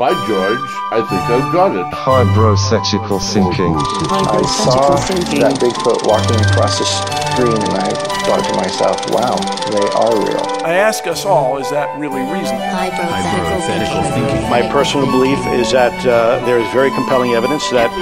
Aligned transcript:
By 0.00 0.16
George, 0.26 0.64
I 0.96 1.04
think 1.04 1.20
I've 1.28 1.52
got 1.52 1.76
it. 1.76 1.84
Fibrosexual 1.92 3.20
sinking. 3.20 3.76
I 3.76 4.40
saw 4.48 4.96
that 4.96 5.60
Bigfoot 5.60 6.08
walking 6.08 6.40
across 6.40 6.78
the 6.80 6.88
screen 6.88 7.52
and 7.52 7.76
I 7.76 7.92
thought 8.24 8.40
to 8.48 8.56
myself, 8.56 8.96
wow, 9.12 9.36
they 9.68 9.84
are 9.92 10.16
real. 10.24 10.40
I 10.64 10.72
ask 10.80 11.06
us 11.06 11.26
all, 11.26 11.58
is 11.58 11.68
that 11.68 11.92
really 12.00 12.22
reasonable? 12.32 12.64
Hypothetical 12.72 14.00
thinking. 14.16 14.48
My 14.48 14.62
personal 14.72 15.04
belief 15.04 15.38
is 15.60 15.70
that 15.72 15.92
uh, 16.06 16.42
there 16.46 16.58
is 16.58 16.72
very 16.72 16.88
compelling 16.92 17.32
evidence 17.32 17.68
that 17.68 17.92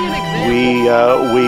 we 0.46 0.86
uh, 0.86 1.34
we 1.34 1.42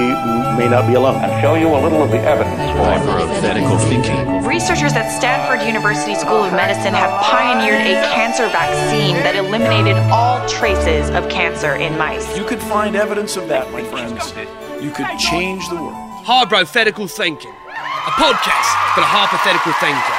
may 0.59 0.69
not 0.69 0.89
be 0.91 0.95
alone. 0.95 1.23
I'll 1.23 1.41
show 1.41 1.55
you 1.55 1.69
a 1.69 1.79
little 1.79 2.03
of 2.03 2.11
the 2.11 2.19
evidence. 2.19 2.59
Hypothetical 2.75 3.79
thinking. 3.87 4.50
Researchers 4.51 4.95
at 4.95 5.09
Stanford 5.17 5.65
University 5.65 6.17
School 6.17 6.43
of 6.43 6.53
Medicine 6.53 6.93
have 6.93 7.23
pioneered 7.23 7.87
a 7.87 8.03
cancer 8.11 8.49
vaccine 8.49 9.15
that 9.23 9.37
eliminated 9.37 9.95
all 10.11 10.43
traces 10.49 11.09
of 11.11 11.31
cancer 11.31 11.77
in 11.77 11.97
mice. 11.97 12.37
You 12.37 12.45
could 12.45 12.59
find 12.59 12.97
evidence 12.97 13.37
of 13.37 13.47
that, 13.47 13.71
my 13.71 13.85
friends. 13.85 14.35
You 14.83 14.91
could 14.91 15.07
change 15.21 15.69
the 15.69 15.77
world. 15.77 15.95
Hypothetical 16.27 17.07
thinking. 17.07 17.55
A 17.71 18.13
podcast 18.19 18.75
for 18.91 19.07
the 19.07 19.07
hypothetical 19.07 19.71
thinker. 19.79 20.19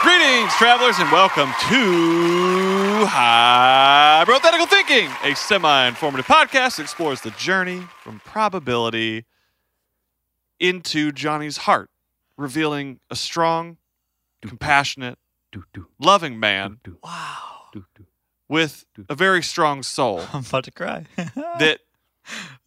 Greetings, 0.00 0.54
travelers, 0.56 0.96
and 0.98 1.12
welcome 1.12 1.52
to 1.68 3.04
Hypothetical 3.12 4.64
Thinking, 4.64 5.10
a 5.22 5.36
semi 5.36 5.88
informative 5.88 6.24
podcast 6.24 6.76
that 6.78 6.84
explores 6.84 7.20
the 7.20 7.30
journey 7.32 7.82
from 8.02 8.22
probability 8.24 9.26
into 10.60 11.12
Johnny's 11.12 11.58
heart, 11.58 11.90
revealing 12.36 13.00
a 13.10 13.16
strong, 13.16 13.76
compassionate, 14.42 15.18
loving 15.98 16.38
man 16.38 16.78
Wow. 17.02 17.82
with 18.48 18.84
a 19.08 19.14
very 19.14 19.42
strong 19.42 19.82
soul 19.82 20.20
I'm 20.32 20.44
about 20.44 20.64
to 20.64 20.70
cry. 20.70 21.06
that 21.16 21.78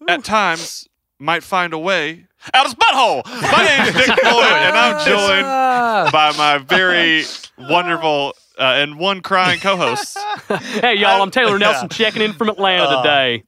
at 0.08 0.24
times 0.24 0.88
might 1.20 1.44
find 1.44 1.74
a 1.74 1.78
way 1.78 2.26
out 2.54 2.66
of 2.66 2.72
his 2.72 2.76
butthole. 2.76 3.22
My 3.26 3.64
name's 3.66 3.96
Dick 3.96 4.06
Floyd, 4.06 4.46
and 4.46 4.78
I'm 4.78 5.06
joined 5.06 6.12
by 6.12 6.34
my 6.38 6.58
very 6.60 7.26
wonderful 7.58 8.34
uh, 8.58 8.64
and 8.64 8.98
one 8.98 9.22
crying 9.22 9.60
co-host. 9.60 10.18
Hey, 10.48 10.96
y'all, 10.96 11.22
I'm 11.22 11.32
Taylor 11.32 11.60
Nelson 11.60 11.90
checking 11.90 12.22
in 12.22 12.34
from 12.34 12.50
Atlanta 12.50 12.84
Uh, 12.84 13.02
today. 13.04 13.44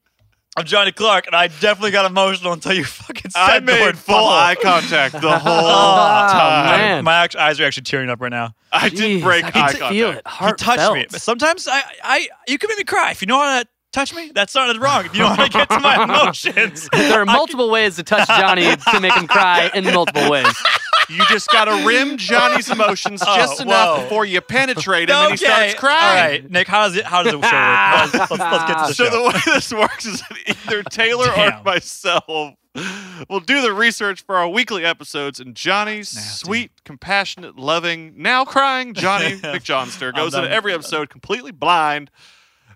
I'm 0.57 0.65
Johnny 0.65 0.91
Clark, 0.91 1.27
and 1.27 1.35
I 1.35 1.47
definitely 1.47 1.91
got 1.91 2.05
emotional 2.09 2.51
until 2.51 2.73
you 2.73 2.83
fucking 2.85 3.31
said 3.31 3.39
I 3.39 3.59
the 3.59 3.71
word 3.71 3.85
made 3.85 3.97
full 3.97 4.15
butthole. 4.15 4.29
eye 4.31 4.55
contact 4.61 5.13
the 5.13 5.39
whole 5.39 5.53
Oh, 5.53 6.27
time. 6.29 6.77
man. 6.77 7.03
My 7.05 7.23
act- 7.23 7.37
eyes 7.37 7.57
are 7.61 7.63
actually 7.63 7.83
tearing 7.83 8.09
up 8.09 8.19
right 8.19 8.31
now. 8.31 8.53
I 8.69 8.89
didn't 8.89 9.21
break 9.21 9.45
I 9.45 9.51
can 9.51 9.61
eye 9.63 9.71
feel 9.89 10.07
contact. 10.09 10.27
it. 10.27 10.29
He 10.29 10.35
Heartfelt. 10.37 10.77
touched 10.77 10.93
me, 10.93 11.05
but 11.09 11.21
sometimes 11.21 11.67
I, 11.69 11.81
I, 12.03 12.27
you 12.49 12.57
can 12.57 12.67
make 12.67 12.79
me 12.79 12.83
cry 12.83 13.11
if 13.11 13.21
you 13.21 13.27
know 13.27 13.37
how 13.37 13.61
to 13.61 13.67
touch 13.93 14.13
me. 14.13 14.31
That's 14.35 14.53
not 14.53 14.77
wrong. 14.77 15.05
If 15.05 15.13
you 15.13 15.21
know 15.21 15.27
how 15.29 15.45
to 15.45 15.49
get 15.49 15.69
to 15.69 15.79
my 15.79 16.03
emotions, 16.03 16.89
There 16.91 17.21
are 17.21 17.25
multiple 17.25 17.69
ways 17.69 17.95
to 17.95 18.03
touch 18.03 18.27
Johnny 18.27 18.63
to 18.75 18.99
make 18.99 19.13
him 19.13 19.27
cry 19.27 19.71
in 19.73 19.85
multiple 19.85 20.29
ways. 20.29 20.47
You 21.11 21.25
just 21.27 21.49
got 21.49 21.65
to 21.65 21.85
rim 21.85 22.17
Johnny's 22.17 22.69
emotions 22.69 23.21
Oh, 23.25 23.35
just 23.35 23.61
enough 23.61 23.97
whoa. 23.97 24.03
before 24.03 24.25
you 24.25 24.41
penetrate 24.41 25.09
him 25.09 25.15
and 25.15 25.31
he 25.31 25.37
starts 25.37 25.73
All 25.73 25.79
crying. 25.79 26.43
right, 26.43 26.51
Nick, 26.51 26.67
how 26.67 26.83
does 26.87 26.95
it? 26.95 27.05
How 27.05 27.23
does 27.23 27.33
it 27.33 27.43
show 27.43 27.57
work? 27.57 28.13
Let's, 28.13 28.31
let's, 28.31 28.65
get 28.65 28.77
to 28.77 28.87
the 28.87 28.93
So 28.93 29.05
show. 29.05 29.09
the 29.11 29.23
way 29.29 29.53
this 29.53 29.73
works 29.73 30.05
is 30.05 30.21
that 30.21 30.37
either 30.67 30.83
Taylor 30.83 31.29
or 31.31 31.61
myself 31.63 32.55
will 33.29 33.39
do 33.41 33.61
the 33.61 33.73
research 33.73 34.21
for 34.23 34.37
our 34.37 34.47
weekly 34.47 34.85
episodes, 34.85 35.39
and 35.41 35.55
Johnny's 35.55 36.15
Nasty. 36.15 36.45
sweet, 36.45 36.71
compassionate, 36.85 37.57
loving, 37.57 38.13
now 38.15 38.45
crying 38.45 38.93
Johnny 38.93 39.31
McJohnster 39.37 40.15
goes 40.15 40.33
into 40.33 40.49
every 40.49 40.73
episode 40.73 41.09
completely 41.09 41.51
blind, 41.51 42.09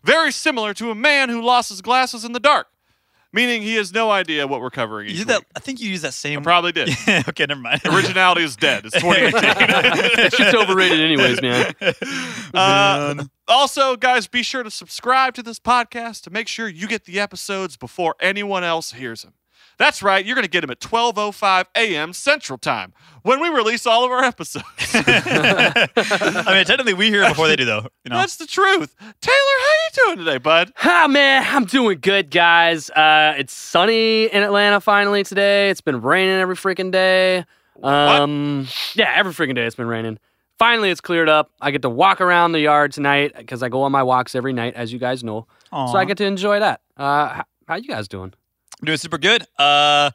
very 0.04 0.32
similar 0.34 0.74
to 0.74 0.92
a 0.92 0.96
man 0.96 1.30
who 1.30 1.42
lost 1.42 1.70
his 1.70 1.82
glasses 1.82 2.26
in 2.26 2.34
the 2.34 2.40
dark, 2.42 2.68
meaning 3.36 3.62
he 3.62 3.76
has 3.76 3.94
no 3.94 4.10
idea 4.10 4.48
what 4.48 4.62
we're 4.62 4.72
covering 4.72 5.08
you 5.08 5.12
each 5.12 5.20
did 5.20 5.28
that. 5.28 5.44
I 5.56 5.60
think 5.60 5.82
you 5.82 5.90
used 5.90 6.04
that 6.04 6.14
same. 6.14 6.40
I 6.40 6.42
probably 6.42 6.72
did. 6.72 6.90
okay, 7.30 7.46
never 7.46 7.60
mind. 7.60 7.82
Originality 7.86 8.44
is 8.44 8.56
dead. 8.56 8.86
It's 8.86 8.96
2018. 8.96 9.42
That 9.42 10.34
shit's 10.38 10.56
overrated, 10.56 11.00
anyways, 11.00 11.42
man. 11.42 11.74
Uh, 12.54 13.26
also, 13.50 13.98
guys, 13.98 14.28
be 14.28 14.42
sure 14.42 14.64
to 14.64 14.72
subscribe 14.72 15.34
to 15.34 15.44
this 15.44 15.60
podcast 15.60 16.22
to 16.24 16.30
make 16.30 16.48
sure 16.48 16.70
you 16.70 16.88
get 16.88 17.04
the 17.04 17.20
episodes 17.20 17.76
before 17.76 18.16
anyone 18.22 18.64
else 18.64 18.94
hears 18.94 19.24
them. 19.24 19.34
That's 19.78 20.02
right, 20.02 20.26
you're 20.26 20.36
going 20.36 20.46
to 20.46 20.50
get 20.50 20.62
them 20.62 20.72
at 20.72 20.80
12:05 20.80 21.66
a.m. 21.76 22.14
Central 22.14 22.58
Time 22.58 22.94
when 23.24 23.42
we 23.42 23.50
release 23.50 23.86
all 23.86 24.06
of 24.06 24.12
our 24.12 24.24
episodes. 24.24 24.66
I 24.94 26.54
mean, 26.54 26.66
technically, 26.66 26.94
we 26.94 27.10
hear 27.10 27.24
it 27.24 27.30
before 27.30 27.48
they 27.48 27.56
do, 27.56 27.66
though. 27.66 27.88
You 28.04 28.10
know. 28.10 28.18
That's 28.18 28.38
the 28.38 28.46
truth. 28.46 28.96
Taylor, 29.22 29.36
how 29.60 29.74
you 29.74 30.06
doing 30.06 30.18
today, 30.26 30.38
bud? 30.38 30.72
Ah, 30.84 31.08
man, 31.10 31.44
I'm 31.48 31.66
doing 31.66 32.00
good, 32.00 32.32
guys. 32.32 32.90
Uh, 32.90 33.36
it's 33.38 33.54
sunny 33.54 34.26
in 34.26 34.44
Atlanta 34.44 34.80
finally 34.80 35.24
today. 35.24 35.70
It's 35.70 35.82
been 35.82 36.02
raining 36.02 36.36
every 36.36 36.56
freaking 36.56 36.92
day. 36.92 37.46
Um, 37.84 38.68
yeah, 38.94 39.12
every 39.16 39.34
freaking 39.34 39.56
day 39.56 39.66
it's 39.66 39.76
been 39.76 39.88
raining. 39.88 40.20
Finally, 40.58 40.90
it's 40.90 41.02
cleared 41.02 41.28
up. 41.28 41.52
I 41.60 41.72
get 41.72 41.82
to 41.82 41.90
walk 41.90 42.22
around 42.22 42.54
the 42.54 42.62
yard 42.62 42.94
tonight 42.94 43.34
because 43.38 43.62
I 43.62 43.68
go 43.68 43.82
on 43.84 43.92
my 43.92 44.04
walks 44.04 44.36
every 44.36 44.54
night, 44.54 44.76
as 44.76 44.94
you 44.94 45.00
guys 45.00 45.22
know. 45.24 45.48
So 45.72 45.98
I 45.98 46.06
get 46.06 46.16
to 46.20 46.26
enjoy 46.26 46.62
that. 46.62 46.80
Uh, 46.96 47.28
how, 47.28 47.44
how 47.68 47.76
you 47.76 47.90
guys 47.90 48.08
doing? 48.08 48.34
I'm 48.86 48.90
doing 48.90 48.98
super 49.00 49.18
good. 49.18 49.44
Uh, 49.58 50.12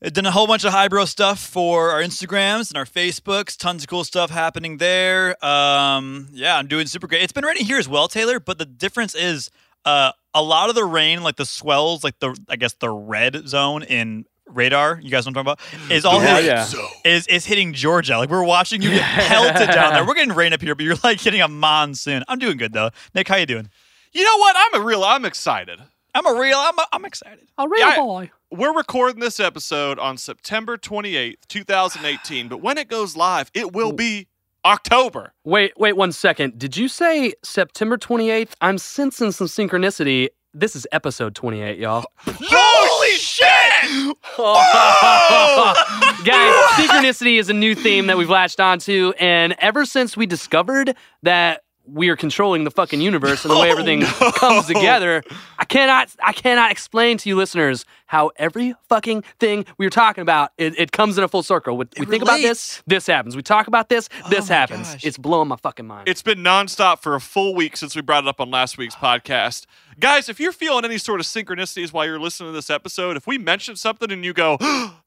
done 0.00 0.24
a 0.24 0.30
whole 0.30 0.46
bunch 0.46 0.64
of 0.64 0.72
highbrow 0.72 1.04
stuff 1.04 1.38
for 1.38 1.90
our 1.90 2.00
Instagrams 2.00 2.70
and 2.70 2.78
our 2.78 2.86
Facebooks. 2.86 3.58
Tons 3.58 3.82
of 3.82 3.90
cool 3.90 4.04
stuff 4.04 4.30
happening 4.30 4.78
there. 4.78 5.36
Um, 5.44 6.28
yeah, 6.32 6.56
I'm 6.56 6.66
doing 6.66 6.86
super 6.86 7.06
great. 7.06 7.20
It's 7.22 7.32
been 7.32 7.44
raining 7.44 7.66
here 7.66 7.76
as 7.76 7.86
well, 7.86 8.08
Taylor. 8.08 8.40
But 8.40 8.56
the 8.56 8.64
difference 8.64 9.14
is, 9.14 9.50
uh, 9.84 10.12
a 10.32 10.42
lot 10.42 10.70
of 10.70 10.74
the 10.76 10.84
rain, 10.86 11.22
like 11.22 11.36
the 11.36 11.44
swells, 11.44 12.02
like 12.02 12.18
the 12.20 12.34
I 12.48 12.56
guess 12.56 12.72
the 12.72 12.88
red 12.88 13.46
zone 13.46 13.82
in 13.82 14.24
radar. 14.46 14.98
You 15.02 15.10
guys 15.10 15.26
know 15.26 15.32
what 15.32 15.46
I'm 15.46 15.56
talking 15.56 15.80
about? 15.82 15.92
Is 15.92 16.06
all 16.06 16.22
Yeah, 16.22 16.36
hitting, 16.40 16.80
yeah. 16.80 16.88
is 17.04 17.26
is 17.26 17.44
hitting 17.44 17.74
Georgia. 17.74 18.16
Like 18.16 18.30
we're 18.30 18.44
watching 18.44 18.80
you 18.80 18.88
get 18.92 19.02
pelted 19.02 19.68
down 19.74 19.92
there. 19.92 20.04
We're 20.06 20.14
getting 20.14 20.34
rain 20.34 20.54
up 20.54 20.62
here, 20.62 20.74
but 20.74 20.86
you're 20.86 20.96
like 21.04 21.20
hitting 21.20 21.42
a 21.42 21.48
monsoon. 21.48 22.24
I'm 22.28 22.38
doing 22.38 22.56
good 22.56 22.72
though. 22.72 22.88
Nick, 23.14 23.28
how 23.28 23.36
you 23.36 23.44
doing? 23.46 23.68
You 24.12 24.24
know 24.24 24.38
what? 24.38 24.56
I'm 24.58 24.80
a 24.80 24.84
real. 24.84 25.04
I'm 25.04 25.26
excited. 25.26 25.80
I'm 26.14 26.26
a 26.26 26.38
real. 26.40 26.56
I'm, 26.58 26.78
a, 26.78 26.86
I'm 26.92 27.04
excited. 27.04 27.48
A 27.58 27.68
real 27.68 27.80
Yeah, 27.80 27.88
I- 27.88 27.96
boy. 27.96 28.30
We're 28.50 28.72
recording 28.74 29.18
this 29.20 29.40
episode 29.40 29.98
on 29.98 30.16
September 30.16 30.76
28th, 30.76 31.38
2018, 31.48 32.46
but 32.46 32.58
when 32.58 32.78
it 32.78 32.86
goes 32.86 33.16
live, 33.16 33.50
it 33.52 33.72
will 33.72 33.90
be 33.92 34.28
October. 34.64 35.32
Wait, 35.42 35.72
wait 35.76 35.94
one 35.96 36.12
second. 36.12 36.56
Did 36.56 36.76
you 36.76 36.86
say 36.86 37.32
September 37.42 37.98
28th? 37.98 38.52
I'm 38.60 38.78
sensing 38.78 39.32
some 39.32 39.48
synchronicity. 39.48 40.28
This 40.56 40.76
is 40.76 40.86
episode 40.92 41.34
28, 41.34 41.78
y'all. 41.78 42.04
Holy 42.20 43.10
shit! 43.16 44.16
Guys, 46.24 46.54
synchronicity 46.88 47.40
is 47.40 47.50
a 47.50 47.52
new 47.52 47.74
theme 47.74 48.06
that 48.06 48.16
we've 48.16 48.30
latched 48.30 48.60
onto, 48.60 49.12
and 49.18 49.56
ever 49.58 49.84
since 49.84 50.16
we 50.16 50.26
discovered 50.26 50.94
that 51.24 51.62
we 51.86 52.08
are 52.08 52.16
controlling 52.16 52.64
the 52.64 52.70
fucking 52.70 53.00
universe 53.00 53.44
and 53.44 53.52
the 53.52 53.58
way 53.58 53.68
oh, 53.68 53.72
everything 53.72 54.02
comes 54.02 54.66
together, 54.66 55.22
I 55.58 55.64
cannot, 55.64 56.10
I 56.22 56.32
cannot 56.32 56.70
explain 56.70 57.18
to 57.18 57.28
you 57.28 57.36
listeners 57.36 57.84
how 58.06 58.30
every 58.36 58.74
fucking 58.88 59.22
thing 59.38 59.64
we 59.78 59.86
are 59.86 59.90
talking 59.90 60.22
about, 60.22 60.52
it, 60.58 60.78
it 60.78 60.92
comes 60.92 61.18
in 61.18 61.24
a 61.24 61.28
full 61.28 61.42
circle. 61.42 61.76
We, 61.76 61.86
we 61.98 62.06
think 62.06 62.22
about 62.22 62.38
this, 62.40 62.82
this 62.86 63.06
happens. 63.06 63.36
We 63.36 63.42
talk 63.42 63.66
about 63.66 63.88
this, 63.88 64.08
oh 64.24 64.28
this 64.30 64.48
my 64.48 64.54
happens. 64.54 64.92
gosh. 64.92 65.04
It's 65.04 65.18
blowing 65.18 65.48
my 65.48 65.56
fucking 65.56 65.86
mind. 65.86 66.08
It's 66.08 66.22
been 66.22 66.38
nonstop 66.38 67.00
for 67.02 67.14
a 67.14 67.20
full 67.20 67.54
week 67.54 67.76
since 67.76 67.94
we 67.94 68.02
brought 68.02 68.24
it 68.24 68.28
up 68.28 68.40
on 68.40 68.50
last 68.50 68.78
week's 68.78 68.94
podcast. 68.94 69.66
Guys, 70.00 70.28
if 70.28 70.40
you're 70.40 70.52
feeling 70.52 70.84
any 70.84 70.98
sort 70.98 71.20
of 71.20 71.26
synchronicities 71.26 71.92
while 71.92 72.04
you're 72.04 72.18
listening 72.18 72.48
to 72.50 72.54
this 72.54 72.70
episode, 72.70 73.16
if 73.16 73.26
we 73.26 73.38
mention 73.38 73.76
something 73.76 74.10
and 74.10 74.24
you 74.24 74.32
go, 74.32 74.58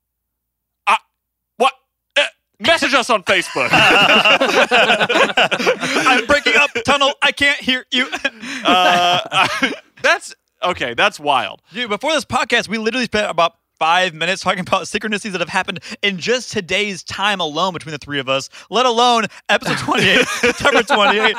message 2.59 2.93
us 2.93 3.09
on 3.09 3.23
Facebook. 3.23 3.69
I'm 6.07 6.25
breaking 6.25 6.55
up 6.55 6.69
tunnel. 6.85 7.13
I 7.21 7.31
can't 7.31 7.59
hear 7.59 7.85
you. 7.91 8.07
uh, 8.65 9.47
that's 10.03 10.33
okay. 10.63 10.93
That's 10.93 11.19
wild. 11.19 11.61
Dude, 11.73 11.89
before 11.89 12.11
this 12.13 12.25
podcast, 12.25 12.67
we 12.67 12.77
literally 12.77 13.05
spent 13.05 13.29
about 13.29 13.53
five 13.79 14.13
minutes 14.13 14.41
talking 14.41 14.61
about 14.61 14.83
synchronicities 14.83 15.31
that 15.31 15.41
have 15.41 15.49
happened 15.49 15.79
in 16.01 16.17
just 16.17 16.51
today's 16.51 17.03
time 17.03 17.39
alone 17.39 17.73
between 17.73 17.91
the 17.91 17.99
three 17.99 18.19
of 18.19 18.27
us, 18.27 18.49
let 18.71 18.85
alone 18.87 19.25
episode 19.49 19.77
28, 19.77 20.25
September 20.25 20.81
28. 20.81 21.35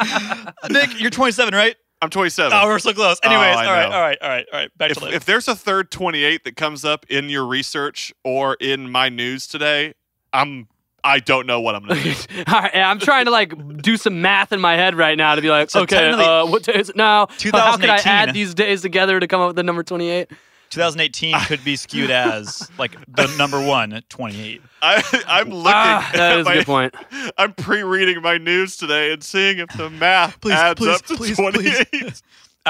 Nick, 0.71 1.01
you're 1.01 1.11
27, 1.11 1.53
right? 1.55 1.75
I'm 2.01 2.11
27. 2.11 2.53
Oh, 2.55 2.67
we're 2.67 2.79
so 2.79 2.93
close. 2.93 3.19
Anyways, 3.25 3.57
Oh, 3.57 3.59
I 3.59 3.67
all 3.67 3.73
right, 3.73 3.89
know. 3.89 3.95
all 3.97 4.01
right, 4.03 4.19
all 4.23 4.29
right, 4.29 4.47
all 4.53 4.59
right. 4.61 4.79
Back 4.79 4.93
if, 4.93 4.99
to 4.99 5.05
life. 5.07 5.15
if 5.15 5.25
there's 5.25 5.49
a 5.49 5.57
third 5.57 5.91
28 5.91 6.45
that 6.45 6.55
comes 6.55 6.85
up 6.85 7.05
in 7.09 7.29
your 7.29 7.45
research 7.45 8.13
or 8.23 8.55
in 8.61 8.89
my 8.93 9.09
news 9.09 9.49
today, 9.49 9.95
I'm 10.33 10.69
I 11.05 11.21
don't 11.21 11.47
know 11.47 11.61
what 11.61 11.75
I'm 11.75 11.87
gonna 11.87 12.03
do. 12.03 12.15
All 12.49 12.61
right, 12.61 12.75
I'm 12.75 12.99
trying 12.99 13.27
to 13.27 13.31
like 13.31 13.83
do 13.83 13.97
some 13.97 14.21
math 14.21 14.53
in 14.53 14.61
my 14.61 14.77
head 14.77 14.95
right 14.95 15.17
now 15.17 15.35
to 15.35 15.43
be 15.43 15.49
like, 15.51 15.71
So 15.71 15.83
okay, 15.83 16.11
uh, 16.11 16.47
what 16.47 16.65
day 16.65 16.75
is 16.75 16.91
it 16.91 16.97
now? 16.97 17.29
How 17.53 17.77
could 17.77 17.91
I 17.91 18.01
add 18.05 18.35
these 18.35 18.55
days 18.55 18.83
together 18.83 19.21
to 19.21 19.27
come 19.27 19.41
up 19.41 19.49
with 19.49 19.57
the 19.57 19.63
number 19.63 19.83
28? 19.83 20.29
2018 20.71 21.35
could 21.47 21.65
be 21.65 21.77
skewed 21.77 22.11
as 22.11 22.71
like 22.79 22.93
the 23.07 23.27
number 23.39 23.65
one 23.65 24.03
28. 24.09 24.63
I, 24.83 25.25
I'm 25.27 25.49
looking. 25.51 25.73
Ah, 25.75 26.11
that 26.13 26.33
at 26.33 26.39
is 26.41 26.47
a 26.47 26.53
good 26.53 26.67
point. 26.67 26.95
I'm 27.37 27.53
pre-reading 27.55 28.23
my 28.23 28.39
news 28.39 28.77
today 28.77 29.13
and 29.13 29.23
seeing 29.23 29.59
if 29.59 29.69
the 29.77 29.91
math 29.91 30.41
Please, 30.41 30.55
adds 30.55 30.79
please, 30.79 30.97
up 30.97 31.07
to 31.07 31.17
please, 31.17 31.37
28. 31.37 32.23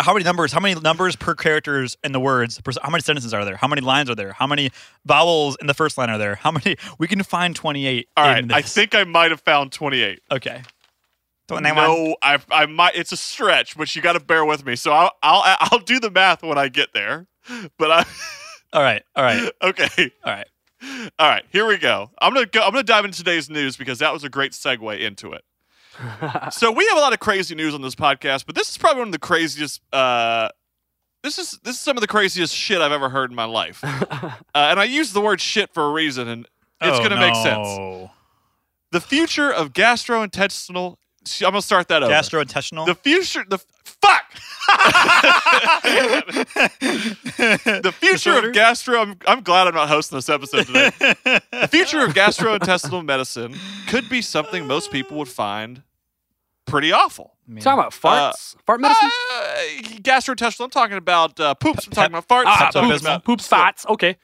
How 0.02 0.12
many 0.12 0.24
numbers? 0.24 0.52
How 0.52 0.60
many 0.60 0.78
numbers 0.80 1.16
per 1.16 1.34
characters 1.34 1.96
in 2.02 2.12
the 2.12 2.20
words? 2.20 2.60
per- 2.60 2.72
How 2.82 2.90
many 2.90 3.02
sentences 3.02 3.32
are 3.34 3.44
there? 3.44 3.56
How 3.56 3.68
many 3.68 3.80
lines 3.82 4.10
are 4.10 4.14
there? 4.14 4.32
How 4.32 4.46
many 4.46 4.70
vowels 5.04 5.56
in 5.60 5.66
the 5.66 5.74
first 5.74 5.98
line 5.98 6.10
are 6.10 6.18
there? 6.18 6.36
How 6.36 6.50
many? 6.50 6.76
We 6.98 7.06
can 7.06 7.22
find 7.22 7.54
28. 7.54 8.08
All 8.16 8.24
right, 8.24 8.42
in 8.44 8.52
I 8.52 8.62
think 8.62 8.94
I 8.94 9.04
might 9.04 9.30
have 9.30 9.40
found 9.40 9.72
28. 9.72 10.20
Okay. 10.30 10.62
No, 11.86 12.16
I, 12.22 12.38
I 12.50 12.66
might. 12.66 12.94
It's 12.94 13.12
a 13.12 13.16
stretch, 13.16 13.76
but 13.76 13.94
you 13.96 14.02
got 14.02 14.12
to 14.12 14.20
bear 14.20 14.44
with 14.44 14.66
me. 14.66 14.76
So 14.76 14.92
I'll, 14.92 15.12
I'll, 15.22 15.42
I'll 15.60 15.78
do 15.78 15.98
the 15.98 16.10
math 16.10 16.42
when 16.42 16.58
I 16.58 16.68
get 16.68 16.92
there. 16.92 17.26
But 17.78 17.90
I, 17.90 18.04
All 18.72 18.82
right. 18.82 19.02
All 19.16 19.24
right. 19.24 19.50
okay, 19.62 20.10
All 20.24 20.32
right. 20.32 20.46
all 21.18 21.28
right. 21.28 21.44
Here 21.50 21.66
we 21.66 21.78
go. 21.78 22.10
I'm 22.20 22.34
gonna 22.34 22.46
go. 22.46 22.60
I'm 22.62 22.70
gonna 22.72 22.82
dive 22.82 23.04
into 23.06 23.16
today's 23.18 23.48
news 23.48 23.76
because 23.76 23.98
that 24.00 24.12
was 24.12 24.24
a 24.24 24.28
great 24.28 24.52
segue 24.52 25.00
into 25.00 25.32
it. 25.32 25.42
So 26.50 26.70
we 26.72 26.86
have 26.88 26.96
a 26.98 27.00
lot 27.00 27.12
of 27.12 27.20
crazy 27.20 27.54
news 27.54 27.74
on 27.74 27.82
this 27.82 27.94
podcast, 27.94 28.46
but 28.46 28.54
this 28.54 28.70
is 28.70 28.78
probably 28.78 29.00
one 29.00 29.08
of 29.08 29.12
the 29.12 29.18
craziest. 29.18 29.80
Uh, 29.92 30.48
this 31.22 31.38
is 31.38 31.58
this 31.64 31.74
is 31.74 31.80
some 31.80 31.96
of 31.96 32.00
the 32.00 32.06
craziest 32.06 32.54
shit 32.54 32.80
I've 32.80 32.92
ever 32.92 33.08
heard 33.08 33.30
in 33.30 33.36
my 33.36 33.44
life, 33.44 33.80
uh, 33.84 34.30
and 34.54 34.78
I 34.80 34.84
use 34.84 35.12
the 35.12 35.20
word 35.20 35.40
shit 35.40 35.72
for 35.74 35.84
a 35.84 35.90
reason, 35.92 36.28
and 36.28 36.46
it's 36.80 36.98
Oh, 36.98 37.02
gonna 37.02 37.18
make 37.20 37.34
sense. 37.34 38.10
The 38.92 39.00
future 39.00 39.52
of 39.52 39.72
gastrointestinal. 39.72 40.96
I'm 41.42 41.50
gonna 41.50 41.60
start 41.60 41.88
that 41.88 42.02
over. 42.02 42.12
Gastrointestinal. 42.12 42.86
The 42.86 42.94
future, 42.94 43.44
the 43.46 43.58
fuck. 43.84 44.24
the 47.82 47.92
future 47.98 48.38
of 48.38 48.52
gastro. 48.52 49.00
I'm, 49.00 49.16
I'm 49.26 49.42
glad 49.42 49.66
I'm 49.66 49.74
not 49.74 49.88
hosting 49.88 50.16
this 50.18 50.28
episode 50.28 50.66
today. 50.66 50.90
the 51.00 51.68
future 51.70 52.00
of 52.04 52.14
gastrointestinal 52.14 53.04
medicine 53.04 53.56
could 53.88 54.08
be 54.08 54.22
something 54.22 54.66
most 54.66 54.90
people 54.90 55.18
would 55.18 55.28
find 55.28 55.82
pretty 56.68 56.92
awful. 56.92 57.34
Man. 57.46 57.62
Talking 57.62 57.80
about 57.80 57.92
farts, 57.92 58.56
fart 58.66 58.80
medicine. 58.80 59.10
Uh, 59.32 59.44
gastrointestinal. 60.00 60.64
I'm 60.64 60.70
talking 60.70 60.96
about 60.96 61.38
uh, 61.40 61.54
poops. 61.54 61.86
I'm 61.86 61.92
talking 61.92 62.14
about 62.14 62.26
farts. 62.28 62.44
Ah, 62.46 62.70
poops, 62.72 63.00
about 63.00 63.24
poops, 63.24 63.48
farts. 63.48 63.86
Okay. 63.86 64.16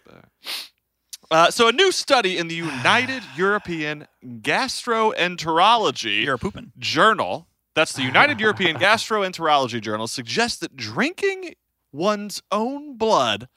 Uh, 1.31 1.51
so, 1.51 1.69
a 1.69 1.73
new 1.73 1.91
study 1.91 2.37
in 2.37 2.49
the 2.49 2.55
United 2.55 3.23
European 3.37 4.07
Gastroenterology 4.25 6.71
Journal, 6.79 7.49
that's 7.75 7.95
the 7.95 8.03
United 8.03 8.39
European 8.47 8.77
Gastroenterology 8.77 9.81
Journal, 9.81 10.07
suggests 10.07 10.59
that 10.59 10.77
drinking 10.77 11.55
one's 11.93 12.43
own 12.53 12.97
blood 12.97 13.49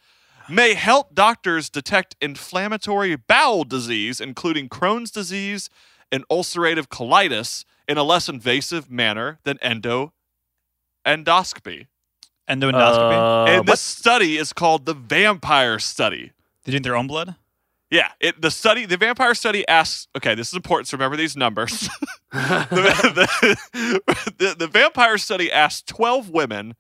may 0.50 0.75
help 0.75 1.13
doctors 1.13 1.69
detect 1.69 2.16
inflammatory 2.22 3.18
bowel 3.18 3.66
disease, 3.66 4.22
including 4.22 4.69
Crohn's 4.69 5.12
disease 5.12 5.69
and 6.12 6.28
ulcerative 6.30 6.88
colitis, 6.88 7.66
in 7.88 7.98
a 7.98 8.04
less 8.04 8.28
invasive 8.30 8.89
manner 8.92 9.39
than 9.44 9.57
endo 9.62 10.13
endoscopy. 11.06 11.88
Endoendoscopy. 12.50 13.45
Uh, 13.45 13.45
and 13.45 13.66
this 13.68 13.81
study 13.81 14.38
is 14.38 14.54
called 14.54 14.86
the 14.86 14.94
Vampire 14.94 15.80
Study. 15.80 16.31
They 16.63 16.72
drink 16.72 16.84
their 16.84 16.95
own 16.95 17.07
blood. 17.07 17.36
Yeah, 17.89 18.12
it, 18.19 18.42
the 18.42 18.51
study, 18.51 18.86
the 18.86 18.98
vampire 18.98 19.34
study 19.34 19.66
asks. 19.68 20.07
Okay, 20.18 20.36
this 20.36 20.50
is 20.50 20.54
important. 20.54 20.89
So 20.89 20.98
remember 20.98 21.16
these 21.16 21.38
numbers. 21.38 21.72
the, 22.34 22.68
the- 23.72 24.31
the- 24.38 24.56
the 24.60 24.68
vampire 24.68 25.18
study 25.18 25.50
asked 25.51 25.88
twelve 25.88 26.30
women 26.30 26.75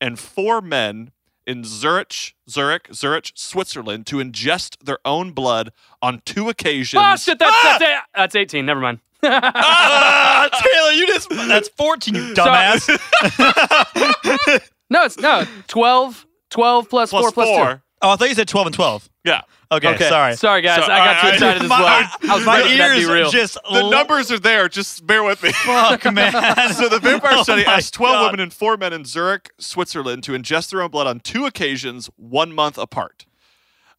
and 0.00 0.18
four 0.18 0.60
men 0.60 1.12
in 1.46 1.62
Zurich, 1.64 2.34
Zurich, 2.50 2.88
Zurich, 2.92 3.30
Switzerland, 3.36 4.06
to 4.08 4.16
ingest 4.16 4.76
their 4.84 4.98
own 5.04 5.30
blood 5.30 5.72
on 6.02 6.22
two 6.24 6.48
occasions. 6.48 7.02
Oh 7.06 7.14
shit! 7.16 7.38
That's 7.38 7.62
that's, 7.78 8.02
that's 8.14 8.34
eighteen. 8.34 8.66
Never 8.66 8.80
mind. 8.80 8.98
Ah, 9.24 10.48
Taylor, 10.64 10.92
you 10.92 11.06
just 11.06 11.28
that's 11.30 11.68
14, 11.70 12.14
you 12.14 12.34
dumbass. 12.34 12.88
No, 14.90 15.04
it's 15.04 15.18
no 15.18 15.44
12, 15.66 16.26
12 16.48 16.88
plus, 16.88 17.10
Plus 17.10 17.22
four 17.22 17.30
plus 17.32 17.46
four. 17.48 17.74
two. 17.74 17.80
Oh, 18.00 18.10
I 18.10 18.16
thought 18.16 18.28
you 18.30 18.34
said 18.34 18.48
12 18.48 18.68
and 18.68 18.74
12. 18.74 19.10
Yeah, 19.24 19.42
Okay, 19.70 19.88
Okay, 19.88 20.08
sorry. 20.08 20.34
sorry 20.36 20.62
guys. 20.62 20.76
So, 20.86 20.90
I 20.90 20.96
got 20.98 21.16
I- 21.16 21.20
too 21.20 21.26
I- 21.26 21.32
excited 21.34 21.62
as 21.64 21.68
my, 21.68 21.80
well. 21.80 22.10
I 22.32 22.34
was 22.36 22.46
my 22.46 22.58
ready 22.62 22.70
for 22.70 22.76
that 22.78 22.88
to 22.88 22.94
ears 22.94 23.06
be 23.06 23.12
real. 23.12 23.30
just 23.30 23.58
the 23.70 23.90
numbers 23.90 24.32
are 24.32 24.38
there. 24.38 24.66
Just 24.70 25.06
bear 25.06 25.22
with 25.24 25.42
me. 25.42 25.52
fuck, 25.52 26.10
man. 26.10 26.32
So 26.72 26.88
the 26.88 27.00
vampire 27.00 27.32
Oh 27.34 27.42
study 27.42 27.66
asked 27.66 27.92
12 27.92 28.14
God. 28.14 28.24
women 28.28 28.40
and 28.40 28.50
4 28.52 28.78
men 28.78 28.94
in 28.94 29.04
Zurich, 29.04 29.50
Switzerland 29.58 30.22
to 30.24 30.32
ingest 30.32 30.70
their 30.70 30.80
own 30.80 30.90
blood 30.90 31.06
on 31.06 31.20
two 31.20 31.44
occasions, 31.44 32.08
one 32.16 32.54
month 32.54 32.78
apart. 32.78 33.26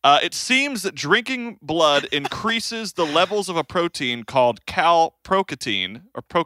Uh, 0.03 0.19
it 0.23 0.33
seems 0.33 0.83
that 0.83 0.95
drinking 0.95 1.59
blood 1.61 2.05
increases 2.05 2.93
the 2.93 3.05
levels 3.05 3.49
of 3.49 3.57
a 3.57 3.63
protein 3.63 4.23
called 4.23 4.65
calprotectin 4.65 6.03
or 6.15 6.21
pro- 6.21 6.45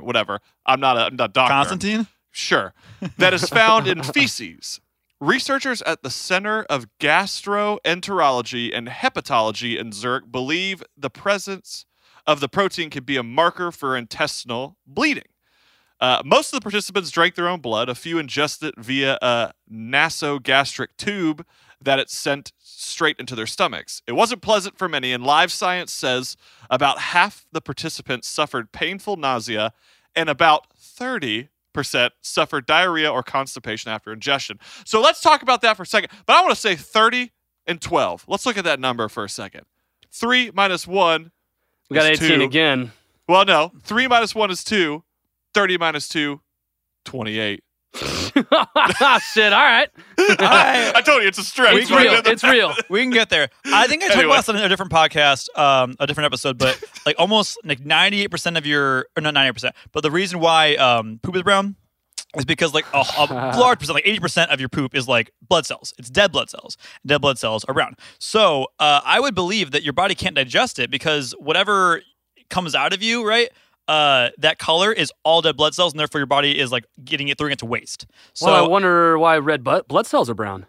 whatever. 0.00 0.40
I'm 0.64 0.80
not 0.80 0.96
a, 0.96 1.00
I'm 1.00 1.16
not 1.16 1.30
a 1.30 1.32
doctor. 1.32 1.52
Constantine? 1.52 2.06
Sure. 2.30 2.72
That 3.18 3.34
is 3.34 3.48
found 3.48 3.86
in 3.86 4.02
feces. 4.02 4.80
Researchers 5.20 5.82
at 5.82 6.02
the 6.02 6.10
Center 6.10 6.64
of 6.64 6.86
Gastroenterology 6.98 8.76
and 8.76 8.88
Hepatology 8.88 9.78
in 9.78 9.92
Zurich 9.92 10.32
believe 10.32 10.82
the 10.96 11.10
presence 11.10 11.86
of 12.26 12.40
the 12.40 12.48
protein 12.48 12.90
could 12.90 13.06
be 13.06 13.16
a 13.16 13.22
marker 13.22 13.70
for 13.70 13.96
intestinal 13.96 14.76
bleeding. 14.86 15.24
Uh, 16.00 16.22
most 16.24 16.52
of 16.52 16.58
the 16.58 16.62
participants 16.62 17.10
drank 17.10 17.34
their 17.34 17.48
own 17.48 17.60
blood. 17.60 17.88
A 17.88 17.94
few 17.94 18.18
ingested 18.18 18.70
it 18.70 18.82
via 18.82 19.18
a 19.22 19.52
nasogastric 19.72 20.88
tube 20.98 21.46
that 21.84 21.98
it 21.98 22.10
sent 22.10 22.52
straight 22.58 23.18
into 23.18 23.34
their 23.34 23.46
stomachs. 23.46 24.02
It 24.06 24.12
wasn't 24.12 24.42
pleasant 24.42 24.76
for 24.78 24.88
many, 24.88 25.12
and 25.12 25.24
Live 25.24 25.52
Science 25.52 25.92
says 25.92 26.36
about 26.70 26.98
half 26.98 27.46
the 27.52 27.60
participants 27.60 28.26
suffered 28.28 28.72
painful 28.72 29.16
nausea, 29.16 29.72
and 30.16 30.28
about 30.28 30.66
30% 30.78 31.48
suffered 32.20 32.66
diarrhea 32.66 33.10
or 33.10 33.22
constipation 33.22 33.90
after 33.90 34.12
ingestion. 34.12 34.58
So 34.84 35.00
let's 35.00 35.20
talk 35.20 35.42
about 35.42 35.60
that 35.62 35.76
for 35.76 35.82
a 35.82 35.86
second. 35.86 36.10
But 36.26 36.36
I 36.36 36.40
want 36.42 36.54
to 36.54 36.60
say 36.60 36.76
30 36.76 37.32
and 37.66 37.80
12. 37.80 38.24
Let's 38.28 38.46
look 38.46 38.56
at 38.58 38.64
that 38.64 38.80
number 38.80 39.08
for 39.08 39.24
a 39.24 39.28
second. 39.28 39.62
3 40.12 40.52
minus 40.54 40.86
1 40.86 41.30
We 41.90 41.94
got 41.94 42.06
18 42.06 42.38
two. 42.38 42.44
again. 42.44 42.92
well, 43.28 43.44
no. 43.44 43.72
3 43.82 44.06
minus 44.06 44.34
1 44.34 44.50
is 44.50 44.62
2. 44.64 45.02
30 45.54 45.78
minus 45.78 46.08
2, 46.08 46.40
28. 47.04 47.62
Shit. 49.32 49.52
All 49.52 49.62
right. 49.62 49.88
I 50.18 51.02
told 51.04 51.22
you 51.22 51.28
it's 51.28 51.38
a 51.38 51.44
stretch. 51.44 51.76
It's 51.76 51.90
but 51.90 52.02
real. 52.02 52.20
It's 52.24 52.42
real. 52.44 52.74
We 52.90 53.02
can 53.02 53.10
get 53.10 53.30
there. 53.30 53.48
I 53.66 53.86
think 53.86 54.02
I 54.02 54.06
talked 54.08 54.18
Anyway. 54.18 54.32
about 54.34 54.46
this 54.46 54.48
on 54.48 54.56
a 54.56 54.68
different 54.68 54.92
podcast, 54.92 55.48
um, 55.58 55.94
a 56.00 56.06
different 56.06 56.26
episode, 56.26 56.58
but 56.58 56.82
like 57.06 57.16
almost 57.18 57.58
like 57.64 57.80
98% 57.80 58.58
of 58.58 58.66
your, 58.66 59.06
or 59.16 59.20
not 59.20 59.34
98%, 59.34 59.70
but 59.92 60.02
the 60.02 60.10
reason 60.10 60.40
why 60.40 60.74
um, 60.76 61.18
poop 61.22 61.36
is 61.36 61.42
brown 61.42 61.76
is 62.36 62.44
because 62.44 62.74
like 62.74 62.84
a, 62.92 63.04
a 63.18 63.24
large 63.58 63.78
percent, 63.78 63.94
like 63.94 64.04
80% 64.04 64.52
of 64.52 64.58
your 64.60 64.68
poop 64.68 64.94
is 64.94 65.06
like 65.08 65.30
blood 65.48 65.66
cells. 65.66 65.94
It's 65.98 66.10
dead 66.10 66.32
blood 66.32 66.50
cells. 66.50 66.76
Dead 67.06 67.20
blood 67.20 67.38
cells 67.38 67.64
are 67.64 67.74
brown. 67.74 67.94
So 68.18 68.66
uh, 68.80 69.00
I 69.04 69.20
would 69.20 69.34
believe 69.34 69.70
that 69.70 69.82
your 69.84 69.92
body 69.92 70.14
can't 70.14 70.34
digest 70.34 70.78
it 70.78 70.90
because 70.90 71.32
whatever 71.38 72.02
comes 72.50 72.74
out 72.74 72.92
of 72.92 73.02
you, 73.02 73.26
right? 73.26 73.50
Uh, 73.86 74.30
that 74.38 74.58
color 74.58 74.92
is 74.92 75.12
all 75.24 75.42
dead 75.42 75.56
blood 75.56 75.74
cells, 75.74 75.92
and 75.92 76.00
therefore 76.00 76.20
your 76.20 76.26
body 76.26 76.58
is 76.58 76.72
like 76.72 76.84
getting 77.04 77.28
it, 77.28 77.36
throwing 77.38 77.52
it 77.52 77.58
to 77.58 77.66
waste. 77.66 78.06
So 78.32 78.46
well, 78.46 78.64
I 78.64 78.68
wonder 78.68 79.18
why 79.18 79.36
red 79.38 79.62
bu- 79.62 79.82
blood 79.82 80.06
cells 80.06 80.30
are 80.30 80.34
brown. 80.34 80.66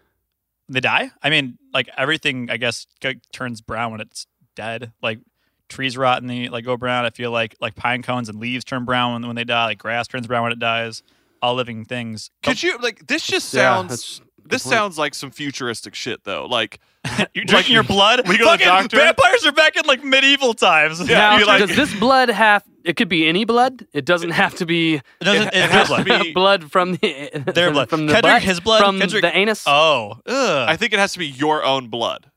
they 0.68 0.80
die. 0.80 1.10
I 1.22 1.30
mean, 1.30 1.58
like 1.72 1.88
everything, 1.96 2.50
I 2.50 2.56
guess, 2.58 2.86
g- 3.00 3.20
turns 3.32 3.60
brown 3.60 3.92
when 3.92 4.00
it's 4.00 4.26
dead. 4.54 4.92
Like 5.02 5.20
trees 5.68 5.96
rot 5.96 6.20
and 6.20 6.28
they 6.30 6.48
like 6.48 6.64
go 6.64 6.76
brown. 6.76 7.04
I 7.06 7.10
feel 7.10 7.30
like 7.30 7.56
like 7.60 7.74
pine 7.74 8.02
cones 8.02 8.28
and 8.28 8.38
leaves 8.38 8.64
turn 8.64 8.84
brown 8.84 9.14
when, 9.14 9.26
when 9.28 9.36
they 9.36 9.44
die. 9.44 9.64
Like 9.66 9.78
grass 9.78 10.06
turns 10.08 10.26
brown 10.26 10.42
when 10.42 10.52
it 10.52 10.58
dies. 10.58 11.02
All 11.42 11.54
living 11.54 11.84
things. 11.84 12.30
Could 12.42 12.62
you 12.62 12.76
like 12.78 13.06
this 13.06 13.26
just 13.26 13.48
sounds 13.50 13.88
that's 13.90 14.18
a 14.20 14.22
this 14.48 14.62
good 14.62 14.70
point. 14.70 14.78
sounds 14.78 14.98
like 14.98 15.14
some 15.14 15.30
futuristic 15.30 15.94
shit 15.94 16.24
though. 16.24 16.46
Like 16.46 16.80
you 17.34 17.44
drinking 17.44 17.74
your 17.74 17.82
blood? 17.84 18.26
we 18.28 18.36
go 18.38 18.52
to 18.52 18.58
the 18.58 18.64
doctor? 18.64 18.96
Vampires 18.96 19.46
are 19.46 19.52
back 19.52 19.76
in 19.76 19.84
like 19.86 20.02
medieval 20.04 20.54
times. 20.54 21.00
Yeah, 21.08 21.36
now, 21.38 21.46
like- 21.46 21.60
does 21.66 21.76
this 21.76 21.94
blood 21.98 22.28
have? 22.28 22.62
It 22.84 22.96
could 22.96 23.08
be 23.08 23.26
any 23.26 23.44
blood. 23.44 23.84
It 23.92 24.04
doesn't 24.04 24.30
have 24.30 24.54
to 24.56 24.66
be 24.66 24.94
It 24.94 25.02
doesn't. 25.20 25.48
It 25.48 25.54
It's 25.54 25.72
has 25.72 25.88
their 25.88 25.98
to 25.98 26.04
blood. 26.04 26.22
be- 26.22 26.32
blood 26.32 26.70
from 26.70 26.92
the 26.92 27.42
Their 27.52 27.72
blood. 27.72 27.88
from 27.90 28.06
the 28.06 28.12
Kendrick, 28.12 28.32
butt, 28.34 28.42
his 28.42 28.60
blood, 28.60 28.78
from 28.78 28.98
Kendrick- 29.00 29.22
the 29.22 29.36
anus. 29.36 29.64
Oh, 29.66 30.14
ugh. 30.26 30.68
I 30.68 30.76
think 30.76 30.92
it 30.92 30.98
has 31.00 31.12
to 31.14 31.18
be 31.18 31.26
your 31.26 31.64
own 31.64 31.88
blood. 31.88 32.30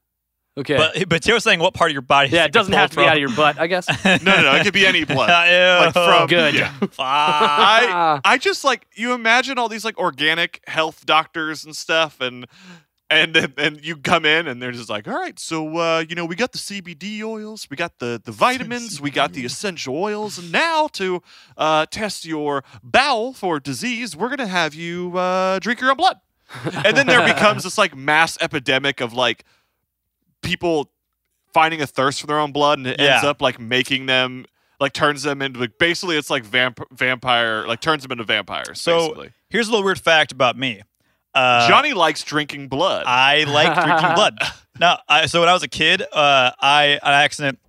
Okay. 0.57 0.77
but 0.77 1.09
but 1.09 1.21
Taylor's 1.21 1.43
saying 1.43 1.59
what 1.59 1.73
part 1.73 1.91
of 1.91 1.93
your 1.93 2.01
body? 2.01 2.29
yeah, 2.29 2.45
it 2.45 2.51
doesn't 2.51 2.73
have 2.73 2.89
to 2.91 2.97
be 2.97 3.03
out 3.03 3.13
of 3.15 3.19
your 3.19 3.35
butt. 3.35 3.59
I 3.59 3.67
guess. 3.67 3.87
No, 4.05 4.17
no, 4.35 4.41
no. 4.41 4.55
It 4.55 4.63
could 4.63 4.73
be 4.73 4.85
any 4.85 5.03
blood. 5.05 5.29
Ew. 5.29 5.85
like 5.85 5.93
from 5.93 6.27
Good. 6.27 6.53
yeah. 6.55 6.73
I 6.99 8.19
I 8.23 8.37
just 8.37 8.63
like 8.63 8.87
you 8.95 9.13
imagine 9.13 9.57
all 9.57 9.69
these 9.69 9.85
like 9.85 9.97
organic 9.97 10.61
health 10.67 11.05
doctors 11.05 11.65
and 11.65 11.75
stuff 11.75 12.19
and 12.21 12.45
and 13.09 13.53
and 13.57 13.83
you 13.83 13.97
come 13.97 14.25
in 14.25 14.47
and 14.47 14.61
they're 14.61 14.71
just 14.71 14.89
like, 14.89 15.07
all 15.07 15.15
right, 15.15 15.39
so 15.39 15.77
uh, 15.77 16.03
you 16.07 16.15
know 16.15 16.25
we 16.25 16.35
got 16.35 16.51
the 16.51 16.57
CBD 16.59 17.23
oils, 17.23 17.67
we 17.69 17.75
got 17.75 17.97
the 17.99 18.21
the 18.23 18.31
vitamins, 18.31 19.01
we 19.01 19.09
got 19.11 19.33
the 19.33 19.45
essential 19.45 19.95
oils, 19.95 20.37
and 20.37 20.51
now 20.51 20.87
to 20.93 21.21
uh, 21.57 21.85
test 21.87 22.25
your 22.25 22.63
bowel 22.83 23.33
for 23.33 23.59
disease, 23.59 24.15
we're 24.15 24.29
gonna 24.29 24.47
have 24.47 24.73
you 24.75 25.17
uh, 25.17 25.59
drink 25.59 25.81
your 25.81 25.89
own 25.91 25.97
blood. 25.97 26.19
and 26.85 26.97
then 26.97 27.05
there 27.05 27.25
becomes 27.25 27.63
this 27.63 27.77
like 27.77 27.95
mass 27.95 28.37
epidemic 28.41 29.01
of 29.01 29.13
like 29.13 29.43
people 30.41 30.91
finding 31.53 31.81
a 31.81 31.87
thirst 31.87 32.21
for 32.21 32.27
their 32.27 32.39
own 32.39 32.51
blood, 32.51 32.79
and 32.79 32.87
it 32.87 32.99
ends 32.99 33.23
up 33.23 33.41
like 33.41 33.59
making 33.59 34.05
them 34.05 34.45
like 34.79 34.93
turns 34.93 35.23
them 35.23 35.41
into 35.41 35.59
like 35.59 35.77
basically 35.77 36.17
it's 36.17 36.29
like 36.29 36.45
vamp- 36.45 36.87
vampire 36.91 37.67
like 37.67 37.81
turns 37.81 38.03
them 38.03 38.11
into 38.11 38.23
vampires. 38.23 38.79
So 38.81 38.99
basically. 38.99 39.31
here's 39.49 39.67
a 39.67 39.71
little 39.71 39.85
weird 39.85 39.99
fact 39.99 40.31
about 40.31 40.57
me. 40.57 40.81
Uh, 41.33 41.67
Johnny 41.67 41.93
likes 41.93 42.23
drinking 42.23 42.69
blood. 42.69 43.03
I 43.05 43.43
like 43.43 43.73
drinking 43.73 44.15
blood. 44.15 44.37
No, 44.79 44.95
I, 45.09 45.25
so 45.25 45.41
when 45.41 45.49
I 45.49 45.53
was 45.53 45.61
a 45.61 45.67
kid, 45.67 46.01
uh, 46.01 46.51
I 46.57 46.99
on 47.03 47.11
accident. 47.11 47.59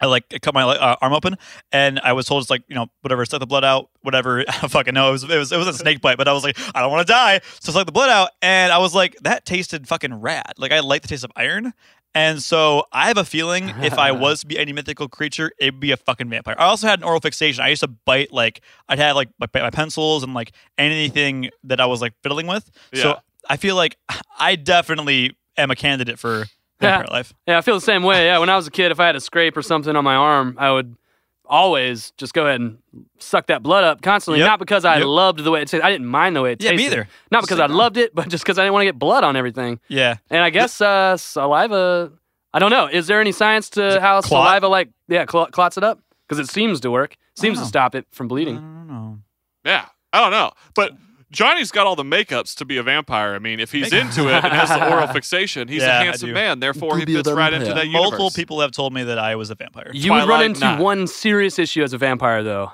I 0.00 0.06
like 0.06 0.28
cut 0.42 0.54
my 0.54 0.62
uh, 0.62 0.96
arm 1.00 1.12
open, 1.12 1.36
and 1.72 1.98
I 1.98 2.12
was 2.12 2.26
told 2.26 2.40
it's 2.42 2.50
like 2.50 2.62
you 2.68 2.76
know 2.76 2.86
whatever, 3.00 3.24
suck 3.24 3.40
the 3.40 3.46
blood 3.46 3.64
out, 3.64 3.90
whatever. 4.02 4.40
I 4.48 4.58
don't 4.60 4.70
fucking 4.70 4.94
know. 4.94 5.08
It 5.08 5.12
was 5.12 5.24
it 5.24 5.36
was 5.36 5.50
it 5.50 5.56
was 5.56 5.66
a 5.66 5.72
snake 5.72 6.00
bite, 6.00 6.18
but 6.18 6.28
I 6.28 6.32
was 6.32 6.44
like 6.44 6.56
I 6.72 6.80
don't 6.80 6.92
want 6.92 7.04
to 7.04 7.12
die, 7.12 7.40
so 7.58 7.72
suck 7.72 7.86
the 7.86 7.90
blood 7.90 8.10
out, 8.10 8.30
and 8.42 8.72
I 8.72 8.78
was 8.78 8.94
like 8.94 9.16
that 9.22 9.44
tasted 9.44 9.88
fucking 9.88 10.14
rad. 10.14 10.52
Like 10.56 10.70
I 10.70 10.80
like 10.80 11.02
the 11.02 11.08
taste 11.08 11.24
of 11.24 11.32
iron, 11.34 11.72
and 12.14 12.42
so 12.42 12.84
I 12.92 13.08
have 13.08 13.16
a 13.16 13.24
feeling 13.24 13.68
if 13.82 13.94
I 13.94 14.12
was 14.12 14.40
to 14.40 14.46
be 14.46 14.58
any 14.58 14.72
mythical 14.72 15.08
creature, 15.08 15.50
it'd 15.58 15.80
be 15.80 15.92
a 15.92 15.96
fucking 15.96 16.28
vampire. 16.28 16.54
I 16.58 16.64
also 16.64 16.86
had 16.86 16.98
an 17.00 17.04
oral 17.04 17.20
fixation. 17.20 17.62
I 17.64 17.68
used 17.68 17.82
to 17.82 17.88
bite 17.88 18.32
like 18.32 18.60
I'd 18.88 18.98
have 18.98 19.16
like 19.16 19.28
my, 19.38 19.46
my 19.54 19.70
pencils 19.70 20.22
and 20.22 20.34
like 20.34 20.52
anything 20.78 21.50
that 21.64 21.80
I 21.80 21.86
was 21.86 22.00
like 22.00 22.14
fiddling 22.22 22.46
with. 22.46 22.70
Yeah. 22.92 23.02
So 23.02 23.20
I 23.48 23.56
feel 23.56 23.76
like 23.76 23.96
I 24.38 24.56
definitely 24.56 25.36
am 25.56 25.70
a 25.70 25.76
candidate 25.76 26.18
for 26.18 26.46
vampire 26.80 27.04
Yeah. 27.08 27.12
life. 27.12 27.32
Yeah, 27.46 27.58
I 27.58 27.60
feel 27.60 27.74
the 27.74 27.80
same 27.80 28.02
way. 28.02 28.26
Yeah, 28.26 28.38
when 28.38 28.48
I 28.50 28.56
was 28.56 28.66
a 28.66 28.70
kid, 28.70 28.92
if 28.92 29.00
I 29.00 29.06
had 29.06 29.16
a 29.16 29.20
scrape 29.20 29.56
or 29.56 29.62
something 29.62 29.94
on 29.96 30.04
my 30.04 30.14
arm, 30.14 30.56
I 30.58 30.70
would 30.72 30.96
always 31.46 32.12
just 32.16 32.32
go 32.34 32.46
ahead 32.46 32.60
and 32.60 32.78
suck 33.18 33.46
that 33.48 33.62
blood 33.62 33.84
up 33.84 34.00
constantly. 34.02 34.40
Yep. 34.40 34.46
Not 34.48 34.58
because 34.58 34.84
I 34.84 34.96
Yep. 34.98 35.06
loved 35.06 35.38
the 35.44 35.50
way 35.50 35.60
it 35.62 35.68
tasted. 35.68 35.82
I 35.84 35.90
didn't 35.90 36.06
mind 36.06 36.34
the 36.36 36.42
way 36.42 36.52
it 36.52 36.62
Yeah, 36.62 36.70
me 36.72 36.78
tasted. 36.78 36.92
either. 36.92 37.08
Not 37.30 37.42
because 37.42 37.58
I 37.60 37.66
loved 37.66 37.96
it, 37.96 38.14
but 38.14 38.28
just 38.28 38.44
because 38.44 38.58
I 38.58 38.62
didn't 38.62 38.74
want 38.74 38.82
to 38.82 38.86
get 38.86 38.98
blood 38.98 39.24
on 39.24 39.36
everything. 39.36 39.80
Yeah. 39.88 40.16
And 40.30 40.42
I 40.42 40.50
guess 40.50 40.80
uh, 40.80 41.16
saliva. 41.16 42.12
I 42.54 42.58
don't 42.58 42.70
know. 42.70 42.86
Is 42.86 43.06
there 43.06 43.20
any 43.20 43.32
science 43.32 43.70
to 43.70 44.00
how 44.00 44.20
clot? 44.20 44.46
saliva 44.46 44.68
like 44.68 44.90
yeah 45.08 45.24
cl- 45.30 45.46
clots 45.46 45.76
it 45.76 45.84
up? 45.84 46.00
Because 46.28 46.38
it 46.38 46.50
seems 46.52 46.80
to 46.80 46.90
work. 46.90 47.16
Seems 47.34 47.58
to 47.58 47.64
stop 47.66 47.94
it 47.94 48.06
from 48.12 48.28
bleeding. 48.28 48.56
I 48.56 48.60
don't 48.60 48.86
know. 48.88 49.18
Yeah, 49.64 49.86
I 50.12 50.20
don't 50.20 50.30
know, 50.32 50.50
but 50.74 50.92
Johnny's 51.32 51.70
got 51.70 51.86
all 51.86 51.96
the 51.96 52.04
makeups 52.04 52.54
to 52.56 52.64
be 52.64 52.76
a 52.76 52.82
vampire. 52.82 53.34
I 53.34 53.38
mean, 53.38 53.58
if 53.58 53.72
he's 53.72 53.92
into 53.92 54.28
it 54.28 54.44
and 54.44 54.52
has 54.52 54.68
the 54.68 54.90
oral 54.92 55.06
fixation, 55.12 55.66
he's 55.66 55.82
Yeah, 55.82 55.98
a 55.98 56.00
I 56.00 56.04
handsome 56.04 56.28
do. 56.28 56.34
man. 56.34 56.60
Therefore, 56.60 56.98
he 56.98 57.04
be 57.06 57.14
a 57.14 57.18
fits 57.24 57.30
right 57.30 57.52
into 57.52 57.66
vampire. 57.66 57.84
that 57.84 57.90
universe. 57.90 58.10
Multiple 58.10 58.30
people 58.30 58.60
have 58.60 58.70
told 58.70 58.92
me 58.92 59.02
that 59.04 59.18
I 59.18 59.34
was 59.36 59.50
a 59.50 59.54
vampire. 59.54 59.90
You 59.94 60.12
would 60.12 60.18
run 60.18 60.26
Twilight 60.26 60.46
into 60.46 60.60
Night. 60.60 60.78
one 60.80 61.06
serious 61.06 61.58
issue 61.58 61.82
as 61.82 61.92
a 61.94 61.98
vampire, 61.98 62.42
though. 62.42 62.72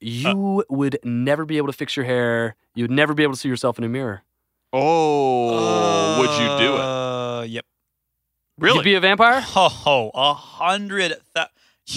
You 0.00 0.64
would 0.68 0.98
never 1.04 1.44
be 1.44 1.56
able 1.58 1.66
to 1.68 1.72
fix 1.72 1.96
your 1.96 2.04
hair. 2.04 2.56
You 2.74 2.84
would 2.84 2.90
never 2.90 3.14
be 3.14 3.22
able 3.24 3.34
to 3.34 3.38
see 3.38 3.48
yourself 3.48 3.78
in 3.78 3.84
a 3.84 3.88
mirror. 3.88 4.22
Oh, 4.72 6.18
would 6.20 6.30
you 6.30 6.66
do 6.68 6.74
it? 6.74 6.80
Uh, 6.80 7.42
yep. 7.42 7.64
Really? 8.58 8.76
You'd 8.78 8.84
be 8.84 8.94
a 8.94 9.00
vampire? 9.00 9.40
Ho 9.40 9.68
ho, 9.68 10.10
a 10.14 10.34
hundred. 10.34 11.14
Th- 11.34 11.46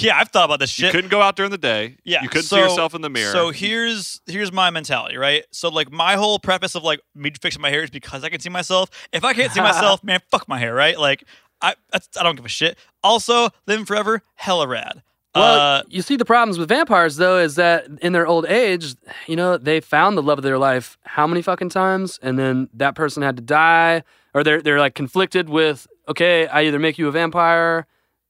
yeah, 0.04 0.18
I've 0.18 0.30
thought 0.30 0.46
about 0.46 0.60
this 0.60 0.70
shit. 0.70 0.84
you 0.84 0.88
shit. 0.88 0.92
couldn't 0.94 1.10
go 1.10 1.22
out 1.22 1.36
during 1.36 1.52
the 1.52 1.58
day. 1.58 1.98
Yeah, 2.04 2.22
you 2.22 2.30
couldn't 2.30 2.46
so- 2.46 2.58
see 2.58 2.62
yourself 2.62 2.94
in 2.94 3.02
the 3.02 3.10
mirror. 3.10 3.32
So 3.32 3.52
here's 3.52 4.22
here's 4.25 4.52
my 4.52 4.70
mentality, 4.70 5.18
right? 5.18 5.46
So 5.52 5.70
like 5.70 5.92
my 5.92 6.16
whole 6.16 6.40
preface 6.40 6.75
of 6.75 6.84
like 6.84 7.02
me 7.14 7.32
fixing 7.40 7.62
my 7.62 7.70
hair 7.70 7.84
is 7.84 7.90
because 7.90 8.24
I 8.24 8.30
can 8.30 8.40
see 8.40 8.50
myself. 8.50 8.90
If 9.12 9.24
I 9.24 9.34
can't 9.34 9.52
see 9.52 9.62
myself, 9.62 10.04
man, 10.04 10.20
fuck 10.32 10.48
my 10.48 10.60
hair, 10.60 10.74
right? 10.74 11.00
Like 11.00 11.24
I 11.62 11.75
I 11.92 12.24
don't 12.24 12.36
give 12.36 12.46
a 12.46 12.50
shit. 12.50 12.78
Also, 13.04 13.50
living 13.68 13.86
forever, 13.86 14.22
hella 14.36 14.68
rad. 14.68 15.04
Well, 15.36 15.60
uh, 15.60 15.84
you 15.90 16.02
see, 16.02 16.16
the 16.16 16.24
problems 16.24 16.58
with 16.58 16.70
vampires, 16.70 17.18
though, 17.18 17.38
is 17.38 17.56
that 17.56 17.88
in 18.02 18.14
their 18.14 18.25
old 18.25 18.46
age, 18.46 18.96
you 19.28 19.36
know, 19.36 19.58
they 19.58 19.82
found 19.82 20.18
the 20.18 20.24
love 20.24 20.38
of 20.38 20.44
their 20.46 20.58
life 20.58 20.98
how 21.04 21.28
many 21.28 21.42
fucking 21.42 21.70
times, 21.70 22.18
and 22.22 22.40
then 22.40 22.70
that 22.74 22.96
person 22.96 23.22
had 23.22 23.36
to 23.36 23.44
die, 23.44 24.04
or 24.34 24.44
they're 24.46 24.62
they're 24.62 24.80
like 24.80 24.96
conflicted 24.96 25.50
with, 25.50 25.88
okay, 26.08 26.48
I 26.48 26.64
either 26.64 26.80
make 26.80 26.98
you 26.98 27.10
a 27.10 27.12
vampire, 27.12 27.86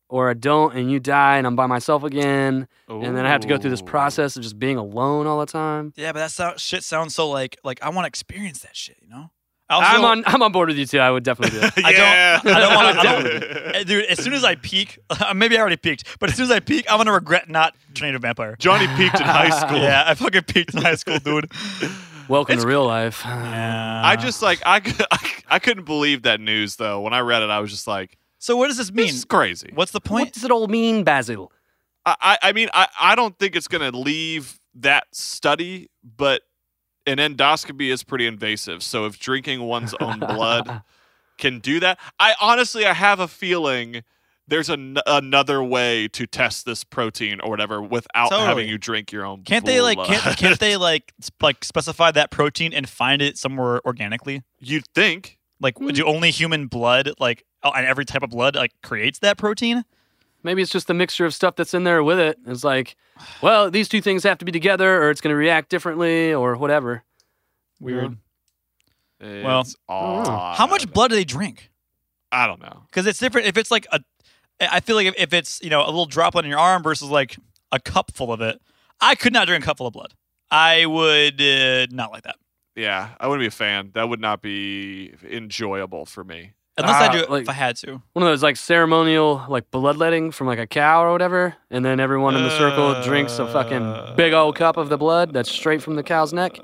or 0.09 0.29
I 0.29 0.33
don't, 0.33 0.75
and 0.75 0.91
you 0.91 0.99
die, 0.99 1.37
and 1.37 1.47
I'm 1.47 1.55
by 1.55 1.65
myself 1.67 2.03
again, 2.03 2.67
and 2.87 3.15
then 3.17 3.25
I 3.25 3.29
have 3.29 3.41
to 3.41 3.47
go 3.47 3.57
through 3.57 3.71
this 3.71 3.81
process 3.81 4.35
of 4.37 4.43
just 4.43 4.59
being 4.59 4.77
alone 4.77 5.27
all 5.27 5.39
the 5.39 5.45
time. 5.45 5.93
yeah, 5.95 6.11
but 6.11 6.19
that 6.19 6.31
sound, 6.31 6.59
shit 6.59 6.83
sounds 6.83 7.15
so 7.15 7.29
like 7.29 7.57
like 7.63 7.81
I 7.81 7.89
want 7.89 8.05
to 8.05 8.07
experience 8.07 8.59
that 8.59 8.75
shit, 8.75 8.97
you 9.01 9.09
know? 9.09 9.31
Also, 9.67 9.83
I'm 9.87 10.05
on 10.05 10.23
I'm 10.27 10.43
on 10.43 10.51
board 10.51 10.67
with 10.69 10.77
you 10.77 10.85
too. 10.85 10.99
I 10.99 11.09
would 11.09 11.23
definitely 11.23 11.59
do 11.59 11.65
it. 11.65 11.83
I 11.83 11.89
Yeah. 11.89 12.39
don't. 12.43 12.55
I 12.55 12.59
don't 12.59 12.75
want 12.75 12.97
I 12.99 13.15
would 13.17 13.23
to. 13.41 13.75
Eh, 13.77 13.83
dude, 13.83 14.05
as 14.05 14.23
soon 14.23 14.33
as 14.33 14.43
I 14.43 14.53
peak, 14.53 14.99
uh, 15.09 15.33
maybe 15.33 15.57
I 15.57 15.59
already 15.61 15.75
peaked, 15.77 16.19
but 16.19 16.29
as 16.29 16.35
soon 16.35 16.43
as 16.43 16.51
I 16.51 16.59
peak, 16.59 16.85
I'm 16.87 16.97
gonna 16.99 17.11
regret 17.11 17.49
not 17.49 17.73
training 17.95 18.15
a 18.15 18.19
vampire. 18.19 18.55
Johnny 18.59 18.85
peaked 18.95 19.15
in 19.19 19.25
high 19.25 19.49
school. 19.49 19.79
Yeah, 19.81 20.03
I 20.05 20.13
fucking 20.13 20.43
peaked 20.43 20.75
in 20.75 20.83
high 20.83 20.93
school, 20.93 21.17
dude. 21.17 21.49
Welcome 22.27 22.59
to 22.59 22.67
real 22.67 22.85
life. 22.85 23.21
Yeah. 23.25 24.01
I 24.05 24.15
just 24.17 24.43
like 24.43 24.61
I, 24.67 24.81
I 25.11 25.31
I 25.55 25.57
couldn't 25.59 25.85
believe 25.85 26.21
that 26.23 26.39
news 26.39 26.75
though. 26.75 27.01
When 27.01 27.13
I 27.13 27.21
read 27.21 27.41
it, 27.41 27.49
I 27.49 27.59
was 27.59 27.71
just 27.71 27.87
like, 27.87 28.17
So 28.45 28.55
what 28.55 28.67
does 28.67 28.77
this 28.77 28.91
mean? 28.91 29.07
"This 29.07 29.15
is 29.15 29.25
crazy." 29.25 29.71
What's 29.73 29.91
the 29.91 29.99
point? 29.99 30.27
What 30.27 30.33
does 30.33 30.43
it 30.43 30.51
all 30.51 30.67
mean, 30.67 31.03
Basil? 31.03 31.51
I, 32.05 32.15
I 32.21 32.37
I 32.43 32.53
mean, 32.53 32.69
I, 32.75 32.87
I 32.99 33.15
don't 33.15 33.35
think 33.39 33.55
it's 33.55 33.67
going 33.67 33.91
to 33.91 33.97
leave 33.97 34.59
that 34.75 35.07
study, 35.13 35.89
but 36.03 36.43
an 37.07 37.17
endoscopy 37.17 37.91
is 37.91 38.03
pretty 38.03 38.27
invasive. 38.27 38.83
So 38.83 39.07
if 39.07 39.17
drinking 39.17 39.63
one's 39.63 39.95
own 39.99 40.19
blood 40.19 40.83
can 41.39 41.57
do 41.57 41.79
that, 41.79 41.99
I 42.19 42.35
honestly 42.39 42.85
I 42.85 42.93
have 42.93 43.19
a 43.19 43.27
feeling 43.27 44.03
there's 44.47 44.69
an, 44.69 44.99
another 45.07 45.63
way 45.63 46.07
to 46.09 46.27
test 46.27 46.67
this 46.67 46.83
protein 46.83 47.39
or 47.39 47.49
whatever 47.49 47.81
without 47.81 48.29
Totally. 48.29 48.47
having 48.47 48.69
you 48.69 48.77
drink 48.77 49.11
your 49.11 49.25
own. 49.25 49.41
Can't 49.41 49.65
they 49.65 49.81
like 49.81 49.97
can't, 49.97 50.37
can't 50.37 50.59
they 50.59 50.77
like 50.89 51.11
s- 51.19 51.31
like 51.41 51.63
specify 51.63 52.11
that 52.11 52.29
protein 52.29 52.73
and 52.73 52.87
find 52.87 53.23
it 53.23 53.39
somewhere 53.39 53.81
organically? 53.87 54.43
You'd 54.59 54.85
think. 54.93 55.39
Like 55.59 55.79
would 55.79 55.95
hmm. 55.95 55.99
you 55.99 56.05
only 56.05 56.29
human 56.29 56.67
blood 56.67 57.09
like 57.17 57.43
and 57.73 57.85
every 57.85 58.05
type 58.05 58.23
of 58.23 58.29
blood 58.29 58.55
like 58.55 58.73
creates 58.83 59.19
that 59.19 59.37
protein? 59.37 59.85
Maybe 60.43 60.61
it's 60.61 60.71
just 60.71 60.87
the 60.87 60.93
mixture 60.93 61.25
of 61.25 61.33
stuff 61.33 61.55
that's 61.55 61.73
in 61.73 61.85
there 61.85 62.03
with 62.03 62.19
it. 62.19 62.37
It's 62.45 62.63
like, 62.63 62.95
well, 63.41 63.71
these 63.71 63.89
two 63.89 63.99
things 64.01 64.23
have 64.23 64.37
to 64.37 64.45
be 64.45 64.51
together, 64.51 65.01
or 65.01 65.09
it's 65.09 65.19
going 65.19 65.33
to 65.33 65.37
react 65.37 65.69
differently, 65.69 66.33
or 66.33 66.55
whatever. 66.55 67.03
Weird. 67.79 68.17
Well, 69.19 69.61
it's 69.61 69.75
odd. 69.89 70.55
How 70.55 70.67
much 70.67 70.91
blood 70.91 71.09
do 71.09 71.15
they 71.15 71.23
drink? 71.23 71.71
I 72.31 72.45
don't 72.45 72.61
know. 72.61 72.83
Because 72.87 73.07
it's 73.07 73.17
different. 73.17 73.47
If 73.47 73.57
it's 73.57 73.71
like 73.71 73.87
a, 73.91 74.01
I 74.59 74.81
feel 74.81 74.95
like 74.95 75.07
if, 75.07 75.15
if 75.17 75.33
it's 75.33 75.61
you 75.63 75.69
know 75.69 75.83
a 75.83 75.87
little 75.87 76.05
drop 76.05 76.35
on 76.35 76.45
your 76.45 76.59
arm 76.59 76.83
versus 76.83 77.09
like 77.09 77.37
a 77.71 77.79
cup 77.79 78.11
full 78.13 78.31
of 78.31 78.41
it, 78.41 78.61
I 79.01 79.15
could 79.15 79.33
not 79.33 79.47
drink 79.47 79.63
a 79.63 79.65
cup 79.65 79.77
full 79.77 79.87
of 79.87 79.93
blood. 79.93 80.13
I 80.51 80.85
would 80.85 81.41
uh, 81.41 81.87
not 81.89 82.11
like 82.11 82.23
that 82.23 82.35
Yeah, 82.75 83.09
I 83.19 83.27
wouldn't 83.27 83.41
be 83.41 83.47
a 83.47 83.51
fan. 83.51 83.91
That 83.95 84.09
would 84.09 84.21
not 84.21 84.41
be 84.41 85.13
enjoyable 85.23 86.05
for 86.05 86.23
me. 86.23 86.53
Unless 86.77 86.95
Ah, 87.01 87.09
I 87.09 87.11
do 87.11 87.19
it 87.19 87.29
like- 87.31 87.43
if 87.43 87.49
I 87.49 87.53
had 87.53 87.75
to. 87.77 88.01
One 88.13 88.23
of 88.23 88.29
those 88.29 88.43
like 88.43 88.57
ceremonial 88.57 89.43
like 89.49 89.69
bloodletting 89.71 90.31
from 90.31 90.47
like 90.47 90.59
a 90.59 90.67
cow 90.67 91.03
or 91.03 91.11
whatever, 91.11 91.55
and 91.71 91.83
then 91.85 91.99
everyone 91.99 92.35
in 92.35 92.43
the 92.43 92.57
circle 92.57 93.01
drinks 93.03 93.39
a 93.39 93.47
fucking 93.47 94.15
big 94.15 94.33
old 94.33 94.55
cup 94.55 94.77
of 94.77 94.89
the 94.89 94.97
blood 94.97 95.33
that's 95.33 95.51
straight 95.51 95.81
from 95.81 95.95
the 95.95 96.03
cow's 96.03 96.33
neck. 96.33 96.57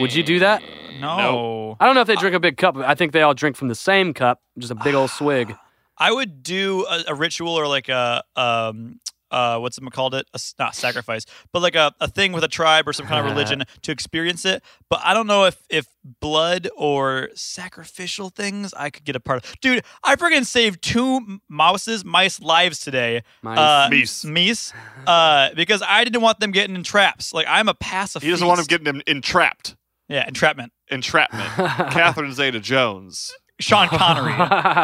Would 0.00 0.14
you 0.14 0.22
do 0.22 0.38
that? 0.40 0.62
No, 1.00 1.76
I 1.80 1.86
don't 1.86 1.94
know 1.94 2.02
if 2.02 2.06
they 2.06 2.16
drink 2.16 2.34
a 2.36 2.40
big 2.40 2.56
cup. 2.58 2.76
I 2.76 2.94
think 2.94 3.12
they 3.12 3.22
all 3.22 3.34
drink 3.34 3.56
from 3.56 3.68
the 3.68 3.74
same 3.74 4.12
cup, 4.12 4.40
just 4.58 4.70
a 4.70 4.74
big 4.74 4.94
old 4.94 5.10
swig. 5.10 5.54
I 5.98 6.12
would 6.12 6.42
do 6.42 6.86
a, 6.90 7.04
a 7.08 7.14
ritual 7.14 7.54
or 7.54 7.66
like 7.66 7.88
a 7.88 8.22
um 8.36 9.00
uh 9.30 9.58
what's 9.58 9.78
it 9.78 9.84
called 9.92 10.14
it 10.14 10.26
a, 10.32 10.36
s- 10.36 10.54
not 10.58 10.74
sacrifice 10.74 11.24
but 11.52 11.60
like 11.62 11.74
a, 11.74 11.92
a 12.00 12.08
thing 12.08 12.32
with 12.32 12.44
a 12.44 12.48
tribe 12.48 12.88
or 12.88 12.92
some 12.92 13.06
kind 13.06 13.18
of 13.24 13.24
religion 13.32 13.64
to 13.82 13.92
experience 13.92 14.44
it 14.44 14.62
but 14.88 15.00
i 15.04 15.12
don't 15.14 15.26
know 15.26 15.44
if 15.44 15.62
if 15.68 15.86
blood 16.20 16.68
or 16.76 17.28
sacrificial 17.34 18.30
things 18.30 18.72
i 18.74 18.88
could 18.90 19.04
get 19.04 19.14
a 19.16 19.20
part 19.20 19.44
of 19.44 19.60
dude 19.60 19.82
i 20.04 20.16
freaking 20.16 20.44
saved 20.46 20.80
two 20.82 21.16
m- 21.16 21.40
mouses 21.48 22.04
mice 22.04 22.40
lives 22.40 22.80
today 22.80 23.22
Mice. 23.42 23.58
uh 23.58 23.88
Meese. 23.90 24.24
meese 24.24 24.72
uh 25.06 25.50
because 25.54 25.82
i 25.86 26.02
didn't 26.04 26.22
want 26.22 26.40
them 26.40 26.50
getting 26.50 26.74
in 26.74 26.82
traps 26.82 27.32
like 27.34 27.46
i'm 27.48 27.68
a 27.68 27.74
pacifist 27.74 28.24
He 28.24 28.30
doesn't 28.30 28.46
want 28.46 28.58
them 28.58 28.66
getting 28.66 28.86
him 28.86 29.02
entrapped. 29.06 29.76
yeah 30.08 30.26
entrapment 30.26 30.72
Entrapment. 30.92 31.44
Catherine 31.92 32.32
Zeta-Jones. 32.32 33.32
Sean 33.60 33.88
connery 33.88 34.32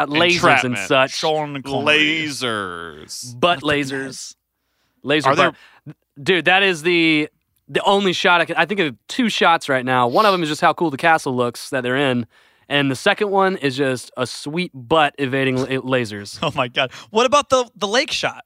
Lasers 0.07 0.63
and 0.63 0.77
such. 0.77 1.11
sean 1.11 1.61
connery. 1.61 1.85
Lasers. 2.27 3.39
butt 3.39 3.59
lasers. 3.61 4.35
Laser 5.03 5.29
Are 5.29 5.35
there- 5.35 5.53
Dude, 6.21 6.45
that 6.45 6.63
is 6.63 6.81
the 6.83 7.29
the 7.69 7.83
only 7.83 8.13
shot 8.13 8.39
I 8.41 8.45
can. 8.45 8.55
I 8.55 8.65
think 8.65 8.79
of 8.79 8.95
two 9.07 9.29
shots 9.29 9.67
right 9.69 9.83
now. 9.85 10.07
One 10.07 10.25
of 10.25 10.31
them 10.31 10.41
is 10.41 10.49
just 10.49 10.61
how 10.61 10.73
cool 10.73 10.89
the 10.89 10.97
castle 10.97 11.35
looks 11.35 11.69
that 11.69 11.81
they're 11.81 11.97
in, 11.97 12.25
and 12.69 12.89
the 12.89 12.95
second 12.95 13.29
one 13.29 13.57
is 13.57 13.75
just 13.77 14.09
a 14.17 14.25
sweet 14.25 14.71
butt 14.73 15.13
evading 15.19 15.57
la- 15.57 15.65
lasers. 15.67 16.39
oh 16.43 16.51
my 16.55 16.67
god 16.69 16.91
what 17.11 17.25
about 17.25 17.49
the 17.49 17.69
the 17.75 17.87
lake 17.87 18.09
shot 18.11 18.45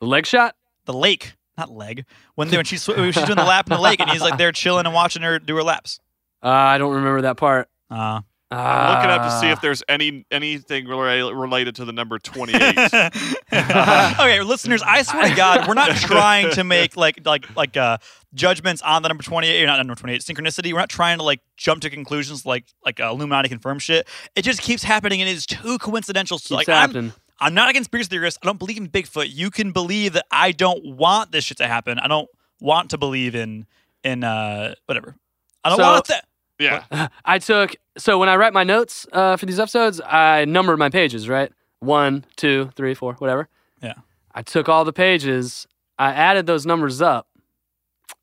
The 0.00 0.06
leg 0.06 0.26
shot. 0.26 0.56
the 0.86 0.92
lake, 0.92 1.34
not 1.56 1.70
leg. 1.70 2.04
When 2.34 2.48
they 2.48 2.56
when 2.56 2.64
she's 2.64 2.86
when 2.88 3.12
she's 3.12 3.24
doing 3.24 3.36
the 3.36 3.44
lap 3.44 3.66
in 3.70 3.76
the 3.76 3.80
lake, 3.82 4.00
and 4.00 4.10
he's 4.10 4.20
like 4.20 4.36
there 4.38 4.52
chilling 4.52 4.86
and 4.86 4.94
watching 4.94 5.22
her 5.22 5.38
do 5.38 5.54
her 5.56 5.62
laps. 5.62 6.00
Uh, 6.42 6.48
I 6.48 6.78
don't 6.78 6.92
remember 6.94 7.22
that 7.22 7.36
part. 7.36 7.68
Uh, 7.90 8.20
I'm 8.50 8.94
looking 8.96 9.10
up 9.10 9.22
to 9.22 9.30
see 9.40 9.48
Ah. 9.48 9.52
if 9.52 9.60
there's 9.60 9.82
any 9.88 10.24
anything 10.30 10.86
rela- 10.86 11.38
related 11.38 11.74
to 11.76 11.84
the 11.84 11.92
number 11.92 12.18
28. 12.18 12.78
okay, 13.52 14.42
listeners, 14.42 14.82
I 14.82 15.02
swear 15.02 15.28
to 15.28 15.34
God, 15.34 15.66
we're 15.66 15.74
not 15.74 15.90
trying 15.96 16.50
to 16.52 16.64
make 16.64 16.96
like 16.96 17.24
like 17.26 17.46
like 17.56 17.76
uh 17.76 17.98
judgments 18.34 18.82
on 18.82 19.02
the 19.02 19.08
number 19.08 19.22
28 19.22 19.62
or 19.62 19.66
not 19.66 19.78
number 19.78 19.94
28 19.94 20.20
synchronicity. 20.20 20.72
We're 20.72 20.78
not 20.80 20.88
trying 20.88 21.18
to 21.18 21.24
like 21.24 21.40
jump 21.56 21.82
to 21.82 21.90
conclusions 21.90 22.44
like 22.46 22.64
like 22.84 23.00
uh, 23.00 23.04
Illuminati 23.10 23.48
confirm 23.48 23.78
shit. 23.78 24.06
It 24.36 24.42
just 24.42 24.60
keeps 24.60 24.82
happening 24.82 25.20
and 25.20 25.28
it's 25.30 25.46
too 25.46 25.78
coincidental. 25.78 26.38
So 26.38 26.56
Keeps 26.58 26.68
like 26.68 26.94
I'm. 26.94 27.12
I'm 27.40 27.52
not 27.52 27.68
a 27.68 27.72
conspiracy 27.72 28.08
theorist. 28.10 28.38
I 28.42 28.46
don't 28.46 28.60
believe 28.60 28.76
in 28.76 28.88
Bigfoot. 28.88 29.26
You 29.34 29.50
can 29.50 29.72
believe 29.72 30.12
that 30.12 30.24
I 30.30 30.52
don't 30.52 30.96
want 30.96 31.32
this 31.32 31.44
shit 31.44 31.56
to 31.58 31.66
happen. 31.66 31.98
I 31.98 32.06
don't 32.06 32.28
want 32.60 32.90
to 32.90 32.98
believe 32.98 33.34
in 33.34 33.66
in 34.04 34.22
uh 34.22 34.74
whatever. 34.86 35.16
I 35.64 35.70
don't 35.70 35.78
So- 35.78 35.82
want 35.84 36.06
that. 36.06 36.26
Yeah. 36.58 37.08
I 37.24 37.38
took 37.38 37.74
so 37.96 38.18
when 38.18 38.28
I 38.28 38.36
write 38.36 38.52
my 38.52 38.64
notes 38.64 39.06
uh, 39.12 39.36
for 39.36 39.46
these 39.46 39.60
episodes, 39.60 40.00
I 40.04 40.44
numbered 40.46 40.78
my 40.78 40.88
pages, 40.88 41.28
right? 41.28 41.52
One, 41.80 42.24
two, 42.36 42.70
three, 42.74 42.94
four, 42.94 43.14
whatever. 43.14 43.48
Yeah. 43.82 43.94
I 44.34 44.42
took 44.42 44.68
all 44.68 44.84
the 44.84 44.92
pages, 44.92 45.66
I 45.98 46.12
added 46.12 46.46
those 46.46 46.66
numbers 46.66 47.00
up. 47.02 47.28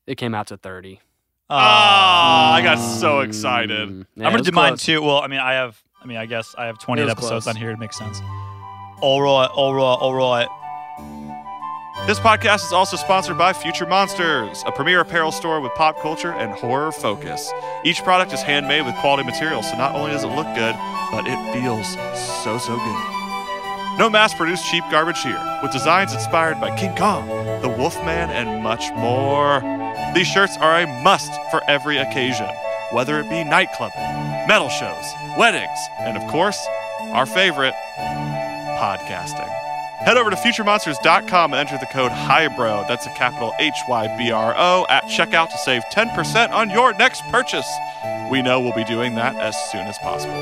It 0.06 0.16
came 0.16 0.34
out 0.34 0.48
to 0.48 0.56
thirty. 0.56 1.00
Ah, 1.48 2.54
I 2.54 2.62
got 2.62 2.76
so 2.76 3.20
excited. 3.20 3.88
Mm, 3.88 4.06
yeah, 4.16 4.24
I'm 4.24 4.28
it 4.28 4.30
gonna 4.30 4.38
was 4.38 4.46
do 4.46 4.52
mine 4.52 4.68
close. 4.70 4.84
too. 4.84 5.02
Well, 5.02 5.18
I 5.18 5.26
mean, 5.28 5.40
I 5.40 5.52
have. 5.54 5.80
I 6.02 6.06
mean, 6.06 6.16
I 6.16 6.26
guess 6.26 6.54
I 6.58 6.64
have 6.66 6.78
28 6.80 7.02
It 7.02 7.04
was 7.04 7.12
episodes 7.12 7.44
close. 7.44 7.54
on 7.54 7.56
here. 7.60 7.70
It 7.70 7.78
makes 7.78 7.96
sense. 7.96 8.18
All 9.00 9.22
right, 9.22 9.46
all 9.46 9.72
right, 9.74 9.82
all 9.82 10.14
right. 10.14 10.48
This 12.04 12.18
podcast 12.18 12.64
is 12.66 12.72
also 12.72 12.96
sponsored 12.96 13.38
by 13.38 13.52
Future 13.52 13.86
Monsters, 13.86 14.64
a 14.66 14.72
premier 14.72 14.98
apparel 14.98 15.30
store 15.30 15.60
with 15.60 15.72
pop 15.76 15.96
culture 16.00 16.32
and 16.32 16.50
horror 16.50 16.90
focus. 16.90 17.52
Each 17.84 18.02
product 18.02 18.32
is 18.32 18.42
handmade 18.42 18.84
with 18.84 18.96
quality 18.96 19.22
materials, 19.22 19.70
so 19.70 19.76
not 19.76 19.94
only 19.94 20.10
does 20.10 20.24
it 20.24 20.26
look 20.26 20.48
good, 20.56 20.74
but 21.12 21.28
it 21.28 21.52
feels 21.52 21.86
so, 22.42 22.58
so 22.58 22.74
good. 22.74 23.98
No 24.00 24.10
mass 24.10 24.34
produced 24.34 24.68
cheap 24.68 24.82
garbage 24.90 25.22
here, 25.22 25.60
with 25.62 25.70
designs 25.70 26.12
inspired 26.12 26.60
by 26.60 26.76
King 26.76 26.96
Kong, 26.96 27.28
the 27.62 27.68
Wolfman, 27.68 28.30
and 28.30 28.64
much 28.64 28.90
more. 28.96 29.60
These 30.12 30.26
shirts 30.26 30.56
are 30.56 30.80
a 30.80 31.02
must 31.04 31.32
for 31.52 31.62
every 31.70 31.98
occasion, 31.98 32.48
whether 32.90 33.20
it 33.20 33.30
be 33.30 33.44
nightclubbing, 33.44 34.48
metal 34.48 34.70
shows, 34.70 35.04
weddings, 35.38 35.78
and 36.00 36.16
of 36.16 36.28
course, 36.28 36.66
our 37.12 37.26
favorite, 37.26 37.74
podcasting. 38.76 39.71
Head 40.04 40.16
over 40.16 40.30
to 40.30 40.36
futuremonsters.com 40.36 41.52
and 41.54 41.60
enter 41.60 41.78
the 41.78 41.86
code 41.86 42.10
HYBRO, 42.10 42.88
that's 42.88 43.06
a 43.06 43.10
capital 43.10 43.52
H 43.60 43.76
Y 43.88 44.16
B 44.18 44.32
R 44.32 44.52
O, 44.56 44.84
at 44.88 45.04
checkout 45.04 45.50
to 45.50 45.58
save 45.58 45.84
10% 45.92 46.50
on 46.50 46.70
your 46.70 46.92
next 46.94 47.22
purchase. 47.30 47.68
We 48.28 48.42
know 48.42 48.60
we'll 48.60 48.74
be 48.74 48.82
doing 48.84 49.14
that 49.14 49.36
as 49.36 49.56
soon 49.70 49.82
as 49.82 49.96
possible. 49.98 50.34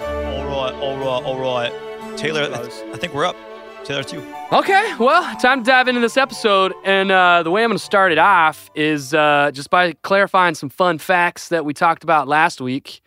All 0.00 0.46
right, 0.46 0.74
all 0.74 0.96
right, 0.96 1.24
all 1.24 1.38
right. 1.38 2.16
Taylor, 2.16 2.44
I, 2.44 2.62
th- 2.62 2.94
I 2.94 2.96
think 2.96 3.12
we're 3.12 3.26
up. 3.26 3.36
Taylor, 3.84 4.00
it's 4.00 4.12
you. 4.14 4.26
Okay, 4.50 4.94
well, 4.98 5.22
time 5.38 5.62
to 5.62 5.70
dive 5.70 5.86
into 5.86 6.00
this 6.00 6.16
episode. 6.16 6.72
And 6.84 7.10
uh, 7.10 7.42
the 7.42 7.50
way 7.50 7.62
I'm 7.62 7.68
going 7.68 7.78
to 7.78 7.84
start 7.84 8.12
it 8.12 8.18
off 8.18 8.70
is 8.74 9.12
uh, 9.12 9.50
just 9.52 9.68
by 9.68 9.92
clarifying 10.02 10.54
some 10.54 10.70
fun 10.70 10.96
facts 10.98 11.48
that 11.48 11.66
we 11.66 11.74
talked 11.74 12.02
about 12.02 12.28
last 12.28 12.62
week. 12.62 13.02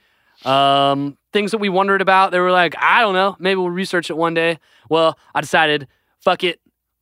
Um, 0.46 1.18
things 1.34 1.52
that 1.52 1.58
we 1.58 1.70
wondered 1.70 2.02
about. 2.02 2.32
They 2.32 2.40
were 2.40 2.52
like, 2.52 2.76
I 2.80 3.02
don't 3.02 3.14
know, 3.14 3.36
maybe 3.40 3.58
we'll 3.58 3.70
research 3.70 4.10
it 4.10 4.18
one 4.18 4.34
day. 4.34 4.60
Well, 4.90 5.18
I 5.36 5.42
decided, 5.42 5.88
fuck 6.20 6.44
it. 6.44 6.62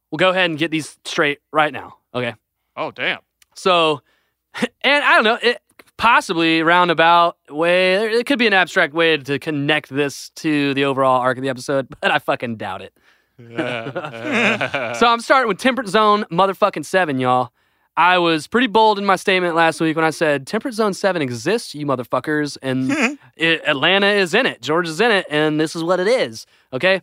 We'll 0.09 0.17
go 0.17 0.29
ahead 0.29 0.49
and 0.49 0.57
get 0.57 0.71
these 0.71 0.97
straight 1.05 1.39
right 1.51 1.71
now. 1.71 1.97
Okay. 2.13 2.33
Oh, 2.75 2.91
damn. 2.91 3.19
So, 3.55 4.01
and 4.81 5.03
I 5.03 5.15
don't 5.15 5.23
know, 5.23 5.37
it 5.41 5.61
possibly 5.97 6.63
roundabout 6.63 7.37
way, 7.49 8.11
it 8.11 8.25
could 8.25 8.39
be 8.39 8.47
an 8.47 8.53
abstract 8.53 8.93
way 8.93 9.17
to 9.17 9.37
connect 9.37 9.89
this 9.89 10.31
to 10.31 10.73
the 10.73 10.85
overall 10.85 11.21
arc 11.21 11.37
of 11.37 11.43
the 11.43 11.49
episode, 11.49 11.87
but 12.01 12.09
I 12.09 12.19
fucking 12.19 12.55
doubt 12.55 12.81
it. 12.81 12.93
so 14.97 15.07
I'm 15.07 15.19
starting 15.19 15.47
with 15.47 15.57
Temperate 15.57 15.87
Zone 15.87 16.25
motherfucking 16.31 16.85
7, 16.85 17.19
y'all. 17.19 17.51
I 17.97 18.17
was 18.19 18.47
pretty 18.47 18.67
bold 18.67 18.99
in 18.99 19.05
my 19.05 19.17
statement 19.17 19.55
last 19.55 19.81
week 19.81 19.95
when 19.95 20.05
I 20.05 20.11
said 20.11 20.47
Temperate 20.47 20.73
Zone 20.73 20.93
7 20.93 21.21
exists, 21.21 21.75
you 21.75 21.85
motherfuckers, 21.85 22.57
and 22.61 22.91
it, 23.35 23.61
Atlanta 23.67 24.07
is 24.07 24.33
in 24.33 24.45
it. 24.45 24.61
Georgia's 24.61 25.01
in 25.01 25.11
it, 25.11 25.25
and 25.29 25.59
this 25.59 25.75
is 25.75 25.83
what 25.83 25.99
it 25.99 26.07
is. 26.07 26.45
Okay? 26.71 27.01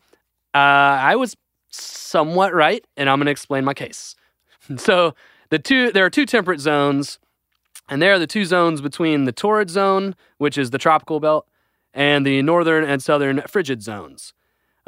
Uh, 0.55 0.57
I 0.57 1.17
was 1.17 1.37
somewhat 1.71 2.55
right, 2.55 2.85
and 2.97 3.11
I'm 3.11 3.19
going 3.19 3.27
to 3.27 3.33
explain 3.33 3.65
my 3.65 3.75
case. 3.75 4.15
So 4.77 5.15
the 5.49 5.59
two 5.59 5.93
there 5.93 6.05
are 6.05 6.11
two 6.11 6.27
temperate 6.27 6.61
zones, 6.61 7.19
and 7.89 8.03
there 8.03 8.13
are 8.13 8.19
the 8.19 8.27
two 8.27 8.45
zones 8.45 8.83
between 8.83 9.25
the 9.25 9.33
torrid 9.33 9.71
zone, 9.71 10.15
which 10.37 10.59
is 10.59 10.69
the 10.69 10.77
tropical 10.77 11.21
belt, 11.21 11.49
and 11.95 12.27
the 12.27 12.43
northern 12.43 12.85
and 12.85 13.03
southern 13.03 13.41
frigid 13.49 13.83
zones. 13.83 14.35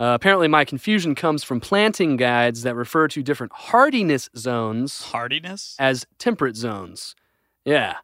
Uh, 0.01 0.15
apparently, 0.15 0.49
my 0.49 0.65
confusion 0.65 1.15
comes 1.15 1.45
from 1.45 1.61
planting 1.61 2.17
guides 2.17 2.63
that 2.63 2.75
refer 2.75 3.07
to 3.09 3.23
different 3.23 3.53
hardiness 3.53 4.31
zones 4.37 5.03
Hardiness? 5.03 5.77
as 5.79 6.07
temperate 6.19 6.57
zones. 6.57 7.15
Yeah. 7.67 7.97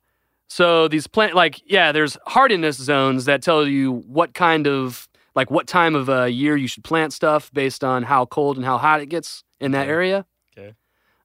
So 0.49 0.89
these 0.89 1.07
plant 1.07 1.35
like 1.35 1.61
yeah, 1.67 1.93
there's 1.93 2.19
hardiness 2.27 2.77
zones 2.77 3.25
that 3.25 3.43
tell 3.43 3.67
you 3.67 3.93
what 4.07 4.35
kind 4.35 4.67
of 4.69 5.09
like 5.35 5.51
what 5.51 5.67
time 5.67 5.95
of 5.95 6.09
uh, 6.11 6.25
year 6.25 6.57
you 6.57 6.69
should 6.69 6.85
plant 6.85 7.13
stuff 7.13 7.51
based 7.53 7.83
on 7.83 8.03
how 8.05 8.27
cold 8.27 8.57
and 8.57 8.65
how 8.65 8.79
hot 8.79 9.01
it 9.01 9.07
gets 9.07 9.43
in 9.59 9.73
that 9.73 9.83
Okay. 9.85 9.91
area. 9.91 10.27
Okay. 10.57 10.75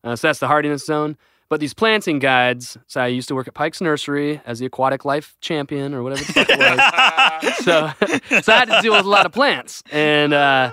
Uh, 0.03 0.15
so 0.15 0.27
that's 0.27 0.39
the 0.39 0.47
hardiness 0.47 0.86
zone. 0.86 1.17
But 1.51 1.59
these 1.59 1.73
planting 1.73 2.19
guides, 2.19 2.77
so 2.87 3.01
I 3.01 3.07
used 3.07 3.27
to 3.27 3.35
work 3.35 3.45
at 3.45 3.53
Pike's 3.53 3.81
Nursery 3.81 4.39
as 4.45 4.59
the 4.59 4.67
aquatic 4.67 5.03
life 5.03 5.35
champion 5.41 5.93
or 5.93 6.01
whatever 6.01 6.23
the 6.23 6.31
fuck 6.31 6.47
it 6.49 6.57
was. 6.57 7.55
so, 7.57 8.39
so 8.39 8.53
I 8.53 8.59
had 8.59 8.69
to 8.69 8.79
deal 8.81 8.93
with 8.93 9.05
a 9.05 9.09
lot 9.09 9.25
of 9.25 9.33
plants. 9.33 9.83
And 9.91 10.31
uh, 10.31 10.71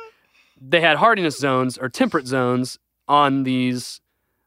they 0.61 0.81
had 0.81 0.97
hardiness 0.97 1.37
zones 1.37 1.79
or 1.79 1.89
temperate 1.89 2.29
zones 2.29 2.79
on 3.09 3.43
these, 3.43 4.01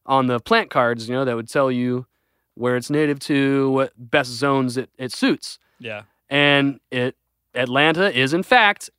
on 0.06 0.28
the 0.28 0.40
plant 0.40 0.70
cards, 0.70 1.10
you 1.10 1.16
know, 1.16 1.26
that 1.26 1.36
would 1.36 1.50
tell 1.50 1.70
you 1.70 2.06
where 2.56 2.78
it's 2.78 2.90
native 2.90 3.20
to, 3.20 3.70
what 3.72 3.92
best 3.98 4.30
zones 4.30 4.78
it, 4.78 4.90
it 4.98 5.12
suits. 5.12 5.60
Yeah. 5.80 6.04
And 6.30 6.80
it 6.92 7.18
Atlanta 7.54 8.10
is 8.18 8.34
in 8.34 8.44
fact 8.44 8.90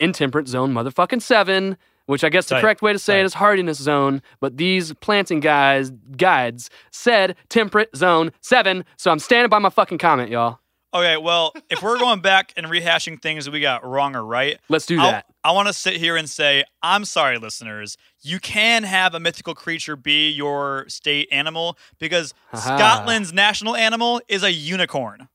in 0.00 0.12
temperate 0.12 0.48
zone 0.48 0.74
motherfucking 0.74 1.22
seven, 1.22 1.76
which 2.06 2.24
I 2.24 2.28
guess 2.28 2.46
the 2.48 2.60
correct 2.60 2.82
way 2.82 2.92
to 2.92 2.98
say 2.98 3.14
Tight. 3.14 3.20
it 3.20 3.24
is 3.26 3.34
hardiness 3.34 3.78
zone. 3.78 4.22
But 4.40 4.56
these 4.56 4.92
planting 4.94 5.40
guys 5.40 5.90
guides 6.16 6.70
said 6.90 7.36
temperate 7.48 7.94
zone 7.96 8.32
seven, 8.40 8.84
so 8.96 9.10
I'm 9.10 9.18
standing 9.18 9.48
by 9.50 9.58
my 9.58 9.70
fucking 9.70 9.98
comment, 9.98 10.30
y'all. 10.30 10.58
Okay, 10.94 11.16
well, 11.18 11.52
if 11.68 11.82
we're 11.82 11.98
going 11.98 12.20
back 12.20 12.54
and 12.56 12.66
rehashing 12.68 13.20
things 13.20 13.44
that 13.44 13.50
we 13.50 13.60
got 13.60 13.84
wrong 13.84 14.16
or 14.16 14.24
right, 14.24 14.58
Let's 14.70 14.86
do 14.86 14.98
I'll- 14.98 15.10
that. 15.10 15.26
I 15.44 15.52
want 15.52 15.68
to 15.68 15.74
sit 15.74 15.96
here 15.96 16.16
and 16.16 16.28
say, 16.30 16.64
I'm 16.82 17.04
sorry, 17.04 17.38
listeners. 17.38 17.96
You 18.22 18.40
can 18.40 18.82
have 18.84 19.14
a 19.14 19.20
mythical 19.20 19.54
creature 19.54 19.94
be 19.94 20.30
your 20.30 20.86
state 20.88 21.28
animal 21.30 21.76
because 22.00 22.32
Haha. 22.50 22.76
Scotland's 22.78 23.32
national 23.32 23.76
animal 23.76 24.20
is 24.26 24.42
a 24.42 24.52
unicorn. 24.52 25.28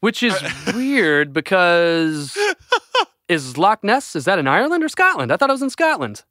Which 0.00 0.22
is 0.22 0.34
weird 0.74 1.32
because 1.32 2.36
is 3.28 3.56
Loch 3.58 3.82
Ness 3.84 4.16
is 4.16 4.24
that 4.24 4.38
in 4.38 4.46
Ireland 4.46 4.82
or 4.84 4.88
Scotland? 4.88 5.32
I 5.32 5.36
thought 5.36 5.50
it 5.50 5.52
was 5.52 5.62
in 5.62 5.70
Scotland. 5.70 6.22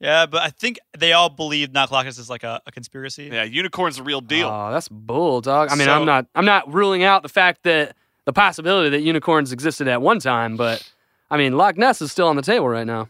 Yeah, 0.00 0.26
but 0.26 0.42
I 0.42 0.50
think 0.50 0.80
they 0.98 1.12
all 1.12 1.28
believe 1.28 1.72
Knock 1.72 1.90
Loch 1.92 2.04
Ness 2.04 2.18
is 2.18 2.28
like 2.28 2.42
a, 2.42 2.60
a 2.66 2.72
conspiracy. 2.72 3.30
Yeah, 3.32 3.44
unicorn's 3.44 3.98
a 3.98 4.02
real 4.02 4.20
deal. 4.20 4.48
Oh, 4.48 4.72
that's 4.72 4.88
bull, 4.88 5.40
dog. 5.40 5.68
I 5.70 5.76
mean, 5.76 5.84
So- 5.86 5.92
I'm 5.92 6.04
not 6.06 6.26
I'm 6.34 6.44
not 6.44 6.72
ruling 6.72 7.04
out 7.04 7.22
the 7.22 7.28
fact 7.28 7.62
that 7.64 7.94
the 8.24 8.32
possibility 8.32 8.88
that 8.90 9.00
unicorns 9.02 9.52
existed 9.52 9.88
at 9.88 10.02
one 10.02 10.18
time, 10.18 10.56
but 10.56 10.88
I 11.30 11.36
mean, 11.36 11.56
Loch 11.56 11.76
Ness 11.76 12.02
is 12.02 12.10
still 12.10 12.28
on 12.28 12.36
the 12.36 12.42
table 12.42 12.68
right 12.68 12.86
now. 12.86 13.08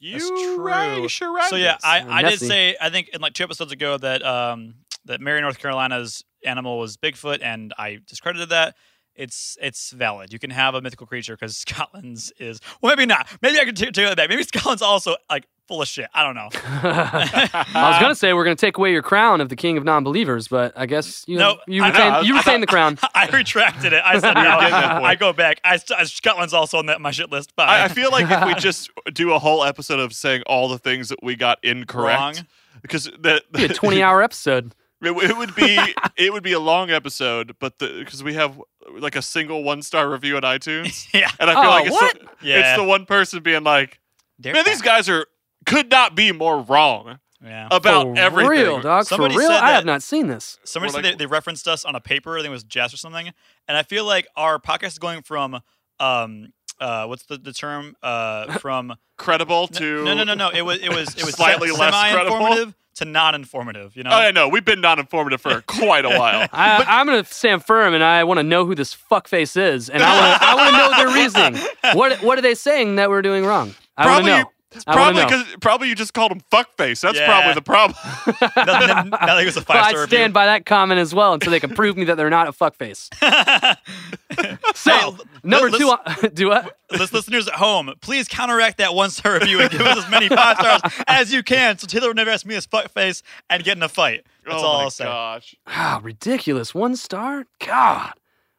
you 0.00 0.12
That's 0.18 0.28
true. 0.28 0.60
right, 0.60 1.02
you 1.02 1.08
sure 1.08 1.32
right. 1.34 1.48
So 1.50 1.56
yeah, 1.56 1.76
I, 1.82 2.00
I 2.06 2.22
did 2.22 2.38
say 2.40 2.76
I 2.80 2.90
think 2.90 3.08
in 3.14 3.20
like 3.20 3.32
two 3.32 3.44
episodes 3.44 3.72
ago 3.72 3.96
that 3.98 4.22
um 4.24 4.74
that 5.06 5.20
Mary 5.22 5.40
North 5.40 5.58
Carolina's 5.58 6.24
animal 6.44 6.78
was 6.78 6.98
Bigfoot, 6.98 7.38
and 7.42 7.72
I 7.78 8.00
discredited 8.06 8.50
that. 8.50 8.76
It's 9.18 9.58
it's 9.60 9.90
valid. 9.90 10.32
You 10.32 10.38
can 10.38 10.50
have 10.50 10.74
a 10.74 10.80
mythical 10.80 11.06
creature 11.06 11.34
because 11.34 11.56
Scotland's 11.66 12.32
is 12.38 12.60
well 12.80 12.94
maybe 12.96 13.04
not. 13.06 13.26
Maybe 13.42 13.58
I 13.58 13.64
can 13.64 13.74
take 13.74 13.92
take 13.92 14.06
that 14.06 14.16
back. 14.16 14.28
Maybe 14.30 14.42
Scotland's 14.44 14.80
also 14.80 15.16
like 15.28 15.44
full 15.66 15.82
of 15.82 15.88
shit. 15.88 16.06
I 16.14 16.22
don't 16.22 16.34
know. 16.34 16.48
I 16.54 17.90
was 17.90 18.00
gonna 18.00 18.14
say 18.14 18.32
we're 18.32 18.44
gonna 18.44 18.56
take 18.56 18.78
away 18.78 18.92
your 18.92 19.02
crown 19.02 19.40
of 19.40 19.48
the 19.48 19.56
king 19.56 19.76
of 19.76 19.84
non-believers, 19.84 20.48
but 20.48 20.72
I 20.76 20.86
guess 20.86 21.24
you 21.26 21.36
No, 21.38 21.58
you 21.66 21.82
I- 21.82 21.88
retain, 21.88 22.12
I- 22.12 22.20
you 22.22 22.34
I 22.34 22.38
retain 22.38 22.60
the 22.60 22.66
crown. 22.66 22.98
I 23.14 23.26
retracted 23.28 23.92
it. 23.92 24.02
I 24.04 24.18
said 24.18 24.34
no. 24.34 24.42
getting 24.42 24.70
that 24.70 24.92
point. 24.94 25.04
I 25.04 25.14
go 25.14 25.32
back. 25.32 25.60
I 25.64 25.76
st- 25.76 26.08
Scotland's 26.08 26.54
also 26.54 26.78
on 26.78 26.86
that 26.86 27.00
my 27.00 27.10
shit 27.10 27.30
list. 27.30 27.52
But 27.56 27.68
I, 27.68 27.84
I 27.84 27.88
feel 27.88 28.10
like 28.10 28.30
if 28.30 28.46
we 28.46 28.54
just 28.54 28.90
do 29.12 29.32
a 29.32 29.38
whole 29.38 29.64
episode 29.64 29.98
of 29.98 30.12
saying 30.14 30.42
all 30.46 30.68
the 30.68 30.78
things 30.78 31.08
that 31.10 31.22
we 31.22 31.36
got 31.36 31.58
incorrect, 31.62 32.18
Wrong. 32.20 32.34
because 32.80 33.04
the, 33.04 33.42
Be 33.52 33.64
a 33.64 33.68
20-hour 33.68 34.22
episode. 34.22 34.74
It, 35.00 35.30
it 35.30 35.36
would 35.36 35.54
be 35.54 35.78
it 36.16 36.32
would 36.32 36.42
be 36.42 36.52
a 36.52 36.60
long 36.60 36.90
episode, 36.90 37.56
but 37.60 37.78
because 37.78 38.22
we 38.24 38.34
have 38.34 38.60
like 38.98 39.16
a 39.16 39.22
single 39.22 39.62
one 39.62 39.82
star 39.82 40.10
review 40.10 40.36
on 40.36 40.42
iTunes, 40.42 41.06
yeah. 41.14 41.30
and 41.38 41.48
I 41.50 41.54
feel 41.54 41.62
Oh, 41.64 41.68
like 41.70 41.86
it's 41.86 41.98
the, 42.20 42.28
Yeah. 42.42 42.58
it's 42.72 42.78
the 42.80 42.84
one 42.84 43.06
person 43.06 43.42
being 43.42 43.62
like, 43.64 44.00
They're 44.38 44.52
"Man, 44.54 44.64
these 44.64 44.82
guys 44.82 45.08
are 45.08 45.26
could 45.66 45.90
not 45.90 46.14
be 46.14 46.32
more 46.32 46.60
wrong." 46.60 47.18
Yeah. 47.40 47.68
about 47.70 48.16
For 48.16 48.18
everything. 48.18 48.50
real, 48.50 48.80
dog. 48.80 49.04
Somebody 49.04 49.34
For 49.34 49.38
real, 49.40 49.50
said 49.50 49.60
I 49.62 49.70
have 49.70 49.84
not 49.84 50.02
seen 50.02 50.26
this. 50.26 50.58
Somebody 50.64 50.90
We're 50.92 51.02
said 51.04 51.12
they, 51.12 51.16
they 51.18 51.26
referenced 51.26 51.68
us 51.68 51.84
on 51.84 51.94
a 51.94 52.00
paper. 52.00 52.36
I 52.36 52.40
think 52.40 52.48
it 52.48 52.50
was 52.50 52.64
Jazz 52.64 52.92
or 52.92 52.96
something. 52.96 53.30
And 53.68 53.76
I 53.76 53.84
feel 53.84 54.04
like 54.04 54.26
our 54.34 54.58
podcast 54.58 54.86
is 54.88 54.98
going 54.98 55.22
from 55.22 55.60
um 56.00 56.52
uh 56.80 57.06
what's 57.06 57.24
the, 57.26 57.38
the 57.38 57.52
term 57.52 57.94
uh 58.02 58.52
from 58.58 58.94
Credible 59.16 59.68
to 59.68 60.04
no 60.04 60.14
no 60.14 60.24
no 60.24 60.34
no 60.34 60.48
it 60.50 60.62
was 60.62 60.78
it 60.78 60.88
was 60.90 61.14
it 61.16 61.24
was 61.24 61.34
Slightly 61.34 61.70
less 61.70 61.94
semi-informative 61.94 62.74
to 62.98 63.04
non-informative. 63.04 63.96
You 63.96 64.04
know. 64.04 64.10
Oh, 64.12 64.20
yeah, 64.20 64.30
no, 64.30 64.48
we've 64.48 64.64
been 64.64 64.80
non-informative 64.80 65.40
for 65.40 65.60
quite 65.66 66.04
a 66.04 66.10
while. 66.10 66.48
I, 66.52 66.84
I'm 66.86 67.06
going 67.06 67.22
to 67.24 67.32
stand 67.32 67.64
firm, 67.64 67.94
and 67.94 68.04
I 68.04 68.24
want 68.24 68.38
to 68.38 68.42
know 68.44 68.64
who 68.64 68.74
this 68.74 68.94
fuckface 68.94 69.56
is, 69.60 69.88
and 69.90 70.02
I 70.02 70.20
want 70.30 70.40
to. 70.40 70.46
I 70.48 70.70
know 70.78 70.96
their 70.96 71.14
reasoning. 71.14 71.60
What 71.94 72.22
What 72.22 72.36
are 72.38 72.42
they 72.42 72.54
saying 72.54 72.96
that 72.96 73.08
we're 73.08 73.22
doing 73.22 73.44
wrong? 73.46 73.74
I 73.96 74.04
want 74.06 74.24
Probably 74.24 74.30
to 74.32 74.38
you- 74.38 74.44
know. 74.74 74.82
I 74.86 74.92
Probably 74.94 75.24
because 75.24 75.44
probably 75.60 75.88
you 75.88 75.94
just 75.94 76.12
called 76.14 76.32
him 76.32 76.40
fuckface. 76.52 77.00
That's 77.00 77.18
Yeah. 77.18 77.26
probably 77.26 77.54
the 77.54 77.62
problem. 77.62 77.98
Nothing, 78.56 79.10
nothing 79.10 79.46
was 79.46 79.56
a 79.56 79.64
Well, 79.68 79.84
I 79.84 79.90
star 79.90 80.06
stand 80.06 80.34
by 80.34 80.46
that 80.46 80.66
comment 80.66 81.00
as 81.00 81.14
well 81.14 81.32
until 81.34 81.50
they 81.50 81.60
can 81.60 81.70
prove 81.74 81.96
me 81.96 82.04
that 82.04 82.16
they're 82.16 82.30
not 82.30 82.48
a 82.48 82.52
fuckface. 82.52 83.08
so, 84.74 85.16
number 85.42 85.76
two, 85.76 85.88
uh, 85.90 86.14
do 86.34 86.48
what? 86.48 86.76
Lis- 86.90 87.12
listeners 87.12 87.48
at 87.48 87.54
home, 87.54 87.92
please 88.00 88.28
counteract 88.28 88.78
that 88.78 88.94
one 88.94 89.10
star 89.10 89.34
review 89.34 89.60
and 89.60 89.70
give 89.70 89.80
us 89.82 90.04
as 90.04 90.10
many 90.10 90.28
five 90.28 90.56
stars 90.58 90.80
as 91.06 91.32
you 91.32 91.42
can, 91.42 91.78
so 91.78 91.86
Taylor 91.86 92.08
would 92.08 92.16
never 92.16 92.30
ask 92.30 92.46
me 92.46 92.54
as 92.54 92.66
fuckface 92.66 93.22
and 93.50 93.64
get 93.64 93.76
in 93.76 93.82
a 93.82 93.88
fight. 93.88 94.26
That's 94.46 94.62
oh 94.62 94.66
all 94.66 94.78
my 94.78 94.84
I'll 94.84 94.90
say. 94.90 95.04
gosh. 95.04 95.54
Ah, 95.66 96.00
ridiculous. 96.02 96.74
One 96.74 96.96
star? 96.96 97.46
God. 97.64 98.12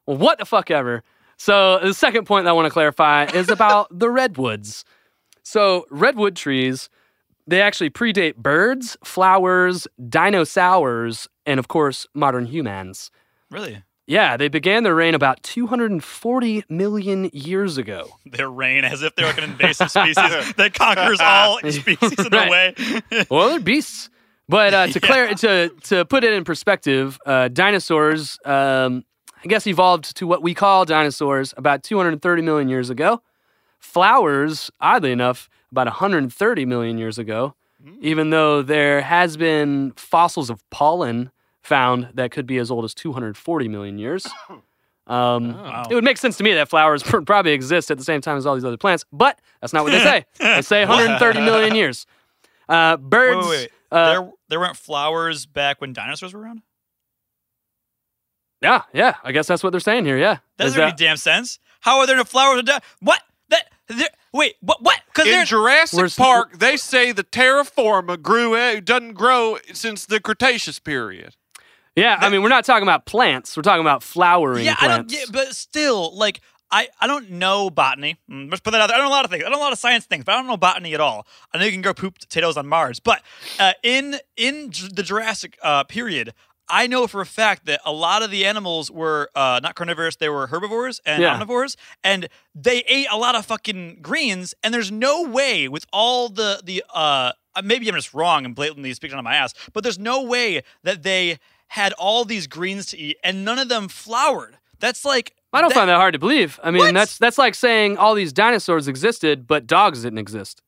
Well, 0.05 0.17
what 0.17 0.39
the 0.39 0.45
fuck 0.45 0.71
ever. 0.71 1.03
So, 1.37 1.79
the 1.79 1.93
second 1.93 2.25
point 2.25 2.43
that 2.45 2.49
I 2.49 2.53
want 2.53 2.65
to 2.65 2.71
clarify 2.71 3.25
is 3.25 3.49
about 3.49 3.87
the 3.97 4.09
redwoods. 4.09 4.83
So, 5.43 5.85
redwood 5.89 6.35
trees, 6.35 6.89
they 7.47 7.61
actually 7.61 7.89
predate 7.89 8.35
birds, 8.35 8.97
flowers, 9.03 9.87
dinosaurs, 10.09 11.27
and 11.45 11.59
of 11.59 11.67
course, 11.67 12.05
modern 12.13 12.45
humans. 12.45 13.11
Really? 13.49 13.83
Yeah, 14.05 14.37
they 14.37 14.47
began 14.47 14.81
their 14.83 14.95
reign 14.95 15.13
about 15.13 15.43
240 15.43 16.63
million 16.69 17.29
years 17.31 17.77
ago. 17.77 18.09
Their 18.25 18.49
reign 18.49 18.83
as 18.83 19.03
if 19.03 19.15
they're 19.15 19.27
like 19.27 19.37
an 19.37 19.43
invasive 19.43 19.91
species 19.91 20.15
that 20.57 20.71
conquers 20.73 21.19
all 21.21 21.59
species 21.71 22.13
in 22.17 22.25
Right. 22.31 22.73
a 22.75 23.01
way. 23.11 23.25
well, 23.29 23.49
they're 23.49 23.59
beasts. 23.59 24.09
But 24.47 24.73
uh, 24.73 24.87
to, 24.87 24.99
clar- 24.99 25.33
to 25.35 25.69
to 25.83 26.05
put 26.05 26.23
it 26.23 26.33
in 26.33 26.43
perspective, 26.43 27.19
uh, 27.27 27.49
dinosaurs, 27.49 28.39
um, 28.45 29.05
I 29.43 29.47
guess, 29.47 29.67
evolved 29.67 30.15
to 30.17 30.25
what 30.25 30.41
we 30.41 30.55
call 30.55 30.85
dinosaurs 30.85 31.53
about 31.55 31.83
230 31.83 32.41
million 32.41 32.67
years 32.67 32.89
ago. 32.89 33.21
Flowers, 33.79 34.69
oddly 34.79 35.11
enough, 35.11 35.49
about 35.71 35.87
130 35.87 36.65
million 36.65 36.97
years 36.97 37.17
ago. 37.17 37.55
Even 38.01 38.29
though 38.29 38.61
there 38.61 39.01
has 39.01 39.37
been 39.37 39.93
fossils 39.95 40.49
of 40.49 40.69
pollen 40.69 41.31
found 41.63 42.09
that 42.13 42.29
could 42.31 42.45
be 42.45 42.57
as 42.57 42.69
old 42.69 42.83
as 42.83 42.93
240 42.93 43.67
million 43.67 43.97
years. 43.97 44.27
Um, 45.07 45.55
It 45.89 45.95
would 45.95 46.03
make 46.03 46.17
sense 46.19 46.37
to 46.37 46.43
me 46.43 46.53
that 46.53 46.69
flowers 46.69 47.01
probably 47.25 47.51
exist 47.53 47.89
at 47.89 47.97
the 47.97 48.03
same 48.03 48.21
time 48.21 48.37
as 48.37 48.45
all 48.45 48.53
these 48.53 48.63
other 48.63 48.77
plants, 48.77 49.05
but 49.11 49.39
that's 49.59 49.73
not 49.73 49.83
what 49.83 49.91
they 49.91 50.03
say. 50.03 50.23
they 50.39 50.61
say 50.61 50.85
130 50.85 51.39
million 51.41 51.73
years. 51.73 52.05
Uh, 52.67 52.95
birds. 52.97 53.47
wait, 53.47 53.49
wait. 53.49 53.71
uh, 53.91 54.05
there, 54.21 54.31
there 54.49 54.59
weren't 54.59 54.77
flowers 54.77 55.47
back 55.47 55.81
when 55.81 55.93
dinosaurs 55.93 56.35
were 56.35 56.41
around? 56.41 56.61
yeah, 58.61 58.83
yeah. 58.93 59.15
I 59.23 59.31
guess 59.31 59.47
that's 59.47 59.63
what 59.63 59.71
they're 59.71 59.79
saying 59.79 60.05
here. 60.05 60.17
Yeah. 60.17 60.37
that 60.57 60.65
doesn't 60.65 60.79
make 60.79 60.89
any 60.89 60.97
damn 60.97 61.17
sense. 61.17 61.57
How 61.79 61.97
are 61.99 62.05
there 62.07 62.17
no 62.17 62.23
flowers? 62.23 62.61
di- 62.61 62.79
What? 62.99 63.23
That? 63.89 63.97
there- 63.97 64.07
Wait, 64.31 64.55
what? 64.61 64.81
What? 64.81 64.99
Because 65.07 65.27
In 65.27 65.45
Jurassic 65.45 65.97
We're 65.99 66.05
s- 66.05 66.15
Park, 66.15 66.59
they 66.59 66.77
say 66.77 67.11
the 67.11 67.23
terra 67.23 67.65
firma 67.65 68.15
grew 68.15 68.55
eh, 68.55 68.79
doesn't 68.79 69.13
grow 69.13 69.57
since 69.73 70.05
the 70.05 70.19
Cretaceous 70.19 70.77
period. 70.79 71.35
yeah, 71.95 72.17
I 72.21 72.29
mean, 72.29 72.41
we're 72.43 72.49
not 72.49 72.63
talking 72.63 72.83
about 72.83 73.05
plants. 73.05 73.57
We're 73.57 73.63
talking 73.63 73.81
about 73.81 74.03
flowering 74.03 74.65
yeah, 74.65 74.75
I 74.79 74.87
don't. 74.87 75.09
plants. 75.09 75.13
Yeah, 75.15 75.25
but 75.33 75.55
still, 75.55 76.15
like. 76.15 76.39
I, 76.71 76.87
I 77.01 77.07
don't 77.07 77.31
know 77.31 77.71
botany. 77.71 78.19
Mm, 78.29 78.51
Let's 78.51 78.61
put 78.61 78.69
that 78.73 78.81
out 78.81 78.89
there. 78.89 78.95
I 78.95 78.99
don't 78.99 79.07
know 79.09 79.11
a 79.11 79.17
lot 79.17 79.25
of 79.25 79.31
things. 79.31 79.41
I 79.43 79.45
don't 79.49 79.53
know 79.53 79.63
a 79.63 79.65
lot 79.65 79.73
of 79.73 79.79
science 79.79 80.05
things, 80.05 80.23
but 80.23 80.33
I 80.33 80.35
don't 80.35 80.45
know 80.45 80.55
botany 80.55 80.93
at 80.93 81.01
all. 81.01 81.25
I 81.51 81.57
know 81.57 81.65
you 81.65 81.71
can 81.71 81.81
grow 81.81 81.95
poop 81.95 82.19
potatoes 82.19 82.57
on 82.57 82.67
Mars, 82.67 82.99
but 82.99 83.23
uh, 83.59 83.73
in 83.81 84.17
in 84.37 84.69
the 84.93 85.01
Jurassic 85.01 85.57
uh, 85.63 85.83
period, 85.85 86.31
I 86.69 86.87
know 86.87 87.07
for 87.07 87.19
a 87.21 87.25
fact 87.25 87.65
that 87.65 87.81
a 87.83 87.91
lot 87.91 88.21
of 88.23 88.29
the 88.31 88.45
animals 88.45 88.91
were 88.91 89.29
uh, 89.35 89.59
not 89.63 89.75
carnivorous; 89.75 90.15
they 90.17 90.29
were 90.29 90.47
herbivores 90.47 91.01
and 91.05 91.21
Yeah. 91.21 91.39
omnivores, 91.39 91.75
and 92.03 92.29
they 92.53 92.79
ate 92.87 93.07
a 93.11 93.17
lot 93.17 93.35
of 93.35 93.45
fucking 93.45 93.99
greens. 94.01 94.53
And 94.63 94.73
there's 94.73 94.91
no 94.91 95.23
way 95.23 95.67
with 95.67 95.85
all 95.91 96.29
the 96.29 96.61
the 96.63 96.83
uh, 96.93 97.31
maybe 97.63 97.89
I'm 97.89 97.95
just 97.95 98.13
wrong 98.13 98.45
and 98.45 98.53
blatantly 98.55 98.93
speaking 98.93 99.17
on 99.17 99.23
my 99.23 99.35
ass, 99.35 99.53
but 99.73 99.83
there's 99.83 99.99
no 99.99 100.21
way 100.23 100.61
that 100.83 101.03
they 101.03 101.39
had 101.69 101.93
all 101.93 102.25
these 102.25 102.47
greens 102.47 102.87
to 102.87 102.97
eat 102.97 103.17
and 103.23 103.45
none 103.45 103.59
of 103.59 103.69
them 103.69 103.87
flowered. 103.87 104.57
That's 104.79 105.03
like 105.05 105.33
I 105.53 105.61
don't 105.61 105.69
that- 105.69 105.75
find 105.75 105.89
that 105.89 105.97
hard 105.97 106.13
to 106.13 106.19
believe. 106.19 106.59
I 106.63 106.71
mean, 106.71 106.79
What? 106.79 106.93
that's 106.93 107.17
that's 107.17 107.37
like 107.37 107.55
saying 107.55 107.97
all 107.97 108.13
these 108.15 108.31
dinosaurs 108.33 108.87
existed, 108.87 109.47
but 109.47 109.65
dogs 109.67 110.03
didn't 110.03 110.19
exist. 110.19 110.61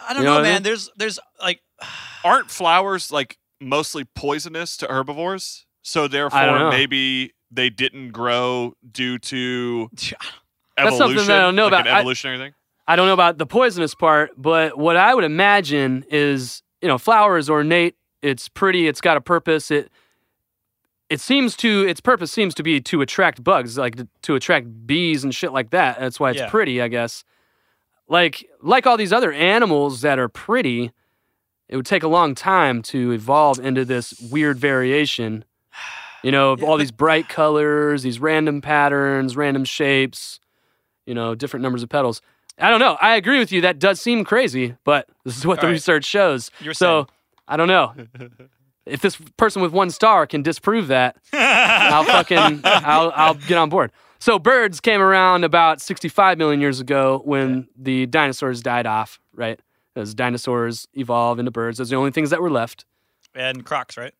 I 0.00 0.12
don't 0.14 0.22
You 0.22 0.24
know 0.26 0.30
know, 0.34 0.40
what 0.40 0.46
I 0.46 0.48
man. 0.48 0.54
mean? 0.54 0.62
There's 0.64 0.90
there's 0.96 1.18
like 1.42 1.60
Aren't 2.24 2.50
flowers 2.50 3.10
like 3.10 3.38
mostly 3.60 4.04
poisonous 4.04 4.76
to 4.78 4.86
herbivores? 4.86 5.66
So 5.82 6.08
therefore, 6.08 6.70
maybe 6.70 7.32
they 7.50 7.70
didn't 7.70 8.10
grow 8.12 8.74
due 8.90 9.18
to 9.18 9.88
That's 9.92 10.12
evolution. 10.78 10.98
something 10.98 11.26
that 11.26 11.38
I 11.38 11.42
don't 11.42 11.56
know 11.56 11.64
like 11.64 11.72
about. 11.72 11.86
An 11.86 11.94
I- 11.94 11.98
evolutionary 12.00 12.38
thing. 12.38 12.54
I 12.88 12.96
don't 12.96 13.06
know 13.06 13.12
about 13.14 13.38
the 13.38 13.46
poisonous 13.46 13.94
part, 13.94 14.30
but 14.36 14.76
what 14.76 14.96
I 14.96 15.14
would 15.14 15.22
imagine 15.22 16.04
is, 16.10 16.60
you 16.82 16.88
know, 16.88 16.98
flower 16.98 17.38
is 17.38 17.48
ornate. 17.48 17.94
It's 18.20 18.48
pretty. 18.48 18.88
It's 18.88 19.00
got 19.00 19.16
a 19.16 19.20
purpose. 19.20 19.70
It 19.70 19.92
it 21.08 21.20
seems 21.20 21.56
to 21.58 21.86
its 21.86 22.00
purpose 22.00 22.32
seems 22.32 22.52
to 22.54 22.62
be 22.64 22.80
to 22.80 23.00
attract 23.00 23.42
bugs, 23.44 23.78
like 23.78 23.96
to, 23.96 24.08
to 24.22 24.34
attract 24.34 24.86
bees 24.86 25.22
and 25.22 25.32
shit 25.34 25.52
like 25.52 25.70
that. 25.70 26.00
That's 26.00 26.18
why 26.18 26.30
it's 26.30 26.40
Yeah. 26.40 26.50
pretty, 26.50 26.82
I 26.82 26.88
guess. 26.88 27.22
Like 28.08 28.44
like 28.60 28.86
all 28.88 28.96
these 28.96 29.12
other 29.12 29.32
animals 29.32 30.00
that 30.00 30.18
are 30.18 30.28
pretty, 30.28 30.90
it 31.70 31.76
would 31.76 31.86
take 31.86 32.02
a 32.02 32.08
long 32.08 32.34
time 32.34 32.82
to 32.82 33.12
evolve 33.12 33.60
into 33.60 33.84
this 33.84 34.12
weird 34.20 34.58
variation. 34.58 35.44
You 36.24 36.32
know, 36.32 36.52
of 36.52 36.64
all 36.64 36.76
these 36.76 36.90
bright 36.90 37.28
colors, 37.28 38.02
these 38.02 38.18
random 38.18 38.60
patterns, 38.60 39.36
random 39.36 39.64
shapes, 39.64 40.40
you 41.06 41.14
know, 41.14 41.34
different 41.34 41.62
numbers 41.62 41.82
of 41.82 41.88
petals. 41.88 42.20
I 42.58 42.68
don't 42.70 42.80
know. 42.80 42.98
I 43.00 43.14
agree 43.14 43.38
with 43.38 43.52
you. 43.52 43.62
That 43.62 43.78
does 43.78 44.00
seem 44.00 44.24
crazy, 44.24 44.76
but 44.84 45.08
this 45.24 45.38
is 45.38 45.46
what 45.46 45.60
the 45.60 45.62
All 45.62 45.68
right. 45.68 45.74
research 45.74 46.04
shows. 46.04 46.50
You 46.60 46.70
were 46.70 46.74
so 46.74 47.06
I 47.46 47.56
don't 47.56 47.68
know. 47.68 47.94
if 48.86 49.00
this 49.00 49.16
person 49.36 49.62
with 49.62 49.72
one 49.72 49.90
star 49.90 50.26
can 50.26 50.42
disprove 50.42 50.88
that, 50.88 51.16
I'll 51.32 52.04
fucking 52.04 52.62
I'll 52.64 53.12
I'll 53.14 53.34
get 53.34 53.56
on 53.56 53.68
board. 53.68 53.92
So 54.18 54.38
birds 54.40 54.80
came 54.80 55.00
around 55.00 55.44
about 55.44 55.80
65 55.80 56.36
million 56.36 56.60
years 56.60 56.80
ago 56.80 57.22
when 57.24 57.68
the 57.76 58.06
dinosaurs 58.06 58.60
died 58.60 58.86
off, 58.86 59.18
right? 59.32 59.58
As 59.96 60.14
dinosaurs 60.14 60.86
evolve 60.94 61.38
into 61.38 61.50
birds, 61.50 61.78
those 61.78 61.88
are 61.90 61.96
the 61.96 61.98
only 61.98 62.12
things 62.12 62.30
that 62.30 62.40
were 62.40 62.50
left. 62.50 62.84
and 63.34 63.64
Crocs, 63.64 63.96
right? 63.96 64.14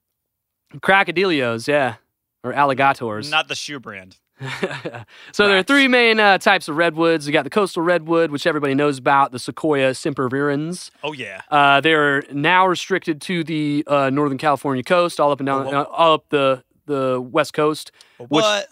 Crocodilians, 0.79 1.67
yeah, 1.69 1.97
or 2.45 2.53
alligators. 2.53 3.31
Not 3.31 3.49
the 3.49 3.55
shoe 3.55 3.81
brand. 3.81 4.17
so 5.33 5.47
there 5.47 5.59
are 5.59 5.63
three 5.63 5.87
main 5.87 6.19
uh, 6.19 6.39
types 6.39 6.67
of 6.69 6.77
redwoods. 6.77 7.27
You 7.27 7.33
got 7.33 7.45
the 7.45 7.51
coastal 7.51 7.83
redwood, 7.83 8.31
which 8.31 8.47
everybody 8.47 8.75
knows 8.75 8.97
about, 8.99 9.33
the 9.33 9.39
Sequoia 9.39 9.91
sempervirens. 9.91 10.91
Oh 11.03 11.13
yeah. 11.13 11.43
Uh, 11.51 11.81
they're 11.83 12.23
now 12.33 12.67
restricted 12.67 13.21
to 13.23 13.45
the 13.45 13.85
uh, 13.87 14.09
Northern 14.11 14.39
California 14.39 14.83
coast, 14.83 15.21
all 15.21 15.31
up 15.31 15.41
and 15.41 15.47
down, 15.47 15.67
Wha- 15.67 15.73
uh, 15.73 15.85
all 15.85 16.15
up 16.15 16.25
the 16.31 16.65
the 16.87 17.21
west 17.21 17.53
coast. 17.53 17.93
Which, 18.19 18.29
What? 18.31 18.69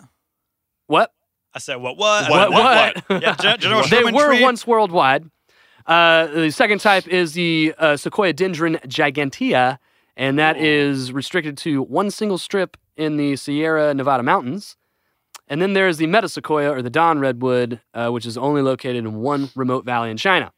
What? 0.86 1.12
I 1.52 1.58
said 1.58 1.76
what? 1.76 1.96
What? 1.98 2.30
What? 2.30 2.50
What? 2.50 3.22
yeah, 3.22 3.34
Gen- 3.36 3.58
General 3.60 3.86
they 3.88 4.04
were 4.04 4.40
once 4.40 4.66
worldwide. 4.66 5.28
Uh, 5.88 6.26
the 6.26 6.50
second 6.50 6.80
type 6.80 7.08
is 7.08 7.32
the 7.32 7.74
uh, 7.78 7.94
Sequoiadendron 7.94 8.80
gigantea, 8.86 9.78
and 10.16 10.38
that 10.38 10.58
is 10.58 11.12
restricted 11.12 11.56
to 11.58 11.82
one 11.82 12.10
single 12.10 12.36
strip 12.36 12.76
in 12.96 13.16
the 13.16 13.36
Sierra 13.36 13.94
Nevada 13.94 14.22
mountains. 14.22 14.76
And 15.48 15.62
then 15.62 15.72
there's 15.72 15.96
the 15.96 16.06
Metasequoia 16.06 16.70
or 16.70 16.82
the 16.82 16.90
Dawn 16.90 17.20
redwood, 17.20 17.80
uh, 17.94 18.10
which 18.10 18.26
is 18.26 18.36
only 18.36 18.60
located 18.60 18.96
in 18.96 19.14
one 19.14 19.50
remote 19.56 19.86
valley 19.86 20.10
in 20.10 20.18
China. 20.18 20.52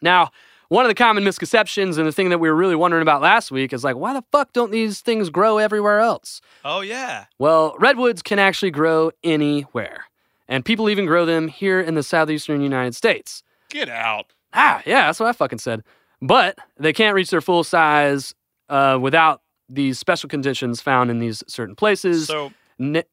Now, 0.00 0.30
one 0.68 0.84
of 0.84 0.88
the 0.88 0.94
common 0.94 1.24
misconceptions 1.24 1.98
and 1.98 2.06
the 2.06 2.12
thing 2.12 2.28
that 2.28 2.38
we 2.38 2.48
were 2.48 2.54
really 2.54 2.76
wondering 2.76 3.02
about 3.02 3.20
last 3.20 3.50
week 3.50 3.72
is 3.72 3.82
like, 3.82 3.96
why 3.96 4.12
the 4.12 4.22
fuck 4.30 4.52
don't 4.52 4.70
these 4.70 5.00
things 5.00 5.28
grow 5.28 5.58
everywhere 5.58 5.98
else? 5.98 6.40
Oh 6.64 6.82
yeah. 6.82 7.24
Well, 7.40 7.74
redwoods 7.80 8.22
can 8.22 8.38
actually 8.38 8.70
grow 8.70 9.10
anywhere. 9.24 10.04
And 10.46 10.64
people 10.64 10.88
even 10.88 11.06
grow 11.06 11.26
them 11.26 11.48
here 11.48 11.80
in 11.80 11.96
the 11.96 12.04
southeastern 12.04 12.60
United 12.60 12.94
States. 12.94 13.42
Get 13.70 13.88
out. 13.88 14.32
Ah, 14.52 14.82
yeah, 14.84 15.06
that's 15.06 15.20
what 15.20 15.28
I 15.28 15.32
fucking 15.32 15.58
said. 15.60 15.82
But 16.20 16.58
they 16.76 16.92
can't 16.92 17.14
reach 17.14 17.30
their 17.30 17.40
full 17.40 17.64
size 17.64 18.34
uh, 18.68 18.98
without 19.00 19.42
these 19.68 19.98
special 19.98 20.28
conditions 20.28 20.80
found 20.80 21.10
in 21.10 21.18
these 21.18 21.42
certain 21.46 21.74
places. 21.76 22.26
So 22.26 22.52
n- 22.78 23.04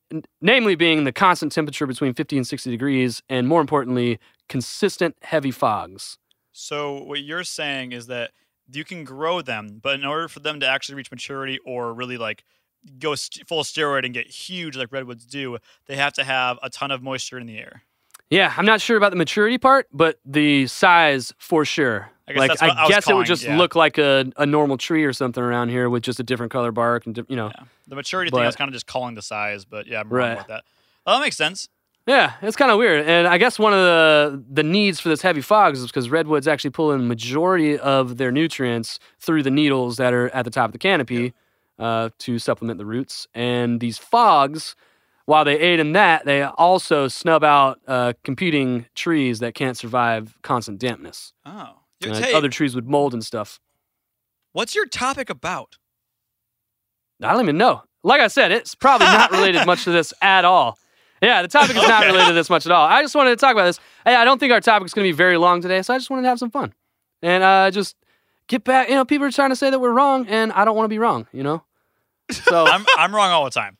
namely, 0.41 0.75
being 0.75 1.03
the 1.03 1.11
constant 1.11 1.51
temperature 1.51 1.85
between 1.85 2.13
50 2.13 2.37
and 2.37 2.47
60 2.47 2.69
degrees, 2.71 3.21
and 3.29 3.47
more 3.47 3.61
importantly, 3.61 4.19
consistent 4.49 5.15
heavy 5.21 5.51
fogs. 5.51 6.17
so 6.51 7.03
what 7.03 7.21
you're 7.21 7.43
saying 7.43 7.91
is 7.91 8.07
that 8.07 8.31
you 8.71 8.83
can 8.83 9.03
grow 9.03 9.41
them, 9.41 9.79
but 9.81 9.95
in 9.95 10.03
order 10.05 10.27
for 10.27 10.39
them 10.39 10.59
to 10.59 10.67
actually 10.67 10.95
reach 10.95 11.11
maturity 11.11 11.59
or 11.65 11.93
really 11.93 12.17
like 12.17 12.43
go 12.99 13.15
st- 13.15 13.47
full 13.47 13.63
steroid 13.63 14.03
and 14.05 14.13
get 14.13 14.27
huge 14.27 14.75
like 14.75 14.91
redwoods 14.91 15.25
do, 15.25 15.57
they 15.85 15.95
have 15.95 16.13
to 16.13 16.23
have 16.23 16.57
a 16.63 16.69
ton 16.69 16.91
of 16.91 17.01
moisture 17.03 17.37
in 17.37 17.45
the 17.47 17.57
air. 17.57 17.83
Yeah, 18.29 18.53
I'm 18.57 18.65
not 18.65 18.81
sure 18.81 18.97
about 18.97 19.11
the 19.11 19.15
maturity 19.15 19.57
part, 19.57 19.87
but 19.93 20.19
the 20.25 20.67
size 20.67 21.33
for 21.37 21.63
sure. 21.63 22.09
I 22.27 22.33
guess 22.33 22.39
like 22.39 22.49
that's 22.49 22.61
what 22.61 22.77
I 22.77 22.83
was 22.83 22.89
guess 22.89 23.09
it 23.09 23.15
would 23.15 23.25
just 23.25 23.43
yeah. 23.45 23.57
look 23.57 23.73
like 23.73 23.97
a, 23.97 24.29
a 24.35 24.45
normal 24.45 24.77
tree 24.77 25.05
or 25.05 25.13
something 25.13 25.41
around 25.41 25.69
here 25.69 25.89
with 25.89 26.03
just 26.03 26.19
a 26.19 26.23
different 26.23 26.51
color 26.51 26.73
bark 26.73 27.05
and 27.05 27.17
you 27.29 27.37
know. 27.37 27.51
The 27.87 27.95
maturity 27.95 28.31
thing 28.31 28.41
I 28.41 28.45
was 28.45 28.57
kind 28.57 28.67
of 28.67 28.73
just 28.73 28.85
calling 28.85 29.15
the 29.15 29.21
size, 29.21 29.63
but 29.63 29.87
yeah, 29.87 30.01
I'm 30.01 30.09
wrong 30.09 30.27
Right. 30.27 30.33
about 30.33 30.47
that. 30.49 30.63
Oh, 31.05 31.13
that 31.13 31.21
makes 31.21 31.37
sense. 31.37 31.69
Yeah, 32.05 32.33
it's 32.41 32.57
kind 32.57 32.69
of 32.71 32.77
weird. 32.77 33.05
And 33.05 33.27
I 33.27 33.37
guess 33.37 33.57
one 33.57 33.73
of 33.73 33.79
the 33.79 34.43
the 34.49 34.63
needs 34.63 34.99
for 34.99 35.07
this 35.07 35.21
heavy 35.21 35.41
fogs 35.41 35.79
is 35.79 35.87
because 35.87 36.09
redwoods 36.09 36.47
actually 36.49 36.71
pull 36.71 36.91
in 36.91 37.07
majority 37.07 37.77
of 37.79 38.17
their 38.17 38.31
nutrients 38.31 38.99
through 39.19 39.43
the 39.43 39.51
needles 39.51 39.95
that 39.97 40.13
are 40.13 40.29
at 40.29 40.43
the 40.43 40.51
top 40.51 40.65
of 40.65 40.71
the 40.73 40.77
canopy 40.79 41.33
uh, 41.79 42.09
to 42.19 42.39
supplement 42.39 42.77
the 42.77 42.85
roots. 42.85 43.27
And 43.33 43.79
these 43.79 43.97
fogs, 43.97 44.75
while 45.27 45.43
they 45.43 45.59
aid 45.59 45.81
in 45.81 45.91
that, 45.91 46.25
they 46.25 46.41
also 46.41 47.09
snub 47.09 47.43
out 47.43 47.79
uh, 47.85 48.13
competing 48.23 48.85
trees 48.95 49.39
that 49.39 49.55
can't 49.55 49.77
survive 49.77 50.37
constant 50.41 50.79
dampness. 50.79 51.33
Oh, 51.45 51.73
Yo, 51.99 52.13
Tate, 52.13 52.33
other 52.33 52.47
trees 52.47 52.73
would 52.75 52.87
mold 52.87 53.13
and 53.13 53.23
stuff. 53.23 53.59
what's 54.53 54.73
your 54.73 54.85
topic 54.85 55.29
about? 55.29 55.77
I 57.21 57.33
don't 57.33 57.41
even 57.41 57.57
know. 57.57 57.83
Like 58.03 58.21
I 58.21 58.27
said, 58.27 58.53
it's 58.53 58.73
probably 58.73 59.07
not 59.07 59.31
related 59.31 59.65
much 59.65 59.83
to 59.83 59.91
this 59.91 60.13
at 60.21 60.45
all. 60.45 60.79
Yeah, 61.21 61.41
the 61.41 61.49
topic 61.49 61.75
is 61.75 61.87
not 61.87 62.05
related 62.05 62.27
to 62.27 62.33
this 62.33 62.49
much 62.49 62.65
at 62.65 62.71
all. 62.71 62.87
I 62.87 63.01
just 63.01 63.15
wanted 63.15 63.31
to 63.31 63.35
talk 63.35 63.51
about 63.51 63.65
this. 63.65 63.79
Hey, 64.05 64.15
I 64.15 64.23
don't 64.23 64.39
think 64.39 64.53
our 64.53 64.61
topic 64.61 64.85
is 64.85 64.93
going 64.93 65.05
to 65.05 65.11
be 65.11 65.17
very 65.17 65.35
long 65.35 65.61
today, 65.61 65.81
so 65.81 65.93
I 65.93 65.97
just 65.97 66.09
wanted 66.09 66.21
to 66.21 66.29
have 66.29 66.39
some 66.39 66.51
fun 66.51 66.73
and 67.21 67.43
uh, 67.43 67.69
just 67.71 67.97
get 68.47 68.63
back. 68.63 68.87
You 68.87 68.95
know, 68.95 69.03
people 69.03 69.27
are 69.27 69.31
trying 69.31 69.49
to 69.49 69.57
say 69.57 69.69
that 69.71 69.79
we're 69.79 69.91
wrong, 69.91 70.25
and 70.27 70.53
I 70.53 70.63
don't 70.63 70.75
want 70.77 70.85
to 70.85 70.89
be 70.89 70.99
wrong. 70.99 71.27
You 71.33 71.43
know, 71.43 71.63
so 72.31 72.65
I'm 72.69 72.85
I'm 72.97 73.13
wrong 73.13 73.31
all 73.31 73.43
the 73.43 73.51
time 73.51 73.76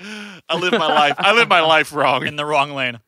I 0.00 0.56
live 0.56 0.72
my 0.72 0.86
life. 0.88 1.14
I 1.18 1.32
live 1.34 1.48
my 1.48 1.60
life 1.60 1.92
wrong. 1.92 2.26
in 2.26 2.36
the 2.36 2.44
wrong 2.44 2.72
lane. 2.72 3.00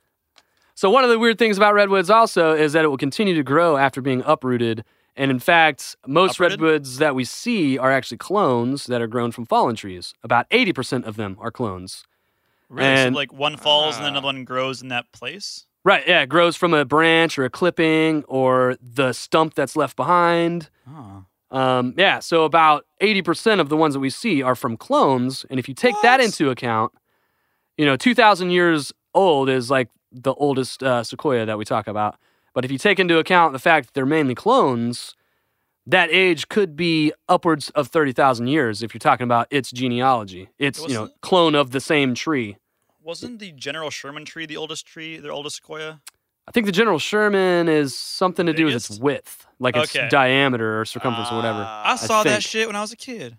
So 0.74 0.90
one 0.90 1.04
of 1.04 1.10
the 1.10 1.18
weird 1.18 1.38
things 1.38 1.56
about 1.56 1.74
redwoods 1.74 2.10
also 2.10 2.52
is 2.54 2.72
that 2.74 2.84
it 2.84 2.88
will 2.88 2.98
continue 2.98 3.34
to 3.34 3.42
grow 3.42 3.76
after 3.76 4.00
being 4.02 4.22
uprooted. 4.26 4.84
And 5.16 5.30
in 5.30 5.38
fact, 5.38 5.96
most 6.06 6.34
Uprooted? 6.34 6.60
redwoods 6.60 6.98
that 6.98 7.14
we 7.14 7.24
see 7.24 7.78
are 7.78 7.90
actually 7.90 8.18
clones 8.18 8.84
that 8.86 9.00
are 9.00 9.06
grown 9.06 9.32
from 9.32 9.46
fallen 9.46 9.74
trees. 9.74 10.12
About 10.22 10.46
80% 10.50 11.04
of 11.06 11.16
them 11.16 11.38
are 11.40 11.50
clones. 11.50 12.04
Really? 12.68 12.86
And- 12.88 13.14
so 13.14 13.18
like 13.18 13.32
one 13.32 13.56
falls 13.56 13.96
and 13.96 14.02
Ah. 14.02 14.06
then 14.08 14.12
another 14.14 14.26
one 14.26 14.44
grows 14.44 14.82
in 14.82 14.88
that 14.88 15.10
place. 15.12 15.64
Right, 15.84 16.02
yeah, 16.06 16.22
it 16.22 16.28
grows 16.28 16.56
from 16.56 16.74
a 16.74 16.84
branch 16.84 17.38
or 17.38 17.44
a 17.44 17.50
clipping 17.50 18.24
or 18.24 18.76
the 18.82 19.12
stump 19.12 19.54
that's 19.54 19.76
left 19.76 19.96
behind. 19.96 20.68
Oh. 20.90 21.24
Um, 21.50 21.94
yeah, 21.96 22.18
so 22.18 22.44
about 22.44 22.86
80% 23.00 23.60
of 23.60 23.68
the 23.68 23.76
ones 23.76 23.94
that 23.94 24.00
we 24.00 24.10
see 24.10 24.42
are 24.42 24.54
from 24.54 24.76
clones. 24.76 25.44
And 25.48 25.58
if 25.58 25.68
you 25.68 25.74
take 25.74 25.94
that 26.02 26.20
into 26.20 26.50
account, 26.50 26.92
you 27.76 27.84
know, 27.84 27.96
2,000 27.96 28.50
years 28.50 28.92
old 29.14 29.48
is 29.48 29.70
like 29.70 29.88
the 30.10 30.34
oldest 30.34 30.82
uh, 30.82 31.04
sequoia 31.04 31.46
that 31.46 31.58
we 31.58 31.64
talk 31.64 31.86
about. 31.86 32.16
But 32.54 32.64
if 32.64 32.70
you 32.70 32.78
take 32.78 32.98
into 32.98 33.18
account 33.18 33.52
the 33.52 33.58
fact 33.58 33.86
that 33.86 33.94
they're 33.94 34.06
mainly 34.06 34.34
clones, 34.34 35.14
that 35.86 36.10
age 36.10 36.48
could 36.48 36.74
be 36.74 37.12
upwards 37.28 37.70
of 37.70 37.88
30,000 37.88 38.48
years 38.48 38.82
if 38.82 38.92
you're 38.92 38.98
talking 38.98 39.24
about 39.24 39.46
its 39.50 39.70
genealogy. 39.70 40.48
It's, 40.58 40.80
you 40.80 40.94
know, 40.94 41.10
clone 41.20 41.54
of 41.54 41.70
the 41.70 41.80
same 41.80 42.14
tree. 42.14 42.56
Wasn't 43.02 43.38
the 43.38 43.52
General 43.52 43.90
Sherman 43.90 44.24
tree 44.24 44.46
the 44.46 44.56
oldest 44.56 44.86
tree, 44.86 45.18
the 45.18 45.28
oldest 45.28 45.56
sequoia? 45.56 46.00
I 46.48 46.52
think 46.52 46.66
the 46.66 46.72
General 46.72 46.98
Sherman 46.98 47.68
is 47.68 47.96
something 47.96 48.46
to 48.46 48.52
do 48.52 48.66
with 48.66 48.74
its 48.74 48.90
width, 49.00 49.46
like 49.58 49.76
its 49.76 49.92
diameter 50.10 50.80
or 50.80 50.84
circumference 50.84 51.30
or 51.30 51.36
whatever. 51.36 51.66
I 51.68 51.96
saw 51.96 52.22
that 52.22 52.42
shit 52.42 52.66
when 52.68 52.76
I 52.76 52.80
was 52.80 52.92
a 52.92 52.96
kid. 52.96 53.36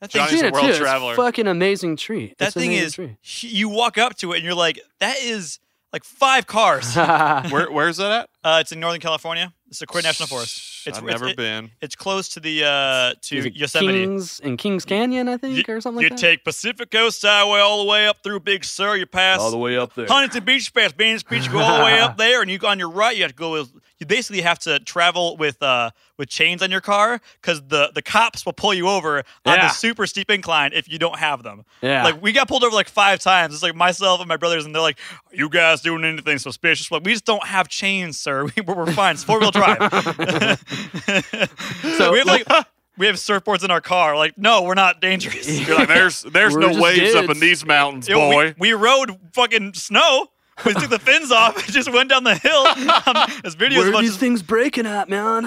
That 0.00 0.12
thing, 0.12 0.20
Johnny's 0.26 0.42
I've 0.42 0.48
a 0.50 0.52
world 0.52 0.66
too. 0.66 0.72
It's 0.72 0.80
a 0.82 1.14
fucking 1.16 1.46
amazing 1.46 1.96
tree. 1.96 2.34
that 2.38 2.48
It's 2.48 2.54
thing 2.54 2.72
is. 2.72 2.94
tree. 2.94 3.16
You 3.22 3.68
walk 3.68 3.96
up 3.98 4.16
to 4.18 4.32
it 4.32 4.36
and 4.36 4.44
you're 4.44 4.54
like, 4.54 4.78
that 5.00 5.16
is 5.18 5.58
like 5.92 6.04
five 6.04 6.46
cars. 6.46 6.96
uh, 6.96 7.46
Where 7.50 7.70
where's 7.70 7.96
that 7.96 8.28
at? 8.44 8.60
it's 8.60 8.72
in 8.72 8.80
Northern 8.80 9.00
California. 9.00 9.52
It's 9.68 9.78
Sequoia 9.78 10.02
National 10.02 10.26
Forest. 10.26 10.73
It's 10.86 10.98
I've 10.98 11.04
it's- 11.04 11.20
never 11.20 11.28
it- 11.30 11.36
been. 11.36 11.70
It's 11.80 11.94
close 11.94 12.28
to 12.30 12.40
the 12.40 12.64
uh 12.64 13.14
to 13.22 13.48
Yosemite. 13.50 13.98
Kings 14.04 14.40
in 14.40 14.56
Kings 14.56 14.84
Canyon, 14.84 15.28
I 15.28 15.36
think, 15.36 15.56
you 15.56 15.74
or 15.74 15.80
something 15.80 16.02
you 16.02 16.08
like 16.10 16.18
that. 16.18 16.26
take 16.26 16.44
Pacific 16.44 16.90
Coast 16.90 17.22
Highway 17.22 17.60
all 17.60 17.82
the 17.84 17.90
way 17.90 18.06
up 18.06 18.22
through 18.22 18.40
Big 18.40 18.64
Sur. 18.64 18.96
You 18.96 19.06
pass 19.06 19.38
all 19.40 19.50
the 19.50 19.58
way 19.58 19.76
up 19.76 19.94
there. 19.94 20.06
Huntington 20.06 20.44
Beach, 20.44 20.72
past 20.74 20.96
Venice 20.96 21.22
Beach, 21.22 21.46
you 21.46 21.52
go 21.52 21.58
all 21.60 21.78
the 21.78 21.84
way 21.84 21.98
up 22.00 22.16
there, 22.18 22.42
and 22.42 22.50
you 22.50 22.58
go 22.58 22.68
on 22.68 22.78
your 22.78 22.90
right. 22.90 23.16
You 23.16 23.22
have 23.22 23.32
to 23.32 23.36
go 23.36 23.52
with. 23.52 23.72
You 23.98 24.06
basically 24.06 24.42
have 24.42 24.58
to 24.60 24.80
travel 24.80 25.36
with 25.36 25.62
uh 25.62 25.90
with 26.18 26.28
chains 26.28 26.62
on 26.62 26.70
your 26.70 26.80
car 26.80 27.20
because 27.40 27.62
the 27.68 27.90
the 27.94 28.02
cops 28.02 28.44
will 28.44 28.52
pull 28.52 28.74
you 28.74 28.88
over 28.88 29.18
on 29.46 29.58
the 29.58 29.68
super 29.68 30.06
steep 30.06 30.30
incline 30.30 30.72
if 30.74 30.88
you 30.90 30.98
don't 30.98 31.18
have 31.18 31.42
them. 31.42 31.64
Yeah. 31.80 32.04
Like 32.04 32.20
we 32.20 32.32
got 32.32 32.48
pulled 32.48 32.64
over 32.64 32.74
like 32.74 32.88
five 32.88 33.20
times. 33.20 33.54
It's 33.54 33.62
like 33.62 33.74
myself 33.74 34.20
and 34.20 34.28
my 34.28 34.36
brothers, 34.36 34.64
and 34.66 34.74
they're 34.74 34.82
like, 34.82 34.98
"Are 35.32 35.36
you 35.36 35.48
guys 35.48 35.80
doing 35.80 36.04
anything 36.04 36.38
suspicious?" 36.38 36.90
Like 36.90 37.04
we 37.04 37.12
just 37.12 37.24
don't 37.24 37.46
have 37.46 37.68
chains, 37.68 38.18
sir. 38.18 38.44
We, 38.44 38.52
we're, 38.66 38.74
we're 38.74 38.92
fine. 38.92 39.14
It's 39.14 39.24
four 39.24 39.38
wheel 39.40 39.50
drive. 39.52 39.78
so 41.98 42.12
we 42.12 42.18
have 42.18 42.26
like. 42.26 42.46
We 42.96 43.06
have 43.06 43.16
surfboards 43.16 43.64
in 43.64 43.72
our 43.72 43.80
car. 43.80 44.16
Like, 44.16 44.38
no, 44.38 44.62
we're 44.62 44.74
not 44.74 45.00
dangerous. 45.00 45.66
You're 45.66 45.76
like, 45.76 45.88
there's 45.88 46.22
there's 46.22 46.54
We're 46.54 46.60
no 46.60 46.68
just 46.68 46.80
waves 46.80 47.14
up 47.16 47.22
kids. 47.26 47.32
in 47.34 47.40
these 47.40 47.66
mountains, 47.66 48.08
Yo, 48.08 48.28
we- 48.28 48.34
boy. 48.36 48.54
We, 48.56 48.72
rode 48.72 49.18
fucking 49.32 49.74
snow. 49.74 50.28
We 50.64 50.74
took 50.74 50.90
the 50.90 51.00
fins 51.00 51.32
off 51.32 51.56
and 51.56 51.72
just 51.72 51.92
went 51.92 52.08
down 52.08 52.22
the 52.22 52.36
hill. 52.36 52.64
Um, 53.08 53.28
this 53.42 53.56
video 53.56 53.80
Where 53.80 53.88
is 53.88 53.90
are 53.90 53.92
much 53.94 54.02
these 54.02 54.16
things 54.16 54.42
breaking 54.44 54.86
at, 54.86 55.08
man? 55.08 55.46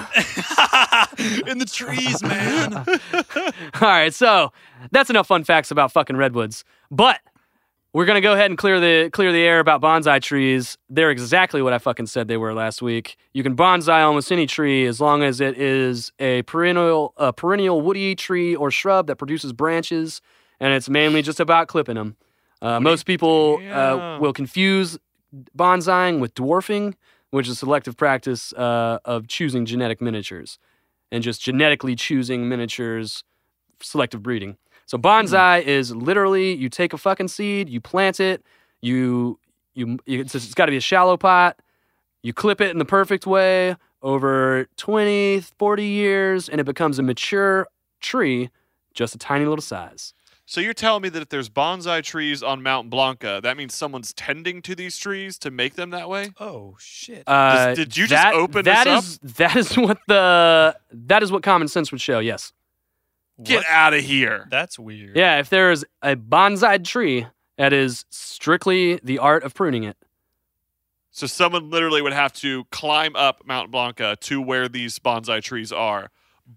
in 1.47 1.57
the 1.59 1.65
trees, 1.71 2.21
man. 2.21 2.73
All 3.75 3.81
right, 3.81 4.13
so 4.13 4.51
that's 4.91 5.09
enough 5.09 5.27
fun 5.27 5.45
facts 5.45 5.71
about 5.71 5.93
fucking 5.93 6.17
redwoods. 6.17 6.65
But 6.91 7.21
we're 7.97 8.05
gonna 8.05 8.21
go 8.21 8.33
ahead 8.33 8.51
and 8.51 8.60
clear 8.60 8.79
the 8.79 9.10
clear 9.10 9.31
the 9.31 9.41
air 9.41 9.60
about 9.60 9.81
bonsai 9.81 10.21
trees. 10.21 10.77
They're 10.88 11.10
exactly 11.10 11.63
what 11.63 11.73
I 11.73 11.79
fucking 11.79 12.05
said 12.05 12.27
they 12.27 12.38
were 12.38 12.53
last 12.53 12.79
week. 12.79 13.17
You 13.33 13.41
can 13.41 13.55
bonsai 13.55 14.05
almost 14.05 14.31
any 14.31 14.45
tree 14.45 14.86
as 14.86 15.01
long 15.01 15.23
as 15.23 15.41
it 15.41 15.57
is 15.57 16.12
a 16.19 16.43
perennial 16.43 17.15
a 17.17 17.33
perennial 17.33 17.81
woody 17.81 18.13
tree 18.13 18.55
or 18.55 18.69
shrub 18.69 19.07
that 19.07 19.15
produces 19.15 19.51
branches, 19.51 20.21
and 20.60 20.75
it's 20.75 20.88
mainly 20.88 21.23
just 21.23 21.39
about 21.39 21.69
clipping 21.69 21.95
them. 21.95 22.17
Uh, 22.62 22.79
most 22.79 23.07
people 23.07 23.60
uh, 23.71 24.19
will 24.21 24.33
confuse 24.33 24.99
bonsaiing 25.57 26.19
with 26.19 26.36
dwarfing, 26.36 26.93
which 27.31 27.47
is 27.47 27.53
a 27.53 27.55
selective 27.55 27.97
practice 27.97 28.53
uh, 28.53 28.99
of 29.05 29.27
choosing 29.27 29.65
genetic 29.65 30.01
miniatures 30.01 30.60
and 31.12 31.23
just 31.23 31.41
genetically 31.41 31.95
choosing 31.95 32.47
miniatures, 32.47 33.23
selective 33.81 34.21
breeding. 34.21 34.55
So 34.88 34.97
bonsai 34.97 35.62
is 35.63 35.93
literally 35.93 36.54
you 36.56 36.69
take 36.69 36.93
a 36.93 36.97
fucking 36.97 37.28
seed, 37.28 37.69
you 37.69 37.80
plant 37.80 38.19
it, 38.19 38.43
you 38.82 39.39
you 39.76 40.00
it's, 40.08 40.34
it's 40.34 40.54
got 40.56 40.65
to 40.65 40.71
be 40.71 40.78
a 40.78 40.82
shallow 40.82 41.17
pot. 41.17 41.60
You 42.23 42.34
clip 42.34 42.60
it 42.62 42.71
in 42.71 42.80
the 42.80 42.86
perfect 42.86 43.28
way 43.28 43.76
over 44.02 44.67
20, 44.78 45.41
40 45.41 45.84
years 45.86 46.50
and 46.50 46.60
it 46.60 46.63
becomes 46.63 46.97
a 47.00 47.04
mature 47.04 47.67
tree, 48.00 48.50
just 48.93 49.13
a 49.13 49.17
tiny 49.17 49.45
little 49.45 49.62
size. 49.62 50.13
So 50.50 50.62
you're 50.62 50.73
telling 50.73 51.02
me 51.02 51.10
that 51.10 51.21
if 51.21 51.28
there's 51.28 51.50
bonsai 51.50 52.02
trees 52.04 52.41
on 52.41 52.63
Mount 52.63 52.89
Blanca, 52.89 53.41
that 53.43 53.58
means 53.58 53.76
someone's 53.76 54.13
tending 54.13 54.62
to 54.62 54.76
these 54.76 54.97
trees 54.97 55.38
to 55.39 55.52
make 55.52 55.73
them 55.76 55.89
that 55.89 56.08
way? 56.08 56.30
Oh 56.39 56.78
shit. 56.80 57.23
Uh, 57.28 57.76
did 57.76 57.97
you 57.97 58.08
just 58.08 58.28
open 58.34 58.63
that 58.63 58.86
this 58.86 59.04
is- 59.06 59.19
that 59.36 59.56
is 59.58 59.78
what 59.78 59.97
the 60.08 60.78
that 60.93 61.21
is 61.23 61.32
what 61.34 61.43
common 61.43 61.67
sense 61.67 61.91
would 61.91 62.00
show. 62.00 62.19
Yes. 62.19 62.54
Get 63.41 63.65
out 63.69 63.93
of 63.93 64.02
here. 64.04 64.47
That's 64.50 64.80
weird. 64.80 65.15
Yeah, 65.15 65.39
if 65.39 65.50
there's 65.50 65.84
a 66.02 66.15
bonsai 66.15 66.84
tree, 66.84 67.28
that 67.58 67.71
is 67.73 68.06
strictly 68.10 69.00
the 69.04 69.19
art 69.19 69.43
of 69.43 69.54
pruning 69.54 69.84
it. 69.84 69.97
So 71.12 71.26
someone 71.28 71.69
literally 71.69 72.02
would 72.02 72.13
have 72.13 72.34
to 72.34 72.65
climb 72.65 73.15
up 73.15 73.41
Mount 73.45 73.71
Blanca 73.71 74.17
to 74.21 74.41
where 74.41 74.67
these 74.67 75.00
bonsai 75.00 75.41
trees 75.41 75.71
are. 75.71 76.10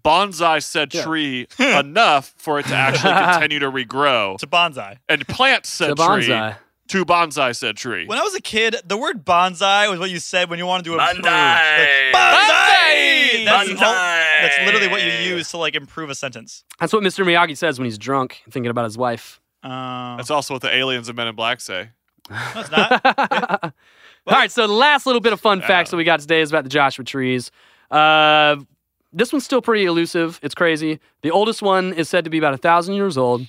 Bonsai 0.05 0.63
said 0.63 0.93
Yeah. 0.93 1.03
tree 1.03 1.47
hmm. 1.57 1.63
enough 1.79 2.33
for 2.37 2.59
it 2.59 2.65
to 2.67 2.75
actually 2.75 3.13
continue 3.33 3.59
to 3.59 3.71
regrow 3.71 4.37
To 4.37 4.47
bonsai. 4.47 4.97
and 5.09 5.27
plant 5.27 5.65
said 5.65 5.91
It's 5.91 6.01
a 6.01 6.05
tree 6.05 6.55
to 6.89 7.05
bonsai 7.05 7.55
said 7.55 7.77
tree. 7.77 8.05
When 8.05 8.17
I 8.17 8.21
was 8.21 8.35
a 8.35 8.41
kid, 8.41 8.75
the 8.85 8.97
word 8.97 9.25
bonsai 9.25 9.89
was 9.89 9.99
what 9.99 10.09
you 10.09 10.19
said 10.19 10.49
when 10.49 10.59
you 10.59 10.65
wanted 10.65 10.83
to 10.85 10.93
improve. 10.93 11.23
Bonsai. 11.25 12.13
Like, 12.13 12.15
bonsai. 12.15 13.45
That's, 13.45 13.69
Bonsai. 13.69 14.20
That's 14.41 14.59
literally 14.65 14.87
what 14.87 15.03
you 15.03 15.11
use 15.11 15.49
to 15.51 15.57
like 15.57 15.75
improve 15.75 16.09
a 16.09 16.15
sentence. 16.15 16.63
That's 16.79 16.93
what 16.93 17.03
Mr. 17.03 17.25
Miyagi 17.25 17.57
says 17.57 17.79
when 17.79 17.85
he's 17.85 17.97
drunk, 17.97 18.41
thinking 18.49 18.69
about 18.69 18.85
his 18.85 18.97
wife. 18.97 19.39
Um, 19.63 20.17
That's 20.17 20.31
also 20.31 20.55
what 20.55 20.61
the 20.61 20.73
aliens 20.73 21.07
in 21.07 21.15
Men 21.15 21.27
in 21.27 21.35
Black 21.35 21.61
say. 21.61 21.89
no, 22.29 22.37
it's 22.55 22.71
not. 22.71 23.05
All 24.27 24.37
right, 24.37 24.51
so 24.51 24.65
the 24.67 24.73
last 24.73 25.05
little 25.05 25.21
bit 25.21 25.33
of 25.33 25.39
fun 25.41 25.61
facts 25.61 25.91
that 25.91 25.97
we 25.97 26.03
got 26.03 26.19
today 26.19 26.41
is 26.41 26.49
about 26.51 26.63
the 26.63 26.69
Joshua 26.69 27.03
trees. 27.05 27.51
Uh, 27.89 28.57
this 29.13 29.33
one's 29.33 29.43
still 29.45 29.61
pretty 29.61 29.85
elusive. 29.85 30.39
It's 30.41 30.55
crazy. 30.55 30.99
The 31.21 31.31
oldest 31.31 31.61
one 31.61 31.93
is 31.93 32.07
said 32.09 32.23
to 32.23 32.29
be 32.29 32.37
about 32.37 32.53
a 32.53 32.57
thousand 32.57 32.95
years 32.95 33.17
old. 33.17 33.45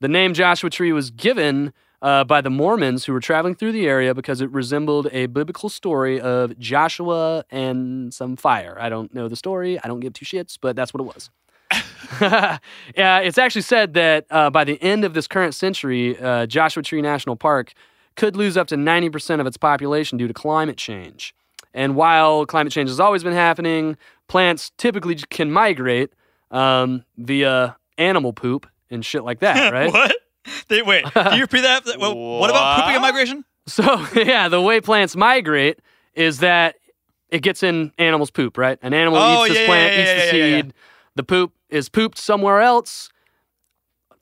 The 0.00 0.08
name 0.08 0.34
Joshua 0.34 0.68
tree 0.70 0.92
was 0.92 1.10
given 1.10 1.72
uh, 2.06 2.22
by 2.22 2.40
the 2.40 2.50
Mormons 2.50 3.04
who 3.04 3.12
were 3.12 3.20
traveling 3.20 3.56
through 3.56 3.72
the 3.72 3.88
area 3.88 4.14
because 4.14 4.40
it 4.40 4.48
resembled 4.52 5.08
a 5.10 5.26
biblical 5.26 5.68
story 5.68 6.20
of 6.20 6.56
Joshua 6.56 7.44
and 7.50 8.14
some 8.14 8.36
fire. 8.36 8.76
I 8.78 8.88
don't 8.88 9.12
know 9.12 9.26
the 9.26 9.34
story. 9.34 9.76
I 9.82 9.88
don't 9.88 9.98
give 9.98 10.12
two 10.12 10.24
shits, 10.24 10.56
but 10.60 10.76
that's 10.76 10.94
what 10.94 11.00
it 11.00 11.04
was. 11.04 11.30
yeah, 12.96 13.18
it's 13.18 13.38
actually 13.38 13.62
said 13.62 13.94
that 13.94 14.24
uh, 14.30 14.50
by 14.50 14.62
the 14.62 14.80
end 14.80 15.04
of 15.04 15.14
this 15.14 15.26
current 15.26 15.52
century, 15.52 16.16
uh, 16.20 16.46
Joshua 16.46 16.80
Tree 16.80 17.02
National 17.02 17.34
Park 17.34 17.72
could 18.14 18.36
lose 18.36 18.56
up 18.56 18.68
to 18.68 18.76
90% 18.76 19.40
of 19.40 19.46
its 19.48 19.56
population 19.56 20.16
due 20.16 20.28
to 20.28 20.34
climate 20.34 20.76
change. 20.76 21.34
And 21.74 21.96
while 21.96 22.46
climate 22.46 22.72
change 22.72 22.88
has 22.88 23.00
always 23.00 23.24
been 23.24 23.32
happening, 23.32 23.96
plants 24.28 24.70
typically 24.78 25.16
can 25.16 25.50
migrate 25.50 26.12
um, 26.52 27.04
via 27.18 27.76
animal 27.98 28.32
poop 28.32 28.68
and 28.90 29.04
shit 29.04 29.24
like 29.24 29.40
that, 29.40 29.72
right? 29.72 29.92
what? 29.92 30.14
They, 30.68 30.82
wait, 30.82 31.04
can 31.04 31.34
you 31.34 31.42
repeat 31.42 31.62
that? 31.62 31.84
Well, 31.98 32.16
what 32.16 32.50
about 32.50 32.80
pooping 32.80 32.94
and 32.96 33.02
migration? 33.02 33.44
So, 33.66 34.06
yeah, 34.14 34.48
the 34.48 34.60
way 34.60 34.80
plants 34.80 35.16
migrate 35.16 35.80
is 36.14 36.38
that 36.38 36.76
it 37.30 37.42
gets 37.42 37.62
in 37.62 37.92
animals' 37.98 38.30
poop, 38.30 38.56
right? 38.56 38.78
An 38.82 38.94
animal 38.94 39.18
Oh, 39.20 39.44
eats 39.44 39.54
this 39.54 39.60
yeah, 39.62 39.66
plant, 39.66 39.92
yeah, 39.94 40.00
eats 40.00 40.10
the 40.10 40.16
yeah, 40.38 40.44
yeah, 40.44 40.56
yeah, 40.56 40.62
seed. 40.62 40.74
The 41.16 41.22
poop 41.24 41.52
is 41.68 41.88
pooped 41.88 42.18
somewhere 42.18 42.60
else. 42.60 43.10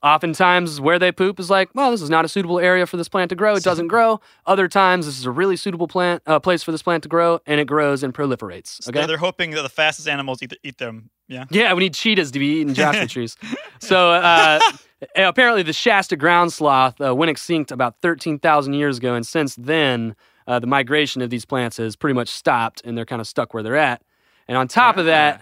Oftentimes, 0.03 0.79
where 0.79 0.99
they 0.99 1.11
poop 1.11 1.39
is 1.39 1.49
like, 1.49 1.69
well, 1.73 1.89
this 1.89 2.01
is 2.01 2.11
not 2.11 2.25
a 2.25 2.27
suitable 2.27 2.59
area 2.59 2.85
for 2.85 2.95
this 2.95 3.09
plant 3.09 3.29
to 3.29 3.35
grow. 3.35 3.55
It 3.55 3.63
doesn't 3.63 3.87
grow. 3.87 4.19
Other 4.45 4.67
times, 4.67 5.07
this 5.07 5.17
is 5.17 5.25
a 5.25 5.31
really 5.31 5.55
suitable 5.57 5.87
plant 5.87 6.21
uh, 6.27 6.39
place 6.39 6.61
for 6.61 6.71
this 6.71 6.83
plant 6.83 7.01
to 7.03 7.09
grow, 7.09 7.39
and 7.47 7.59
it 7.59 7.65
grows 7.65 8.03
and 8.03 8.13
proliferates. 8.13 8.87
Okay. 8.87 8.99
they're, 8.99 9.07
they're 9.07 9.17
hoping 9.17 9.51
that 9.51 9.63
the 9.63 9.69
fastest 9.69 10.07
animals 10.07 10.43
eat, 10.43 10.53
eat 10.63 10.77
them. 10.77 11.09
Yeah. 11.27 11.45
Yeah, 11.49 11.73
we 11.73 11.81
need 11.81 11.93
cheetahs 11.93 12.31
to 12.31 12.39
be 12.39 12.59
eating 12.59 12.73
Joshua 12.75 13.07
trees. 13.07 13.37
So 13.79 14.11
uh, 14.11 14.59
apparently, 15.15 15.63
the 15.63 15.73
Shasta 15.73 16.15
ground 16.15 16.53
sloth 16.53 16.99
uh, 17.01 17.15
went 17.15 17.29
extinct 17.29 17.71
about 17.71 17.95
13,000 18.01 18.73
years 18.73 18.97
ago, 18.97 19.15
and 19.15 19.25
since 19.25 19.55
then, 19.55 20.15
uh, 20.47 20.59
the 20.59 20.67
migration 20.67 21.21
of 21.21 21.29
these 21.29 21.45
plants 21.45 21.77
has 21.77 21.95
pretty 21.95 22.13
much 22.13 22.29
stopped, 22.29 22.81
and 22.85 22.97
they're 22.97 23.05
kind 23.05 23.21
of 23.21 23.27
stuck 23.27 23.53
where 23.53 23.63
they're 23.63 23.75
at. 23.75 24.01
And 24.47 24.57
on 24.57 24.67
top 24.67 24.97
of 24.97 25.05
that, 25.05 25.41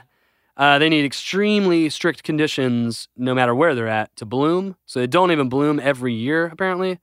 uh, 0.56 0.80
they 0.80 0.88
need 0.88 1.04
extremely 1.04 1.90
strict 1.90 2.24
conditions 2.24 3.10
no 3.18 3.34
matter 3.34 3.54
where 3.54 3.76
they're 3.76 3.88
at 3.88 4.16
to 4.18 4.26
bloom. 4.26 4.76
So 4.86 5.00
they 5.00 5.08
don't 5.08 5.32
even 5.32 5.50
bloom 5.50 5.80
every 5.80 6.14
year, 6.14 6.46
apparently. 6.46 7.00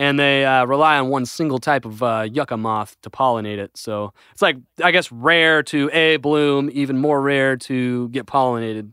And 0.00 0.18
they 0.18 0.46
uh, 0.46 0.64
rely 0.64 0.98
on 0.98 1.10
one 1.10 1.26
single 1.26 1.58
type 1.58 1.84
of 1.84 2.02
uh, 2.02 2.26
yucca 2.32 2.56
moth 2.56 2.96
to 3.02 3.10
pollinate 3.10 3.58
it. 3.58 3.76
So 3.76 4.14
it's 4.32 4.40
like, 4.40 4.56
I 4.82 4.92
guess, 4.92 5.12
rare 5.12 5.62
to 5.64 5.90
A, 5.92 6.16
bloom, 6.16 6.70
even 6.72 6.96
more 6.96 7.20
rare 7.20 7.58
to 7.58 8.08
get 8.08 8.24
pollinated. 8.24 8.92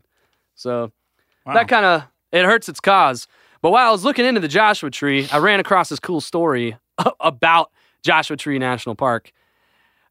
So 0.54 0.92
that 1.46 1.66
kind 1.66 1.86
of, 1.86 2.02
it 2.30 2.44
hurts 2.44 2.68
its 2.68 2.78
cause. 2.78 3.26
But 3.62 3.70
while 3.70 3.88
I 3.88 3.90
was 3.90 4.04
looking 4.04 4.26
into 4.26 4.40
the 4.40 4.48
Joshua 4.48 4.90
Tree, 4.90 5.26
I 5.32 5.38
ran 5.38 5.60
across 5.60 5.88
this 5.88 5.98
cool 5.98 6.20
story 6.20 6.76
about 7.20 7.70
Joshua 8.02 8.36
Tree 8.36 8.58
National 8.58 8.94
Park. 8.94 9.32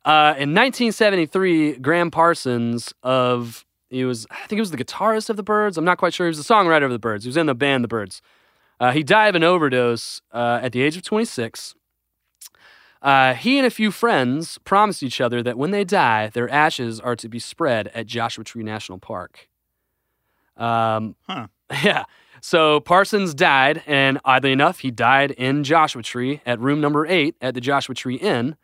Uh, 0.04 0.34
in 0.38 0.56
1973, 0.56 1.78
Gram 1.78 2.10
Parsons 2.10 2.94
of 3.04 3.66
he 3.90 4.04
was 4.04 4.26
I 4.32 4.36
think 4.48 4.58
he 4.58 4.60
was 4.62 4.72
the 4.72 4.78
guitarist 4.78 5.30
of 5.30 5.38
the 5.38 5.44
Byrds. 5.44 5.78
I'm 5.78 5.86
not 5.86 5.98
quite 5.98 6.14
sure. 6.14 6.26
He 6.26 6.30
was 6.30 6.44
the 6.44 6.54
songwriter 6.54 6.86
of 6.86 6.92
the 6.92 7.00
Byrds. 7.00 7.24
He 7.24 7.30
was 7.30 7.38
in 7.38 7.46
the 7.46 7.56
band 7.56 7.84
the 7.84 7.88
Byrds. 7.88 8.22
Uh, 8.80 8.92
he 8.92 9.04
died 9.04 9.30
of 9.30 9.36
an 9.36 9.44
overdose 9.44 10.22
uh, 10.32 10.60
at 10.62 10.72
the 10.72 10.82
age 10.82 10.96
of 10.98 11.04
26. 11.04 11.74
Uh, 13.02 13.34
he 13.34 13.58
and 13.58 13.66
a 13.66 13.70
few 13.72 13.92
friends 13.92 14.58
promised 14.60 15.04
each 15.04 15.22
other 15.22 15.42
that 15.44 15.58
when 15.58 15.72
they 15.72 15.84
die, 15.84 16.30
their 16.30 16.50
ashes 16.50 17.00
are 17.00 17.16
to 17.16 17.30
be 17.30 17.40
spread 17.40 17.88
at 17.90 18.08
Joshua 18.08 18.44
Tree 18.44 18.64
National 18.64 18.98
Park. 19.00 19.50
Um, 20.58 21.16
Huh. 21.28 21.48
Yeah. 21.84 22.06
So 22.40 22.80
Parsons 22.80 23.34
died, 23.34 23.84
and 23.88 24.20
oddly 24.24 24.52
enough, 24.54 24.80
he 24.80 24.90
died 24.92 25.32
in 25.32 25.64
Joshua 25.64 26.02
Tree 26.02 26.40
at 26.46 26.60
room 26.60 26.80
number 26.80 27.06
eight 27.06 27.36
at 27.42 27.56
the 27.56 27.62
Joshua 27.62 27.94
Tree 27.94 28.16
Inn. 28.16 28.56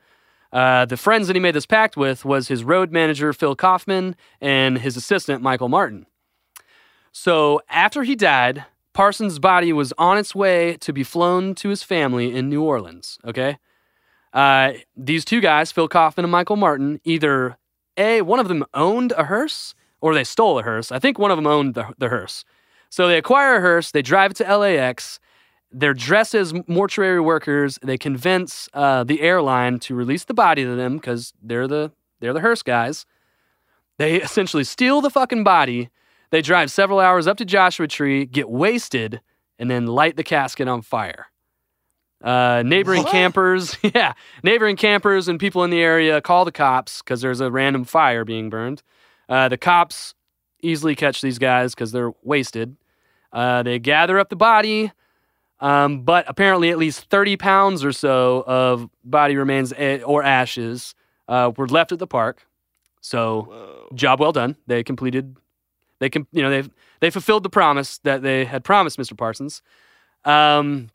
Uh, 0.54 0.86
the 0.86 0.96
friends 0.96 1.28
that 1.28 1.36
he 1.36 1.40
made 1.40 1.56
this 1.56 1.66
pact 1.66 1.98
with 1.98 2.24
was 2.24 2.48
his 2.48 2.64
road 2.64 2.92
manager 2.92 3.34
Phil 3.34 3.56
Kaufman 3.56 4.16
and 4.40 4.78
his 4.78 4.96
assistant 4.96 5.42
Michael 5.42 5.68
Martin. 5.70 6.06
So 7.12 7.62
after 7.70 8.04
he 8.04 8.16
died, 8.16 8.64
Parsons' 8.94 9.40
body 9.40 9.74
was 9.74 9.94
on 9.98 10.18
its 10.18 10.36
way 10.36 10.78
to 10.78 10.94
be 10.94 11.04
flown 11.04 11.56
to 11.56 11.70
his 11.70 11.84
family 11.84 12.34
in 12.34 12.50
New 12.50 12.64
Orleans. 12.64 13.18
Okay, 13.26 13.58
uh, 14.34 14.74
these 14.96 15.26
two 15.26 15.42
guys, 15.42 15.72
Phil 15.72 15.88
Kaufman 15.88 16.26
and 16.26 16.32
Michael 16.32 16.56
Martin, 16.56 17.00
either 17.04 17.58
a 17.98 18.22
one 18.22 18.40
of 18.40 18.48
them 18.48 18.66
owned 18.74 19.12
a 19.14 19.26
hearse 19.26 19.76
or 20.02 20.14
they 20.14 20.24
stole 20.24 20.60
a 20.60 20.64
hearse. 20.64 20.92
I 20.92 21.00
think 21.00 21.18
one 21.18 21.32
of 21.32 21.38
them 21.38 21.48
owned 21.48 21.76
the, 21.76 21.94
the 21.98 22.10
hearse. 22.10 22.44
So 22.90 23.08
they 23.08 23.18
acquire 23.18 23.56
a 23.56 23.62
hearse, 23.62 23.92
they 23.92 24.02
drive 24.02 24.32
it 24.32 24.38
to 24.38 24.58
LAX. 24.58 25.20
They're 25.72 25.96
dressed 25.96 26.36
as 26.36 26.54
mortuary 26.68 27.20
workers. 27.20 27.80
They 27.82 27.98
convince 27.98 28.70
uh, 28.76 29.04
the 29.04 29.22
airline 29.22 29.80
to 29.80 29.96
release 29.96 30.26
the 30.26 30.36
body 30.36 30.64
to 30.64 30.76
them 30.76 30.98
because 30.98 31.34
they're 31.42 31.68
the 31.68 31.92
they're 32.20 32.34
the 32.34 32.42
hearse 32.42 32.62
guys. 32.62 33.06
They 33.98 34.16
essentially 34.22 34.64
steal 34.64 35.02
the 35.02 35.10
fucking 35.10 35.44
body. 35.44 35.90
They 36.34 36.42
drive 36.42 36.72
several 36.72 37.00
hours 37.00 37.28
up 37.28 37.38
to 37.38 37.46
Joshua 37.46 37.88
Tree, 37.88 38.26
get 38.26 38.50
wasted, 38.50 39.22
and 39.60 39.70
then 39.70 39.86
light 39.86 40.16
the 40.16 40.24
casket 40.24 40.68
on 40.68 40.82
fire. 40.82 41.28
Uh, 42.24 42.64
neighboring 42.66 43.04
campers, 43.04 43.78
yeah, 43.84 44.14
neighboring 44.42 44.76
campers 44.76 45.28
and 45.28 45.40
people 45.40 45.64
in 45.64 45.70
the 45.70 45.80
area 45.80 46.20
call 46.22 46.44
the 46.44 46.52
cops 46.52 47.04
because 47.04 47.22
there's 47.22 47.40
a 47.40 47.52
random 47.52 47.84
fire 47.84 48.26
being 48.26 48.50
burned. 48.50 48.82
Uh, 49.30 49.48
the 49.48 49.60
cops 49.60 50.16
easily 50.64 50.96
catch 50.96 51.22
these 51.22 51.38
guys 51.38 51.76
because 51.76 51.92
they're 51.92 52.14
wasted. 52.24 52.78
Uh, 53.32 53.62
they 53.62 53.78
gather 53.78 54.18
up 54.18 54.30
the 54.30 54.36
body, 54.36 54.92
um, 55.60 56.02
but 56.02 56.26
apparently 56.28 56.72
at 56.72 56.80
least 56.80 57.12
30 57.12 57.38
pounds 57.38 57.86
or 57.86 57.92
so 57.92 58.44
of 58.48 58.90
body 59.04 59.36
remains 59.38 59.72
a- 59.74 60.02
or 60.02 60.24
ashes 60.24 60.96
uh, 61.28 61.52
were 61.56 61.68
left 61.68 61.92
at 61.92 62.00
the 62.00 62.08
park. 62.08 62.48
So, 63.02 63.88
job 63.94 64.20
well 64.20 64.32
done. 64.32 64.56
They 64.66 64.84
completed. 64.84 65.38
They 66.04 66.10
can, 66.10 66.28
you 66.34 66.42
know, 66.42 66.50
they 66.50 66.70
they 67.00 67.10
fulfilled 67.10 67.44
the 67.44 67.50
promise 67.50 68.00
that 68.00 68.24
they 68.24 68.44
had 68.44 68.66
promised 68.66 69.00
Mr. 69.00 69.18
Parsons. 69.18 69.62
Um, 70.26 70.90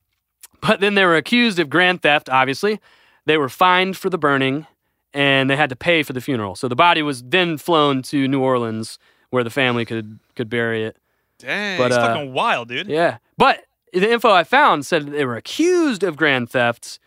but 0.61 0.81
then 0.81 0.97
they 0.97 1.05
were 1.07 1.17
accused 1.17 1.59
of 1.59 1.71
grand 1.71 2.03
theft. 2.03 2.29
Obviously, 2.29 2.79
they 3.25 3.39
were 3.39 3.49
fined 3.49 3.97
for 3.97 4.11
the 4.11 4.19
burning, 4.19 4.67
and 5.15 5.49
they 5.49 5.57
had 5.57 5.71
to 5.71 5.77
pay 5.77 6.03
for 6.03 6.13
the 6.13 6.21
funeral. 6.21 6.57
So 6.57 6.69
the 6.69 6.77
body 6.77 7.01
was 7.01 7.23
then 7.23 7.57
flown 7.57 8.03
to 8.03 8.29
New 8.29 8.43
Orleans, 8.43 8.99
where 9.31 9.43
the 9.43 9.49
family 9.49 9.87
could 9.87 10.19
could 10.37 10.51
bury 10.51 10.85
it. 10.85 10.99
Dang. 11.39 11.79
But, 11.79 11.87
It's 11.87 11.97
uh, 11.97 12.07
fucking 12.07 12.35
wild, 12.35 12.69
dude. 12.69 12.89
Yeah. 12.89 13.17
But 13.39 13.65
the 13.95 14.13
info 14.13 14.31
I 14.31 14.45
found 14.45 14.85
said 14.85 15.07
they 15.07 15.25
were 15.25 15.37
accused 15.37 16.03
of 16.03 16.19
grand 16.19 16.51
theft. 16.51 16.99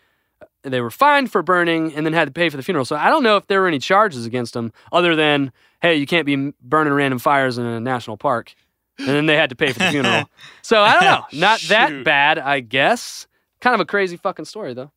They 0.62 0.80
were 0.80 0.90
fined 0.90 1.30
for 1.32 1.42
burning 1.42 1.92
and 1.94 2.06
then 2.06 2.12
had 2.12 2.26
to 2.26 2.32
pay 2.32 2.48
for 2.48 2.56
the 2.56 2.62
funeral. 2.62 2.84
So 2.84 2.96
I 2.96 3.10
don't 3.10 3.22
know 3.22 3.36
if 3.36 3.46
there 3.48 3.60
were 3.60 3.66
any 3.66 3.78
charges 3.78 4.26
against 4.26 4.54
them 4.54 4.72
other 4.92 5.16
than, 5.16 5.52
hey, 5.80 5.96
you 5.96 6.06
can't 6.06 6.26
be 6.26 6.52
burning 6.62 6.92
random 6.92 7.18
fires 7.18 7.58
in 7.58 7.66
a 7.66 7.80
national 7.80 8.16
park. 8.16 8.54
And 8.98 9.08
then 9.08 9.26
they 9.26 9.36
had 9.36 9.50
to 9.50 9.56
pay 9.56 9.72
for 9.72 9.80
the 9.80 9.90
funeral. 9.90 10.28
so 10.62 10.80
I 10.80 10.92
don't 10.94 11.04
know. 11.04 11.24
Not 11.40 11.60
that 11.68 12.04
bad, 12.04 12.38
I 12.38 12.60
guess. 12.60 13.26
Kind 13.60 13.74
of 13.74 13.80
a 13.80 13.84
crazy 13.84 14.16
fucking 14.16 14.44
story, 14.44 14.74
though. 14.74 14.92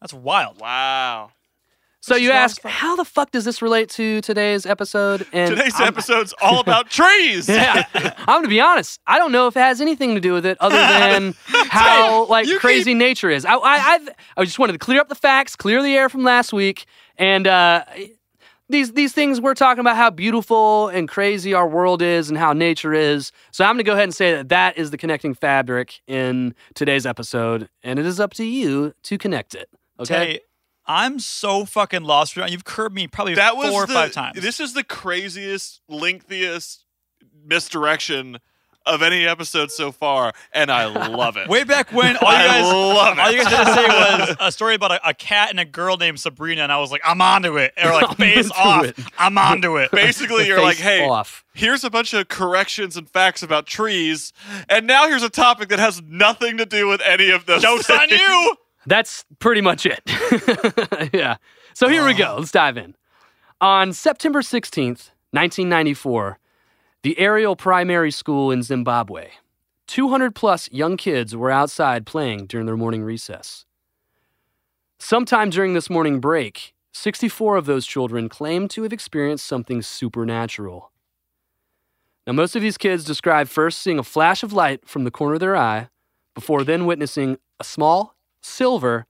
That's 0.00 0.14
wild. 0.14 0.60
Wow. 0.60 1.30
So 2.02 2.16
you 2.16 2.30
is 2.30 2.34
ask, 2.34 2.64
as 2.64 2.70
how 2.72 2.96
the 2.96 3.04
fuck 3.04 3.30
does 3.30 3.44
this 3.44 3.62
relate 3.62 3.88
to 3.90 4.20
today's 4.22 4.66
episode? 4.66 5.24
And 5.32 5.50
Today's 5.56 5.74
I'm- 5.76 5.86
episode's 5.86 6.34
all 6.42 6.58
about 6.58 6.90
trees. 6.90 7.48
yeah, 7.48 7.84
I'm 7.94 8.38
gonna 8.38 8.48
be 8.48 8.60
honest. 8.60 9.00
I 9.06 9.18
don't 9.18 9.30
know 9.30 9.46
if 9.46 9.56
it 9.56 9.60
has 9.60 9.80
anything 9.80 10.16
to 10.16 10.20
do 10.20 10.32
with 10.32 10.44
it, 10.44 10.58
other 10.60 10.74
than 10.76 11.34
how 11.46 12.26
like 12.26 12.48
you 12.48 12.58
crazy 12.58 12.92
nature 12.94 13.30
is. 13.30 13.44
I, 13.44 13.54
I, 13.54 13.58
I, 13.76 14.08
I 14.36 14.44
just 14.44 14.58
wanted 14.58 14.72
to 14.72 14.78
clear 14.78 15.00
up 15.00 15.08
the 15.08 15.14
facts, 15.14 15.54
clear 15.54 15.80
the 15.80 15.94
air 15.96 16.08
from 16.08 16.24
last 16.24 16.52
week, 16.52 16.86
and 17.18 17.46
uh, 17.46 17.84
these 18.68 18.92
these 18.94 19.12
things 19.12 19.40
we're 19.40 19.54
talking 19.54 19.80
about 19.80 19.96
how 19.96 20.10
beautiful 20.10 20.88
and 20.88 21.08
crazy 21.08 21.54
our 21.54 21.68
world 21.68 22.02
is 22.02 22.28
and 22.30 22.36
how 22.36 22.52
nature 22.52 22.92
is. 22.92 23.30
So 23.52 23.64
I'm 23.64 23.74
gonna 23.74 23.84
go 23.84 23.92
ahead 23.92 24.04
and 24.04 24.14
say 24.14 24.32
that 24.32 24.48
that 24.48 24.76
is 24.76 24.90
the 24.90 24.98
connecting 24.98 25.34
fabric 25.34 26.00
in 26.08 26.54
today's 26.74 27.06
episode, 27.06 27.68
and 27.84 28.00
it 28.00 28.06
is 28.06 28.18
up 28.18 28.34
to 28.34 28.44
you 28.44 28.92
to 29.04 29.18
connect 29.18 29.54
it. 29.54 29.68
Okay. 30.00 30.14
Tay, 30.34 30.40
I'm 30.86 31.18
so 31.18 31.64
fucking 31.64 32.02
lost 32.02 32.36
right 32.36 32.46
now. 32.46 32.52
You've 32.52 32.64
curbed 32.64 32.94
me 32.94 33.06
probably 33.06 33.34
that 33.34 33.56
was 33.56 33.70
four 33.70 33.84
or 33.84 33.86
the, 33.86 33.92
five 33.92 34.12
times. 34.12 34.40
This 34.40 34.60
is 34.60 34.74
the 34.74 34.84
craziest, 34.84 35.80
lengthiest 35.88 36.84
misdirection 37.44 38.38
of 38.84 39.02
any 39.02 39.26
episode 39.26 39.70
so 39.70 39.92
far, 39.92 40.32
and 40.52 40.70
I 40.70 40.86
love 40.86 41.36
it. 41.36 41.48
Way 41.48 41.64
back 41.64 41.92
when 41.92 42.16
all 42.16 42.22
you 42.32 42.38
I 42.38 42.46
guys 42.46 42.64
love 42.64 43.18
all 43.18 43.30
you 43.30 43.42
guys 43.42 43.52
had 43.52 43.64
to 43.64 43.74
say 43.74 43.86
was 44.28 44.36
a 44.40 44.52
story 44.52 44.74
about 44.74 44.92
a, 44.92 45.08
a 45.08 45.14
cat 45.14 45.50
and 45.50 45.60
a 45.60 45.64
girl 45.64 45.96
named 45.96 46.20
Sabrina, 46.20 46.62
and 46.62 46.72
I 46.72 46.78
was 46.78 46.90
like, 46.90 47.02
I'm 47.04 47.20
onto 47.20 47.58
it. 47.58 47.72
Or 47.82 47.92
like, 47.92 48.10
I'm 48.10 48.16
face 48.16 48.50
off. 48.50 48.84
it. 48.84 48.98
I'm 49.18 49.38
onto 49.38 49.76
it. 49.76 49.90
Basically, 49.92 50.46
you're 50.46 50.60
like, 50.60 50.76
hey, 50.76 51.06
off. 51.06 51.44
here's 51.54 51.84
a 51.84 51.90
bunch 51.90 52.12
of 52.14 52.28
corrections 52.28 52.96
and 52.96 53.08
facts 53.08 53.42
about 53.42 53.66
trees, 53.66 54.32
and 54.68 54.86
now 54.86 55.08
here's 55.08 55.22
a 55.22 55.30
topic 55.30 55.68
that 55.68 55.78
has 55.78 56.02
nothing 56.02 56.56
to 56.58 56.66
do 56.66 56.88
with 56.88 57.00
any 57.02 57.30
of 57.30 57.46
those. 57.46 57.62
Joke's 57.62 57.90
on 57.90 58.08
you. 58.10 58.56
That's 58.86 59.24
pretty 59.38 59.60
much 59.60 59.86
it. 59.86 60.02
yeah. 61.12 61.36
So 61.74 61.88
here 61.88 62.04
we 62.04 62.14
go. 62.14 62.36
Let's 62.38 62.50
dive 62.50 62.76
in. 62.76 62.94
On 63.60 63.92
September 63.92 64.40
16th, 64.40 65.10
1994, 65.30 66.38
the 67.02 67.18
Ariel 67.18 67.56
Primary 67.56 68.10
School 68.10 68.50
in 68.50 68.62
Zimbabwe 68.62 69.30
200 69.88 70.34
plus 70.34 70.70
young 70.72 70.96
kids 70.96 71.36
were 71.36 71.50
outside 71.50 72.06
playing 72.06 72.46
during 72.46 72.66
their 72.66 72.76
morning 72.76 73.02
recess. 73.02 73.66
Sometime 74.98 75.50
during 75.50 75.74
this 75.74 75.90
morning 75.90 76.20
break, 76.20 76.74
64 76.92 77.56
of 77.56 77.66
those 77.66 77.86
children 77.86 78.28
claimed 78.28 78.70
to 78.70 78.84
have 78.84 78.92
experienced 78.92 79.44
something 79.46 79.82
supernatural. 79.82 80.92
Now, 82.26 82.34
most 82.34 82.54
of 82.54 82.62
these 82.62 82.78
kids 82.78 83.04
describe 83.04 83.48
first 83.48 83.80
seeing 83.80 83.98
a 83.98 84.04
flash 84.04 84.42
of 84.42 84.52
light 84.52 84.88
from 84.88 85.04
the 85.04 85.10
corner 85.10 85.34
of 85.34 85.40
their 85.40 85.56
eye 85.56 85.88
before 86.34 86.62
then 86.62 86.86
witnessing 86.86 87.38
a 87.58 87.64
small, 87.64 88.14
silver, 88.42 89.06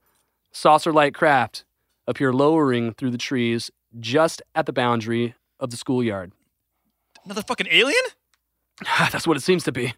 saucer 0.51 0.93
like 0.93 1.13
craft 1.13 1.65
appear 2.07 2.33
lowering 2.33 2.93
through 2.93 3.11
the 3.11 3.17
trees 3.17 3.71
just 3.99 4.41
at 4.55 4.65
the 4.65 4.73
boundary 4.73 5.35
of 5.59 5.69
the 5.69 5.77
schoolyard. 5.77 6.31
Another 7.25 7.41
fucking 7.43 7.67
alien? 7.71 8.03
That's 9.11 9.27
what 9.27 9.37
it 9.37 9.41
seems 9.41 9.63
to 9.63 9.71
be. 9.71 9.93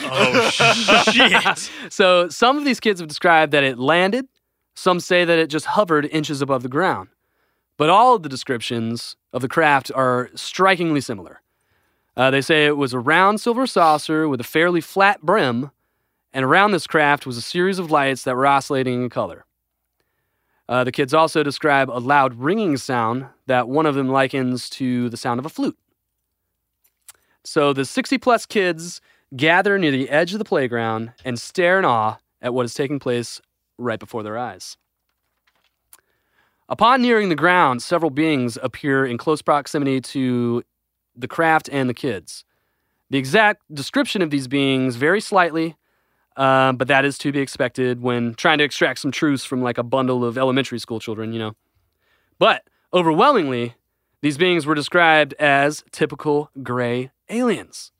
Oh 0.00 0.50
shit! 0.50 1.70
So, 1.90 2.28
some 2.28 2.56
of 2.56 2.64
these 2.64 2.80
kids 2.80 3.00
have 3.00 3.08
described 3.08 3.52
that 3.52 3.64
it 3.64 3.78
landed, 3.78 4.26
some 4.74 5.00
say 5.00 5.24
that 5.24 5.38
it 5.38 5.48
just 5.48 5.66
hovered 5.66 6.06
inches 6.06 6.40
above 6.40 6.62
the 6.62 6.68
ground. 6.68 7.08
But 7.76 7.90
all 7.90 8.14
of 8.14 8.22
the 8.22 8.28
descriptions 8.28 9.16
of 9.32 9.42
the 9.42 9.48
craft 9.48 9.90
are 9.94 10.30
strikingly 10.34 11.00
similar. 11.00 11.40
Uh, 12.16 12.30
they 12.30 12.40
say 12.40 12.66
it 12.66 12.76
was 12.76 12.92
a 12.92 12.98
round 12.98 13.40
silver 13.40 13.66
saucer 13.66 14.28
with 14.28 14.40
a 14.40 14.44
fairly 14.44 14.80
flat 14.80 15.22
brim, 15.22 15.70
and 16.32 16.44
around 16.44 16.72
this 16.72 16.86
craft 16.86 17.26
was 17.26 17.36
a 17.36 17.42
series 17.42 17.78
of 17.78 17.90
lights 17.90 18.24
that 18.24 18.36
were 18.36 18.46
oscillating 18.46 19.02
in 19.02 19.10
color. 19.10 19.44
Uh, 20.68 20.84
the 20.84 20.92
kids 20.92 21.12
also 21.12 21.42
describe 21.42 21.90
a 21.90 21.98
loud 21.98 22.34
ringing 22.34 22.76
sound 22.76 23.26
that 23.46 23.68
one 23.68 23.86
of 23.86 23.94
them 23.94 24.08
likens 24.08 24.70
to 24.70 25.08
the 25.10 25.16
sound 25.16 25.38
of 25.38 25.46
a 25.46 25.50
flute. 25.50 25.76
So 27.44 27.72
the 27.72 27.84
60 27.84 28.18
plus 28.18 28.46
kids 28.46 29.00
gather 29.36 29.78
near 29.78 29.90
the 29.90 30.08
edge 30.08 30.32
of 30.32 30.38
the 30.38 30.44
playground 30.44 31.12
and 31.24 31.38
stare 31.38 31.78
in 31.78 31.84
awe 31.84 32.18
at 32.40 32.54
what 32.54 32.64
is 32.64 32.74
taking 32.74 32.98
place 32.98 33.40
right 33.78 33.98
before 33.98 34.22
their 34.22 34.38
eyes. 34.38 34.76
Upon 36.68 37.02
nearing 37.02 37.28
the 37.28 37.34
ground, 37.34 37.82
several 37.82 38.10
beings 38.10 38.56
appear 38.62 39.04
in 39.04 39.18
close 39.18 39.42
proximity 39.42 40.00
to 40.00 40.62
the 41.14 41.28
craft 41.28 41.68
and 41.70 41.88
the 41.88 41.94
kids. 41.94 42.44
The 43.10 43.18
exact 43.18 43.62
description 43.74 44.22
of 44.22 44.30
these 44.30 44.48
beings 44.48 44.96
varies 44.96 45.26
slightly, 45.26 45.76
uh, 46.36 46.72
but 46.72 46.88
that 46.88 47.04
is 47.04 47.18
to 47.18 47.32
be 47.32 47.40
expected 47.40 48.00
when 48.02 48.34
trying 48.34 48.58
to 48.58 48.64
extract 48.64 49.00
some 49.00 49.10
truths 49.10 49.44
from 49.44 49.62
like 49.62 49.78
a 49.78 49.82
bundle 49.82 50.24
of 50.24 50.38
elementary 50.38 50.78
school 50.78 51.00
children, 51.00 51.32
you 51.32 51.38
know. 51.38 51.52
But 52.38 52.64
overwhelmingly, 52.92 53.74
these 54.20 54.38
beings 54.38 54.66
were 54.66 54.74
described 54.74 55.34
as 55.34 55.84
typical 55.92 56.50
gray 56.62 57.10
aliens. 57.28 57.92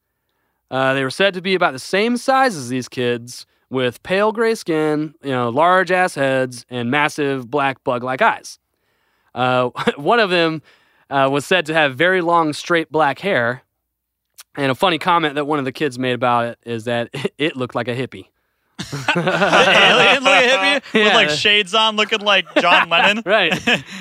Uh, 0.70 0.95
they 0.95 1.05
were 1.05 1.11
said 1.11 1.35
to 1.35 1.43
be 1.43 1.55
about 1.55 1.72
the 1.72 1.78
same 1.78 2.16
size 2.16 2.57
as 2.57 2.68
these 2.68 2.89
kids, 2.89 3.47
with 3.72 4.03
pale 4.03 4.33
gray 4.33 4.55
skin, 4.55 5.14
you 5.22 5.30
know, 5.30 5.49
large 5.49 5.91
ass 5.91 6.14
heads, 6.14 6.66
and 6.68 6.91
massive 6.91 7.51
black 7.51 7.83
bug 7.85 8.03
like 8.03 8.20
eyes. 8.20 8.59
Uh, 9.35 9.70
one 9.97 10.20
of 10.20 10.30
them 10.30 10.62
uh, 11.09 11.28
was 11.33 11.47
said 11.47 11.66
to 11.66 11.74
have 11.74 11.97
very 11.97 12.20
long, 12.20 12.53
straight 12.53 12.93
black 12.93 13.18
hair. 13.18 13.62
And 14.57 14.70
a 14.70 14.74
funny 14.74 14.98
comment 14.98 15.34
that 15.36 15.46
one 15.46 15.59
of 15.59 15.64
the 15.64 15.72
kids 15.72 15.98
made 15.98 16.12
about 16.12 16.46
it 16.46 16.59
is 16.64 16.84
that 16.84 17.09
it 17.38 17.57
looked 17.57 17.74
like 17.74 17.88
a 17.88 17.94
hippie. 17.96 18.26
alien 19.16 20.24
look 20.24 20.32
at 20.32 20.82
hippie 20.82 20.92
with 21.05 21.14
like 21.14 21.30
shades 21.30 21.74
on, 21.74 21.96
looking 21.96 22.20
like 22.20 22.46
John 22.57 22.88
Lennon. 22.90 23.22
right. 23.24 23.53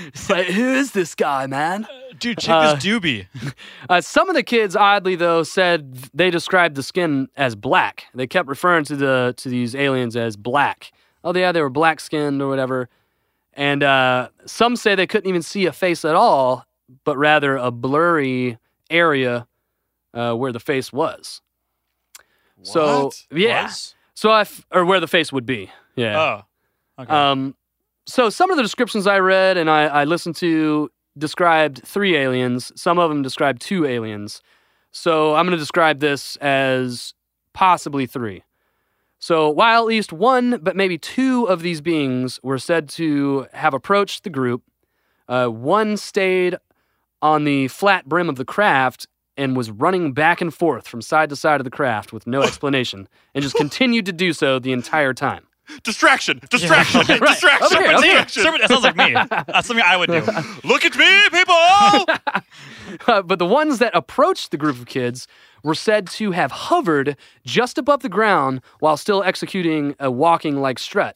It's 0.07 0.29
like, 0.29 0.47
who 0.47 0.73
is 0.73 0.91
this 0.91 1.15
guy, 1.15 1.45
man? 1.47 1.87
Dude, 2.19 2.37
check 2.37 2.49
Uh, 2.55 2.75
this 2.75 2.83
doobie. 2.83 3.27
Uh, 3.89 4.01
some 4.01 4.29
of 4.29 4.35
the 4.35 4.43
kids, 4.43 4.75
oddly 4.75 5.15
though, 5.15 5.43
said 5.43 5.93
they 6.13 6.29
described 6.29 6.75
the 6.75 6.83
skin 6.83 7.27
as 7.35 7.55
black. 7.55 8.05
They 8.13 8.27
kept 8.27 8.47
referring 8.47 8.85
to 8.85 8.95
the 8.95 9.33
to 9.37 9.49
these 9.49 9.75
aliens 9.75 10.15
as 10.15 10.35
black. 10.35 10.91
Oh 11.23 11.35
yeah, 11.35 11.51
they 11.51 11.61
were 11.61 11.69
black 11.69 11.99
skinned 11.99 12.41
or 12.41 12.47
whatever. 12.47 12.89
And 13.53 13.83
uh, 13.83 14.29
some 14.45 14.75
say 14.75 14.95
they 14.95 15.07
couldn't 15.07 15.29
even 15.29 15.41
see 15.41 15.65
a 15.65 15.71
face 15.73 16.05
at 16.05 16.15
all, 16.15 16.65
but 17.03 17.17
rather 17.17 17.57
a 17.57 17.69
blurry 17.71 18.57
area 18.89 19.47
uh, 20.13 20.33
where 20.33 20.51
the 20.51 20.59
face 20.59 20.91
was. 20.93 21.41
So 22.63 23.05
What? 23.05 23.25
yeah, 23.31 23.63
Was? 23.63 23.95
so 24.13 24.29
I 24.29 24.41
f- 24.41 24.65
or 24.71 24.85
where 24.85 24.99
the 24.99 25.07
face 25.07 25.31
would 25.33 25.45
be. 25.45 25.71
Yeah. 25.95 26.43
Oh, 26.97 27.03
okay. 27.03 27.11
Um, 27.13 27.55
so 28.05 28.29
some 28.29 28.51
of 28.51 28.57
the 28.57 28.63
descriptions 28.63 29.07
I 29.07 29.19
read 29.19 29.57
and 29.57 29.69
I, 29.69 29.83
I 29.85 30.03
listened 30.03 30.35
to 30.37 30.91
described 31.17 31.81
three 31.85 32.15
aliens. 32.15 32.71
Some 32.75 32.99
of 32.99 33.09
them 33.09 33.21
described 33.21 33.61
two 33.61 33.85
aliens. 33.85 34.41
So 34.91 35.35
I'm 35.35 35.45
going 35.45 35.57
to 35.57 35.61
describe 35.61 35.99
this 35.99 36.35
as 36.37 37.13
possibly 37.53 38.05
three. 38.05 38.43
So 39.19 39.49
while 39.49 39.81
at 39.81 39.87
least 39.87 40.11
one, 40.13 40.59
but 40.61 40.75
maybe 40.75 40.97
two 40.97 41.45
of 41.45 41.61
these 41.61 41.79
beings 41.81 42.39
were 42.43 42.57
said 42.57 42.89
to 42.89 43.47
have 43.53 43.73
approached 43.73 44.23
the 44.23 44.29
group, 44.29 44.63
uh, 45.27 45.47
one 45.47 45.95
stayed 45.97 46.57
on 47.21 47.43
the 47.43 47.67
flat 47.67 48.07
brim 48.09 48.29
of 48.29 48.35
the 48.37 48.45
craft 48.45 49.07
and 49.37 49.55
was 49.55 49.71
running 49.71 50.13
back 50.13 50.41
and 50.41 50.53
forth 50.53 50.87
from 50.87 51.01
side 51.01 51.29
to 51.29 51.35
side 51.35 51.59
of 51.59 51.63
the 51.65 51.71
craft 51.71 52.11
with 52.13 52.27
no 52.27 52.41
explanation, 52.43 53.07
and 53.33 53.41
just 53.43 53.55
continued 53.55 54.05
to 54.05 54.11
do 54.13 54.33
so 54.33 54.59
the 54.59 54.71
entire 54.73 55.13
time. 55.13 55.45
Distraction, 55.83 56.41
distraction, 56.49 56.99
Right. 57.07 57.21
distraction, 57.21 57.77
Over 57.77 57.87
here, 57.87 57.93
over 57.97 58.05
here. 58.05 58.23
distraction. 58.25 58.43
Serpent- 58.43 58.61
that 58.61 58.69
sounds 58.69 58.83
like 58.83 58.95
me. 58.97 59.13
That's 59.53 59.67
something 59.67 59.85
I 59.87 59.95
would 59.95 60.09
do. 60.09 60.21
Look 60.67 60.83
at 60.83 60.97
me, 60.97 61.29
people! 61.31 61.55
Uh, 63.07 63.21
but 63.21 63.39
the 63.39 63.45
ones 63.45 63.79
that 63.79 63.95
approached 63.95 64.51
the 64.51 64.57
group 64.57 64.77
of 64.77 64.85
kids 64.85 65.27
were 65.63 65.75
said 65.75 66.07
to 66.07 66.31
have 66.31 66.51
hovered 66.51 67.15
just 67.45 67.77
above 67.77 68.01
the 68.01 68.09
ground 68.09 68.59
while 68.79 68.97
still 68.97 69.23
executing 69.23 69.95
a 69.99 70.11
walking 70.11 70.57
like 70.59 70.77
strut. 70.77 71.15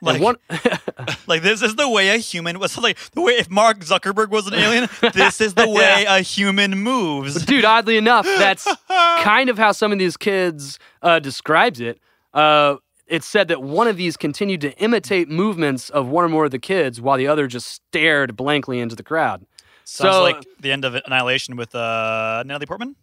And 0.00 0.06
Like, 0.06 0.20
one, 0.22 0.36
like 1.26 1.42
this 1.42 1.62
is 1.62 1.74
the 1.76 1.88
way 1.88 2.10
a 2.10 2.18
human 2.18 2.58
was. 2.58 2.76
Like 2.82 2.96
the 3.12 3.20
way 3.20 3.32
if 3.32 3.50
Mark 3.50 3.80
Zuckerberg 3.80 4.28
was 4.30 4.46
an 4.46 4.54
alien, 4.54 4.88
this 5.14 5.40
is 5.40 5.54
the 5.54 5.68
way 5.78 6.04
a 6.08 6.20
human 6.20 6.78
moves. 6.78 7.44
dude, 7.44 7.64
oddly 7.64 7.96
enough, 7.96 8.24
that's 8.26 8.66
kind 8.88 9.48
of 9.50 9.58
how 9.58 9.72
some 9.72 9.90
of 9.92 9.98
these 9.98 10.16
kids 10.16 10.78
uh, 11.02 11.18
describes 11.18 11.80
it. 11.80 11.98
Uh, 12.32 12.76
it 13.06 13.24
said 13.24 13.48
that 13.48 13.62
one 13.62 13.88
of 13.88 13.96
these 13.96 14.16
continued 14.16 14.60
to 14.60 14.72
imitate 14.78 15.28
movements 15.28 15.88
of 15.90 16.08
one 16.08 16.24
or 16.24 16.28
more 16.28 16.44
of 16.44 16.50
the 16.50 16.58
kids 16.58 17.00
while 17.00 17.16
the 17.16 17.26
other 17.26 17.46
just 17.46 17.66
stared 17.66 18.36
blankly 18.36 18.78
into 18.80 18.94
the 18.94 19.02
crowd. 19.02 19.44
Sounds 19.84 20.14
So- 20.14 20.22
like 20.22 20.44
the 20.60 20.70
end 20.70 20.84
of 20.84 20.94
Annihilation 20.94 21.56
with 21.56 21.74
uh, 21.74 22.42
Natalie 22.46 22.66
Portman. 22.66 22.94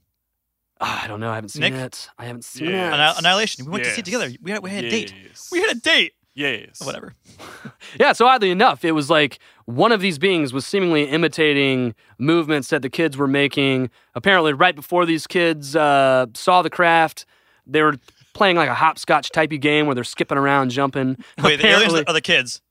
Ah, 0.80 1.04
I 1.04 1.08
don't 1.08 1.20
know. 1.22 1.32
I 1.32 1.36
haven't 1.36 1.50
seen 1.50 1.62
Nick? 1.62 1.74
it. 1.74 2.10
I 2.18 2.26
haven't 2.26 2.44
seen 2.46 2.70
Yeah. 2.70 3.12
it. 3.12 3.20
Annihilation. 3.20 3.66
We 3.66 3.72
went 3.72 3.86
to 3.86 3.92
see 3.92 4.02
it 4.02 4.06
together. 4.06 4.30
We 4.42 4.52
had, 4.52 4.62
we 4.62 4.70
had 4.70 4.84
a 4.86 4.90
date. 4.90 5.14
We 5.52 5.60
had 5.62 5.76
a 5.76 5.80
date. 5.80 6.14
Yes. 6.36 6.82
Whatever. 6.86 7.14
Yeah, 8.00 8.12
so 8.14 8.26
oddly 8.28 8.52
enough, 8.52 8.84
it 8.84 8.92
was 8.92 9.10
like 9.10 9.40
one 9.66 9.92
of 9.92 10.02
these 10.02 10.18
beings 10.18 10.52
was 10.52 10.66
seemingly 10.66 11.04
imitating 11.04 11.94
movements 12.18 12.70
that 12.70 12.82
the 12.82 12.90
kids 12.90 13.16
were 13.16 13.28
making. 13.28 13.90
Apparently, 14.16 14.52
right 14.54 14.76
before 14.76 15.06
these 15.06 15.28
kids 15.28 15.76
uh, 15.76 16.26
saw 16.34 16.62
the 16.62 16.70
craft, 16.70 17.26
they 17.66 17.82
were 17.82 17.96
playing 18.34 18.58
like 18.58 18.68
a 18.68 18.74
hopscotch 18.74 19.30
typey 19.30 19.62
game 19.62 19.86
where 19.86 19.96
they're 19.96 20.04
skipping 20.04 20.38
around, 20.38 20.72
jumping. 20.72 21.16
Wait, 21.42 21.58
the 21.62 21.68
aliens 21.68 21.94
are 21.94 22.14
the 22.14 22.22
kids. 22.22 22.62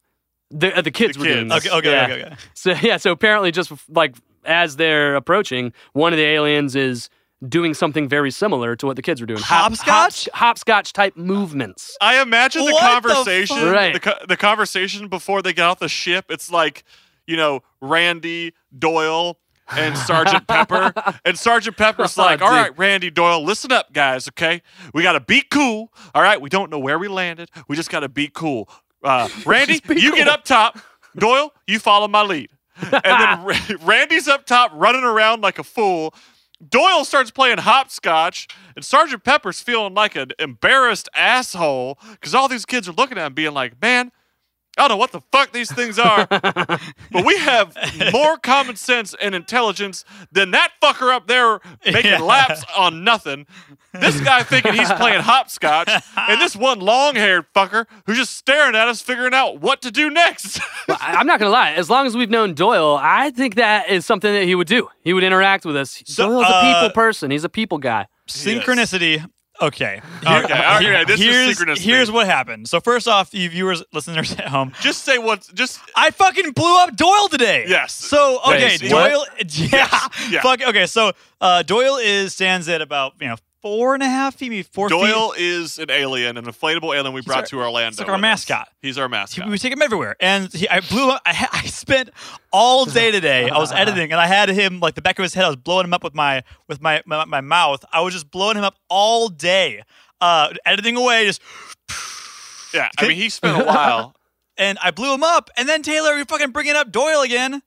the, 0.51 0.77
uh, 0.77 0.83
the 0.83 0.91
kids 0.91 1.17
The 1.17 1.21
were 1.23 1.27
doing 1.27 1.49
this. 1.49 1.67
Okay, 1.67 1.77
okay, 1.77 1.91
yeah. 1.91 2.05
okay, 2.05 2.25
okay. 2.25 2.37
So 2.55 2.73
yeah, 2.83 2.97
so 2.99 3.13
apparently, 3.13 3.51
just 3.51 3.73
like 3.89 4.17
as 4.45 4.77
they're 4.77 5.17
approaching, 5.17 5.73
one 5.93 6.13
of 6.13 6.19
the 6.19 6.25
aliens 6.25 6.77
is 6.77 7.09
doing 7.49 7.75
something 7.75 8.09
very 8.09 8.31
similar 8.31 8.77
to 8.77 8.87
what 8.87 8.97
the 8.97 9.03
kids 9.03 9.21
were 9.21 9.27
doing. 9.27 9.41
Hop- 9.41 9.71
Hopscotch? 9.73 10.29
hop- 10.33 10.39
hopscotch 10.39 10.93
type 10.93 11.17
movements. 11.17 11.97
I 12.01 12.21
imagine 12.23 12.65
the 12.65 12.73
What 12.73 12.81
conversation, 13.03 13.57
fuck? 13.57 13.73
Right. 13.75 13.93
the, 13.95 14.01
co- 14.01 14.27
the 14.29 14.37
conversation 14.37 15.09
before 15.09 15.43
they 15.43 15.53
get 15.53 15.65
off 15.65 15.79
the 15.79 15.89
ship. 15.89 16.27
It's 16.29 16.51
like, 16.51 16.85
you 17.27 17.37
know, 17.37 17.61
Randy 17.81 18.55
Doyle 18.79 19.39
and 19.75 19.97
Sergeant 19.97 20.47
Pepper, 20.49 20.93
and 21.25 21.39
Sergeant 21.39 21.77
Pepper's 21.77 22.17
Oh, 22.19 22.23
like, 22.23 22.43
all 22.43 22.51
right, 22.51 22.77
Randy 22.79 23.11
Doyle, 23.11 23.43
listen 23.43 23.73
up, 23.73 23.93
guys. 23.93 24.29
Okay, 24.29 24.61
we 24.93 25.03
got 25.03 25.13
to 25.13 25.21
be 25.21 25.41
cool. 25.51 25.91
All 26.15 26.23
right, 26.23 26.41
we 26.41 26.51
don't 26.51 26.71
know 26.71 26.79
where 26.79 26.99
we 26.99 27.09
landed. 27.09 27.51
We 27.69 27.75
just 27.77 27.91
got 27.91 28.01
to 28.01 28.09
be 28.09 28.29
cool. 28.29 28.69
Uh, 29.03 29.29
Randy, 29.47 29.81
be 29.87 30.01
you 30.01 30.15
get 30.15 30.29
up 30.29 30.45
top. 30.45 30.79
Doyle, 31.17 31.53
you 31.67 31.79
follow 31.79 32.09
my 32.09 32.23
lead." 32.23 32.51
And 32.77 32.91
then 32.93 33.79
Randy's 33.85 34.27
up 34.27 34.47
top 34.47 34.73
running 34.75 35.05
around 35.05 35.43
like 35.43 35.59
a 35.61 35.65
fool. 35.65 36.13
Doyle 36.67 37.05
starts 37.05 37.31
playing 37.31 37.59
hopscotch, 37.59 38.49
and 38.77 38.85
Sergeant 38.85 39.25
Pepper's 39.25 39.61
feeling 39.61 39.95
like 39.95 40.17
an 40.17 40.31
embarrassed 40.39 41.09
asshole 41.15 41.99
because 42.13 42.35
all 42.35 42.49
these 42.49 42.65
kids 42.65 42.89
are 42.89 42.93
looking 42.93 43.19
at 43.19 43.27
him, 43.27 43.35
being 43.35 43.55
like, 43.55 43.81
"Man, 43.83 44.13
I 44.77 44.83
don't 44.83 44.89
know 44.89 44.97
what 44.97 45.13
the 45.13 45.21
fuck 45.33 45.53
these 45.53 45.71
things 45.73 45.99
are, 46.01 46.27
but 46.27 47.25
we 47.25 47.37
have 47.39 47.77
more 48.13 48.37
common 48.39 48.75
sense 48.77 49.15
and 49.21 49.35
intelligence 49.35 50.05
than 50.33 50.51
that 50.51 50.73
fucker 50.83 51.15
up 51.15 51.29
there 51.29 51.61
making 51.85 52.11
Yeah. 52.11 52.19
laps 52.21 52.65
on 52.77 53.05
nothing. 53.05 53.47
This 53.93 54.21
guy 54.21 54.43
thinking 54.43 54.75
he's 54.75 54.91
playing 54.95 55.21
hopscotch, 55.23 55.89
and 56.17 56.41
this 56.41 56.57
one 56.57 56.81
long-haired 56.81 57.47
fucker 57.55 57.87
who's 58.07 58.17
just 58.17 58.37
staring 58.37 58.75
at 58.75 58.89
us, 58.89 59.01
figuring 59.01 59.33
out 59.35 59.61
what 59.61 59.81
to 59.83 59.91
do 59.93 60.11
next." 60.11 60.61
Well, 60.87 60.99
I- 61.01 61.15
I'm 61.15 61.27
not 61.27 61.39
gonna 61.39 61.51
lie. 61.51 61.73
As 61.73 61.89
long 61.89 62.07
as 62.07 62.15
we've 62.15 62.29
known 62.29 62.53
Doyle, 62.53 62.99
I 63.01 63.31
think 63.31 63.55
that 63.55 63.89
is 63.89 64.05
something 64.05 64.31
that 64.31 64.45
he 64.45 64.55
would 64.55 64.67
do. 64.67 64.91
He 65.03 65.15
would 65.15 65.25
interact 65.25 65.65
with 65.65 65.77
us. 65.77 66.03
So, 66.05 66.27
Doyle's 66.29 66.45
a 66.45 66.55
uh, 66.55 66.75
people 66.75 66.91
person. 66.95 67.31
He's 67.31 67.43
a 67.45 67.49
people 67.49 67.79
guy. 67.79 68.07
Synchronicity. 68.29 69.25
Okay. 69.61 70.01
Okay, 70.19 70.29
all 70.29 70.41
right, 70.81 71.07
this 71.07 71.21
is 71.21 71.27
here's, 71.27 71.59
synchronicity. 71.59 71.79
here's 71.79 72.11
what 72.11 72.27
happened. 72.27 72.69
So 72.69 72.81
first 72.81 73.07
off, 73.07 73.33
you 73.33 73.49
viewers, 73.49 73.85
listeners 73.93 74.33
at 74.33 74.49
home, 74.49 74.73
Just 74.81 75.05
say 75.05 75.19
what. 75.19 75.49
Just 75.55 75.81
I 75.95 76.11
fucking 76.11 76.53
blew 76.53 76.77
up 76.83 76.97
Doyle 76.97 77.29
today. 77.29 77.65
Yes. 77.69 77.95
So 77.95 78.41
okay, 78.47 78.77
Wait, 78.81 78.91
Doyle. 78.91 79.25
Yeah. 79.49 79.89
Yeah. 80.29 80.43
Fuck. 80.43 80.63
Okay. 80.63 80.87
So 80.87 81.13
uh, 81.41 81.63
Doyle 81.63 81.97
is 81.97 82.33
stands 82.33 82.69
at 82.69 82.81
about 82.83 83.15
you 83.21 83.29
know 83.29 83.37
four 83.65 83.95
and 83.95 84.03
a 84.03 84.07
half 84.07 84.35
feet, 84.35 84.51
maybe 84.51 84.63
four 84.63 84.91
Doyle 84.91 85.31
feet. 85.33 85.43
is 85.43 85.79
an 85.79 85.91
alien, 85.91 86.37
an 86.37 86.45
inflatable 86.45 86.95
alien 86.95 87.15
we 87.15 87.23
brought 87.23 87.39
our- 87.39 87.47
to 87.47 87.57
Orlando. 87.61 87.93
he's 87.93 87.99
like 88.01 88.09
our 88.09 88.15
with 88.17 88.19
us. 88.19 88.23
mascot. 88.23 88.69
He's 88.83 88.99
our 88.99 89.07
He- 89.07 89.11
mascot. 89.13 89.49
We 89.49 89.57
take 89.57 89.73
him 89.73 89.81
everywhere, 89.81 90.17
and 90.21 90.53
he, 90.53 90.69
I 90.69 90.81
blew 90.81 91.09
up. 91.09 91.23
I, 91.27 91.49
I 91.51 91.63
spent 91.67 92.11
all 92.53 92.85
day 92.85 93.11
today. 93.11 93.49
I 93.49 93.57
was 93.59 93.73
editing, 93.73 94.13
and 94.13 94.21
I 94.21 94.27
had 94.27 94.51
him 94.51 94.81
like 94.81 94.95
the 94.97 95.01
back 95.03 95.19
of 95.19 95.23
his 95.23 95.33
head. 95.33 95.47
I 95.47 95.49
was 95.49 95.57
blowing 95.57 95.87
him 95.87 95.95
up 95.95 96.05
with 96.05 96.15
my 96.15 96.43
with 96.69 96.83
my 96.83 97.03
my, 97.07 97.25
my 97.25 97.41
mouth. 97.41 97.83
I 97.91 98.03
was 98.03 98.13
just 98.13 98.31
blowing 98.31 98.59
him 98.59 98.65
up 98.65 98.77
all 98.91 99.29
day, 99.31 99.83
uh, 100.21 100.53
editing 100.67 100.97
away, 100.97 101.25
just 101.25 101.41
yeah, 102.75 102.91
I 102.99 103.09
mean, 103.09 103.17
he 103.17 103.31
spent 103.31 103.59
a 103.63 103.65
while. 103.67 104.15
and 104.59 104.77
I 104.83 104.91
blew 104.91 105.15
him 105.15 105.23
up. 105.23 105.49
And 105.57 105.67
then 105.69 105.83
Taylor, 105.83 106.15
you're 106.17 106.27
fucking 106.27 106.51
bringing 106.51 106.75
up 106.77 106.93
Doyle 106.93 107.23
again. 107.23 107.63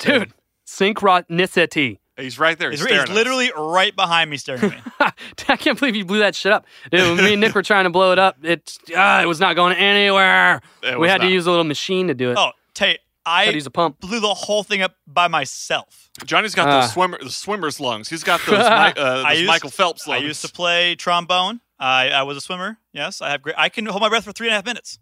Dude, 0.00 0.32
synchronicity. 0.66 1.98
He's 2.16 2.38
right 2.38 2.56
there. 2.58 2.70
He's, 2.70 2.80
He's, 2.80 2.88
he's 2.88 2.94
staring 2.94 3.02
at 3.02 3.08
us. 3.10 3.14
literally 3.14 3.50
right 3.56 3.94
behind 3.94 4.30
me, 4.30 4.36
staring 4.36 4.62
at 4.64 4.70
me. 4.70 4.78
I 5.48 5.56
can't 5.56 5.78
believe 5.78 5.96
you 5.96 6.04
blew 6.04 6.20
that 6.20 6.34
shit 6.36 6.52
up. 6.52 6.64
Dude, 6.90 7.18
me 7.18 7.32
and 7.32 7.40
Nick 7.40 7.54
were 7.54 7.62
trying 7.62 7.84
to 7.84 7.90
blow 7.90 8.12
it 8.12 8.18
up, 8.18 8.36
it 8.44 8.78
uh, 8.96 9.20
it 9.22 9.26
was 9.26 9.40
not 9.40 9.56
going 9.56 9.76
anywhere. 9.76 10.60
It 10.82 10.92
we 10.92 10.98
was 10.98 11.10
had 11.10 11.20
to 11.22 11.28
use 11.28 11.46
a 11.46 11.50
little 11.50 11.64
machine 11.64 12.06
to 12.08 12.14
do 12.14 12.30
it. 12.30 12.36
oh, 12.38 12.52
Tate, 12.72 13.00
I 13.26 13.46
to 13.46 13.54
use 13.54 13.66
a 13.66 13.70
pump. 13.70 13.98
blew 14.00 14.20
the 14.20 14.32
whole 14.34 14.62
thing 14.62 14.80
up 14.82 14.94
by 15.06 15.26
myself. 15.28 16.10
Johnny's 16.24 16.54
got 16.54 16.68
Ah. 16.68 16.82
those 16.82 16.92
swimmer, 16.92 17.18
the 17.20 17.30
swimmer's 17.30 17.80
lungs. 17.80 18.08
He's 18.08 18.22
got 18.22 18.40
those, 18.46 18.58
Mi- 18.58 18.64
uh, 18.64 18.92
those 18.94 19.24
I 19.24 19.32
used- 19.32 19.46
Michael 19.48 19.70
Phelps 19.70 20.06
I 20.08 20.18
used 20.18 20.42
to 20.44 20.52
play 20.52 20.94
trombone. 20.94 21.60
I, 21.80 22.10
I 22.10 22.22
was 22.22 22.36
a 22.36 22.40
swimmer. 22.40 22.78
Yes, 22.92 23.20
I 23.20 23.30
have 23.30 23.42
great. 23.42 23.56
I 23.58 23.68
can 23.68 23.86
hold 23.86 24.00
my 24.02 24.08
breath 24.08 24.22
for 24.24 24.30
three 24.32 24.46
and 24.46 24.52
a 24.52 24.56
half 24.56 24.64
minutes. 24.64 25.00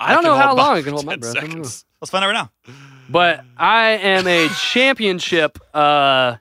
I 0.00 0.12
don't 0.14 0.24
know 0.24 0.34
how 0.34 0.54
long 0.56 0.76
I 0.76 0.82
can 0.82 0.92
hold 0.92 1.06
my 1.06 1.14
breath. 1.16 1.36
I 1.36 1.40
don't 1.40 1.48
know. 1.50 1.62
seconds. 1.62 1.84
Let's 2.00 2.10
find 2.10 2.24
out 2.24 2.28
right 2.28 2.50
now. 2.66 2.72
But 3.08 3.44
I 3.56 3.90
am 3.90 4.26
a 4.26 4.48
championship 4.48 5.58
uh, 5.74 6.36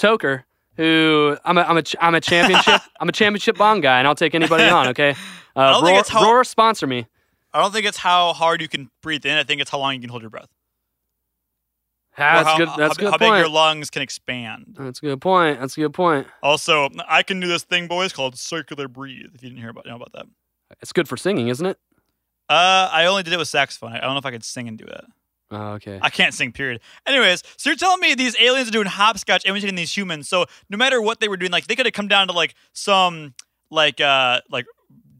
toker 0.00 0.44
who 0.76 1.36
I'm 1.44 1.58
a, 1.58 1.62
I'm 1.62 1.76
a 1.76 1.82
I'm 2.00 2.14
a 2.14 2.20
championship 2.20 2.80
I'm 3.00 3.08
a 3.08 3.12
championship 3.12 3.58
bong 3.58 3.80
guy 3.80 3.98
and 3.98 4.08
I'll 4.08 4.14
take 4.14 4.34
anybody 4.34 4.64
on. 4.64 4.88
Okay, 4.88 5.14
uh, 5.56 5.80
Roar, 5.82 6.02
how- 6.08 6.24
Roar 6.24 6.44
sponsor 6.44 6.86
me. 6.86 7.06
I 7.52 7.60
don't 7.60 7.72
think 7.72 7.86
it's 7.86 7.98
how 7.98 8.32
hard 8.32 8.62
you 8.62 8.68
can 8.68 8.90
breathe 9.02 9.26
in. 9.26 9.36
I 9.36 9.42
think 9.42 9.60
it's 9.60 9.70
how 9.70 9.78
long 9.78 9.94
you 9.94 10.00
can 10.00 10.08
hold 10.08 10.22
your 10.22 10.30
breath. 10.30 10.48
That's 12.16 12.48
how, 12.48 12.58
good. 12.58 12.68
That's 12.76 12.96
how, 12.96 13.02
good 13.02 13.10
how 13.12 13.18
big 13.18 13.28
your 13.28 13.48
lungs 13.48 13.90
can 13.90 14.02
expand. 14.02 14.76
That's 14.78 14.98
a 14.98 15.02
good 15.02 15.20
point. 15.20 15.58
That's 15.58 15.76
a 15.76 15.80
good 15.80 15.94
point. 15.94 16.26
Also, 16.42 16.88
I 17.08 17.22
can 17.22 17.40
do 17.40 17.46
this 17.46 17.62
thing, 17.62 17.88
boys, 17.88 18.12
called 18.12 18.38
circular 18.38 18.88
breathe. 18.88 19.30
If 19.34 19.42
you 19.42 19.48
didn't 19.48 19.60
hear 19.60 19.70
about 19.70 19.86
know 19.86 19.96
about 19.96 20.12
that. 20.12 20.26
It's 20.80 20.92
good 20.92 21.08
for 21.08 21.16
singing, 21.16 21.48
isn't 21.48 21.66
it? 21.66 21.78
Uh, 22.48 22.88
I 22.92 23.06
only 23.06 23.22
did 23.22 23.32
it 23.32 23.38
with 23.38 23.48
saxophone. 23.48 23.92
I 23.92 24.00
don't 24.00 24.12
know 24.12 24.18
if 24.18 24.26
I 24.26 24.30
could 24.30 24.44
sing 24.44 24.68
and 24.68 24.78
do 24.78 24.84
that. 24.86 25.04
Oh, 25.52 25.72
okay. 25.72 25.98
I 26.00 26.10
can't 26.10 26.32
sing, 26.32 26.52
period. 26.52 26.80
Anyways, 27.06 27.42
so 27.56 27.70
you're 27.70 27.76
telling 27.76 28.00
me 28.00 28.14
these 28.14 28.36
aliens 28.40 28.68
are 28.68 28.72
doing 28.72 28.86
hopscotch 28.86 29.44
imitating 29.44 29.74
these 29.74 29.96
humans. 29.96 30.28
So 30.28 30.46
no 30.68 30.76
matter 30.76 31.02
what 31.02 31.18
they 31.20 31.28
were 31.28 31.36
doing, 31.36 31.50
like 31.50 31.66
they 31.66 31.74
could 31.74 31.86
have 31.86 31.92
come 31.92 32.08
down 32.08 32.28
to 32.28 32.32
like 32.32 32.54
some 32.72 33.34
like 33.70 34.00
uh 34.00 34.40
like 34.50 34.66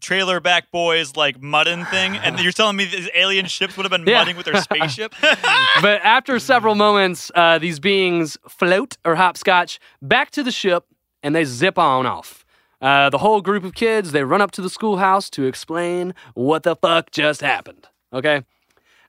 trailer 0.01 0.41
back 0.41 0.71
boys 0.71 1.15
like 1.17 1.43
mudding 1.43 1.85
thing, 1.87 2.17
and 2.17 2.39
you're 2.41 2.53
telling 2.53 2.77
me 2.77 2.85
these 2.87 3.09
alien 3.15 3.47
ships 3.47 3.77
would 3.77 3.85
have 3.85 3.91
been 3.91 4.05
Yeah. 4.07 4.19
mudding 4.21 4.37
with 4.37 4.47
their 4.47 4.61
spaceship? 4.63 5.15
but 5.83 6.01
after 6.03 6.39
several 6.39 6.75
moments, 6.75 7.31
uh, 7.35 7.59
these 7.59 7.79
beings 7.81 8.37
float 8.49 8.97
or 9.05 9.17
hopscotch 9.17 9.79
back 10.01 10.31
to 10.33 10.43
the 10.43 10.53
ship 10.53 10.85
and 11.23 11.35
they 11.35 11.45
zip 11.45 11.77
on 11.79 12.07
off. 12.07 12.45
Uh, 12.81 13.11
the 13.11 13.19
whole 13.19 13.43
group 13.43 13.63
of 13.63 13.75
kids 13.75 14.13
they 14.13 14.25
run 14.25 14.41
up 14.41 14.51
to 14.53 14.63
the 14.63 14.71
schoolhouse 14.71 15.29
to 15.31 15.45
explain 15.45 16.15
what 16.35 16.63
the 16.63 16.75
fuck 16.77 17.11
just 17.11 17.43
happened. 17.43 17.87
Okay, 18.13 18.43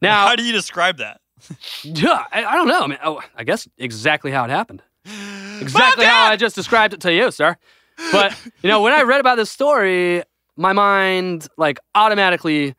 now 0.01 0.27
How 0.27 0.35
do 0.35 0.43
you 0.43 0.51
describe 0.51 0.97
that? 0.97 1.21
yeah, 1.83 2.25
I, 2.31 2.45
I 2.45 2.55
don't 2.55 2.67
know. 2.67 2.81
I 2.81 2.87
mean, 2.87 2.99
oh, 3.03 3.21
I 3.35 3.43
guess 3.43 3.67
exactly 3.77 4.31
how 4.31 4.43
it 4.45 4.49
happened. 4.49 4.81
Exactly 5.61 6.05
how 6.05 6.23
I 6.23 6.37
just 6.37 6.55
described 6.55 6.95
it 6.95 7.01
to 7.01 7.13
you, 7.13 7.29
sir. 7.29 7.55
But 8.11 8.35
you 8.63 8.67
know, 8.67 8.81
when 8.81 8.93
I 8.93 9.03
read 9.03 9.19
about 9.19 9.35
this 9.35 9.51
story, 9.51 10.23
my 10.57 10.73
mind 10.73 11.47
like 11.55 11.79
automatically 11.93 12.73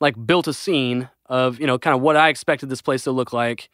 like 0.00 0.14
built 0.26 0.46
a 0.46 0.52
scene 0.52 1.08
of 1.26 1.58
you 1.58 1.66
know 1.66 1.78
kind 1.78 1.96
of 1.96 2.02
what 2.02 2.14
I 2.14 2.28
expected 2.28 2.68
this 2.68 2.82
place 2.82 3.04
to 3.04 3.10
look 3.10 3.32
like, 3.32 3.70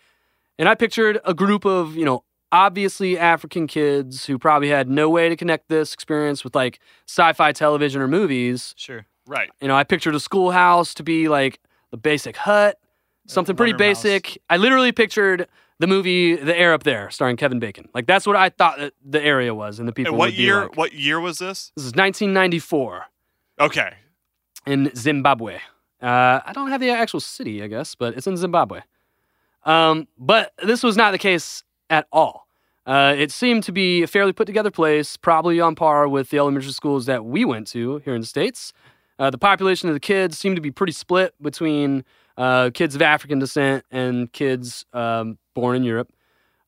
and 0.60 0.68
I 0.68 0.76
pictured 0.76 1.18
a 1.24 1.34
group 1.34 1.64
of 1.64 1.96
you 1.96 2.04
know 2.04 2.22
obviously 2.52 3.18
African 3.18 3.66
kids 3.66 4.26
who 4.26 4.38
probably 4.38 4.68
had 4.68 4.88
no 4.88 5.08
way 5.08 5.28
to 5.28 5.36
connect 5.36 5.68
this 5.68 5.94
experience 5.94 6.44
with 6.44 6.54
like 6.54 6.78
sci-fi 7.08 7.50
television 7.52 8.00
or 8.00 8.06
movies. 8.06 8.74
Sure. 8.76 9.06
Right. 9.26 9.50
You 9.60 9.68
know, 9.68 9.74
I 9.74 9.84
pictured 9.84 10.14
a 10.14 10.20
schoolhouse 10.20 10.94
to 10.94 11.02
be 11.02 11.28
like 11.28 11.58
the 11.90 11.96
basic 11.96 12.36
hut, 12.36 12.78
something 13.26 13.56
pretty 13.56 13.72
Mouse. 13.72 14.02
basic. 14.02 14.38
I 14.50 14.56
literally 14.56 14.92
pictured 14.92 15.48
the 15.78 15.86
movie 15.86 16.36
The 16.36 16.56
Air 16.56 16.72
Up 16.74 16.82
There, 16.84 17.10
starring 17.10 17.36
Kevin 17.36 17.58
Bacon. 17.58 17.88
Like 17.94 18.06
that's 18.06 18.26
what 18.26 18.36
I 18.36 18.48
thought 18.50 18.78
that 18.78 18.92
the 19.04 19.22
area 19.22 19.54
was, 19.54 19.78
and 19.78 19.88
the 19.88 19.92
people. 19.92 20.12
And 20.12 20.18
what 20.18 20.34
year? 20.34 20.62
like. 20.62 20.76
What 20.76 20.92
year 20.92 21.20
was 21.20 21.38
this? 21.38 21.72
This 21.76 21.84
is 21.86 21.92
1994 21.94 23.04
Okay. 23.60 23.94
in 24.66 24.90
Zimbabwe. 24.96 25.56
Uh, 26.00 26.40
I 26.44 26.52
don't 26.52 26.68
have 26.70 26.80
the 26.80 26.90
actual 26.90 27.20
city, 27.20 27.62
I 27.62 27.68
guess, 27.68 27.94
but 27.94 28.16
it's 28.16 28.26
in 28.26 28.36
Zimbabwe. 28.36 28.80
Um, 29.64 30.08
but 30.18 30.52
this 30.64 30.82
was 30.82 30.96
not 30.96 31.12
the 31.12 31.18
case 31.18 31.62
at 31.90 32.06
all. 32.12 32.48
Uh, 32.84 33.14
it 33.16 33.30
seemed 33.30 33.62
to 33.62 33.70
be 33.72 34.02
a 34.02 34.08
fairly 34.08 34.32
put 34.32 34.46
together 34.46 34.70
place, 34.72 35.16
probably 35.16 35.60
on 35.60 35.76
par 35.76 36.08
with 36.08 36.30
the 36.30 36.38
elementary 36.38 36.72
schools 36.72 37.06
that 37.06 37.24
we 37.24 37.44
went 37.44 37.68
to 37.68 37.98
here 37.98 38.14
in 38.16 38.20
the 38.20 38.26
States. 38.26 38.72
Uh, 39.20 39.30
the 39.30 39.38
population 39.38 39.88
of 39.88 39.94
the 39.94 40.00
kids 40.00 40.36
seemed 40.36 40.56
to 40.56 40.62
be 40.62 40.72
pretty 40.72 40.92
split 40.92 41.32
between 41.40 42.04
uh, 42.42 42.70
kids 42.70 42.96
of 42.96 43.02
African 43.02 43.38
descent 43.38 43.84
and 43.92 44.32
kids 44.32 44.84
um, 44.92 45.38
born 45.54 45.76
in 45.76 45.84
Europe, 45.84 46.12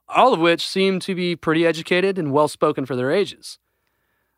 all 0.09 0.33
of 0.33 0.39
which 0.39 0.69
seemed 0.69 1.03
to 1.03 1.17
be 1.17 1.35
pretty 1.35 1.67
educated 1.67 2.17
and 2.17 2.31
well 2.33 2.47
spoken 2.47 2.87
for 2.87 2.95
their 2.95 3.11
ages. 3.11 3.59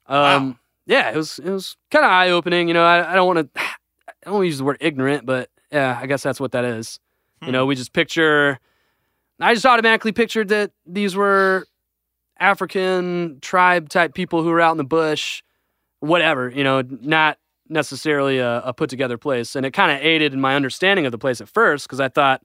Um, 0.06 0.58
Yeah, 0.86 1.10
it 1.10 1.16
was 1.16 1.38
it 1.38 1.50
was 1.50 1.76
kind 1.90 2.06
of 2.06 2.10
eye 2.10 2.30
opening. 2.30 2.68
You 2.68 2.74
know, 2.74 2.84
I, 2.84 3.12
I 3.12 3.14
don't 3.14 3.26
want 3.26 3.52
to 3.54 3.60
I 3.62 4.14
don't 4.24 4.34
want 4.34 4.44
to 4.44 4.46
use 4.46 4.58
the 4.58 4.64
word 4.64 4.78
ignorant, 4.80 5.26
but 5.26 5.50
yeah, 5.70 5.98
I 6.00 6.06
guess 6.06 6.22
that's 6.22 6.40
what 6.40 6.52
that 6.52 6.64
is. 6.64 6.98
You 7.42 7.52
know, 7.52 7.66
we 7.66 7.74
just 7.74 7.92
picture. 7.92 8.58
I 9.38 9.52
just 9.52 9.66
automatically 9.66 10.12
pictured 10.12 10.48
that 10.48 10.70
these 10.86 11.14
were 11.14 11.66
African 12.40 13.40
tribe 13.42 13.90
type 13.90 14.14
people 14.14 14.42
who 14.42 14.48
were 14.48 14.60
out 14.62 14.70
in 14.72 14.78
the 14.78 14.84
bush, 14.84 15.42
whatever. 16.00 16.48
You 16.48 16.64
know, 16.64 16.80
not 16.80 17.36
necessarily 17.68 18.38
a, 18.38 18.60
a 18.60 18.72
put 18.72 18.90
together 18.90 19.18
place, 19.18 19.56
and 19.56 19.64
it 19.66 19.72
kind 19.72 19.92
of 19.92 20.04
aided 20.04 20.32
in 20.32 20.40
my 20.40 20.54
understanding 20.54 21.06
of 21.06 21.12
the 21.12 21.18
place 21.18 21.40
at 21.40 21.48
first 21.48 21.86
because 21.86 22.00
I 22.00 22.08
thought, 22.08 22.42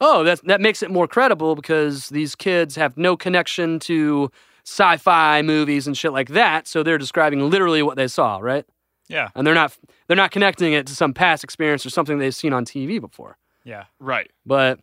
oh, 0.00 0.24
that 0.24 0.44
that 0.44 0.60
makes 0.60 0.82
it 0.82 0.90
more 0.90 1.06
credible 1.06 1.54
because 1.54 2.08
these 2.08 2.34
kids 2.34 2.76
have 2.76 2.96
no 2.96 3.16
connection 3.16 3.78
to 3.80 4.30
sci-fi 4.64 5.42
movies 5.42 5.86
and 5.86 5.96
shit 5.96 6.12
like 6.12 6.28
that, 6.30 6.66
so 6.66 6.82
they're 6.82 6.98
describing 6.98 7.50
literally 7.50 7.82
what 7.82 7.96
they 7.96 8.08
saw, 8.08 8.38
right? 8.38 8.64
Yeah. 9.08 9.28
And 9.34 9.46
they're 9.46 9.54
not 9.54 9.76
they're 10.06 10.16
not 10.16 10.30
connecting 10.30 10.72
it 10.72 10.86
to 10.86 10.94
some 10.94 11.12
past 11.12 11.44
experience 11.44 11.84
or 11.84 11.90
something 11.90 12.18
they've 12.18 12.34
seen 12.34 12.52
on 12.52 12.64
TV 12.64 13.00
before. 13.00 13.36
Yeah. 13.64 13.84
Right. 14.00 14.30
But 14.46 14.80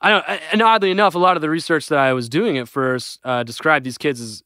I 0.00 0.10
don't. 0.10 0.24
And 0.52 0.62
oddly 0.62 0.90
enough, 0.90 1.14
a 1.14 1.18
lot 1.18 1.36
of 1.36 1.42
the 1.42 1.50
research 1.50 1.88
that 1.88 1.98
I 1.98 2.12
was 2.12 2.28
doing 2.28 2.58
at 2.58 2.68
first 2.68 3.20
uh, 3.24 3.42
described 3.42 3.84
these 3.84 3.98
kids 3.98 4.20
as 4.20 4.42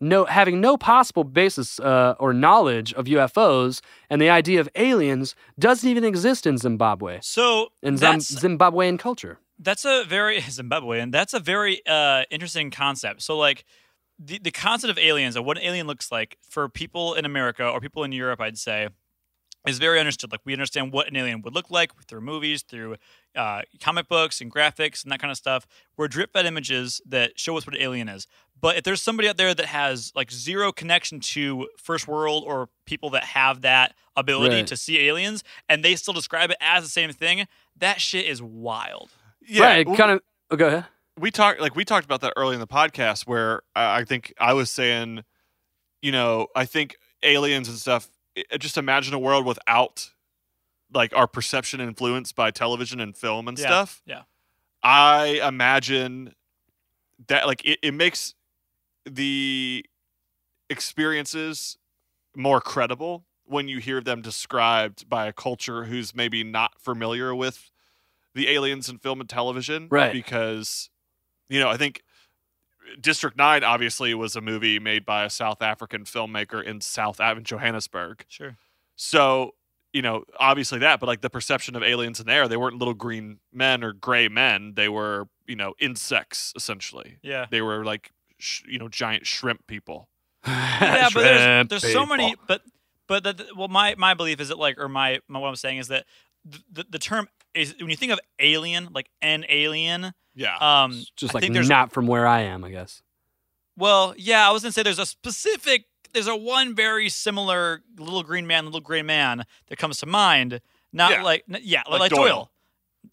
no 0.00 0.24
having 0.26 0.60
no 0.60 0.76
possible 0.76 1.24
basis 1.24 1.80
uh, 1.80 2.14
or 2.18 2.32
knowledge 2.32 2.92
of 2.94 3.06
UFOs, 3.06 3.80
and 4.10 4.20
the 4.20 4.30
idea 4.30 4.60
of 4.60 4.68
aliens 4.74 5.34
doesn't 5.58 5.88
even 5.88 6.04
exist 6.04 6.46
in 6.46 6.58
Zimbabwe 6.58 7.18
So 7.22 7.68
in 7.82 7.96
Zim- 7.96 8.18
Zimbabwean 8.20 8.98
culture. 8.98 9.38
that's 9.58 9.84
a 9.84 10.04
very 10.06 10.38
Zimbabwean. 10.58 11.12
That's 11.12 11.34
a 11.34 11.40
very 11.40 11.80
uh, 11.86 12.24
interesting 12.30 12.70
concept. 12.70 13.22
So 13.22 13.36
like 13.38 13.64
the 14.18 14.38
the 14.38 14.50
concept 14.50 14.90
of 14.90 14.98
aliens 14.98 15.36
and 15.36 15.44
what 15.46 15.56
an 15.58 15.64
alien 15.64 15.86
looks 15.86 16.10
like 16.12 16.36
for 16.48 16.68
people 16.68 17.14
in 17.14 17.24
America 17.24 17.66
or 17.68 17.80
people 17.80 18.04
in 18.04 18.12
Europe, 18.12 18.40
I'd 18.40 18.58
say, 18.58 18.88
is 19.66 19.78
very 19.78 19.98
understood. 19.98 20.30
Like 20.32 20.40
we 20.44 20.52
understand 20.52 20.92
what 20.92 21.08
an 21.08 21.16
alien 21.16 21.42
would 21.42 21.54
look 21.54 21.70
like 21.70 21.90
through 22.06 22.20
movies, 22.20 22.62
through 22.62 22.96
uh, 23.34 23.62
comic 23.80 24.08
books 24.08 24.40
and 24.40 24.52
graphics 24.52 25.02
and 25.02 25.10
that 25.12 25.18
kind 25.20 25.30
of 25.30 25.36
stuff. 25.36 25.66
We're 25.96 26.08
drip 26.08 26.32
fed 26.32 26.46
images 26.46 27.00
that 27.06 27.38
show 27.38 27.56
us 27.56 27.66
what 27.66 27.74
an 27.76 27.82
alien 27.82 28.08
is. 28.08 28.26
But 28.60 28.76
if 28.76 28.84
there's 28.84 29.02
somebody 29.02 29.28
out 29.28 29.36
there 29.36 29.52
that 29.54 29.66
has 29.66 30.12
like 30.14 30.30
zero 30.30 30.72
connection 30.72 31.20
to 31.20 31.68
first 31.76 32.08
world 32.08 32.44
or 32.46 32.68
people 32.86 33.10
that 33.10 33.24
have 33.24 33.60
that 33.62 33.94
ability 34.16 34.56
Right. 34.56 34.66
to 34.68 34.76
see 34.76 34.98
aliens 35.08 35.44
and 35.68 35.84
they 35.84 35.94
still 35.96 36.14
describe 36.14 36.50
it 36.50 36.56
as 36.60 36.82
the 36.84 36.88
same 36.88 37.12
thing, 37.12 37.46
that 37.76 38.00
shit 38.00 38.24
is 38.26 38.40
wild. 38.42 39.10
Yeah. 39.46 39.64
right. 39.64 39.86
well, 39.86 39.96
Kind 39.96 40.12
of. 40.12 40.20
Oh, 40.50 40.56
go 40.56 40.68
ahead. 40.68 40.84
we 41.18 41.30
talked 41.30 41.60
like 41.60 41.74
we 41.74 41.84
talked 41.84 42.04
about 42.04 42.20
that 42.22 42.32
early 42.36 42.54
in 42.54 42.60
the 42.60 42.66
podcast 42.68 43.26
where 43.26 43.62
I, 43.74 44.00
I 44.00 44.04
think 44.04 44.32
I 44.38 44.52
was 44.54 44.70
saying, 44.70 45.24
you 46.02 46.12
know, 46.12 46.46
I 46.54 46.64
think 46.66 46.96
aliens 47.22 47.68
and 47.68 47.76
stuff. 47.76 48.08
I- 48.36 48.56
Just 48.58 48.76
imagine 48.76 49.14
a 49.14 49.18
world 49.18 49.44
without 49.46 50.10
like 50.92 51.14
our 51.14 51.26
perception 51.26 51.80
influenced 51.80 52.36
by 52.36 52.50
television 52.50 53.00
and 53.00 53.16
film 53.16 53.48
and 53.48 53.58
Yeah, 53.58 53.66
stuff. 53.66 54.02
yeah. 54.06 54.22
I 54.82 55.40
imagine 55.46 56.34
that 57.28 57.46
like 57.46 57.64
it, 57.64 57.78
it 57.82 57.92
makes 57.94 58.34
the 59.04 59.84
experiences 60.70 61.78
more 62.36 62.60
credible 62.60 63.24
when 63.44 63.68
you 63.68 63.78
hear 63.78 64.00
them 64.00 64.20
described 64.22 65.08
by 65.08 65.26
a 65.26 65.32
culture 65.32 65.84
who's 65.84 66.14
maybe 66.14 66.42
not 66.42 66.80
familiar 66.80 67.34
with 67.34 67.70
the 68.34 68.48
aliens 68.48 68.88
in 68.88 68.98
film 68.98 69.20
and 69.20 69.28
television. 69.30 69.88
Right. 69.90 70.12
Because, 70.12 70.90
you 71.48 71.58
know, 71.60 71.68
I 71.68 71.76
think 71.76 72.02
District 73.00 73.36
9 73.36 73.64
obviously 73.64 74.14
was 74.14 74.36
a 74.36 74.40
movie 74.40 74.78
made 74.78 75.04
by 75.06 75.24
a 75.24 75.30
South 75.30 75.62
African 75.62 76.04
filmmaker 76.04 76.62
in 76.62 76.80
South 76.80 77.18
Af- 77.20 77.38
in 77.38 77.44
Johannesburg. 77.44 78.24
Sure. 78.28 78.56
So, 78.96 79.54
you 79.92 80.02
know, 80.02 80.24
obviously 80.38 80.78
that, 80.80 81.00
but 81.00 81.06
like 81.06 81.20
the 81.20 81.30
perception 81.30 81.74
of 81.76 81.82
aliens 81.82 82.20
in 82.20 82.26
there, 82.26 82.48
they 82.48 82.56
weren't 82.56 82.78
little 82.78 82.94
green 82.94 83.38
men 83.52 83.82
or 83.84 83.92
gray 83.92 84.28
men. 84.28 84.74
They 84.76 84.88
were, 84.88 85.28
you 85.46 85.56
know, 85.56 85.74
insects 85.80 86.52
essentially. 86.56 87.18
Yeah. 87.22 87.46
They 87.50 87.62
were 87.62 87.84
like, 87.84 88.12
sh- 88.38 88.62
you 88.68 88.78
know, 88.78 88.88
giant 88.88 89.26
shrimp 89.26 89.66
people. 89.66 90.08
yeah, 90.46 91.08
but 91.12 91.22
there's, 91.22 91.40
Shrimp 91.40 91.70
there's 91.70 91.92
so 91.92 92.06
many. 92.06 92.34
But 92.46 92.62
but 93.08 93.24
the, 93.24 93.32
the- 93.32 93.48
well, 93.56 93.68
my 93.68 93.94
my 93.96 94.14
belief 94.14 94.40
is 94.40 94.48
that 94.48 94.58
like, 94.58 94.78
or 94.78 94.88
my, 94.88 95.20
my 95.28 95.38
what 95.38 95.48
I'm 95.48 95.56
saying 95.56 95.78
is 95.78 95.88
that 95.88 96.04
the, 96.44 96.58
the, 96.72 96.86
the 96.90 96.98
term 96.98 97.28
is 97.56 97.74
when 97.80 97.90
you 97.90 97.96
think 97.96 98.12
of 98.12 98.20
alien, 98.38 98.88
like 98.92 99.08
an 99.22 99.44
alien. 99.48 100.12
Yeah. 100.34 100.56
Um, 100.56 101.02
Just 101.16 101.34
I 101.34 101.38
like 101.38 101.42
think 101.42 101.54
there's 101.54 101.68
not 101.68 101.92
from 101.92 102.06
where 102.06 102.26
I 102.26 102.42
am, 102.42 102.62
I 102.64 102.70
guess. 102.70 103.02
Well, 103.76 104.14
yeah, 104.16 104.48
I 104.48 104.52
was 104.52 104.62
gonna 104.62 104.72
say 104.72 104.82
there's 104.82 104.98
a 104.98 105.06
specific, 105.06 105.84
there's 106.12 106.26
a 106.28 106.36
one 106.36 106.74
very 106.74 107.08
similar 107.08 107.82
little 107.98 108.22
green 108.22 108.46
man, 108.46 108.64
little 108.64 108.80
gray 108.80 109.02
man 109.02 109.44
that 109.68 109.76
comes 109.78 109.98
to 109.98 110.06
mind. 110.06 110.60
Not 110.92 111.10
Yeah. 111.12 111.22
like, 111.22 111.44
yeah, 111.62 111.82
Like 111.88 112.00
like, 112.00 112.10
Doyle. 112.10 112.22
Doyle. 112.22 112.50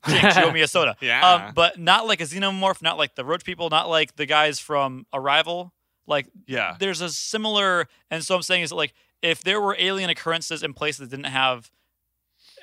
Jinx, 0.07 0.35
you 0.37 0.43
owe 0.43 0.51
me 0.51 0.61
a 0.61 0.67
soda. 0.67 0.95
Yeah. 1.01 1.27
Um, 1.47 1.53
but 1.53 1.79
not 1.79 2.07
like 2.07 2.19
a 2.19 2.23
xenomorph, 2.25 2.81
not 2.81 2.97
like 2.97 3.15
the 3.15 3.23
roach 3.23 3.43
people, 3.45 3.69
not 3.69 3.89
like 3.89 4.15
the 4.15 4.25
guys 4.25 4.59
from 4.59 5.05
Arrival. 5.13 5.73
Like, 6.07 6.27
Yeah. 6.47 6.75
there's 6.79 6.99
a 7.01 7.09
similar, 7.09 7.87
and 8.09 8.23
so 8.23 8.35
I'm 8.35 8.41
saying 8.41 8.63
is 8.63 8.69
that 8.71 8.75
like 8.75 8.93
if 9.21 9.43
there 9.43 9.61
were 9.61 9.75
alien 9.79 10.09
occurrences 10.09 10.63
in 10.63 10.73
places 10.73 10.99
that 11.07 11.15
didn't 11.15 11.31
have 11.31 11.71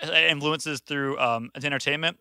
influences 0.03 0.81
through 0.81 1.19
um, 1.19 1.51
entertainment, 1.55 2.19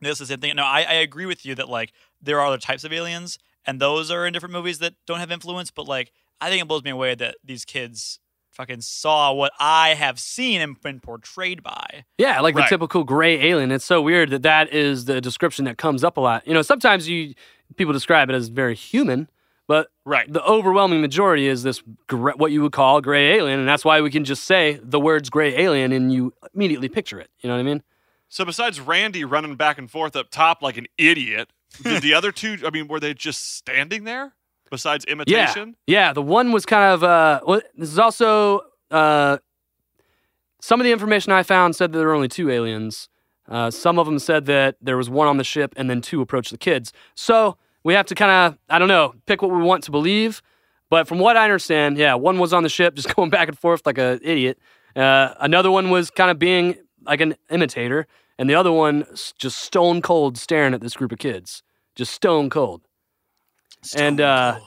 this 0.00 0.12
is 0.12 0.18
the 0.18 0.26
same 0.26 0.40
thing. 0.40 0.56
No, 0.56 0.64
I, 0.64 0.82
I 0.82 0.94
agree 0.94 1.26
with 1.26 1.44
you 1.46 1.54
that 1.56 1.68
like 1.68 1.92
there 2.20 2.40
are 2.40 2.46
other 2.46 2.58
types 2.58 2.84
of 2.84 2.92
aliens, 2.92 3.38
and 3.66 3.80
those 3.80 4.10
are 4.10 4.26
in 4.26 4.32
different 4.32 4.52
movies 4.52 4.78
that 4.80 4.94
don't 5.06 5.18
have 5.20 5.30
influence. 5.30 5.70
But 5.70 5.86
like, 5.86 6.12
I 6.40 6.50
think 6.50 6.62
it 6.62 6.68
blows 6.68 6.82
me 6.84 6.90
away 6.90 7.14
that 7.14 7.36
these 7.44 7.64
kids 7.64 8.18
fucking 8.50 8.80
saw 8.82 9.32
what 9.32 9.52
I 9.58 9.94
have 9.94 10.18
seen 10.18 10.60
and 10.60 10.78
been 10.80 11.00
portrayed 11.00 11.62
by. 11.62 12.04
Yeah, 12.18 12.40
like 12.40 12.54
Right. 12.54 12.64
the 12.64 12.68
typical 12.68 13.02
gray 13.04 13.40
alien. 13.48 13.70
It's 13.70 13.84
so 13.84 14.02
weird 14.02 14.28
that 14.30 14.42
that 14.42 14.72
is 14.72 15.06
the 15.06 15.20
description 15.20 15.64
that 15.64 15.78
comes 15.78 16.04
up 16.04 16.16
a 16.16 16.20
lot. 16.20 16.46
You 16.46 16.52
know, 16.52 16.62
sometimes 16.62 17.08
you 17.08 17.34
people 17.76 17.94
describe 17.94 18.28
it 18.28 18.34
as 18.34 18.48
very 18.48 18.74
human, 18.74 19.30
but 19.68 19.88
Right. 20.04 20.30
the 20.32 20.44
overwhelming 20.44 21.00
majority 21.00 21.46
is 21.46 21.62
this 21.62 21.82
gr- 22.08 22.32
what 22.32 22.50
you 22.52 22.62
would 22.62 22.72
call 22.72 23.00
gray 23.00 23.36
alien, 23.36 23.58
and 23.60 23.68
that's 23.68 23.84
why 23.84 24.00
we 24.00 24.10
can 24.10 24.24
just 24.24 24.44
say 24.44 24.78
the 24.82 24.98
words 25.00 25.30
gray 25.30 25.56
alien 25.56 25.92
and 25.92 26.12
you 26.12 26.32
immediately 26.54 26.88
picture 26.88 27.20
it. 27.20 27.30
You 27.40 27.48
know 27.48 27.54
what 27.54 27.60
I 27.60 27.64
mean? 27.64 27.82
So 28.28 28.44
besides 28.44 28.80
Randy 28.80 29.24
running 29.24 29.56
back 29.56 29.78
and 29.78 29.90
forth 29.90 30.16
up 30.16 30.30
top 30.30 30.62
like 30.62 30.76
an 30.76 30.86
idiot, 30.98 31.50
did 31.82 32.02
the 32.02 32.14
other 32.18 32.32
two, 32.32 32.58
I 32.66 32.70
mean, 32.70 32.88
were 32.88 32.98
they 33.00 33.14
just 33.14 33.56
standing 33.56 34.04
there 34.04 34.32
besides 34.70 35.04
imitation? 35.04 35.76
Yeah, 35.86 36.08
yeah. 36.08 36.12
The 36.12 36.22
one 36.22 36.50
was 36.52 36.64
kind 36.66 36.92
of. 36.94 37.04
Uh, 37.04 37.40
well, 37.46 37.60
this 37.76 37.90
is 37.90 37.98
also 37.98 38.62
uh, 38.90 39.38
some 40.60 40.80
of 40.80 40.84
the 40.84 40.92
information 40.92 41.32
I 41.32 41.42
found 41.42 41.76
said 41.76 41.92
that 41.92 41.98
there 41.98 42.06
were 42.08 42.14
only 42.14 42.28
two 42.28 42.50
aliens. 42.50 43.08
Uh, 43.48 43.70
some 43.70 43.98
of 43.98 44.06
them 44.06 44.18
said 44.18 44.46
that 44.46 44.76
there 44.80 44.96
was 44.96 45.10
one 45.10 45.26
on 45.28 45.36
the 45.36 45.44
ship 45.44 45.74
and 45.76 45.90
then 45.90 46.00
two 46.00 46.20
approached 46.20 46.52
the 46.52 46.58
kids. 46.58 46.92
So 47.14 47.58
we 47.84 47.94
have 47.94 48.06
to 48.06 48.14
kind 48.14 48.30
of, 48.30 48.58
I 48.68 48.78
don't 48.78 48.88
know, 48.88 49.14
pick 49.26 49.42
what 49.42 49.50
we 49.50 49.62
want 49.62 49.84
to 49.84 49.90
believe. 49.90 50.42
But 50.90 51.08
from 51.08 51.18
what 51.18 51.36
I 51.36 51.44
understand, 51.44 51.96
yeah, 51.96 52.14
one 52.14 52.38
was 52.38 52.52
on 52.52 52.62
the 52.62 52.68
ship 52.68 52.94
just 52.96 53.14
going 53.14 53.30
back 53.30 53.48
and 53.48 53.58
forth 53.58 53.86
like 53.86 53.98
an 53.98 54.20
idiot. 54.22 54.58
Uh, 54.94 55.34
another 55.40 55.70
one 55.70 55.90
was 55.90 56.10
kind 56.10 56.30
of 56.30 56.38
being 56.38 56.76
like 57.04 57.20
an 57.20 57.34
imitator, 57.50 58.06
and 58.38 58.48
the 58.48 58.54
other 58.54 58.70
one 58.70 59.06
just 59.38 59.60
stone 59.60 60.02
cold 60.02 60.36
staring 60.36 60.74
at 60.74 60.80
this 60.80 60.94
group 60.94 61.12
of 61.12 61.18
kids, 61.18 61.62
just 61.96 62.12
stone 62.12 62.50
cold. 62.50 62.82
and 63.96 64.20
uh, 64.20 64.60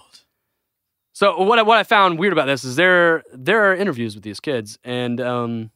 so 1.13 1.41
what 1.43 1.59
I, 1.59 1.61
what 1.61 1.77
I 1.77 1.83
found 1.83 2.19
weird 2.19 2.33
about 2.33 2.47
this 2.47 2.63
is 2.63 2.75
there 2.75 3.23
there 3.31 3.71
are 3.71 3.75
interviews 3.75 4.15
with 4.15 4.23
these 4.23 4.39
kids, 4.39 4.79
and 4.83 5.21
um, 5.21 5.71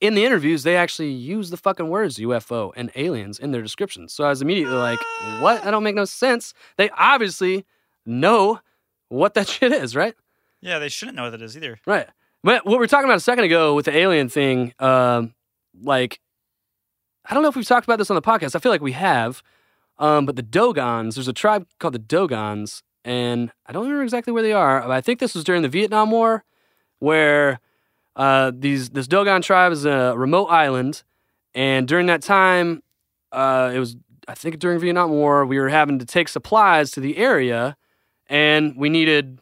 in 0.00 0.14
the 0.14 0.24
interviews 0.24 0.62
they 0.62 0.76
actually 0.76 1.10
use 1.10 1.50
the 1.50 1.56
fucking 1.56 1.88
words 1.88 2.18
UFO 2.18 2.72
and 2.76 2.90
aliens 2.94 3.38
in 3.38 3.52
their 3.52 3.62
descriptions. 3.62 4.12
So 4.12 4.24
I 4.24 4.28
was 4.30 4.42
immediately 4.42 4.76
like, 4.76 4.98
"What? 5.40 5.64
That 5.64 5.70
don't 5.70 5.82
make 5.84 5.94
no 5.94 6.04
sense." 6.04 6.54
They 6.76 6.90
obviously 6.90 7.64
know 8.04 8.60
what 9.08 9.34
that 9.34 9.48
shit 9.54 9.72
is, 9.72 9.94
right? 9.96 10.14
Yeah, 10.60 10.78
they 10.78 10.88
shouldn't 10.88 11.16
know 11.16 11.24
what 11.24 11.30
that 11.30 11.42
is 11.42 11.56
either. 11.56 11.78
Right. 11.86 12.08
But 12.42 12.64
what 12.66 12.72
we 12.72 12.78
were 12.78 12.86
talking 12.86 13.06
about 13.06 13.16
a 13.16 13.20
second 13.20 13.44
ago 13.44 13.74
with 13.74 13.86
the 13.86 13.96
alien 13.96 14.28
thing, 14.28 14.74
um, 14.78 15.34
like, 15.82 16.20
I 17.24 17.32
don't 17.34 17.42
know 17.42 17.48
if 17.48 17.56
we've 17.56 17.66
talked 17.66 17.86
about 17.86 17.98
this 17.98 18.10
on 18.10 18.16
the 18.16 18.22
podcast. 18.22 18.54
I 18.54 18.58
feel 18.58 18.72
like 18.72 18.82
we 18.82 18.92
have. 18.92 19.42
Um, 19.98 20.26
but 20.26 20.36
the 20.36 20.42
Dogons, 20.42 21.14
there's 21.14 21.28
a 21.28 21.32
tribe 21.32 21.66
called 21.78 21.94
the 21.94 22.00
Dogons, 22.00 22.82
and 23.04 23.50
I 23.66 23.72
don't 23.72 23.84
remember 23.84 24.02
exactly 24.02 24.32
where 24.32 24.42
they 24.42 24.52
are. 24.52 24.80
But 24.82 24.90
I 24.90 25.00
think 25.00 25.20
this 25.20 25.34
was 25.34 25.44
during 25.44 25.62
the 25.62 25.68
Vietnam 25.68 26.10
War, 26.10 26.44
where 26.98 27.60
uh, 28.16 28.52
these 28.54 28.90
this 28.90 29.06
Dogon 29.06 29.42
tribe 29.42 29.72
is 29.72 29.84
a 29.84 30.14
remote 30.16 30.46
island, 30.46 31.02
and 31.54 31.88
during 31.88 32.06
that 32.06 32.22
time, 32.22 32.82
uh, 33.32 33.72
it 33.74 33.78
was 33.78 33.96
I 34.28 34.34
think 34.34 34.58
during 34.58 34.78
Vietnam 34.78 35.10
War, 35.10 35.44
we 35.44 35.58
were 35.58 35.68
having 35.68 35.98
to 35.98 36.04
take 36.04 36.28
supplies 36.28 36.90
to 36.92 37.00
the 37.00 37.16
area, 37.16 37.76
and 38.28 38.76
we 38.76 38.88
needed 38.88 39.40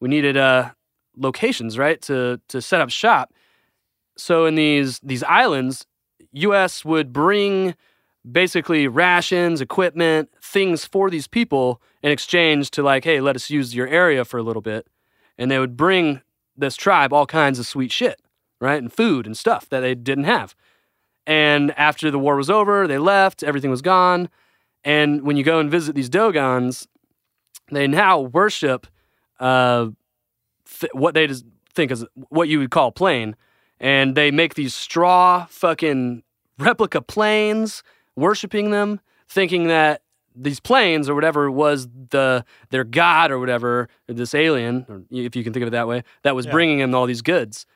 we 0.00 0.08
needed 0.08 0.36
uh, 0.36 0.70
locations 1.16 1.78
right 1.78 2.00
to 2.02 2.40
to 2.48 2.62
set 2.62 2.80
up 2.80 2.90
shop. 2.90 3.32
So 4.16 4.46
in 4.46 4.54
these 4.54 5.00
these 5.00 5.22
islands, 5.24 5.86
U.S. 6.32 6.84
would 6.84 7.12
bring 7.12 7.74
basically 8.30 8.88
rations, 8.88 9.60
equipment, 9.60 10.30
things 10.42 10.84
for 10.84 11.10
these 11.10 11.28
people 11.28 11.80
in 12.02 12.10
exchange 12.10 12.70
to 12.72 12.82
like, 12.82 13.04
hey, 13.04 13.20
let 13.20 13.36
us 13.36 13.50
use 13.50 13.74
your 13.74 13.86
area 13.86 14.24
for 14.24 14.38
a 14.38 14.42
little 14.42 14.62
bit, 14.62 14.86
and 15.38 15.50
they 15.50 15.58
would 15.58 15.76
bring 15.76 16.22
this 16.56 16.76
tribe 16.76 17.12
all 17.12 17.26
kinds 17.26 17.58
of 17.58 17.66
sweet 17.66 17.92
shit, 17.92 18.20
right, 18.60 18.80
and 18.80 18.92
food 18.92 19.26
and 19.26 19.36
stuff 19.36 19.68
that 19.68 19.80
they 19.80 19.94
didn't 19.94 20.24
have. 20.24 20.54
And 21.26 21.72
after 21.78 22.10
the 22.10 22.18
war 22.18 22.36
was 22.36 22.50
over, 22.50 22.86
they 22.86 22.98
left, 22.98 23.42
everything 23.42 23.70
was 23.70 23.82
gone. 23.82 24.28
And 24.84 25.22
when 25.22 25.36
you 25.36 25.42
go 25.42 25.58
and 25.58 25.70
visit 25.70 25.94
these 25.94 26.08
Dogons, 26.08 26.86
they 27.70 27.88
now 27.88 28.20
worship 28.20 28.86
uh, 29.40 29.88
th- 30.80 30.92
what 30.92 31.14
they 31.14 31.26
just 31.26 31.44
think 31.74 31.90
is 31.90 32.04
what 32.28 32.48
you 32.48 32.60
would 32.60 32.70
call 32.70 32.92
plane. 32.92 33.34
And 33.80 34.14
they 34.14 34.30
make 34.30 34.54
these 34.54 34.74
straw 34.74 35.46
fucking 35.50 36.22
replica 36.58 37.02
planes, 37.02 37.82
worshiping 38.14 38.70
them, 38.70 39.00
thinking 39.28 39.66
that 39.66 40.02
these 40.36 40.60
planes 40.60 41.08
or 41.08 41.14
whatever 41.14 41.50
was 41.50 41.88
the 42.10 42.44
their 42.70 42.84
god 42.84 43.30
or 43.30 43.38
whatever, 43.38 43.88
or 44.08 44.14
this 44.14 44.34
alien, 44.34 44.84
or 44.88 45.02
if 45.10 45.34
you 45.34 45.42
can 45.42 45.52
think 45.52 45.62
of 45.62 45.68
it 45.68 45.70
that 45.70 45.88
way, 45.88 46.02
that 46.22 46.34
was 46.34 46.46
Yeah. 46.46 46.52
bringing 46.52 46.78
them 46.78 46.94
all 46.94 47.06
these 47.06 47.22
goods. 47.22 47.66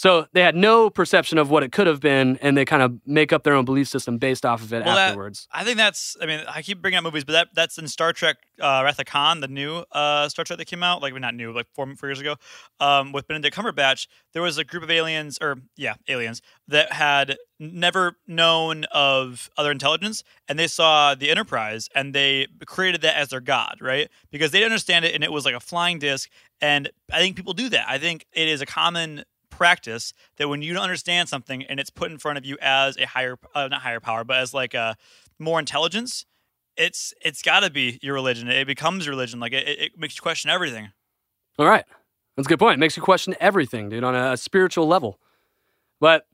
So 0.00 0.26
they 0.32 0.40
had 0.40 0.56
no 0.56 0.88
perception 0.88 1.36
of 1.36 1.50
what 1.50 1.62
it 1.62 1.72
could 1.72 1.86
have 1.86 2.00
been, 2.00 2.38
and 2.40 2.56
they 2.56 2.64
kind 2.64 2.82
of 2.82 2.98
make 3.04 3.34
up 3.34 3.44
their 3.44 3.52
own 3.52 3.66
belief 3.66 3.86
system 3.86 4.16
based 4.16 4.46
off 4.46 4.62
of 4.62 4.72
it 4.72 4.82
Well, 4.82 4.96
that- 4.96 5.08
afterwards. 5.10 5.46
I 5.52 5.62
think 5.62 5.76
that's. 5.76 6.16
I 6.22 6.24
mean, 6.24 6.42
I 6.48 6.62
keep 6.62 6.80
bringing 6.80 6.96
up 6.96 7.04
movies, 7.04 7.22
but 7.22 7.32
that 7.32 7.48
that's 7.54 7.76
in 7.76 7.86
Star 7.86 8.14
Trek 8.14 8.38
uh, 8.62 8.80
Wrath 8.82 8.98
of 8.98 9.04
Khan, 9.04 9.40
the 9.40 9.48
new 9.48 9.84
uh, 9.92 10.26
Star 10.30 10.42
Trek 10.46 10.56
that 10.56 10.64
came 10.64 10.82
out, 10.82 11.02
like 11.02 11.12
not 11.20 11.34
new, 11.34 11.52
like 11.52 11.66
four, 11.74 11.94
four 11.96 12.08
years 12.08 12.18
ago, 12.18 12.36
um, 12.80 13.12
with 13.12 13.28
Benedict 13.28 13.54
Cumberbatch. 13.54 14.06
There 14.32 14.40
was 14.40 14.56
a 14.56 14.64
group 14.64 14.82
of 14.82 14.90
aliens, 14.90 15.36
or 15.38 15.58
yeah, 15.76 15.96
aliens 16.08 16.40
that 16.66 16.94
had 16.94 17.36
never 17.58 18.16
known 18.26 18.84
of 18.92 19.50
other 19.58 19.70
intelligence, 19.70 20.24
and 20.48 20.58
they 20.58 20.66
saw 20.66 21.14
the 21.14 21.28
Enterprise, 21.28 21.90
and 21.94 22.14
they 22.14 22.46
created 22.64 23.02
that 23.02 23.16
as 23.16 23.28
their 23.28 23.40
god, 23.40 23.76
right? 23.82 24.08
Because 24.30 24.50
they 24.50 24.60
didn't 24.60 24.72
understand 24.72 25.04
it, 25.04 25.14
and 25.14 25.22
it 25.22 25.30
was 25.30 25.44
like 25.44 25.54
a 25.54 25.60
flying 25.60 25.98
disc. 25.98 26.30
And 26.62 26.88
I 27.12 27.18
think 27.18 27.36
people 27.36 27.52
do 27.52 27.68
that. 27.68 27.86
I 27.86 27.98
think 27.98 28.24
it 28.32 28.48
is 28.48 28.62
a 28.62 28.66
common 28.66 29.24
practice 29.60 30.14
that 30.38 30.48
when 30.48 30.62
you 30.62 30.72
don't 30.72 30.82
understand 30.82 31.28
something 31.28 31.62
and 31.64 31.78
it's 31.78 31.90
put 31.90 32.10
in 32.10 32.16
front 32.16 32.38
of 32.38 32.46
you 32.46 32.56
as 32.62 32.96
a 32.96 33.06
higher 33.06 33.36
uh, 33.54 33.68
not 33.68 33.82
higher 33.82 34.00
power 34.00 34.24
but 34.24 34.38
as 34.38 34.54
like 34.54 34.72
a 34.72 34.96
more 35.38 35.58
intelligence 35.58 36.24
it's 36.78 37.12
it's 37.22 37.42
got 37.42 37.60
to 37.60 37.70
be 37.70 37.98
your 38.00 38.14
religion 38.14 38.48
it 38.48 38.66
becomes 38.66 39.06
religion 39.06 39.38
like 39.38 39.52
it, 39.52 39.68
it 39.68 39.92
makes 39.98 40.16
you 40.16 40.22
question 40.22 40.50
everything 40.50 40.88
All 41.58 41.66
right. 41.66 41.84
That's 42.36 42.46
a 42.46 42.48
good 42.48 42.58
point. 42.58 42.74
It 42.74 42.80
makes 42.80 42.96
you 42.96 43.02
question 43.02 43.34
everything, 43.38 43.90
dude, 43.90 44.02
on 44.02 44.14
a, 44.14 44.34
spiritual 44.34 44.86
level. 44.86 45.20
But 46.00 46.26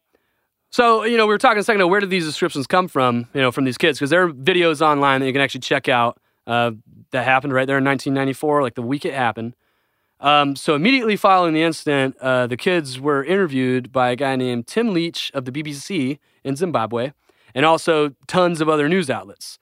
so, 0.70 1.02
you 1.02 1.16
know, 1.16 1.26
we 1.26 1.34
were 1.34 1.38
talking 1.38 1.58
a 1.58 1.64
second 1.64 1.80
ago, 1.80 1.88
where 1.88 1.98
did 1.98 2.10
these 2.10 2.24
descriptions 2.24 2.68
come 2.68 2.86
from, 2.86 3.26
you 3.34 3.40
know, 3.40 3.50
from 3.50 3.64
these 3.64 3.76
kids? 3.76 3.98
Because 3.98 4.10
there 4.10 4.22
are 4.22 4.30
videos 4.30 4.80
online 4.80 5.20
that 5.20 5.26
you 5.26 5.32
can 5.32 5.42
actually 5.42 5.62
check 5.62 5.88
out 5.88 6.20
uh, 6.46 6.70
that 7.10 7.24
happened 7.24 7.54
right 7.54 7.66
there 7.66 7.78
in 7.78 7.84
1994, 7.84 8.62
like 8.62 8.76
the 8.76 8.82
week 8.82 9.04
it 9.04 9.14
happened. 9.14 9.56
Um, 10.20 10.56
so 10.56 10.74
immediately 10.74 11.16
following 11.16 11.54
the 11.54 11.62
incident, 11.62 12.16
uh, 12.20 12.46
the 12.46 12.56
kids 12.56 12.98
were 12.98 13.22
interviewed 13.22 13.92
by 13.92 14.10
a 14.10 14.16
guy 14.16 14.36
named 14.36 14.66
Tim 14.66 14.94
Leach 14.94 15.30
of 15.34 15.44
the 15.44 15.52
BBC 15.52 16.18
in 16.42 16.56
Zimbabwe, 16.56 17.12
and 17.54 17.66
also 17.66 18.14
tons 18.26 18.60
of 18.60 18.68
other 18.68 18.88
news 18.88 19.10
outlets. 19.10 19.58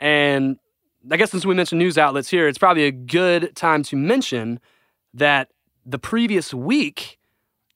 And 0.00 0.58
I 1.10 1.16
guess 1.16 1.30
since 1.30 1.46
we 1.46 1.54
mentioned 1.54 1.78
news 1.78 1.98
outlets 1.98 2.28
here, 2.28 2.48
it's 2.48 2.58
probably 2.58 2.84
a 2.84 2.92
good 2.92 3.54
time 3.54 3.82
to 3.84 3.96
mention 3.96 4.60
that 5.14 5.50
the 5.84 5.98
previous 5.98 6.52
week 6.52 7.18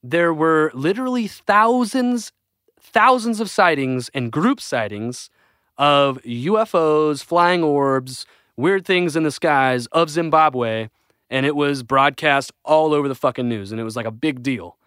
there 0.03 0.33
were 0.33 0.71
literally 0.73 1.27
thousands, 1.27 2.31
thousands 2.79 3.39
of 3.39 3.49
sightings 3.49 4.09
and 4.13 4.31
group 4.31 4.61
sightings 4.61 5.29
of 5.77 6.21
UFOs, 6.23 7.23
flying 7.23 7.63
orbs, 7.63 8.25
weird 8.55 8.85
things 8.85 9.15
in 9.15 9.23
the 9.23 9.31
skies 9.31 9.85
of 9.87 10.09
Zimbabwe, 10.09 10.87
and 11.29 11.45
it 11.45 11.55
was 11.55 11.83
broadcast 11.83 12.51
all 12.63 12.93
over 12.93 13.07
the 13.07 13.15
fucking 13.15 13.47
news, 13.47 13.71
and 13.71 13.79
it 13.81 13.83
was 13.83 13.95
like 13.95 14.05
a 14.05 14.11
big 14.11 14.43
deal, 14.43 14.77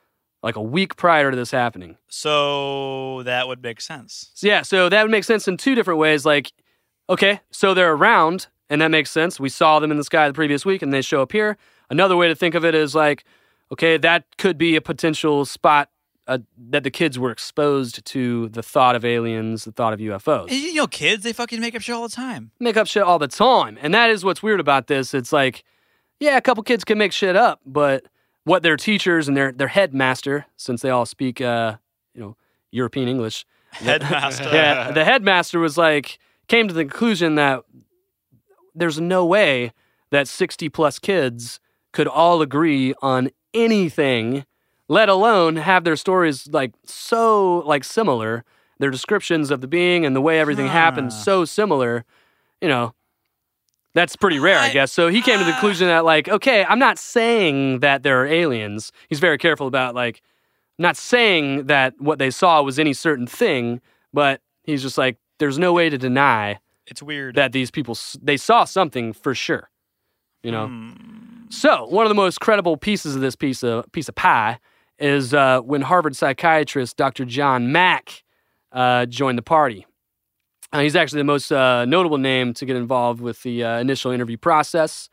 like 0.43 0.57
a 0.57 0.63
week 0.63 0.97
prior 0.97 1.31
to 1.31 1.37
this 1.37 1.51
happening. 1.51 1.97
So 2.09 3.23
that 3.25 3.49
would 3.49 3.63
make 3.63 3.81
sense. 3.81 4.31
So 4.35 4.47
yeah, 4.47 4.63
so 4.63 4.89
that 4.89 5.03
would 5.03 5.11
make 5.11 5.25
sense 5.25 5.47
in 5.49 5.57
two 5.57 5.75
different 5.75 5.99
ways. 6.01 6.25
Like, 6.25 6.53
okay, 7.09 7.41
so 7.51 7.75
they're 7.75 7.93
around, 7.93 8.47
and 8.69 8.81
that 8.81 8.91
makes 8.91 9.11
sense. 9.11 9.39
We 9.41 9.49
saw 9.49 9.81
them 9.81 9.91
in 9.91 9.97
the 9.97 10.05
sky 10.05 10.29
the 10.29 10.35
previous 10.35 10.65
week, 10.65 10.83
and 10.83 10.93
they 10.93 11.03
show 11.03 11.23
up 11.23 11.33
here. 11.33 11.57
Another 11.91 12.17
way 12.17 12.29
to 12.29 12.35
think 12.35 12.55
of 12.55 12.65
it 12.65 12.75
is 12.75 12.95
like, 12.95 13.25
okay, 13.73 13.97
that 13.99 14.25
could 14.39 14.57
be 14.57 14.77
a 14.77 14.81
potential 14.81 15.45
spot 15.45 15.91
uh, 16.27 16.39
that 16.57 16.85
the 16.85 16.91
kids 16.91 17.19
were 17.19 17.33
exposed 17.33 18.05
to 18.05 18.49
the 18.51 18.63
thought 18.63 18.95
of 18.95 19.05
aliens, 19.05 19.65
the 19.65 19.73
thought 19.73 19.93
of 19.93 19.99
UFOs. 19.99 20.43
And 20.43 20.53
You 20.53 20.75
know, 20.75 20.87
kids, 20.87 21.25
they 21.25 21.33
fucking 21.33 21.61
make 21.61 21.75
up 21.75 21.83
shit 21.83 21.95
all 21.95 22.07
the 22.07 22.15
time. 22.15 22.53
Make 22.61 22.77
up 22.77 22.87
shit 22.87 23.03
all 23.03 23.19
the 23.19 23.27
time, 23.27 23.77
and 23.81 23.93
that 23.95 24.11
is 24.11 24.25
what's 24.25 24.43
weird 24.43 24.61
about 24.61 24.87
this. 24.87 25.13
It's 25.13 25.33
like, 25.33 25.65
yeah, 26.21 26.37
a 26.37 26.41
couple 26.41 26.63
kids 26.63 26.85
can 26.85 26.99
make 26.99 27.13
shit 27.13 27.35
up, 27.35 27.61
but 27.67 28.05
what 28.45 28.63
their 28.63 28.77
teachers 28.77 29.27
and 29.27 29.37
their 29.37 29.53
their 29.53 29.69
headmaster, 29.69 30.47
since 30.57 30.83
they 30.83 30.91
all 30.91 31.07
speak, 31.07 31.41
uh, 31.41 31.77
you 32.15 32.21
know, 32.21 32.37
European 32.71 33.09
English, 33.09 33.45
Headmaster. 33.73 34.45
yeah, 34.53 34.91
the 34.91 35.05
headmaster 35.05 35.59
was 35.59 35.79
like 35.79 36.19
came 36.49 36.69
to 36.69 36.75
the 36.75 36.85
conclusion 36.85 37.37
that 37.37 37.63
there's 38.75 39.01
no 39.01 39.25
way 39.25 39.73
that 40.11 40.27
60 40.29 40.69
plus 40.69 40.99
kids 40.99 41.61
could 41.93 42.09
all 42.09 42.43
agree 42.43 42.95
on 43.03 43.31
anything, 43.55 44.45
let 44.89 45.09
alone 45.09 45.57
have 45.57 45.85
their 45.85 45.97
stories 45.97 46.49
like 46.49 46.73
so 46.85 47.59
like 47.61 47.85
similar, 47.85 48.45
their 48.79 48.91
descriptions 48.91 49.51
of 49.51 49.61
the 49.61 49.69
being 49.69 50.05
and 50.05 50.15
the 50.15 50.21
way 50.21 50.41
everything 50.41 50.67
happened 50.67 51.13
so 51.13 51.45
similar, 51.45 52.05
you 52.61 52.69
know. 52.69 52.95
That's 53.95 54.15
pretty 54.17 54.39
rare, 54.39 54.59
I 54.59 54.71
guess. 54.73 54.93
So 54.93 55.09
he 55.09 55.21
came 55.21 55.39
to 55.39 55.45
the 55.45 55.51
conclusion 55.53 55.89
that, 55.89 56.05
like, 56.05 56.29
okay, 56.29 56.65
I'm 56.65 56.79
not 56.79 56.99
saying 56.99 57.81
that 57.81 58.03
there 58.05 58.23
are 58.23 58.27
aliens. 58.27 58.93
He's 59.09 59.19
very 59.19 59.37
careful 59.37 59.67
about, 59.67 59.95
like, 59.95 60.23
not 60.79 60.97
saying 60.97 61.67
that 61.67 61.95
what 61.99 62.19
they 62.19 62.31
saw 62.31 62.63
was 62.63 62.79
any 62.79 62.93
certain 62.93 63.27
thing, 63.27 63.81
but 64.13 64.41
he's 64.63 64.83
just 64.83 64.97
like, 64.97 65.17
there's 65.39 65.59
no 65.59 65.73
way 65.73 65.91
to 65.91 65.99
deny 65.99 66.59
It's 66.87 67.03
weird. 67.03 67.35
that 67.35 67.53
these 67.53 67.71
people 67.71 67.97
they 68.23 68.37
saw 68.37 68.65
something 68.65 69.13
for 69.13 69.35
sure. 69.35 69.71
You 70.43 70.53
know. 70.53 70.69
Hmm. 70.69 70.91
So 71.51 71.85
one 71.87 72.07
of 72.07 72.11
the 72.11 72.15
most 72.15 72.41
credible 72.41 72.77
pieces 72.77 73.17
of 73.17 73.21
this 73.23 73.35
piece 73.35 73.63
of 73.65 73.91
piece 73.93 74.09
of 74.09 74.15
pie 74.15 74.59
is 74.99 75.35
uh, 75.35 75.61
when 75.61 75.83
Harvard 75.83 76.15
psychiatrist 76.15 76.97
Dr. 76.97 77.25
John 77.25 77.73
Mack 77.73 78.23
uh, 78.73 79.07
joined 79.07 79.37
the 79.37 79.43
party. 79.43 79.87
Uh, 80.73 80.81
he's 80.81 80.95
actually 80.95 81.19
the 81.19 81.25
most 81.25 81.51
uh, 81.51 81.85
notable 81.85 82.19
name 82.19 82.55
to 82.55 82.65
get 82.65 82.77
involved 82.77 83.21
with 83.21 83.43
the 83.43 83.65
uh, 83.65 83.79
initial 83.79 84.13
interview 84.13 84.37
process. 84.37 85.09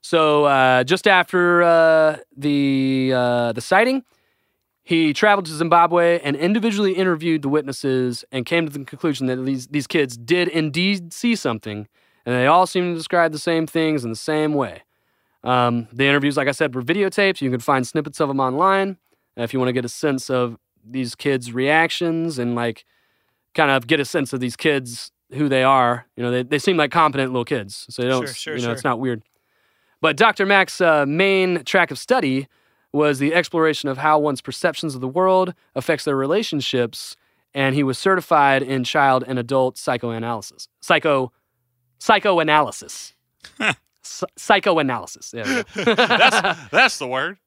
So 0.00 0.44
uh, 0.44 0.84
just 0.84 1.08
after 1.08 1.62
uh, 1.62 2.18
the 2.36 3.12
uh, 3.14 3.52
the 3.52 3.60
sighting, 3.60 4.04
he 4.82 5.14
traveled 5.14 5.46
to 5.46 5.52
Zimbabwe 5.52 6.20
and 6.20 6.36
individually 6.36 6.92
interviewed 6.92 7.42
the 7.42 7.48
witnesses 7.48 8.24
and 8.30 8.44
came 8.44 8.66
to 8.66 8.72
the 8.72 8.84
conclusion 8.84 9.26
that 9.26 9.36
these 9.36 9.66
these 9.68 9.86
kids 9.86 10.16
did 10.16 10.48
indeed 10.48 11.12
see 11.12 11.34
something, 11.34 11.88
and 12.26 12.34
they 12.34 12.46
all 12.46 12.66
seem 12.66 12.92
to 12.92 12.94
describe 12.94 13.32
the 13.32 13.38
same 13.38 13.66
things 13.66 14.04
in 14.04 14.10
the 14.10 14.16
same 14.16 14.54
way. 14.54 14.82
Um, 15.42 15.88
the 15.92 16.06
interviews, 16.06 16.36
like 16.36 16.48
I 16.48 16.52
said, 16.52 16.74
were 16.74 16.82
videotaped. 16.82 17.40
You 17.40 17.50
can 17.50 17.60
find 17.60 17.86
snippets 17.86 18.20
of 18.20 18.28
them 18.28 18.40
online 18.40 18.98
if 19.36 19.52
you 19.52 19.58
want 19.58 19.68
to 19.68 19.74
get 19.74 19.84
a 19.84 19.90
sense 19.90 20.30
of 20.30 20.58
these 20.84 21.14
kids' 21.14 21.52
reactions 21.52 22.38
and 22.38 22.54
like 22.54 22.84
kind 23.54 23.70
of 23.70 23.86
get 23.86 24.00
a 24.00 24.04
sense 24.04 24.32
of 24.32 24.40
these 24.40 24.56
kids 24.56 25.12
who 25.32 25.48
they 25.48 25.62
are. 25.62 26.06
You 26.16 26.22
know, 26.22 26.30
they, 26.30 26.42
they 26.42 26.58
seem 26.58 26.76
like 26.76 26.90
competent 26.90 27.32
little 27.32 27.44
kids, 27.44 27.86
so 27.88 28.02
they 28.02 28.08
don't. 28.08 28.26
Sure, 28.26 28.34
sure, 28.34 28.56
you 28.56 28.62
know, 28.62 28.72
it's 28.72 28.84
not 28.84 29.00
weird. 29.00 29.22
But 30.00 30.16
Dr. 30.16 30.44
Mack's 30.44 30.80
uh, 30.80 31.06
main 31.06 31.64
track 31.64 31.90
of 31.90 31.98
study 31.98 32.46
was 32.92 33.18
the 33.18 33.34
exploration 33.34 33.88
of 33.88 33.98
how 33.98 34.18
one's 34.18 34.40
perceptions 34.40 34.94
of 34.94 35.00
the 35.00 35.08
world 35.08 35.54
affects 35.74 36.04
their 36.04 36.16
relationships, 36.16 37.16
and 37.52 37.74
he 37.74 37.82
was 37.82 37.98
certified 37.98 38.62
in 38.62 38.84
child 38.84 39.24
and 39.26 39.38
adult 39.38 39.76
psychoanalysis. 39.78 40.68
Psycho, 40.80 41.32
psychoanalysis. 41.98 43.14
Psy- 44.02 44.26
psychoanalysis. 44.36 45.32
Go. 45.32 45.62
that's 45.94 46.70
that's 46.70 46.98
the 46.98 47.06
word. 47.06 47.38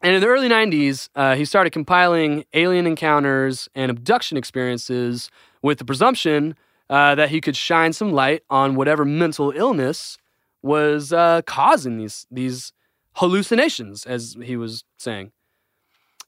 And 0.00 0.14
in 0.14 0.20
the 0.20 0.26
early 0.26 0.48
90s, 0.48 1.08
uh, 1.14 1.34
he 1.34 1.44
started 1.44 1.70
compiling 1.70 2.44
alien 2.52 2.86
encounters 2.86 3.68
and 3.74 3.90
abduction 3.90 4.36
experiences 4.36 5.30
with 5.62 5.78
the 5.78 5.84
presumption 5.84 6.56
uh, 6.90 7.14
that 7.14 7.30
he 7.30 7.40
could 7.40 7.56
shine 7.56 7.92
some 7.92 8.12
light 8.12 8.42
on 8.50 8.74
whatever 8.74 9.04
mental 9.04 9.50
illness 9.52 10.18
was 10.62 11.12
uh, 11.12 11.42
causing 11.46 11.98
these, 11.98 12.26
these 12.30 12.72
hallucinations, 13.14 14.04
as 14.04 14.36
he 14.42 14.56
was 14.56 14.84
saying. 14.98 15.32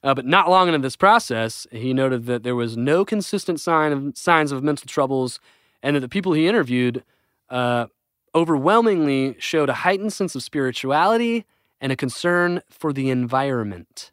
Uh, 0.03 0.13
but 0.13 0.25
not 0.25 0.49
long 0.49 0.67
into 0.67 0.79
this 0.79 0.95
process, 0.95 1.67
he 1.71 1.93
noted 1.93 2.25
that 2.25 2.43
there 2.43 2.55
was 2.55 2.77
no 2.77 3.03
consistent 3.03 3.59
sign 3.59 3.91
of, 3.91 4.17
signs 4.17 4.51
of 4.51 4.63
mental 4.63 4.87
troubles 4.87 5.39
and 5.83 5.95
that 5.95 5.99
the 5.99 6.09
people 6.09 6.33
he 6.33 6.47
interviewed 6.47 7.03
uh, 7.49 7.87
overwhelmingly 8.33 9.35
showed 9.39 9.69
a 9.69 9.73
heightened 9.73 10.13
sense 10.13 10.35
of 10.35 10.43
spirituality 10.43 11.45
and 11.81 11.91
a 11.91 11.95
concern 11.95 12.61
for 12.69 12.91
the 12.93 13.09
environment. 13.09 14.11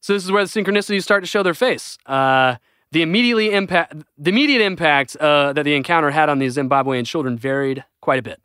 So 0.00 0.12
this 0.14 0.24
is 0.24 0.32
where 0.32 0.44
the 0.44 0.48
synchronicities 0.50 1.02
start 1.02 1.22
to 1.22 1.26
show 1.28 1.42
their 1.42 1.54
face. 1.54 1.98
Uh, 2.06 2.56
the 2.92 3.02
immediately 3.02 3.52
impact, 3.52 3.94
the 4.16 4.30
immediate 4.30 4.62
impact 4.62 5.16
uh, 5.16 5.52
that 5.52 5.64
the 5.64 5.74
encounter 5.74 6.10
had 6.10 6.28
on 6.28 6.38
these 6.38 6.56
Zimbabwean 6.56 7.04
children 7.06 7.36
varied 7.36 7.84
quite 8.00 8.18
a 8.18 8.22
bit. 8.22 8.40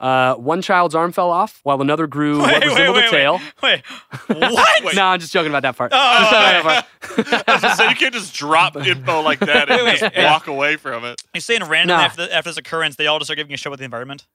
Uh, 0.00 0.34
one 0.34 0.60
child's 0.60 0.94
arm 0.94 1.12
fell 1.12 1.30
off, 1.30 1.60
while 1.62 1.80
another 1.80 2.06
grew 2.06 2.40
what 2.40 2.52
Wait, 2.52 2.60
wait, 2.60 2.68
resembled 2.68 2.96
wait, 2.96 3.06
a 3.06 3.10
tail. 3.10 3.40
Wait, 3.62 3.82
what? 4.26 4.94
no, 4.94 5.04
I'm 5.04 5.20
just 5.20 5.32
joking 5.32 5.50
about 5.50 5.62
that 5.62 5.76
part. 5.76 5.92
Oh, 5.94 6.18
Just 6.20 6.30
joking 6.32 6.46
okay. 6.46 6.62
that 6.62 6.86
part. 7.24 7.44
I 7.48 7.52
was 7.68 7.76
gonna 7.78 7.90
you 7.90 7.96
can't 7.96 8.12
just 8.12 8.34
drop 8.34 8.76
info 8.76 9.22
like 9.22 9.38
that 9.38 9.70
and 9.70 9.98
just 9.98 10.16
walk 10.16 10.46
away 10.48 10.76
from 10.76 11.04
it. 11.04 11.22
You're 11.32 11.40
saying 11.40 11.62
randomly 11.62 11.96
Nah. 12.02 12.06
after, 12.06 12.22
after 12.30 12.50
this 12.50 12.56
occurrence, 12.58 12.96
they 12.96 13.06
all 13.06 13.18
just 13.18 13.28
start 13.28 13.36
giving 13.38 13.54
a 13.54 13.56
shit 13.56 13.66
about 13.66 13.78
the 13.78 13.84
environment? 13.84 14.26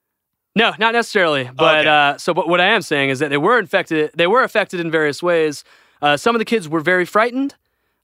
No, 0.55 0.73
not 0.79 0.93
necessarily. 0.93 1.49
But 1.55 1.79
Okay. 1.81 1.89
uh, 1.89 2.17
so, 2.17 2.33
but 2.33 2.47
what 2.49 2.59
I 2.59 2.65
am 2.67 2.81
saying 2.81 3.09
is 3.09 3.19
that 3.19 3.29
they 3.29 3.37
were 3.37 3.59
infected. 3.59 4.11
They 4.15 4.27
were 4.27 4.43
affected 4.43 4.79
in 4.79 4.89
various 4.91 5.21
ways. 5.23 5.63
Uh, 6.01 6.17
some 6.17 6.35
of 6.35 6.39
the 6.39 6.45
kids 6.45 6.67
were 6.67 6.79
very 6.79 7.05
frightened. 7.05 7.55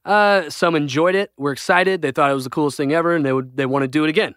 Uh, 0.06 0.50
some 0.50 0.76
enjoyed 0.76 1.16
it, 1.16 1.32
were 1.38 1.52
excited. 1.52 2.02
They 2.02 2.12
thought 2.12 2.30
it 2.30 2.36
was 2.36 2.44
the 2.44 2.50
coolest 2.52 2.78
thing 2.78 2.94
ever, 2.94 3.16
and 3.16 3.26
they 3.26 3.34
would 3.34 3.58
they 3.58 3.66
want 3.66 3.84
to 3.84 3.88
do 3.88 4.04
it 4.04 4.10
again. 4.10 4.36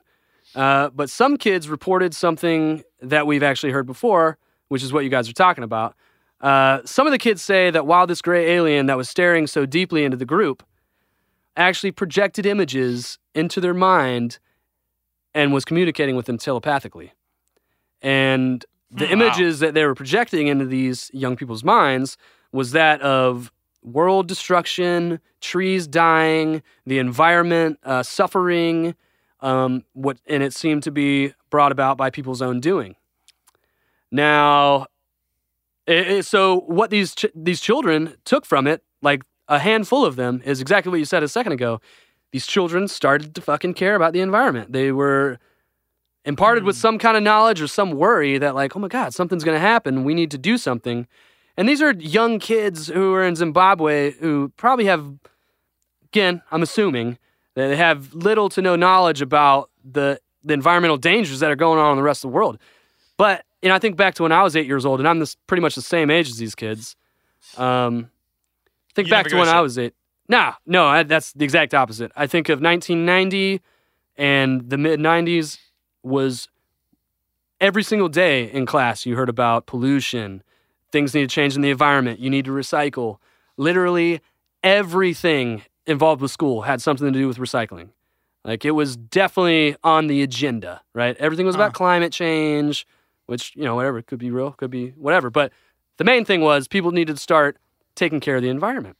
Uh, 0.54 0.88
but 0.90 1.10
some 1.10 1.36
kids 1.36 1.68
reported 1.68 2.14
something 2.14 2.82
that 3.02 3.26
we've 3.26 3.42
actually 3.42 3.72
heard 3.72 3.86
before, 3.86 4.38
which 4.68 4.82
is 4.82 4.92
what 4.92 5.04
you 5.04 5.10
guys 5.10 5.28
are 5.28 5.34
talking 5.34 5.62
about. 5.62 5.94
Uh, 6.40 6.80
some 6.86 7.06
of 7.06 7.10
the 7.10 7.18
kids 7.18 7.42
say 7.42 7.70
that 7.70 7.86
while 7.86 8.06
this 8.06 8.22
gray 8.22 8.52
alien 8.52 8.86
that 8.86 8.96
was 8.96 9.10
staring 9.10 9.46
so 9.46 9.66
deeply 9.66 10.04
into 10.04 10.16
the 10.16 10.24
group 10.24 10.62
actually 11.56 11.90
projected 11.90 12.46
images 12.46 13.18
into 13.34 13.60
their 13.60 13.74
mind 13.74 14.38
and 15.34 15.52
was 15.52 15.64
communicating 15.64 16.16
with 16.16 16.26
them 16.26 16.38
telepathically. 16.38 17.12
And 18.02 18.64
the 18.90 19.06
Hmm, 19.06 19.12
images 19.12 19.58
that 19.60 19.74
they 19.74 19.84
were 19.84 19.94
projecting 19.94 20.46
into 20.46 20.64
these 20.64 21.10
young 21.12 21.36
people's 21.36 21.64
minds 21.64 22.16
was 22.52 22.72
that 22.72 23.00
of 23.02 23.52
world 23.82 24.26
destruction, 24.28 25.20
trees 25.40 25.86
dying, 25.86 26.62
the 26.86 26.98
environment 26.98 27.78
uh, 27.84 28.02
suffering, 28.02 28.94
um, 29.40 29.84
what, 29.92 30.18
and 30.26 30.42
it 30.42 30.52
seemed 30.54 30.82
to 30.84 30.90
be 30.90 31.32
brought 31.50 31.70
about 31.72 31.96
by 31.96 32.10
people's 32.10 32.42
own 32.42 32.60
doing. 32.60 32.96
Now, 34.10 34.86
it, 35.86 36.08
it- 36.08 36.24
so 36.26 36.60
what 36.60 36.90
these 36.90 37.14
ch- 37.14 37.26
these 37.34 37.60
children 37.60 38.14
took 38.24 38.44
from 38.44 38.66
it, 38.66 38.82
like 39.02 39.22
a 39.48 39.58
handful 39.58 40.04
of 40.04 40.16
them, 40.16 40.42
is 40.44 40.60
exactly 40.60 40.90
what 40.90 40.98
you 40.98 41.04
said 41.04 41.22
a 41.22 41.28
second 41.28 41.52
ago. 41.52 41.80
These 42.32 42.46
children 42.46 42.88
started 42.88 43.34
to 43.36 43.40
fucking 43.40 43.74
care 43.74 43.94
about 43.94 44.12
the 44.12 44.20
environment. 44.20 44.72
They 44.72 44.92
were 44.92 45.38
imparted 46.28 46.62
with 46.62 46.76
some 46.76 46.98
kind 46.98 47.16
of 47.16 47.22
knowledge 47.22 47.60
or 47.60 47.66
some 47.66 47.92
worry 47.92 48.36
that, 48.36 48.54
like, 48.54 48.76
oh 48.76 48.78
my 48.78 48.88
God, 48.88 49.14
something's 49.14 49.44
going 49.44 49.56
to 49.56 49.60
happen. 49.60 50.04
We 50.04 50.12
need 50.12 50.30
to 50.32 50.38
do 50.38 50.58
something. 50.58 51.06
And 51.56 51.66
these 51.66 51.80
are 51.80 51.92
young 51.92 52.38
kids 52.38 52.88
who 52.88 53.14
are 53.14 53.24
in 53.24 53.34
Zimbabwe 53.34 54.12
who 54.12 54.52
probably 54.58 54.84
have, 54.84 55.14
again, 56.04 56.42
I'm 56.52 56.62
assuming, 56.62 57.18
that 57.54 57.68
they 57.68 57.76
have 57.76 58.12
little 58.12 58.50
to 58.50 58.60
no 58.60 58.76
knowledge 58.76 59.22
about 59.22 59.70
the, 59.82 60.20
the 60.44 60.52
environmental 60.52 60.98
dangers 60.98 61.40
that 61.40 61.50
are 61.50 61.56
going 61.56 61.78
on 61.78 61.92
in 61.92 61.96
the 61.96 62.02
rest 62.02 62.24
of 62.24 62.30
the 62.30 62.34
world. 62.34 62.58
But, 63.16 63.44
you 63.62 63.70
know, 63.70 63.74
I 63.74 63.78
think 63.78 63.96
back 63.96 64.14
to 64.16 64.22
when 64.22 64.30
I 64.30 64.42
was 64.42 64.54
eight 64.54 64.66
years 64.66 64.84
old, 64.84 65.00
and 65.00 65.08
I'm 65.08 65.18
this, 65.20 65.34
pretty 65.46 65.62
much 65.62 65.74
the 65.74 65.82
same 65.82 66.10
age 66.10 66.28
as 66.28 66.36
these 66.36 66.54
kids. 66.54 66.94
Um, 67.56 68.10
think 68.94 69.08
You 69.08 69.12
back 69.12 69.28
to 69.28 69.36
when 69.36 69.48
I 69.48 69.62
was 69.62 69.78
eight. 69.78 69.94
Nah, 70.28 70.54
no, 70.66 70.86
I, 70.86 71.04
that's 71.04 71.32
the 71.32 71.44
exact 71.44 71.72
opposite. 71.72 72.12
I 72.14 72.26
think 72.26 72.50
of 72.50 72.60
1990 72.60 73.62
and 74.16 74.68
the 74.68 74.76
mid 74.76 75.00
90s 75.00 75.58
was 76.02 76.48
every 77.60 77.82
single 77.82 78.08
day 78.08 78.44
in 78.44 78.66
class 78.66 79.04
you 79.06 79.16
heard 79.16 79.28
about 79.28 79.66
pollution, 79.66 80.42
things 80.92 81.14
need 81.14 81.22
to 81.22 81.34
change 81.34 81.56
in 81.56 81.62
the 81.62 81.70
environment. 81.70 82.20
You 82.20 82.30
need 82.30 82.44
to 82.44 82.50
recycle. 82.50 83.18
Literally 83.56 84.20
everything 84.62 85.62
involved 85.86 86.20
with 86.20 86.30
school 86.30 86.62
had 86.62 86.82
something 86.82 87.12
to 87.12 87.18
do 87.18 87.26
with 87.26 87.38
recycling. 87.38 87.90
Like 88.44 88.64
it 88.64 88.72
was 88.72 88.96
definitely 88.96 89.76
on 89.82 90.06
the 90.06 90.22
agenda, 90.22 90.82
right? 90.94 91.16
Everything 91.18 91.46
was 91.46 91.54
about 91.54 91.74
climate 91.74 92.12
change, 92.12 92.86
which, 93.26 93.54
you 93.56 93.64
know, 93.64 93.74
whatever, 93.74 93.98
it 93.98 94.06
could 94.06 94.18
be 94.18 94.30
real, 94.30 94.52
could 94.52 94.70
be 94.70 94.90
whatever. 94.90 95.28
But 95.30 95.52
the 95.96 96.04
main 96.04 96.24
thing 96.24 96.40
was 96.40 96.68
people 96.68 96.92
needed 96.92 97.16
to 97.16 97.22
start 97.22 97.58
taking 97.94 98.20
care 98.20 98.36
of 98.36 98.42
the 98.42 98.48
environment. 98.48 98.96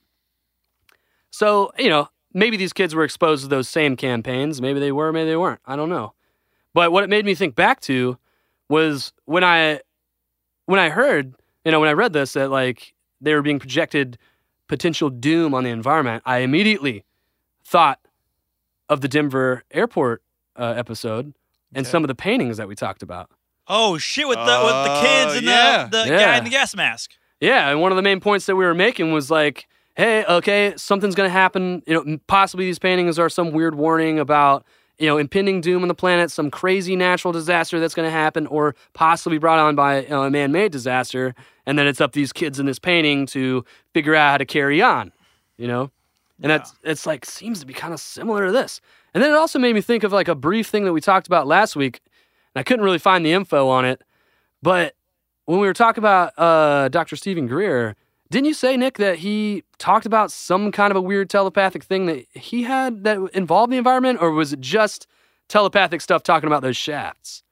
So, 1.30 1.70
you 1.78 1.88
know, 1.88 2.08
maybe 2.34 2.56
these 2.56 2.72
kids 2.72 2.94
were 2.94 3.04
exposed 3.04 3.42
to 3.42 3.48
those 3.48 3.68
same 3.68 3.96
campaigns. 3.96 4.60
Maybe 4.60 4.80
they 4.80 4.92
were, 4.92 5.12
maybe 5.12 5.30
they 5.30 5.36
weren't. 5.36 5.60
I 5.64 5.76
don't 5.76 5.88
know. 5.88 6.12
But 6.74 6.92
what 6.92 7.04
it 7.04 7.10
made 7.10 7.24
me 7.24 7.34
think 7.34 7.54
back 7.54 7.80
to 7.82 8.18
was 8.68 9.12
when 9.24 9.42
I 9.44 9.80
when 10.66 10.78
I 10.78 10.90
heard, 10.90 11.34
you 11.64 11.72
know, 11.72 11.80
when 11.80 11.88
I 11.88 11.92
read 11.92 12.12
this 12.12 12.34
that 12.34 12.50
like 12.50 12.94
they 13.20 13.34
were 13.34 13.42
being 13.42 13.58
projected 13.58 14.18
potential 14.68 15.08
doom 15.10 15.54
on 15.54 15.64
the 15.64 15.70
environment, 15.70 16.22
I 16.26 16.38
immediately 16.38 17.04
thought 17.64 17.98
of 18.88 19.00
the 19.00 19.08
Denver 19.08 19.64
airport 19.70 20.22
uh, 20.56 20.74
episode 20.76 21.34
and 21.74 21.86
some 21.86 22.04
of 22.04 22.08
the 22.08 22.14
paintings 22.14 22.56
that 22.58 22.68
we 22.68 22.74
talked 22.74 23.02
about. 23.02 23.30
Oh 23.66 23.98
shit! 23.98 24.26
With 24.26 24.38
the 24.38 24.62
with 24.64 24.84
the 24.84 25.00
kids 25.02 25.34
and 25.36 25.46
yeah. 25.46 25.88
the, 25.90 26.04
the 26.04 26.08
Yeah. 26.08 26.18
guy 26.18 26.38
in 26.38 26.44
the 26.44 26.50
gas 26.50 26.74
mask. 26.74 27.12
Yeah, 27.40 27.70
and 27.70 27.80
one 27.80 27.92
of 27.92 27.96
the 27.96 28.02
main 28.02 28.20
points 28.20 28.46
that 28.46 28.56
we 28.56 28.64
were 28.64 28.74
making 28.74 29.12
was 29.12 29.30
like, 29.30 29.68
hey, 29.94 30.24
okay, 30.24 30.72
something's 30.76 31.14
going 31.14 31.28
to 31.28 31.32
happen. 31.32 31.82
You 31.86 31.94
know, 32.04 32.18
possibly 32.26 32.64
these 32.64 32.78
paintings 32.78 33.18
are 33.18 33.28
some 33.28 33.52
weird 33.52 33.74
warning 33.74 34.18
about 34.18 34.64
you 34.98 35.06
know 35.06 35.18
impending 35.18 35.60
doom 35.60 35.82
on 35.82 35.88
the 35.88 35.94
planet, 35.94 36.30
some 36.30 36.50
crazy 36.50 36.96
natural 36.96 37.32
disaster 37.32 37.80
that's 37.80 37.94
going 37.94 38.06
to 38.06 38.12
happen, 38.12 38.46
or 38.46 38.74
possibly 38.94 39.38
brought 39.38 39.58
on 39.58 39.74
by 39.74 40.02
you 40.02 40.08
know, 40.08 40.24
a 40.24 40.30
man-made 40.30 40.72
disaster. 40.72 41.34
And 41.66 41.78
then 41.78 41.86
it's 41.86 42.00
up 42.00 42.12
to 42.12 42.18
these 42.18 42.32
kids 42.32 42.58
in 42.58 42.66
this 42.66 42.78
painting 42.78 43.26
to 43.26 43.64
figure 43.92 44.14
out 44.14 44.30
how 44.30 44.38
to 44.38 44.46
carry 44.46 44.80
on. 44.80 45.12
You 45.56 45.66
know, 45.66 45.90
and 46.42 46.50
that's 46.50 46.74
it's 46.82 47.06
like 47.06 47.24
seems 47.24 47.60
to 47.60 47.66
be 47.66 47.74
kind 47.74 47.92
of 47.92 48.00
similar 48.00 48.46
to 48.46 48.52
this. 48.52 48.80
And 49.14 49.22
then 49.22 49.30
it 49.30 49.36
also 49.36 49.58
made 49.58 49.74
me 49.74 49.80
think 49.80 50.04
of 50.04 50.12
like 50.12 50.28
a 50.28 50.34
brief 50.34 50.68
thing 50.68 50.84
that 50.84 50.92
we 50.92 51.00
talked 51.00 51.26
about 51.26 51.46
last 51.46 51.76
week, 51.76 52.00
and 52.54 52.60
I 52.60 52.62
couldn't 52.62 52.84
really 52.84 52.98
find 52.98 53.24
the 53.24 53.32
info 53.32 53.68
on 53.68 53.84
it, 53.84 54.02
but 54.62 54.94
when 55.48 55.60
we 55.60 55.66
were 55.66 55.72
talking 55.72 56.02
about 56.02 56.38
uh, 56.38 56.88
Dr. 56.90 57.16
Stephen 57.16 57.46
Greer, 57.46 57.96
didn't 58.30 58.46
you 58.46 58.54
say, 58.54 58.76
Nick, 58.76 58.98
that 58.98 59.18
he 59.18 59.64
talked 59.78 60.06
about 60.06 60.30
some 60.30 60.70
kind 60.72 60.90
of 60.90 60.96
a 60.96 61.00
weird 61.00 61.30
telepathic 61.30 61.82
thing 61.82 62.06
that 62.06 62.26
he 62.34 62.64
had 62.64 63.04
that 63.04 63.18
involved 63.32 63.72
the 63.72 63.76
environment, 63.76 64.18
or 64.20 64.30
was 64.30 64.52
it 64.52 64.60
just 64.60 65.06
telepathic 65.48 66.00
stuff 66.00 66.22
talking 66.22 66.46
about 66.46 66.62
those 66.62 66.76
shafts? 66.76 67.42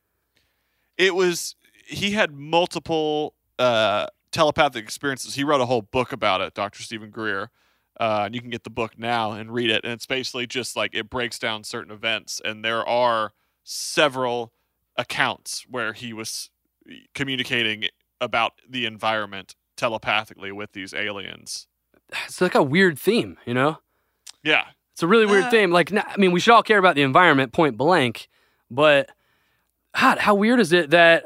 it 0.96 1.14
was 1.14 1.54
he 1.86 2.12
had 2.12 2.32
multiple 2.32 3.34
uh, 3.58 4.06
telepathic 4.32 4.82
experiences. 4.82 5.34
He 5.34 5.44
wrote 5.44 5.60
a 5.60 5.66
whole 5.66 5.82
book 5.82 6.12
about 6.12 6.40
it, 6.40 6.54
Dr. 6.54 6.82
Stephen 6.82 7.10
Greer. 7.10 7.50
Uh, 7.98 8.24
and 8.26 8.34
you 8.34 8.40
can 8.40 8.50
get 8.50 8.64
the 8.64 8.70
book 8.70 8.98
now 8.98 9.32
and 9.32 9.54
read 9.54 9.70
it. 9.70 9.82
And 9.82 9.92
it's 9.92 10.04
basically 10.04 10.46
just 10.46 10.76
like 10.76 10.94
it 10.94 11.08
breaks 11.08 11.38
down 11.38 11.64
certain 11.64 11.92
events. 11.92 12.42
And 12.44 12.62
there 12.62 12.86
are 12.86 13.32
several 13.64 14.52
accounts 14.96 15.64
where 15.70 15.94
he 15.94 16.12
was 16.12 16.50
communicating 17.14 17.84
about 18.20 18.54
the 18.68 18.84
environment 18.84 19.54
telepathically 19.76 20.52
with 20.52 20.72
these 20.72 20.92
aliens. 20.94 21.66
It's 22.24 22.40
like 22.40 22.54
a 22.54 22.62
weird 22.62 22.98
theme, 22.98 23.36
you 23.46 23.54
know? 23.54 23.78
Yeah. 24.42 24.66
It's 24.92 25.02
a 25.02 25.06
really 25.06 25.26
weird 25.26 25.44
Uh, 25.44 25.50
theme. 25.50 25.70
Like, 25.70 25.92
I 25.92 26.14
mean, 26.16 26.32
we 26.32 26.40
should 26.40 26.52
all 26.54 26.62
care 26.62 26.78
about 26.78 26.94
the 26.94 27.02
environment, 27.02 27.52
point 27.52 27.76
blank, 27.76 28.28
but 28.70 29.10
God, 29.98 30.18
how 30.18 30.34
weird 30.34 30.60
is 30.60 30.72
it 30.72 30.90
that 30.90 31.24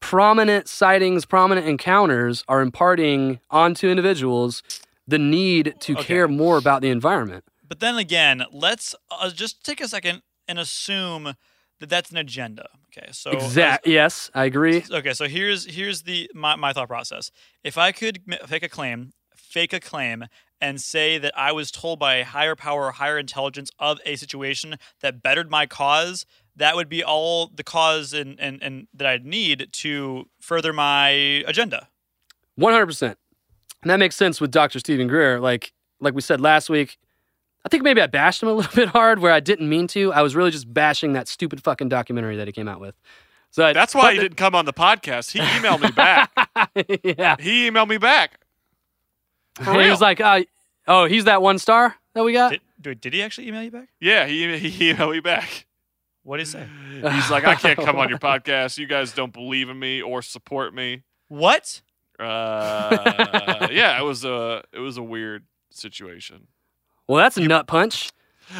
prominent 0.00 0.68
sightings, 0.68 1.24
prominent 1.24 1.66
encounters 1.66 2.44
are 2.48 2.60
imparting 2.60 3.40
onto 3.50 3.88
individuals 3.88 4.62
the 5.06 5.18
need 5.18 5.74
to 5.80 5.94
Okay. 5.94 6.04
care 6.04 6.28
more 6.28 6.56
about 6.58 6.82
the 6.82 6.90
environment? 6.90 7.44
But 7.66 7.80
then 7.80 7.96
again, 7.98 8.44
let's 8.52 8.94
uh, 9.10 9.30
just 9.30 9.64
take 9.64 9.80
a 9.80 9.88
second 9.88 10.22
and 10.46 10.58
assume 10.58 11.34
that 11.80 11.88
that's 11.88 12.10
an 12.10 12.16
agenda. 12.16 12.68
Okay, 12.98 13.12
so 13.12 13.30
exact. 13.30 13.86
Yes, 13.86 14.30
I 14.34 14.44
agree. 14.44 14.84
Okay, 14.90 15.12
so 15.12 15.28
here's 15.28 15.64
here's 15.66 16.02
the 16.02 16.30
my, 16.34 16.56
my 16.56 16.72
thought 16.72 16.88
process. 16.88 17.30
If 17.62 17.78
I 17.78 17.92
could 17.92 18.22
fake 18.46 18.62
a 18.62 18.68
claim, 18.68 19.12
fake 19.34 19.72
a 19.72 19.80
claim, 19.80 20.26
and 20.60 20.80
say 20.80 21.18
that 21.18 21.32
I 21.38 21.52
was 21.52 21.70
told 21.70 21.98
by 21.98 22.16
a 22.16 22.24
higher 22.24 22.56
power 22.56 22.86
or 22.86 22.92
higher 22.92 23.18
intelligence 23.18 23.70
of 23.78 24.00
a 24.04 24.16
situation 24.16 24.76
that 25.00 25.22
bettered 25.22 25.50
my 25.50 25.66
cause, 25.66 26.26
that 26.56 26.74
would 26.74 26.88
be 26.88 27.04
all 27.04 27.50
the 27.54 27.62
cause 27.62 28.12
and 28.12 28.38
and, 28.40 28.62
and 28.62 28.88
that 28.92 29.06
I'd 29.06 29.24
need 29.24 29.68
to 29.72 30.24
further 30.40 30.72
my 30.72 31.08
agenda. 31.46 31.88
One 32.56 32.72
hundred 32.72 32.86
percent, 32.86 33.18
and 33.82 33.90
that 33.90 33.98
makes 33.98 34.16
sense 34.16 34.40
with 34.40 34.50
Doctor 34.50 34.80
Stephen 34.80 35.06
Greer. 35.06 35.38
Like, 35.38 35.72
like 36.00 36.14
we 36.14 36.20
said 36.20 36.40
last 36.40 36.68
week, 36.68 36.98
I 37.68 37.70
think 37.70 37.82
maybe 37.82 38.00
I 38.00 38.06
bashed 38.06 38.42
him 38.42 38.48
a 38.48 38.52
little 38.54 38.74
bit 38.74 38.88
hard 38.88 39.18
where 39.18 39.30
I 39.30 39.40
didn't 39.40 39.68
mean 39.68 39.88
to. 39.88 40.10
I 40.10 40.22
was 40.22 40.34
really 40.34 40.50
just 40.50 40.72
bashing 40.72 41.12
that 41.12 41.28
stupid 41.28 41.62
fucking 41.62 41.90
documentary 41.90 42.36
that 42.36 42.48
he 42.48 42.52
came 42.52 42.66
out 42.66 42.80
with. 42.80 42.94
So 43.50 43.66
I, 43.66 43.74
That's 43.74 43.94
why 43.94 44.04
but 44.04 44.14
he 44.14 44.20
didn't 44.20 44.38
come 44.38 44.54
on 44.54 44.64
the 44.64 44.72
podcast. 44.72 45.32
He 45.32 45.40
emailed 45.40 45.82
me 45.82 45.90
back. 45.90 46.30
yeah, 47.04 47.36
he 47.38 47.68
emailed 47.68 47.88
me 47.88 47.98
back. 47.98 48.40
For 49.62 49.70
And 49.70 49.82
he 49.82 49.90
was 49.90 50.00
like, 50.00 50.18
uh, 50.18 50.44
"Oh, 50.86 51.04
he's 51.04 51.24
that 51.24 51.42
one 51.42 51.58
star 51.58 51.94
that 52.14 52.24
we 52.24 52.32
got." 52.32 52.52
Did, 52.52 52.60
did, 52.80 53.00
did 53.02 53.12
he 53.12 53.22
actually 53.22 53.48
email 53.48 53.62
you 53.62 53.70
back? 53.70 53.90
yeah, 54.00 54.26
he, 54.26 54.56
he 54.56 54.94
emailed 54.94 55.12
me 55.12 55.20
back. 55.20 55.66
What 56.22 56.38
did 56.38 56.46
he 56.46 56.52
say? 56.52 56.66
He's 56.90 57.30
like, 57.30 57.44
I 57.44 57.54
can't 57.54 57.78
come 57.78 57.96
on 57.96 58.08
your 58.08 58.18
podcast. 58.18 58.78
You 58.78 58.86
guys 58.86 59.12
don't 59.12 59.32
believe 59.32 59.68
in 59.68 59.78
me 59.78 60.00
or 60.00 60.22
support 60.22 60.74
me. 60.74 61.02
What? 61.28 61.82
Uh, 62.18 63.68
yeah, 63.70 63.98
it 63.98 64.04
was 64.04 64.24
a 64.24 64.62
it 64.72 64.78
was 64.78 64.96
a 64.96 65.02
weird 65.02 65.44
situation. 65.70 66.48
Well, 67.08 67.18
that's 67.18 67.36
a 67.36 67.40
nut 67.40 67.66
punch. 67.66 68.10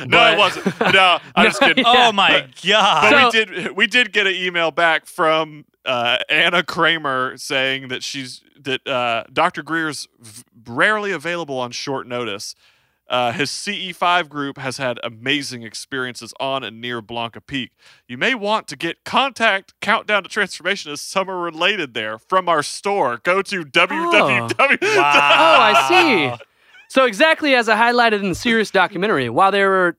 No, 0.00 0.06
But- 0.08 0.34
it 0.34 0.38
wasn't. 0.38 0.80
No, 0.94 1.18
I'm 1.36 1.46
just 1.46 1.60
kidding. 1.60 1.84
Oh 1.86 2.12
my 2.12 2.28
god! 2.30 3.00
But 3.02 3.10
god! 3.10 3.34
we 3.34 3.44
did 3.44 3.76
we 3.76 3.86
did 3.86 4.12
get 4.12 4.26
an 4.26 4.34
email 4.34 4.70
back 4.70 5.06
from 5.06 5.64
uh, 5.86 6.18
Anna 6.28 6.62
Kramer 6.62 7.36
saying 7.38 7.88
that 7.88 8.02
she's 8.02 8.42
that 8.60 8.86
uh, 8.86 9.24
Dr. 9.32 9.62
Greer's 9.62 10.06
v- 10.20 10.42
rarely 10.66 11.12
available 11.12 11.58
on 11.58 11.70
short 11.70 12.06
notice. 12.06 12.54
Uh, 13.08 13.32
his 13.32 13.48
CE5 13.48 14.28
group 14.28 14.58
has 14.58 14.76
had 14.76 15.00
amazing 15.02 15.62
experiences 15.62 16.34
on 16.38 16.62
and 16.62 16.78
near 16.78 17.00
Blanca 17.00 17.40
Peak. 17.40 17.70
You 18.06 18.18
may 18.18 18.34
want 18.34 18.68
to 18.68 18.76
get 18.76 19.02
contact 19.04 19.72
Countdown 19.80 20.24
to 20.24 20.28
Transformation 20.28 20.92
as 20.92 21.00
summer 21.00 21.38
related 21.40 21.94
there 21.94 22.18
from 22.18 22.50
our 22.50 22.62
store. 22.62 23.16
Go 23.22 23.40
to 23.40 23.64
www. 23.64 24.52
Oh, 24.58 25.00
I 25.00 25.86
see. 25.88 26.44
So 26.88 27.04
exactly 27.04 27.54
as 27.54 27.68
I 27.68 27.76
highlighted 27.76 28.20
in 28.22 28.30
the 28.30 28.34
Sirius 28.34 28.70
documentary, 28.70 29.28
while 29.28 29.52
they 29.52 29.62
were, 29.64 29.96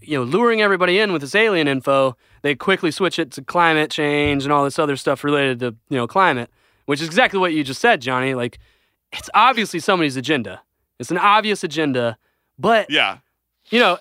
you 0.00 0.18
know, 0.18 0.24
luring 0.24 0.62
everybody 0.62 0.98
in 0.98 1.12
with 1.12 1.20
this 1.22 1.34
alien 1.34 1.68
info, 1.68 2.16
they 2.42 2.54
quickly 2.54 2.90
switch 2.90 3.18
it 3.18 3.30
to 3.32 3.42
climate 3.42 3.90
change 3.90 4.44
and 4.44 4.52
all 4.52 4.64
this 4.64 4.78
other 4.78 4.96
stuff 4.96 5.22
related 5.24 5.60
to 5.60 5.66
you 5.88 5.96
know 5.96 6.06
climate, 6.06 6.50
which 6.86 7.00
is 7.00 7.06
exactly 7.06 7.38
what 7.38 7.52
you 7.52 7.62
just 7.62 7.80
said, 7.80 8.00
Johnny. 8.00 8.34
Like, 8.34 8.58
it's 9.12 9.30
obviously 9.34 9.80
somebody's 9.80 10.16
agenda. 10.16 10.60
It's 10.98 11.10
an 11.10 11.18
obvious 11.18 11.62
agenda, 11.64 12.16
but 12.58 12.90
Yeah. 12.90 13.18
you 13.70 13.78
know, 13.80 13.98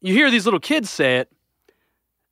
you 0.00 0.12
hear 0.14 0.30
these 0.30 0.44
little 0.44 0.60
kids 0.60 0.90
say 0.90 1.16
it. 1.18 1.30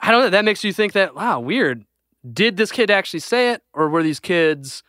I 0.01 0.11
don't 0.11 0.20
know. 0.22 0.31
That 0.31 0.45
makes 0.45 0.62
you 0.64 0.72
think 0.72 0.93
that 0.93 1.14
wow, 1.14 1.41
weird. 1.41 1.85
Did 2.31 2.57
this 2.57 2.72
kid 2.72 2.91
actually 2.91 3.20
say 3.20 3.53
it, 3.53 3.62
or 3.72 3.89
were 3.89 4.03
these 4.03 4.20
kids 4.20 4.83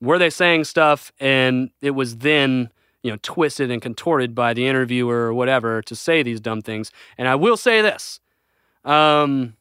were 0.00 0.18
they 0.18 0.30
saying 0.30 0.64
stuff 0.64 1.12
and 1.20 1.70
it 1.82 1.90
was 1.90 2.18
then 2.18 2.70
you 3.02 3.10
know 3.10 3.18
twisted 3.22 3.70
and 3.70 3.80
contorted 3.80 4.34
by 4.34 4.54
the 4.54 4.66
interviewer 4.66 5.26
or 5.26 5.34
whatever 5.34 5.82
to 5.82 5.96
say 5.96 6.22
these 6.22 6.40
dumb 6.40 6.62
things? 6.62 6.90
And 7.18 7.28
I 7.28 7.34
will 7.34 7.56
say 7.56 7.82
this. 7.82 8.20
Um, 8.84 9.56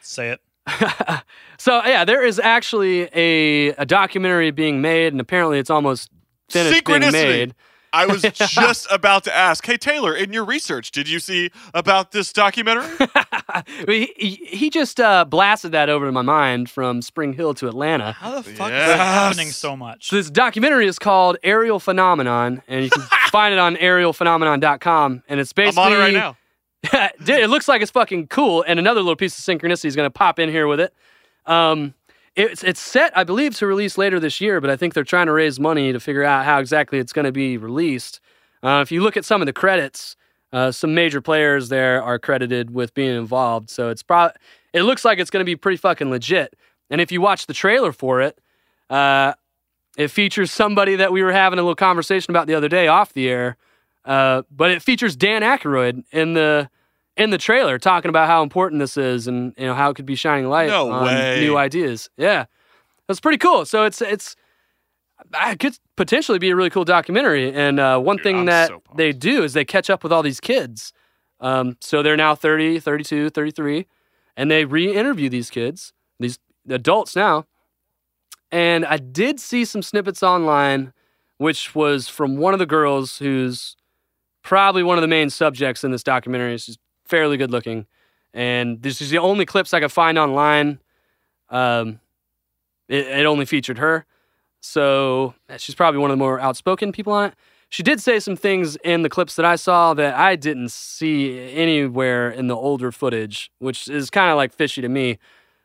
Say 0.00 0.30
it. 0.30 0.40
so 1.58 1.82
yeah, 1.84 2.04
there 2.04 2.24
is 2.24 2.38
actually 2.38 3.08
a 3.14 3.68
a 3.76 3.86
documentary 3.86 4.50
being 4.50 4.80
made, 4.80 5.12
and 5.12 5.20
apparently 5.20 5.58
it's 5.58 5.70
almost 5.70 6.10
finished 6.48 6.84
being 6.84 7.00
made. 7.12 7.54
I 7.92 8.06
was 8.06 8.22
just 8.32 8.86
about 8.90 9.24
to 9.24 9.34
ask, 9.36 9.64
hey 9.64 9.76
Taylor, 9.76 10.14
in 10.14 10.32
your 10.32 10.44
research, 10.44 10.90
did 10.90 11.08
you 11.08 11.18
see 11.20 11.50
about 11.74 12.12
this 12.12 12.32
documentary? 12.32 12.86
he, 13.86 14.12
he, 14.16 14.34
he 14.46 14.70
just 14.70 15.00
uh, 15.00 15.24
blasted 15.24 15.72
that 15.72 15.88
over 15.88 16.06
to 16.06 16.12
my 16.12 16.22
mind 16.22 16.70
from 16.70 17.02
Spring 17.02 17.32
Hill 17.32 17.54
to 17.54 17.68
Atlanta. 17.68 18.12
How 18.12 18.32
the 18.36 18.42
fuck 18.42 18.68
is 18.68 18.72
Yes. 18.72 18.88
that 18.88 18.98
happening 18.98 19.48
so 19.50 19.76
much? 19.76 20.08
So 20.08 20.16
this 20.16 20.30
documentary 20.30 20.86
is 20.86 20.98
called 20.98 21.36
Ariel 21.42 21.80
Phenomenon, 21.80 22.62
and 22.68 22.84
you 22.84 22.90
can 22.90 23.02
find 23.30 23.52
it 23.52 23.58
on 23.58 23.76
arielphenomenon.com. 23.76 25.22
And 25.28 25.40
it's 25.40 25.52
basically 25.52 25.82
I'm 25.82 25.92
on 25.92 25.98
it 25.98 26.00
right 26.00 26.14
now. 26.14 26.36
Dude, 27.24 27.40
it 27.40 27.50
looks 27.50 27.68
like 27.68 27.82
it's 27.82 27.90
fucking 27.90 28.28
cool. 28.28 28.64
And 28.66 28.78
another 28.78 29.00
little 29.00 29.16
piece 29.16 29.36
of 29.38 29.44
synchronicity 29.44 29.86
is 29.86 29.96
going 29.96 30.06
to 30.06 30.10
pop 30.10 30.38
in 30.38 30.48
here 30.48 30.66
with 30.66 30.80
it. 30.80 30.94
Um, 31.46 31.94
it's 32.36 32.62
it's 32.62 32.80
set, 32.80 33.16
I 33.16 33.24
believe, 33.24 33.54
to 33.56 33.66
release 33.66 33.98
later 33.98 34.20
this 34.20 34.40
year, 34.40 34.60
but 34.60 34.70
I 34.70 34.76
think 34.76 34.94
they're 34.94 35.04
trying 35.04 35.26
to 35.26 35.32
raise 35.32 35.58
money 35.60 35.92
to 35.92 36.00
figure 36.00 36.24
out 36.24 36.44
how 36.44 36.58
exactly 36.60 36.98
it's 36.98 37.12
going 37.12 37.24
to 37.26 37.32
be 37.32 37.56
released. 37.56 38.20
Uh, 38.62 38.80
if 38.82 38.92
you 38.92 39.02
look 39.02 39.16
at 39.16 39.24
some 39.24 39.42
of 39.42 39.46
the 39.46 39.52
credits, 39.52 40.16
uh, 40.52 40.70
some 40.70 40.94
major 40.94 41.20
players 41.20 41.68
there 41.68 42.02
are 42.02 42.18
credited 42.18 42.70
with 42.70 42.94
being 42.94 43.16
involved. 43.16 43.70
So 43.70 43.90
it's 43.90 44.02
pro- 44.02 44.30
it 44.72 44.82
looks 44.82 45.04
like 45.04 45.18
it's 45.18 45.30
going 45.30 45.44
to 45.44 45.50
be 45.50 45.56
pretty 45.56 45.76
fucking 45.76 46.10
legit. 46.10 46.56
And 46.90 47.00
if 47.00 47.12
you 47.12 47.20
watch 47.20 47.46
the 47.46 47.54
trailer 47.54 47.92
for 47.92 48.22
it, 48.22 48.40
uh, 48.90 49.34
It 49.96 50.12
features 50.12 50.52
somebody 50.52 50.96
that 50.96 51.10
we 51.10 51.22
were 51.24 51.32
having 51.32 51.58
a 51.58 51.62
little 51.62 51.74
conversation 51.74 52.30
about 52.30 52.46
the 52.46 52.54
other 52.54 52.68
day 52.68 52.86
off 52.86 53.12
the 53.12 53.28
air. 53.28 53.56
Uh, 54.04 54.42
but 54.48 54.70
it 54.70 54.80
features 54.80 55.16
Dan 55.16 55.42
Aykroyd 55.42 56.04
in 56.12 56.34
the 56.34 56.70
in 57.18 57.30
the 57.30 57.38
trailer 57.38 57.78
talking 57.78 58.08
about 58.08 58.28
how 58.28 58.42
important 58.42 58.78
this 58.78 58.96
is 58.96 59.26
and 59.26 59.52
you 59.58 59.66
know 59.66 59.74
how 59.74 59.90
it 59.90 59.94
could 59.94 60.06
be 60.06 60.14
shining 60.14 60.48
light 60.48 60.68
No 60.68 60.90
on 60.90 61.04
way. 61.04 61.40
new 61.40 61.56
ideas. 61.56 62.08
Yeah, 62.16 62.46
that's 63.06 63.20
pretty 63.20 63.38
cool. 63.38 63.64
So 63.66 63.84
it's 63.84 64.00
it's 64.00 64.36
it 65.34 65.58
could 65.58 65.78
potentially 65.96 66.38
be 66.38 66.50
a 66.50 66.56
really 66.56 66.70
cool 66.70 66.84
documentary. 66.84 67.52
And 67.52 67.80
uh, 67.80 67.98
one 67.98 68.18
thing 68.18 68.38
I'm 68.40 68.46
that 68.46 68.68
so 68.68 68.82
they 68.96 69.12
do 69.12 69.42
is 69.42 69.52
they 69.52 69.64
catch 69.64 69.90
up 69.90 70.02
with 70.02 70.12
all 70.12 70.22
these 70.22 70.40
kids. 70.40 70.92
Um, 71.40 71.76
so 71.80 72.02
they're 72.02 72.16
now 72.16 72.34
30, 72.34 72.80
32, 72.80 73.30
33, 73.30 73.86
and 74.36 74.50
they 74.50 74.64
re-interview 74.64 75.28
these 75.28 75.50
kids, 75.50 75.92
these 76.18 76.38
adults 76.68 77.14
now. 77.14 77.46
And 78.50 78.84
I 78.86 78.96
did 78.96 79.38
see 79.38 79.64
some 79.64 79.82
snippets 79.82 80.22
online, 80.22 80.92
which 81.36 81.74
was 81.74 82.08
from 82.08 82.36
one 82.38 82.54
of 82.54 82.58
the 82.58 82.66
girls 82.66 83.18
who's 83.18 83.76
probably 84.42 84.82
one 84.82 84.96
of 84.98 85.02
the 85.02 85.08
main 85.08 85.30
subjects 85.30 85.84
in 85.84 85.90
this 85.90 86.02
documentary. 86.02 86.56
She's 86.58 86.78
fairly 87.08 87.36
good 87.36 87.50
looking. 87.50 87.86
And 88.34 88.82
this 88.82 89.00
is 89.00 89.10
the 89.10 89.18
only 89.18 89.46
clips 89.46 89.74
I 89.74 89.80
could 89.80 89.92
find 89.92 90.18
online. 90.18 90.78
Um, 91.50 92.00
it, 92.88 93.06
it 93.06 93.26
only 93.26 93.46
featured 93.46 93.78
her. 93.78 94.06
So 94.60 95.34
she's 95.56 95.74
probably 95.74 96.00
one 96.00 96.10
of 96.10 96.16
the 96.16 96.22
more 96.22 96.40
outspoken 96.40 96.92
people 96.92 97.12
on 97.12 97.30
it. 97.30 97.34
She 97.70 97.82
did 97.82 98.00
say 98.00 98.18
some 98.18 98.36
things 98.36 98.76
in 98.76 99.02
the 99.02 99.10
clips 99.10 99.36
that 99.36 99.44
I 99.44 99.56
saw 99.56 99.92
that 99.94 100.14
I 100.14 100.36
didn't 100.36 100.70
see 100.70 101.38
anywhere 101.50 102.30
in 102.30 102.46
the 102.46 102.56
older 102.56 102.90
footage, 102.90 103.50
which 103.58 103.88
is 103.88 104.08
kind 104.08 104.30
of 104.30 104.36
like 104.36 104.54
fishy 104.54 104.80
to 104.80 104.88
me. 104.88 105.18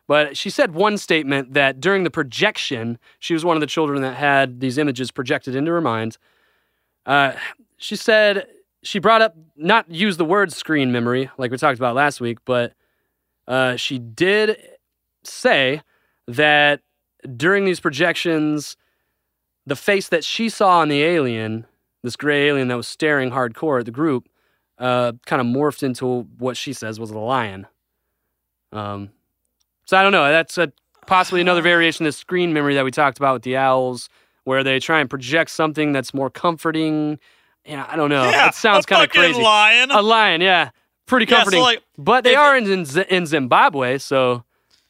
But 0.05 0.35
she 0.35 0.49
said 0.49 0.73
one 0.73 0.97
statement 0.97 1.53
that 1.53 1.79
during 1.79 2.03
the 2.03 2.11
projection, 2.11 2.99
she 3.19 3.33
was 3.33 3.45
one 3.45 3.55
of 3.55 3.61
the 3.61 3.67
children 3.67 4.01
that 4.01 4.15
had 4.15 4.59
these 4.59 4.77
images 4.77 5.11
projected 5.11 5.55
into 5.55 5.71
her 5.71 5.79
mind. 5.79 6.17
Uh, 7.05 7.33
she 7.77 7.95
said 7.95 8.47
she 8.84 8.99
brought 8.99 9.21
up 9.21 9.36
not 9.55 9.89
use 9.89 10.17
the 10.17 10.25
word 10.25 10.51
screen 10.51 10.91
memory 10.91 11.29
like 11.38 11.51
we 11.51 11.57
talked 11.57 11.79
about 11.79 11.95
last 11.95 12.21
week, 12.21 12.39
but 12.45 12.73
uh, 13.47 13.75
she 13.75 13.97
did 13.99 14.57
say 15.23 15.81
that 16.27 16.81
during 17.38 17.65
these 17.65 17.79
projections, 17.79 18.75
the 19.65 19.75
face 19.75 20.09
that 20.09 20.23
she 20.23 20.49
saw 20.49 20.79
on 20.79 20.89
the 20.89 21.01
alien, 21.01 21.65
this 22.03 22.15
gray 22.15 22.47
alien 22.47 22.67
that 22.67 22.77
was 22.77 22.88
staring 22.88 23.31
hardcore 23.31 23.79
at 23.79 23.86
the 23.86 23.91
group, 23.91 24.27
uh, 24.77 25.13
kind 25.25 25.39
of 25.39 25.47
morphed 25.47 25.84
into 25.84 26.23
what 26.38 26.57
she 26.57 26.73
says 26.73 26.99
was 26.99 27.11
a 27.11 27.17
lion. 27.17 27.67
Um, 28.71 29.11
so 29.86 29.97
I 29.97 30.03
don't 30.03 30.11
know. 30.11 30.29
That's 30.29 30.57
a, 30.57 30.71
possibly 31.05 31.41
another 31.41 31.61
variation 31.73 32.05
of 32.05 32.13
the 32.13 32.17
screen 32.17 32.53
memory 32.53 32.75
that 32.75 32.84
we 32.84 32.91
talked 32.91 33.17
about 33.17 33.34
with 33.34 33.43
the 33.43 33.55
owls, 33.55 34.09
where 34.43 34.63
they 34.63 34.79
try 34.79 34.99
and 34.99 35.09
project 35.09 35.51
something 35.51 35.93
that's 35.93 36.13
more 36.13 36.29
comforting. 36.29 37.19
Yeah, 37.66 37.86
I 37.89 37.95
don't 37.95 38.09
know. 38.09 38.24
Yeah, 38.26 38.32
that 38.32 38.55
sounds 38.55 38.86
kind 38.86 39.03
of 39.03 39.09
fucking 39.09 39.22
crazy. 39.34 39.41
lion. 39.41 39.91
A 39.91 40.01
lion, 40.01 40.41
yeah, 40.41 40.72
pretty 41.05 41.26
Yeah, 41.26 41.30
so, 41.30 41.36
comforting. 41.38 41.61
like, 41.61 41.84
but 41.97 42.24
they 42.24 42.34
if- 42.34 42.39
are 42.39 42.57
in, 42.57 42.86
Z- 42.86 43.05
in 43.09 43.26
Zimbabwe, 43.26 43.97
so 43.99 44.43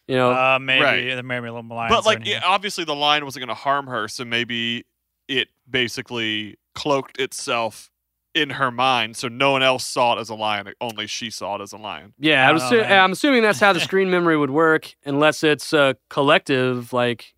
you 0.07 0.15
know. 0.15 0.31
Uh, 0.31 0.57
maybe 0.59 0.83
Right. 0.83 1.05
there 1.05 1.23
may 1.23 1.39
be 1.39 1.47
a 1.47 1.53
little 1.53 1.69
lions 1.75 1.93
But 1.95 2.05
like, 2.05 2.19
in 2.21 2.25
yeah, 2.25 2.41
obviously, 2.45 2.83
the 2.83 2.95
lion 2.95 3.25
wasn't 3.25 3.45
going 3.45 3.55
to 3.55 3.61
harm 3.61 3.87
her, 3.87 4.07
so 4.07 4.25
maybe 4.25 4.85
it 5.27 5.49
basically 5.69 6.57
cloaked 6.75 7.19
itself 7.19 7.89
in 8.35 8.49
her 8.49 8.71
mind, 8.71 9.15
so 9.15 9.27
no 9.27 9.51
one 9.51 9.61
else 9.61 9.85
saw 9.85 10.17
it 10.17 10.19
as 10.19 10.29
a 10.29 10.33
lion. 10.35 10.67
Only 10.81 11.05
she 11.05 11.29
saw 11.29 11.57
it 11.57 11.61
as 11.61 11.71
a 11.71 11.77
lion. 11.77 12.13
Yeah, 12.17 12.41
I 12.45 12.49
I 12.49 12.57
don't 12.57 12.71
know, 12.71 12.81
assu- 12.83 12.91
I'm 13.03 13.11
assuming 13.11 13.43
that's 13.43 13.59
how 13.59 13.73
the 13.73 13.79
screen 13.89 14.09
memory 14.09 14.35
would 14.35 14.49
work, 14.49 14.95
unless 15.05 15.43
it's 15.43 15.71
a 15.71 15.95
collective, 16.09 16.91
like, 16.91 17.35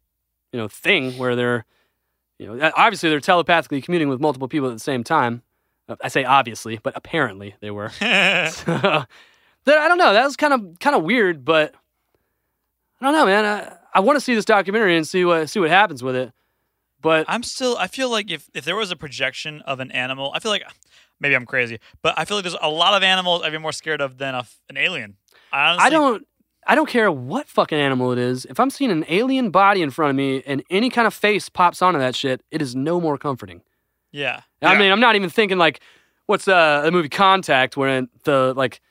you 0.53 0.59
know, 0.59 0.69
thing 0.69 1.17
where 1.17 1.35
they're, 1.35 1.65
you 2.39 2.53
know, 2.53 2.71
obviously 2.75 3.09
they're 3.09 3.19
telepathically 3.19 3.81
communing 3.81 4.09
with 4.09 4.19
multiple 4.19 4.47
people 4.47 4.69
at 4.69 4.73
the 4.73 4.79
same 4.79 5.03
time. 5.03 5.41
I 6.01 6.07
say 6.07 6.23
obviously, 6.23 6.79
but 6.81 6.93
apparently 6.95 7.55
they 7.59 7.71
were. 7.71 7.89
so, 7.89 7.99
that, 8.05 9.07
I 9.67 9.87
don't 9.87 9.97
know. 9.97 10.13
That 10.13 10.25
was 10.25 10.35
kind 10.35 10.53
of 10.53 10.79
kind 10.79 10.95
of 10.95 11.03
weird, 11.03 11.45
but 11.45 11.73
I 12.99 13.05
don't 13.05 13.13
know, 13.13 13.25
man. 13.25 13.45
I, 13.45 13.77
I 13.93 13.99
want 13.99 14.17
to 14.17 14.21
see 14.21 14.35
this 14.35 14.45
documentary 14.45 14.97
and 14.97 15.07
see 15.07 15.25
what 15.25 15.49
see 15.49 15.59
what 15.59 15.69
happens 15.69 16.01
with 16.01 16.15
it. 16.15 16.31
But 17.01 17.25
I'm 17.27 17.43
still. 17.43 17.77
I 17.77 17.87
feel 17.87 18.09
like 18.09 18.31
if 18.31 18.49
if 18.53 18.65
there 18.65 18.75
was 18.75 18.89
a 18.91 18.95
projection 18.95 19.61
of 19.61 19.79
an 19.79 19.91
animal, 19.91 20.31
I 20.33 20.39
feel 20.39 20.51
like 20.51 20.63
maybe 21.19 21.35
I'm 21.35 21.45
crazy, 21.45 21.79
but 22.01 22.15
I 22.17 22.25
feel 22.25 22.37
like 22.37 22.43
there's 22.43 22.57
a 22.59 22.69
lot 22.69 22.95
of 22.95 23.03
animals 23.03 23.43
I'd 23.43 23.51
be 23.51 23.59
more 23.59 23.71
scared 23.71 24.01
of 24.01 24.17
than 24.17 24.33
a 24.33 24.45
an 24.69 24.77
alien. 24.77 25.17
I, 25.51 25.69
honestly, 25.69 25.85
I 25.85 25.89
don't 25.91 26.27
I 26.67 26.75
don't 26.75 26.89
care 26.89 27.11
what 27.11 27.47
fucking 27.47 27.77
animal 27.77 28.11
it 28.11 28.17
is. 28.17 28.45
If 28.45 28.59
I'm 28.59 28.69
seeing 28.69 28.91
an 28.91 29.05
alien 29.07 29.51
body 29.51 29.81
in 29.81 29.91
front 29.91 30.09
of 30.09 30.15
me 30.15 30.41
and 30.47 30.63
any 30.69 30.89
kind 30.89 31.05
of 31.07 31.13
face 31.13 31.47
pops 31.49 31.81
onto 31.81 31.99
that 31.99 32.15
shit, 32.15 32.41
it 32.51 32.61
is 32.61 32.75
no 32.75 32.99
more 32.99 33.17
comforting. 33.17 33.61
Yeah. 34.11 34.41
I 34.61 34.73
Yeah. 34.73 34.79
mean, 34.79 34.91
I'm 34.91 34.99
not 34.99 35.15
even 35.15 35.29
thinking 35.29 35.57
like 35.57 35.79
what's 36.25 36.47
uh, 36.47 36.81
the 36.83 36.91
movie 36.91 37.09
Contact 37.09 37.77
where 37.77 38.07
the 38.23 38.53
like 38.55 38.81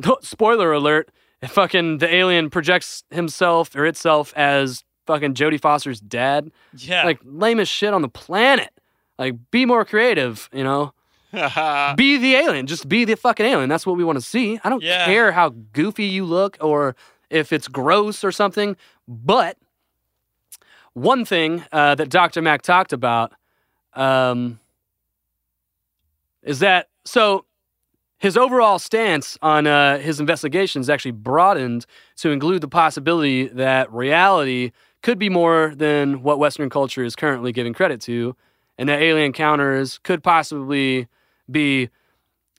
spoiler 0.22 0.72
alert, 0.72 1.10
fucking 1.48 1.98
the 1.98 2.14
alien 2.14 2.50
projects 2.50 3.02
himself 3.10 3.74
or 3.74 3.86
itself 3.86 4.32
as 4.36 4.84
fucking 5.06 5.34
Jodie 5.34 5.60
Foster's 5.60 6.00
dad. 6.00 6.50
Yeah. 6.76 7.04
Like 7.04 7.20
lamest 7.24 7.72
shit 7.72 7.94
on 7.94 8.02
the 8.02 8.08
planet. 8.08 8.70
Like 9.18 9.34
be 9.50 9.64
more 9.66 9.84
creative, 9.84 10.48
you 10.52 10.64
know? 10.64 10.92
be 11.32 12.18
the 12.18 12.34
alien. 12.34 12.66
Just 12.66 12.88
be 12.88 13.04
the 13.06 13.16
fucking 13.16 13.46
alien. 13.46 13.68
That's 13.70 13.86
what 13.86 13.96
we 13.96 14.04
want 14.04 14.16
to 14.18 14.24
see. 14.24 14.60
I 14.62 14.68
don't 14.68 14.82
Yeah. 14.82 15.06
care 15.06 15.32
how 15.32 15.48
goofy 15.72 16.04
you 16.04 16.24
look 16.26 16.58
or 16.60 16.94
if 17.32 17.52
it's 17.52 17.68
gross 17.68 18.22
or 18.22 18.30
something. 18.30 18.76
But 19.08 19.56
one 20.92 21.24
thing 21.24 21.64
uh, 21.72 21.94
that 21.94 22.10
Dr. 22.10 22.42
Mack 22.42 22.62
talked 22.62 22.92
about 22.92 23.32
um, 23.94 24.60
is 26.42 26.58
that 26.60 26.88
so 27.04 27.44
his 28.18 28.36
overall 28.36 28.78
stance 28.78 29.36
on 29.42 29.66
uh, 29.66 29.98
his 29.98 30.20
investigations 30.20 30.88
actually 30.88 31.10
broadened 31.10 31.86
to 32.16 32.30
include 32.30 32.60
the 32.60 32.68
possibility 32.68 33.48
that 33.48 33.92
reality 33.92 34.70
could 35.02 35.18
be 35.18 35.28
more 35.28 35.72
than 35.74 36.22
what 36.22 36.38
Western 36.38 36.70
culture 36.70 37.02
is 37.02 37.16
currently 37.16 37.50
giving 37.50 37.74
credit 37.74 38.00
to, 38.02 38.36
and 38.78 38.88
that 38.88 39.02
alien 39.02 39.26
encounters 39.26 39.98
could 39.98 40.22
possibly 40.22 41.08
be 41.50 41.90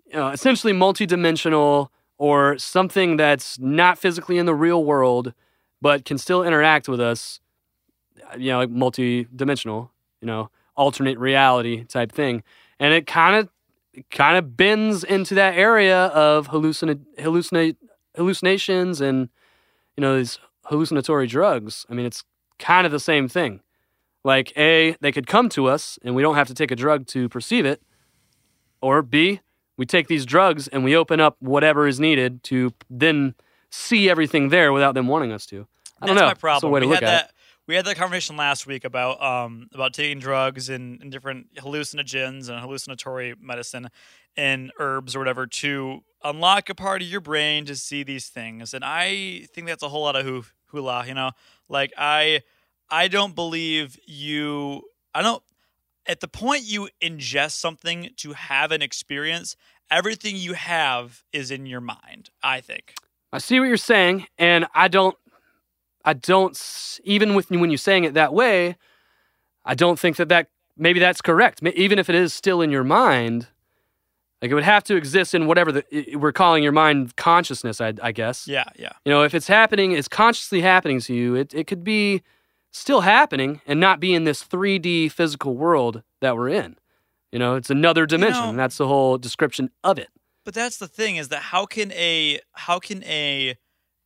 you 0.08 0.14
know, 0.20 0.30
essentially 0.30 0.74
multidimensional 0.74 1.88
or 2.24 2.58
something 2.58 3.18
that's 3.18 3.60
not 3.60 3.98
physically 3.98 4.38
in 4.38 4.46
the 4.46 4.56
real 4.56 4.86
world, 4.86 5.34
but 5.82 6.06
can 6.06 6.18
still 6.18 6.42
interact 6.42 6.88
with 6.88 7.02
us, 7.02 7.42
you 8.38 8.50
know, 8.50 8.60
like 8.60 8.70
multi-dimensional, 8.70 9.92
you 10.22 10.28
know, 10.28 10.50
alternate 10.78 11.20
reality 11.20 11.84
type 11.84 12.14
thing. 12.14 12.42
And 12.80 12.94
it 12.94 13.08
kind 13.08 13.36
of 13.36 13.50
kind 14.10 14.38
of 14.38 14.56
bends 14.56 15.04
into 15.04 15.36
that 15.36 15.56
area 15.56 16.06
of 16.06 16.48
hallucina- 16.48 17.06
hallucinate 17.20 17.76
hallucinations 18.16 19.02
and 19.02 19.28
you 19.98 20.02
know 20.02 20.16
these 20.16 20.40
hallucinatory 20.68 21.28
drugs. 21.28 21.86
I 21.90 21.94
mean, 21.94 22.06
it's 22.06 22.24
kind 22.58 22.86
of 22.86 22.94
the 22.94 23.02
same 23.02 23.28
thing. 23.28 23.60
Like 24.24 24.58
A, 24.58 24.96
they 25.02 25.12
could 25.12 25.28
come 25.28 25.50
to 25.50 25.68
us 25.68 26.00
and 26.06 26.16
we 26.16 26.22
don't 26.22 26.36
have 26.36 26.48
to 26.48 26.54
take 26.54 26.72
a 26.72 26.78
drug 26.78 27.06
to 27.08 27.28
perceive 27.28 27.66
it. 27.66 27.82
Or 28.82 29.02
B, 29.02 29.42
we 29.78 29.86
take 29.86 30.08
these 30.08 30.26
drugs 30.26 30.68
and 30.68 30.84
we 30.84 30.96
open 30.96 31.20
up 31.20 31.38
whatever 31.40 31.88
is 31.88 32.00
needed 32.00 32.44
to 32.46 32.74
then 32.90 33.36
see 33.70 34.10
everything 34.10 34.50
there 34.50 34.72
without 34.72 34.94
them 34.94 35.08
wanting 35.08 35.32
us 35.32 35.46
to. 35.48 35.68
I 36.02 36.06
don't 36.08 36.16
That's 36.16 36.22
know. 36.22 36.26
my 36.26 36.28
That's 36.30 36.38
a 36.38 36.42
problem. 36.42 36.72
way 36.74 36.80
to 36.82 36.86
we 36.86 36.92
look 36.94 37.04
had 37.04 37.10
at 37.10 37.12
that. 37.12 37.26
it. 37.30 37.36
We 37.66 37.76
had 37.76 37.86
that 37.86 37.96
conversation 37.96 38.36
last 38.36 38.68
week 38.68 38.84
about 38.84 39.22
um 39.24 39.70
about 39.74 39.94
taking 39.94 40.20
drugs 40.20 40.68
and, 40.70 41.02
and 41.02 41.12
different 41.12 41.54
hallucinogens 41.56 42.50
and 42.50 42.60
hallucinatory 42.60 43.36
medicine 43.40 43.90
and 44.36 44.72
herbs 44.80 45.16
or 45.16 45.20
whatever 45.20 45.48
to 45.48 46.02
unlock 46.24 46.70
a 46.70 46.76
part 46.76 47.02
of 47.02 47.08
your 47.08 47.22
brain 47.22 47.66
to 47.66 47.76
see 47.76 48.04
these 48.04 48.28
things. 48.28 48.74
And 48.74 48.84
I 48.84 49.48
think 49.54 49.68
that's 49.68 49.84
a 49.84 49.90
whole 49.90 50.02
lot 50.02 50.16
of 50.16 50.26
hoo- 50.26 50.46
hula. 50.72 51.06
You 51.08 51.14
know, 51.14 51.32
like 51.70 51.94
I 51.98 52.42
I 52.90 53.08
don't 53.08 53.34
believe 53.34 53.98
you. 54.06 54.84
I 55.16 55.22
don't. 55.22 55.42
At 56.06 56.20
the 56.20 56.28
point 56.28 56.64
you 56.64 56.90
ingest 57.02 57.52
something 57.52 58.10
to 58.18 58.34
have 58.34 58.72
an 58.72 58.82
experience, 58.82 59.56
everything 59.90 60.36
you 60.36 60.54
have 60.54 61.24
is 61.32 61.52
in 61.52 61.66
your 61.66 61.82
mind. 61.82 62.30
I 62.42 62.62
think. 62.62 62.96
I 63.32 63.38
see 63.40 63.60
what 63.60 63.68
you're 63.68 63.78
saying, 63.78 64.28
and 64.38 64.68
I 64.76 64.88
don't, 64.88 65.16
I 66.06 66.14
don't, 66.14 67.00
even 67.04 67.34
with 67.34 67.50
when 67.50 67.72
you're 67.72 67.78
saying 67.78 68.04
it 68.04 68.14
that 68.14 68.34
way, 68.34 68.76
I 69.66 69.74
don't 69.74 69.98
think 69.98 70.18
that 70.18 70.30
that 70.30 70.50
maybe 70.78 71.00
that's 71.00 71.22
correct. 71.22 71.64
Even 71.64 71.98
if 71.98 72.10
it 72.10 72.16
is 72.16 72.34
still 72.34 72.62
in 72.62 72.70
your 72.70 72.84
mind, 72.84 73.48
like 74.42 74.52
it 74.52 74.54
would 74.54 74.64
have 74.64 74.84
to 74.84 74.96
exist 74.96 75.34
in 75.34 75.48
whatever 75.48 75.72
the, 75.72 76.16
we're 76.16 76.34
calling 76.34 76.64
your 76.64 76.74
mind 76.74 77.16
consciousness. 77.16 77.80
I, 77.80 77.94
I 78.04 78.12
guess. 78.12 78.48
Yeah, 78.48 78.66
yeah. 78.78 78.92
You 79.06 79.12
know, 79.12 79.24
if 79.24 79.34
it's 79.34 79.48
happening, 79.48 79.94
it's 79.94 80.10
consciously 80.10 80.62
happening 80.62 81.00
to 81.02 81.14
you. 81.14 81.36
It 81.36 81.54
it 81.54 81.66
could 81.66 81.84
be 81.84 82.22
still 82.74 83.02
happening 83.02 83.62
and 83.66 83.80
not 83.80 84.00
be 84.02 84.14
in 84.14 84.26
this 84.26 84.44
3D 84.44 85.12
physical 85.12 85.56
world 85.56 86.04
that 86.20 86.36
we're 86.36 86.50
in. 86.50 86.76
You 87.32 87.40
know, 87.40 87.56
it's 87.56 87.70
another 87.70 88.06
dimension. 88.06 88.44
know- 88.44 88.50
and 88.50 88.60
that's 88.60 88.78
the 88.78 88.88
whole 88.88 89.18
description 89.18 89.70
of 89.84 89.98
it. 89.98 90.10
But 90.44 90.54
that's 90.54 90.78
the 90.78 90.90
thing 90.90 91.16
is 91.16 91.30
that 91.30 91.42
how 91.42 91.66
can 91.66 91.94
a 91.94 92.42
how 92.52 92.80
can 92.80 93.02
a 93.06 93.56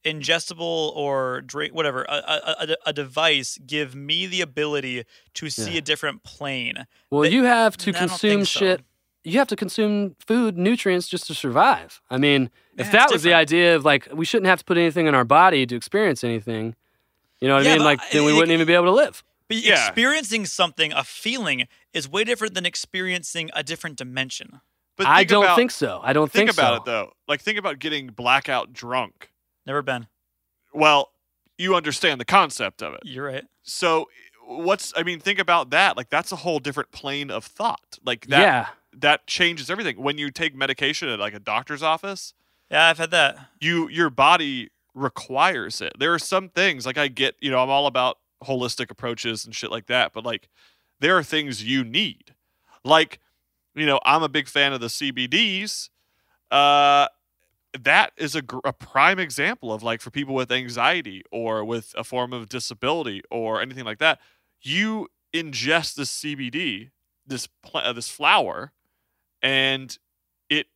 ingestible 0.05 0.95
or 0.95 1.41
drink 1.41 1.73
whatever 1.73 2.03
a, 2.03 2.13
a, 2.13 2.75
a, 2.85 2.93
device 2.93 3.57
give 3.65 3.95
me 3.95 4.25
the 4.27 4.41
ability 4.41 5.03
to 5.33 5.49
see 5.49 5.71
Yeah. 5.71 5.79
a 5.79 5.81
different 5.81 6.23
plane? 6.23 6.85
Well, 7.09 7.25
you 7.25 7.43
have 7.43 7.75
to 7.77 7.91
consume 7.91 8.45
so. 8.45 8.59
shit. 8.59 8.81
You 9.23 9.39
have 9.39 9.47
to 9.47 9.55
consume 9.55 10.15
food, 10.25 10.57
nutrients 10.57 11.07
just 11.07 11.25
to 11.27 11.33
survive. 11.33 11.99
I 12.09 12.17
mean, 12.17 12.51
Yeah, 12.75 12.85
if 12.85 12.91
that 12.91 13.11
was 13.11 13.23
the 13.23 13.33
idea 13.33 13.75
of 13.75 13.83
like 13.83 14.07
we 14.13 14.23
shouldn't 14.23 14.47
have 14.47 14.59
to 14.59 14.65
put 14.65 14.77
anything 14.77 15.07
in 15.07 15.15
our 15.15 15.25
body 15.25 15.65
to 15.65 15.75
experience 15.75 16.23
anything, 16.23 16.75
you 17.41 17.47
know 17.47 17.55
what 17.55 17.65
Yeah, 17.65 17.73
I 17.73 17.75
mean? 17.77 17.83
Like 17.85 17.99
then 18.11 18.23
we 18.25 18.31
it- 18.31 18.35
wouldn't 18.35 18.51
even 18.51 18.67
be 18.67 18.73
able 18.73 18.85
to 18.85 18.91
live. 18.91 19.23
But 19.47 19.57
Yeah. 19.57 19.87
experiencing 19.87 20.45
something, 20.45 20.91
a 20.91 21.03
feeling, 21.05 21.67
is 21.93 22.07
way 22.09 22.25
different 22.25 22.53
than 22.53 22.65
experiencing 22.65 23.49
a 23.53 23.63
different 23.63 23.95
dimension. 23.97 24.59
But 24.97 25.07
I 25.07 25.23
don't 25.23 25.43
about- 25.45 25.55
think 25.55 25.71
so. 25.71 26.01
I 26.03 26.11
don't 26.11 26.29
Think 26.31 26.49
think, 26.49 26.57
about 26.57 26.71
so. 26.71 26.75
it 26.81 26.85
though. 26.85 27.13
Like 27.27 27.41
think 27.41 27.57
about 27.57 27.79
getting 27.79 28.07
blackout 28.07 28.73
drunk. 28.73 29.29
Never 29.65 29.81
been. 29.81 30.07
Well, 30.73 31.11
you 31.57 31.75
understand 31.75 32.19
the 32.19 32.25
concept 32.25 32.81
of 32.81 32.93
it. 32.95 33.01
You're 33.03 33.25
right. 33.25 33.45
So 33.63 34.09
what's 34.45 34.93
I 34.97 35.03
mean, 35.03 35.19
think 35.19 35.39
about 35.39 35.69
that. 35.69 35.95
Like 35.97 36.09
that's 36.09 36.31
a 36.31 36.37
whole 36.37 36.59
different 36.59 36.91
plane 36.91 37.29
of 37.31 37.45
thought. 37.45 37.99
Like 38.05 38.27
that 38.27 38.39
yeah. 38.41 38.67
that 38.93 39.27
changes 39.27 39.69
everything. 39.69 40.01
When 40.01 40.17
you 40.17 40.29
take 40.31 40.55
medication 40.55 41.09
at 41.09 41.19
like 41.19 41.33
a 41.33 41.39
doctor's 41.39 41.83
office, 41.83 42.33
Yeah, 42.71 42.87
I've 42.89 42.97
had 42.97 43.11
that. 43.11 43.37
you 43.61 43.87
your 43.89 44.09
body 44.09 44.69
requires 44.97 45.81
it. 45.81 45.93
There 45.99 46.13
are 46.13 46.19
some 46.19 46.49
things 46.49 46.85
like 46.85 46.97
I 46.97 47.07
get, 47.07 47.35
you 47.39 47.51
know, 47.51 47.59
I'm 47.59 47.69
all 47.69 47.87
about 47.87 48.17
holistic 48.43 48.91
approaches 48.91 49.45
and 49.45 49.55
shit 49.55 49.71
like 49.71 49.87
that, 49.87 50.13
but 50.13 50.25
like 50.25 50.49
there 50.99 51.17
are 51.17 51.23
things 51.23 51.63
you 51.63 51.83
need. 51.83 52.33
Like, 52.83 53.19
you 53.75 53.85
know, 53.85 53.99
I'm 54.05 54.23
a 54.23 54.29
big 54.29 54.47
fan 54.47 54.73
of 54.73 54.81
the 54.81 54.87
CBDs. 54.87 55.89
Uh 56.51 57.07
that 57.83 58.11
is 58.17 58.35
a, 58.35 58.43
a 58.63 58.73
prime 58.73 59.19
example 59.19 59.71
of 59.73 59.83
like 59.83 60.01
for 60.01 60.09
people 60.09 60.33
with 60.33 60.51
anxiety 60.51 61.23
or 61.31 61.63
with 61.63 61.93
a 61.97 62.03
form 62.03 62.33
of 62.33 62.49
disability 62.49 63.21
or 63.29 63.61
anything 63.61 63.85
like 63.85 63.99
that 63.99 64.19
you 64.61 65.07
ingest 65.33 65.95
this 65.95 66.09
cbd 66.21 66.89
this 67.25 67.47
pl- 67.63 67.81
uh, 67.83 67.93
this 67.93 68.09
flower 68.09 68.71
and 69.41 69.97
it 70.49 70.67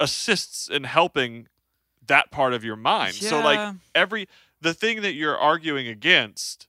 assists 0.00 0.68
in 0.68 0.84
helping 0.84 1.48
that 2.06 2.30
part 2.30 2.54
of 2.54 2.64
your 2.64 2.76
mind 2.76 3.14
so 3.14 3.40
like 3.40 3.74
every 3.94 4.28
the 4.60 4.74
thing 4.74 5.02
that 5.02 5.14
you're 5.14 5.36
arguing 5.36 5.88
against 5.88 6.68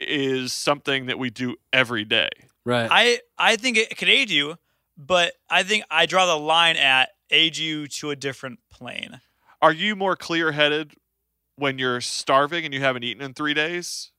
is 0.00 0.52
something 0.52 1.06
that 1.06 1.18
we 1.18 1.30
do 1.30 1.56
every 1.72 2.04
day 2.04 2.28
Right. 2.68 2.88
I 2.90 3.20
I 3.38 3.56
think 3.56 3.78
it 3.78 3.96
could 3.96 4.10
aid 4.10 4.28
you, 4.28 4.56
but 4.94 5.32
I 5.48 5.62
think 5.62 5.84
I 5.90 6.04
draw 6.04 6.26
the 6.26 6.36
line 6.36 6.76
at 6.76 7.08
aid 7.30 7.56
you 7.56 7.86
to 7.88 8.10
a 8.10 8.16
different 8.16 8.58
plane. 8.70 9.22
are 9.62 9.72
you 9.72 9.96
more 9.96 10.16
clear-headed 10.16 10.92
when 11.56 11.78
you're 11.78 12.02
starving 12.02 12.66
and 12.66 12.74
you 12.74 12.80
haven't 12.80 13.04
eaten 13.04 13.22
in 13.22 13.32
three 13.32 13.54
days 13.54 14.12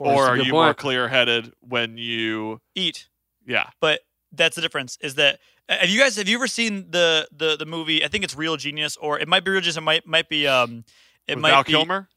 or 0.00 0.08
That's 0.08 0.20
a 0.20 0.24
are 0.24 0.36
good 0.36 0.46
you 0.46 0.52
more 0.52 0.74
clear-headed 0.74 1.52
when 1.60 1.96
you 1.96 2.60
Eat, 2.74 3.08
yeah 3.46 3.70
but 3.80 4.00
that's 4.32 4.56
the 4.56 4.62
difference. 4.62 4.98
Is 5.00 5.14
that 5.14 5.38
have 5.80 5.90
you 5.90 6.00
guys 6.00 6.16
have 6.16 6.28
you 6.28 6.36
ever 6.36 6.46
seen 6.46 6.90
the 6.90 7.28
the 7.36 7.56
the 7.56 7.66
movie? 7.66 8.04
I 8.04 8.08
think 8.08 8.24
it's 8.24 8.36
Real 8.36 8.56
Genius, 8.56 8.96
or 8.96 9.18
it 9.18 9.28
might 9.28 9.44
be 9.44 9.50
Real 9.50 9.60
Genius. 9.60 9.76
It 9.76 9.82
might 9.82 10.06
might 10.06 10.28
be 10.28 10.46
um. 10.46 10.84
It 11.28 11.36
with 11.36 11.42
might 11.42 11.50
val 11.50 11.64
be 11.64 11.72
kilmer 11.72 12.08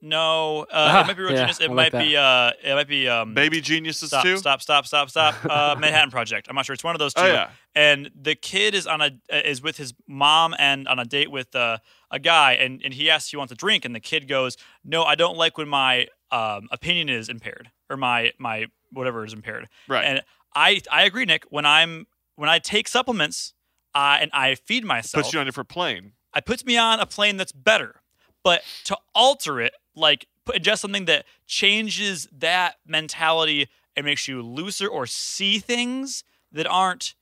no. 0.00 0.62
Uh, 0.64 0.66
Ah, 0.70 1.00
it 1.02 1.06
might 1.06 1.16
be 1.16 1.22
Real 1.22 1.32
yeah, 1.32 1.38
Genius. 1.40 1.60
It 1.60 1.70
I 1.70 1.74
might 1.74 1.92
like 1.92 2.04
be 2.08 2.16
uh. 2.16 2.50
It 2.62 2.74
might 2.74 2.88
be 2.88 3.08
um. 3.08 3.34
baby 3.34 3.60
geniuses 3.60 4.08
stop, 4.10 4.22
too 4.22 4.36
stop, 4.36 4.60
stop, 4.62 4.86
stop, 4.86 5.10
stop. 5.10 5.34
Uh, 5.44 5.76
Manhattan 5.80 6.10
Project. 6.10 6.46
I'm 6.48 6.56
not 6.56 6.66
sure. 6.66 6.74
It's 6.74 6.84
one 6.84 6.94
of 6.94 6.98
those 6.98 7.14
two. 7.14 7.22
oh 7.22 7.26
yeah 7.26 7.50
and 7.74 8.10
the 8.14 8.34
kid 8.34 8.74
is 8.74 8.86
on 8.86 9.00
a 9.00 9.10
is 9.30 9.60
with 9.62 9.76
his 9.76 9.94
mom 10.06 10.54
and 10.58 10.86
on 10.88 10.98
a 10.98 11.04
date 11.04 11.30
with 11.30 11.54
uh, 11.56 11.78
a 12.10 12.18
guy 12.18 12.52
and, 12.52 12.80
and 12.84 12.94
he 12.94 13.10
asks 13.10 13.28
if 13.28 13.30
he 13.32 13.36
wants 13.36 13.52
a 13.52 13.56
drink 13.56 13.84
and 13.84 13.94
the 13.94 14.00
kid 14.00 14.28
goes 14.28 14.56
no 14.84 15.02
i 15.02 15.14
don't 15.14 15.36
like 15.36 15.58
when 15.58 15.68
my 15.68 16.06
um, 16.30 16.68
opinion 16.70 17.08
is 17.08 17.28
impaired 17.28 17.70
or 17.90 17.96
my 17.96 18.32
my 18.38 18.66
whatever 18.92 19.24
is 19.24 19.32
impaired 19.32 19.68
right 19.88 20.04
and 20.04 20.22
i 20.54 20.80
i 20.90 21.02
agree 21.04 21.24
nick 21.24 21.44
when 21.50 21.66
i'm 21.66 22.06
when 22.36 22.48
i 22.48 22.58
take 22.58 22.88
supplements 22.88 23.54
uh, 23.94 24.18
and 24.20 24.30
i 24.32 24.54
feed 24.54 24.84
myself 24.84 25.24
puts 25.24 25.32
you 25.32 25.38
on 25.38 25.46
a 25.46 25.48
different 25.48 25.68
plane 25.68 26.12
it 26.36 26.44
puts 26.44 26.64
me 26.64 26.76
on 26.76 27.00
a 27.00 27.06
plane 27.06 27.36
that's 27.36 27.52
better. 27.52 28.00
But 28.42 28.62
to 28.84 28.98
alter 29.14 29.60
it, 29.60 29.74
like 29.94 30.26
put 30.44 30.60
just 30.62 30.82
something 30.82 31.06
that 31.06 31.24
changes 31.46 32.28
that 32.36 32.76
mentality 32.86 33.68
and 33.96 34.04
makes 34.04 34.28
you 34.28 34.42
looser 34.42 34.86
or 34.86 35.06
see 35.06 35.58
things 35.58 36.24
that 36.52 36.66
aren't 36.66 37.14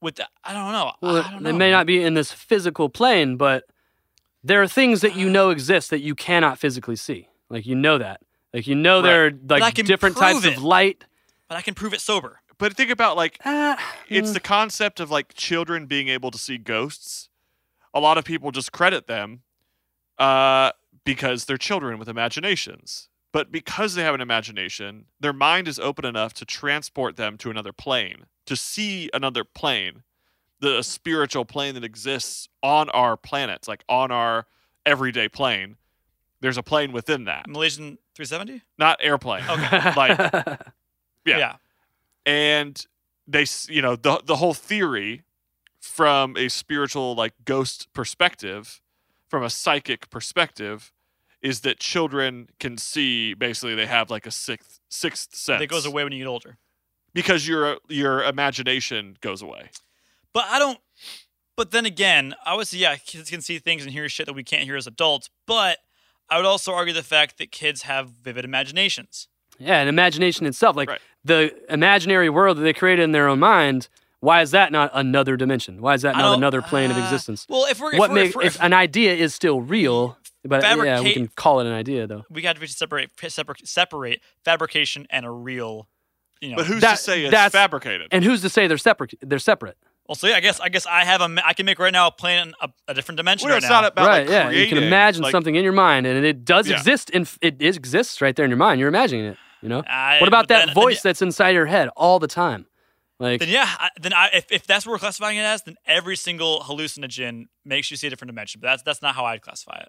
with 0.00 0.16
the, 0.16 0.28
I 0.44 0.52
don't 0.52 0.72
know. 0.72 0.92
Well, 1.02 1.16
I 1.16 1.20
it, 1.20 1.30
don't 1.30 1.46
it 1.46 1.52
know. 1.52 1.58
may 1.58 1.70
not 1.70 1.86
be 1.86 2.02
in 2.02 2.14
this 2.14 2.32
physical 2.32 2.88
plane, 2.88 3.36
but 3.36 3.64
there 4.42 4.62
are 4.62 4.68
things 4.68 5.00
that 5.00 5.16
you 5.16 5.28
know 5.28 5.50
exist 5.50 5.90
that 5.90 6.00
you 6.00 6.14
cannot 6.14 6.58
physically 6.58 6.96
see. 6.96 7.28
Like 7.50 7.66
you 7.66 7.74
know 7.74 7.98
that. 7.98 8.20
Like 8.54 8.66
you 8.66 8.74
know 8.74 9.02
there 9.02 9.26
are 9.26 9.32
like 9.48 9.74
different 9.74 10.16
types 10.16 10.44
it. 10.44 10.56
of 10.56 10.62
light. 10.62 11.04
but 11.48 11.56
I 11.56 11.62
can 11.62 11.74
prove 11.74 11.92
it 11.92 12.00
sober. 12.00 12.40
But 12.58 12.76
think 12.76 12.90
about 12.90 13.16
like 13.16 13.38
Ah, 13.44 13.94
it's 14.08 14.30
mm. 14.30 14.34
the 14.34 14.40
concept 14.40 15.00
of 15.00 15.10
like 15.10 15.34
children 15.34 15.86
being 15.86 16.08
able 16.08 16.30
to 16.30 16.38
see 16.38 16.58
ghosts 16.58 17.28
a 17.94 18.00
lot 18.00 18.18
of 18.18 18.24
people 18.24 18.50
just 18.50 18.70
credit 18.72 19.06
them 19.06 19.42
uh, 20.18 20.72
because 21.04 21.44
they're 21.46 21.56
children 21.56 21.98
with 21.98 22.08
imaginations 22.08 23.08
but 23.32 23.52
because 23.52 23.94
they 23.94 24.02
have 24.02 24.14
an 24.14 24.20
imagination 24.20 25.06
their 25.20 25.32
mind 25.32 25.68
is 25.68 25.78
open 25.78 26.04
enough 26.04 26.32
to 26.34 26.44
transport 26.44 27.16
them 27.16 27.36
to 27.38 27.50
another 27.50 27.72
plane 27.72 28.26
to 28.46 28.56
see 28.56 29.08
another 29.14 29.44
plane 29.44 30.02
the 30.60 30.82
spiritual 30.82 31.44
plane 31.44 31.74
that 31.74 31.84
exists 31.84 32.48
on 32.62 32.88
our 32.90 33.16
planets 33.16 33.68
like 33.68 33.84
on 33.88 34.10
our 34.10 34.46
everyday 34.84 35.28
plane 35.28 35.76
there's 36.40 36.56
a 36.58 36.62
plane 36.62 36.92
within 36.92 37.24
that 37.24 37.46
Malaysian 37.48 37.98
370? 38.14 38.62
not 38.78 38.98
airplane 39.00 39.44
Okay. 39.48 39.92
like 39.96 40.18
Yeah. 41.24 41.38
yeah. 41.38 41.54
And 42.28 42.86
they 43.26 43.46
you 43.68 43.80
know 43.80 43.96
the 43.96 44.20
the 44.24 44.36
whole 44.36 44.54
theory 44.54 45.22
from 45.80 46.36
a 46.36 46.48
spiritual 46.48 47.14
like 47.14 47.32
ghost 47.44 47.88
perspective 47.94 48.80
from 49.28 49.42
a 49.42 49.50
psychic 49.50 50.10
perspective 50.10 50.92
is 51.40 51.60
that 51.60 51.78
children 51.78 52.48
can 52.58 52.76
see 52.76 53.32
basically 53.34 53.74
they 53.74 53.86
have 53.86 54.10
like 54.10 54.26
a 54.26 54.30
sixth 54.30 54.80
sixth 54.90 55.34
sense 55.34 55.60
That 55.60 55.68
goes 55.68 55.86
away 55.86 56.04
when 56.04 56.12
you 56.12 56.18
get 56.18 56.26
older. 56.28 56.58
because 57.14 57.48
your 57.48 57.78
your 57.88 58.22
imagination 58.24 59.16
goes 59.20 59.40
away 59.42 59.70
But 60.32 60.44
I 60.48 60.58
don't. 60.58 60.78
But 61.56 61.72
then 61.72 61.86
again, 61.86 62.34
I 62.46 62.54
would 62.54 62.68
say, 62.68 62.78
yeah, 62.78 62.94
kids 62.96 63.30
can 63.30 63.40
see 63.40 63.58
things 63.58 63.82
and 63.82 63.90
hear 63.92 64.08
shit 64.08 64.26
that 64.26 64.32
we 64.34 64.44
can't 64.44 64.62
hear 64.62 64.76
as 64.76 64.86
adults. 64.86 65.28
But 65.44 65.78
I 66.30 66.36
would 66.36 66.46
also 66.46 66.72
argue 66.72 66.94
the 66.94 67.02
fact 67.02 67.36
that 67.38 67.50
kids 67.50 67.82
have 67.82 68.10
vivid 68.10 68.44
imaginations. 68.44 69.26
Yeah, 69.58 69.80
and 69.80 69.88
imagination 69.88 70.46
itself, 70.46 70.76
like 70.76 70.88
Right. 70.88 71.00
The 71.28 71.54
imaginary 71.72 72.28
world 72.28 72.58
that 72.58 72.62
they 72.62 72.72
created 72.72 73.02
in 73.04 73.12
their 73.12 73.28
own 73.28 73.38
mind. 73.38 73.88
Why 74.20 74.42
is 74.42 74.50
that 74.50 74.72
not 74.72 74.90
another 74.94 75.36
dimension? 75.36 75.80
Why 75.80 75.94
is 75.94 76.02
that 76.02 76.16
not 76.16 76.36
another 76.36 76.60
plane 76.60 76.90
of 76.90 76.96
uh, 76.96 77.00
existence? 77.00 77.46
Well, 77.48 77.66
if 77.70 77.78
we're 77.78 77.96
what 77.96 78.06
if, 78.06 78.10
we're, 78.10 78.14
make 78.14 78.28
if, 78.30 78.34
we're, 78.36 78.42
if 78.42 78.60
an 78.60 78.72
idea 78.72 79.14
is 79.14 79.32
still 79.32 79.60
real, 79.60 80.18
but 80.44 80.60
yeah, 80.64 81.00
we 81.00 81.12
can 81.14 81.28
call 81.28 81.60
it 81.60 81.66
an 81.68 81.72
idea 81.72 82.08
though. 82.08 82.24
we 82.28 82.42
got 82.42 82.56
to 82.56 82.66
separate 82.66 83.10
separate 83.28 83.68
separate 83.68 84.20
fabrication 84.44 85.06
and 85.10 85.24
a 85.24 85.30
real, 85.30 85.86
you 86.40 86.50
know. 86.50 86.56
but 86.56 86.66
who's 86.66 86.80
that- 86.80 86.96
to 86.96 87.02
say 87.02 87.22
it's 87.22 87.30
that's- 87.30 87.52
fabricated 87.52 88.08
And 88.10 88.24
who's 88.24 88.42
to 88.42 88.48
say 88.48 88.66
they're 88.66 88.76
separate? 88.76 89.14
They're 89.20 89.38
separate, 89.38 89.76
well, 90.08 90.16
see, 90.16 90.32
I 90.32 90.40
guess 90.40 90.58
I 90.58 90.68
guess 90.68 90.84
I 90.86 91.04
have 91.04 91.20
a 91.20 91.28
I 91.46 91.52
can 91.52 91.64
make 91.66 91.78
right 91.78 91.92
now 91.92 92.08
a 92.08 92.10
plane 92.10 92.54
a, 92.60 92.70
a 92.88 92.94
different 92.94 93.18
dimension 93.18 93.46
well, 93.46 93.54
right 93.54 93.62
it's 93.62 93.70
now. 93.70 93.82
not 93.82 93.92
about 93.92 94.08
right? 94.08 94.20
like, 94.26 94.30
yeah, 94.30 94.50
you 94.50 94.64
can 94.66 94.70
creating, 94.78 94.88
imagine 94.88 95.22
like- 95.22 95.30
something 95.30 95.54
in 95.54 95.62
your 95.62 95.72
mind, 95.74 96.06
and 96.08 96.24
it 96.24 96.44
does 96.44 96.66
Yeah. 96.66 96.78
exist. 96.78 97.10
In 97.10 97.24
it 97.40 97.62
is, 97.62 97.76
exists 97.76 98.20
right 98.20 98.34
there 98.34 98.44
in 98.44 98.50
your 98.50 98.58
mind. 98.58 98.80
You're 98.80 98.88
imagining 98.88 99.26
it. 99.26 99.36
You 99.62 99.68
know. 99.68 99.82
I- 99.86 100.18
what 100.20 100.28
about 100.28 100.48
that 100.48 100.66
then- 100.66 100.74
voice 100.74 101.02
then, 101.02 101.10
that's 101.10 101.22
inside 101.22 101.50
your 101.50 101.66
head 101.66 101.88
all 101.96 102.18
the 102.18 102.28
time? 102.28 102.66
Like, 103.20 103.40
Then 103.40 103.48
yeah, 103.48 103.66
I, 103.68 103.88
then 104.00 104.12
I, 104.12 104.28
if, 104.32 104.46
if 104.52 104.64
that's 104.64 104.86
what 104.86 104.92
we're 104.92 104.98
classifying 105.00 105.38
it 105.38 105.42
as, 105.42 105.62
then 105.62 105.74
every 105.86 106.14
single 106.16 106.60
hallucinogen 106.60 107.46
makes 107.64 107.90
you 107.90 107.96
see 107.96 108.06
a 108.06 108.10
different 108.10 108.28
dimension. 108.28 108.60
But 108.60 108.68
that's 108.68 108.82
that's 108.84 109.02
not 109.02 109.16
how 109.16 109.24
I'd 109.24 109.42
classify 109.42 109.78
it. 109.80 109.88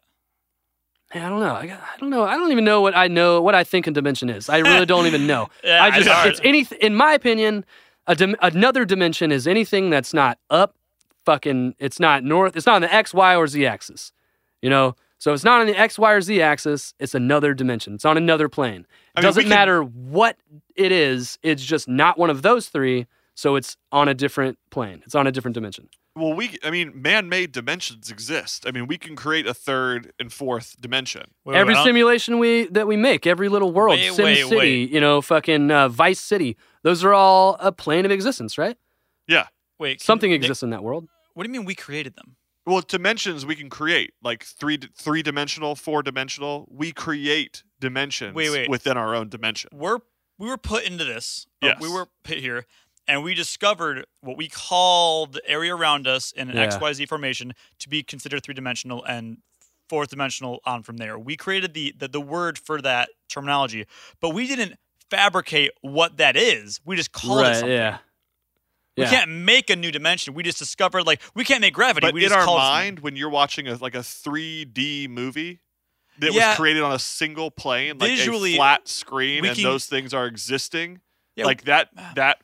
Hey, 1.12 1.22
I 1.22 1.30
don't 1.30 1.40
know. 1.40 1.54
I, 1.54 1.62
I 1.62 1.98
don't 2.00 2.10
know. 2.10 2.24
I 2.24 2.36
don't 2.38 2.52
even 2.52 2.64
know 2.64 2.82
what 2.82 2.98
I 2.98 3.08
know. 3.08 3.40
What 3.42 3.54
I 3.54 3.64
think 3.64 3.86
a 3.86 3.92
dimension 3.92 4.32
is. 4.32 4.50
I 4.50 4.58
really 4.60 4.88
don't 4.88 5.06
even 5.06 5.28
know. 5.28 5.48
Yeah, 5.64 5.84
I 5.84 5.92
just. 6.02 6.10
it's. 6.26 6.42
Any. 6.44 6.66
In 6.82 6.96
my 6.96 7.14
opinion, 7.14 7.66
a 8.08 8.16
dim, 8.16 8.36
another 8.42 8.84
dimension 8.84 9.32
is 9.32 9.46
anything 9.48 9.92
that's 9.92 10.12
not 10.14 10.40
up. 10.50 10.76
Fucking. 11.26 11.76
It's 11.78 12.00
not 12.00 12.24
north. 12.24 12.56
It's 12.56 12.66
not 12.66 12.76
on 12.78 12.82
the 12.82 12.92
x, 12.92 13.14
y, 13.14 13.36
or 13.36 13.46
z 13.46 13.64
axis. 13.68 14.12
You 14.64 14.72
know. 14.72 14.96
So 15.20 15.34
it's 15.34 15.44
not 15.44 15.62
on 15.62 15.68
the 15.68 15.78
x, 15.78 16.00
y, 16.00 16.12
or 16.14 16.22
z 16.22 16.42
axis. 16.42 16.94
It's 17.00 17.14
another 17.14 17.54
dimension. 17.54 17.94
It's 17.94 18.06
on 18.06 18.18
another 18.18 18.50
plane. 18.50 18.82
It 18.82 18.88
I 19.18 19.20
mean, 19.22 19.24
doesn't 19.28 19.44
can- 19.44 19.50
matter 19.50 19.84
what 19.84 20.38
it 20.76 20.92
is. 20.92 21.38
It's 21.44 21.64
just 21.64 21.88
not 21.88 22.18
one 22.18 22.30
of 22.32 22.42
those 22.42 22.70
three. 22.70 23.06
So 23.36 23.56
it's 23.56 23.78
on 23.92 24.08
a 24.10 24.14
different 24.14 24.58
plane. 24.70 25.02
It's 25.06 25.16
on 25.16 25.26
a 25.28 25.32
different 25.32 25.54
dimension. 25.54 25.88
well 26.16 26.34
we 26.34 26.58
i 26.66 26.70
mean 26.72 26.92
man-made 27.02 27.52
dimensions 27.54 28.10
exist 28.12 28.66
i 28.68 28.72
mean 28.72 28.86
we 28.88 28.98
can 28.98 29.16
create 29.16 29.46
a 29.48 29.54
third 29.54 30.12
and 30.20 30.34
fourth 30.34 30.76
dimension 30.82 31.24
Wait, 31.46 31.56
every 31.56 31.76
wait, 31.76 31.84
simulation 31.84 32.40
we 32.40 32.66
that 32.78 32.88
we 32.88 32.98
make, 32.98 33.26
every 33.28 33.48
little 33.48 33.72
world, 33.72 33.98
Wait, 34.00 34.12
Sim 34.14 34.26
wait, 34.26 34.44
City, 34.44 34.56
wait. 34.58 34.90
you 34.90 35.00
know, 35.00 35.22
fucking 35.22 35.72
uh, 35.72 35.88
Vice 35.88 36.20
City, 36.20 36.58
those 36.84 37.04
are 37.06 37.14
all 37.14 37.56
a 37.62 37.72
plane 37.72 38.04
of 38.06 38.12
existence, 38.12 38.58
right? 38.58 38.76
yeah 39.28 39.48
wait, 39.78 40.02
Something 40.02 40.32
Nick, 40.32 40.42
exists 40.42 40.64
in 40.64 40.72
that 40.72 40.84
world. 40.84 41.08
What 41.36 41.44
do 41.44 41.50
you 41.50 41.54
mean 41.58 41.64
we 41.66 41.76
created 41.76 42.16
them? 42.18 42.36
Well, 42.70 42.82
dimensions 42.88 43.46
we 43.46 43.56
can 43.56 43.70
create 43.70 44.14
like 44.24 44.44
three 44.44 44.78
three 44.96 45.24
dimensional, 45.24 45.76
four 45.76 46.04
dimensional. 46.04 46.68
We 46.70 46.92
create 46.92 47.64
dimensions 47.80 48.36
Wait, 48.36 48.52
wait. 48.52 48.70
within 48.70 48.96
our 48.98 49.16
own 49.16 49.30
dimension. 49.30 49.70
We're 49.74 50.00
we 50.38 50.48
were 50.48 50.58
put 50.58 50.84
into 50.86 51.04
this. 51.04 51.48
uh, 51.62 51.68
Yes. 51.68 51.82
we 51.82 51.90
were 51.90 52.08
put 52.24 52.38
here, 52.38 52.66
and 53.08 53.24
we 53.24 53.34
discovered 53.34 54.06
what 54.22 54.38
we 54.38 54.48
call 54.48 55.26
the 55.26 55.42
area 55.50 55.76
around 55.76 56.08
us 56.08 56.32
in 56.32 56.50
an 56.50 56.56
Yeah. 56.58 56.68
XYZ 56.68 57.08
formation 57.10 57.54
to 57.80 57.90
be 57.90 58.04
considered 58.04 58.44
three 58.44 58.54
dimensional 58.54 59.04
and 59.04 59.40
fourth 59.90 60.10
dimensional 60.12 60.60
on 60.66 60.84
from 60.84 60.98
there. 60.98 61.18
We 61.18 61.36
created 61.36 61.74
the, 61.74 61.94
the 61.98 62.08
the 62.08 62.22
word 62.22 62.58
for 62.60 62.82
that 62.84 63.10
terminology, 63.28 63.86
but 64.22 64.30
we 64.30 64.46
didn't 64.48 64.76
fabricate 65.10 65.72
what 65.82 66.18
that 66.18 66.36
is. 66.38 66.80
We 66.86 66.96
just 66.96 67.12
called 67.12 67.46
it 67.48 67.56
something. 67.56 67.72
Yeah. 67.72 67.98
We 69.00 69.06
can't 69.06 69.30
make 69.32 69.70
a 69.70 69.76
new 69.76 69.92
dimension. 69.92 70.34
We 70.34 70.44
just 70.44 70.60
discovered 70.60 71.04
like 71.06 71.22
we 71.36 71.44
can't 71.44 71.62
make 71.62 71.74
gravity. 71.74 72.06
But 72.08 72.14
we 72.14 72.24
in 72.24 72.30
just 72.30 72.38
our 72.40 72.46
called 72.46 72.60
it 72.60 72.64
something. 72.64 72.76
mind, 72.86 73.00
when 73.00 73.16
you're 73.16 73.30
watching 73.30 73.68
a 73.68 73.76
like 73.78 73.96
a 73.96 74.04
3D 74.04 75.08
movie 75.10 75.60
that 76.20 76.34
Yeah. 76.34 76.50
was 76.50 76.58
created 76.58 76.84
on 76.84 76.92
a 76.92 77.00
single 77.00 77.50
plane, 77.52 77.98
like 77.98 78.10
Visually, 78.10 78.54
a 78.54 78.58
flat 78.58 78.88
screen, 78.88 79.46
and 79.46 79.56
can- 79.56 79.64
those 79.64 79.86
things 79.86 80.14
are 80.14 80.26
existing, 80.26 81.02
Yeah, 81.36 81.46
like 81.46 81.64
that 81.64 81.90
ah. 81.98 82.12
that 82.16 82.42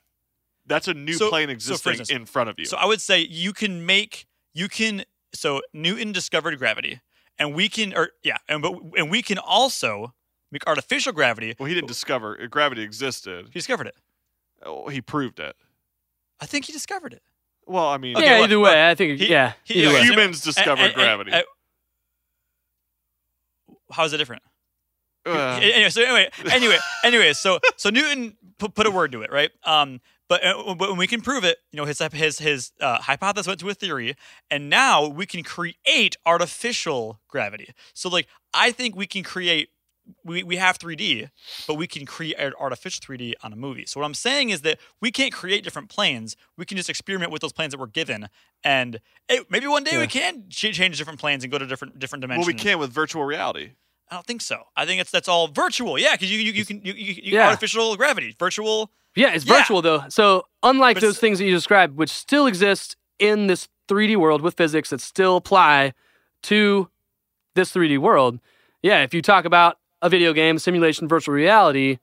that's 0.65 0.87
a 0.87 0.93
new 0.93 1.13
So- 1.13 1.29
plane 1.29 1.47
so 1.49 1.51
existing 1.53 1.91
instance- 1.93 2.09
in 2.09 2.25
front 2.25 2.49
of 2.49 2.57
you. 2.57 2.65
So 2.65 2.77
I 2.77 2.85
would 2.85 3.01
say 3.01 3.19
you 3.19 3.53
can 3.53 3.85
make 3.85 4.25
you 4.53 4.67
can 4.69 5.03
so 5.33 5.61
Newton 5.73 6.11
discovered 6.13 6.57
gravity, 6.57 7.01
and 7.37 7.53
we 7.53 7.67
can 7.69 7.93
or 7.93 8.11
yeah, 8.23 8.37
and 8.47 8.61
but 8.61 8.73
and 8.97 9.11
we 9.11 9.21
can 9.21 9.37
also 9.37 10.15
make 10.51 10.65
artificial 10.67 11.11
gravity. 11.11 11.53
well, 11.59 11.67
he 11.67 11.73
didn't 11.75 11.87
discover 11.89 12.47
gravity 12.47 12.81
existed. 12.81 13.47
He 13.47 13.59
discovered 13.59 13.87
it. 13.87 13.95
Oh, 14.63 14.87
he 14.87 15.01
proved 15.01 15.39
it. 15.39 15.55
I 16.41 16.45
think 16.45 16.65
he 16.65 16.73
discovered 16.73 17.13
it. 17.13 17.21
Well, 17.67 17.87
I 17.87 17.97
mean, 17.97 18.15
Okay, 18.17 18.25
yeah. 18.25 18.39
what- 18.39 18.49
Either 18.49 18.59
way, 18.59 18.89
I 18.89 18.95
think. 18.95 19.19
he- 19.19 19.27
yeah. 19.29 19.53
he- 19.63 19.83
either 19.83 19.93
way. 19.93 20.03
humans 20.03 20.41
discovered 20.41 20.79
And- 20.81 20.85
and- 20.87 20.95
gravity. 20.95 21.31
and- 21.31 21.45
how 23.91 24.03
is 24.03 24.13
it 24.13 24.17
different? 24.17 24.43
Uh, 25.25 25.59
anyway, 25.61 25.89
so 25.89 26.03
anyway, 26.03 26.29
anyway, 26.51 26.77
anyway, 27.03 27.33
so 27.33 27.59
so 27.77 27.89
Newton 27.89 28.37
put, 28.59 28.75
put 28.75 28.85
a 28.85 28.91
word 28.91 29.11
to 29.13 29.23
it, 29.23 29.31
right? 29.31 29.49
Um, 29.63 29.99
but, 30.29 30.43
uh, 30.45 30.75
but 30.75 30.89
when 30.89 30.97
we 30.97 31.07
can 31.07 31.21
prove 31.21 31.43
it, 31.43 31.57
you 31.71 31.77
know, 31.77 31.85
his 31.85 31.99
his 32.13 32.37
his 32.37 32.71
uh, 32.79 32.99
hypothesis 33.01 33.47
went 33.47 33.59
to 33.61 33.69
a 33.69 33.73
theory, 33.73 34.15
and 34.51 34.69
now 34.69 35.07
we 35.07 35.25
can 35.25 35.41
create 35.43 36.15
artificial 36.27 37.21
gravity. 37.27 37.69
So 37.93 38.07
like, 38.09 38.27
I 38.53 38.71
think 38.71 38.95
we 38.95 39.07
can 39.07 39.23
create. 39.23 39.69
We, 40.23 40.43
we 40.43 40.57
have 40.57 40.77
3D, 40.77 41.29
but 41.67 41.75
we 41.75 41.87
can 41.87 42.05
create 42.05 42.35
artificial 42.59 43.01
3D 43.05 43.33
on 43.43 43.51
a 43.53 43.55
movie. 43.55 43.85
So 43.87 43.99
what 43.99 44.05
I'm 44.05 44.13
saying 44.13 44.49
is 44.51 44.61
that 44.61 44.79
we 45.01 45.11
can't 45.11 45.33
create 45.33 45.63
different 45.63 45.89
planes. 45.89 46.35
We 46.57 46.65
can 46.65 46.77
just 46.77 46.89
experiment 46.89 47.31
with 47.31 47.41
those 47.41 47.53
planes 47.53 47.71
that 47.71 47.79
we're 47.79 47.87
given, 47.87 48.29
and 48.63 48.99
eh, 49.29 49.39
maybe 49.49 49.67
one 49.67 49.83
day 49.83 49.97
we 49.97 50.07
can 50.07 50.43
ch- 50.49 50.73
change 50.73 50.97
different 50.97 51.19
planes 51.19 51.43
and 51.43 51.51
go 51.51 51.57
to 51.57 51.65
different 51.65 51.97
different 51.99 52.21
dimensions. 52.21 52.45
well, 52.47 52.53
we 52.55 52.59
can 52.59 52.77
with 52.79 52.91
virtual 52.91 53.23
reality. 53.25 53.71
I 54.11 54.15
don't 54.15 54.25
think 54.27 54.41
so. 54.41 54.63
I 54.77 54.85
think 54.85 55.01
it's 55.01 55.09
that's 55.09 55.27
all 55.27 55.47
virtual. 55.47 55.97
Yeah, 55.97 56.11
because 56.13 56.31
you, 56.31 56.37
you 56.39 56.51
you 56.51 56.65
can 56.65 56.81
you, 56.83 56.93
you, 56.93 57.13
you 57.13 57.33
Yeah. 57.33 57.47
artificial 57.47 57.95
gravity, 57.95 58.35
virtual. 58.37 58.91
Yeah, 59.15 59.33
it's 59.33 59.45
Yeah. 59.45 59.57
virtual 59.57 59.81
though. 59.81 60.03
So 60.09 60.45
unlike 60.61 60.97
But 60.97 61.01
those 61.01 61.17
things 61.17 61.39
that 61.39 61.45
you 61.45 61.51
described, 61.51 61.95
which 61.97 62.11
still 62.11 62.45
exist 62.45 62.95
in 63.17 63.47
this 63.47 63.67
3D 63.87 64.15
world 64.17 64.41
with 64.41 64.55
physics 64.55 64.91
that 64.91 65.01
still 65.01 65.37
apply 65.37 65.93
to 66.43 66.89
this 67.55 67.71
3D 67.73 67.97
world, 67.97 68.39
yeah, 68.83 69.01
if 69.01 69.13
you 69.13 69.21
talk 69.23 69.45
about 69.45 69.79
a 70.05 70.09
video 70.09 70.33
game, 70.33 70.59
simulation, 70.59 71.07
virtual 71.07 71.33
reality, 71.33 71.97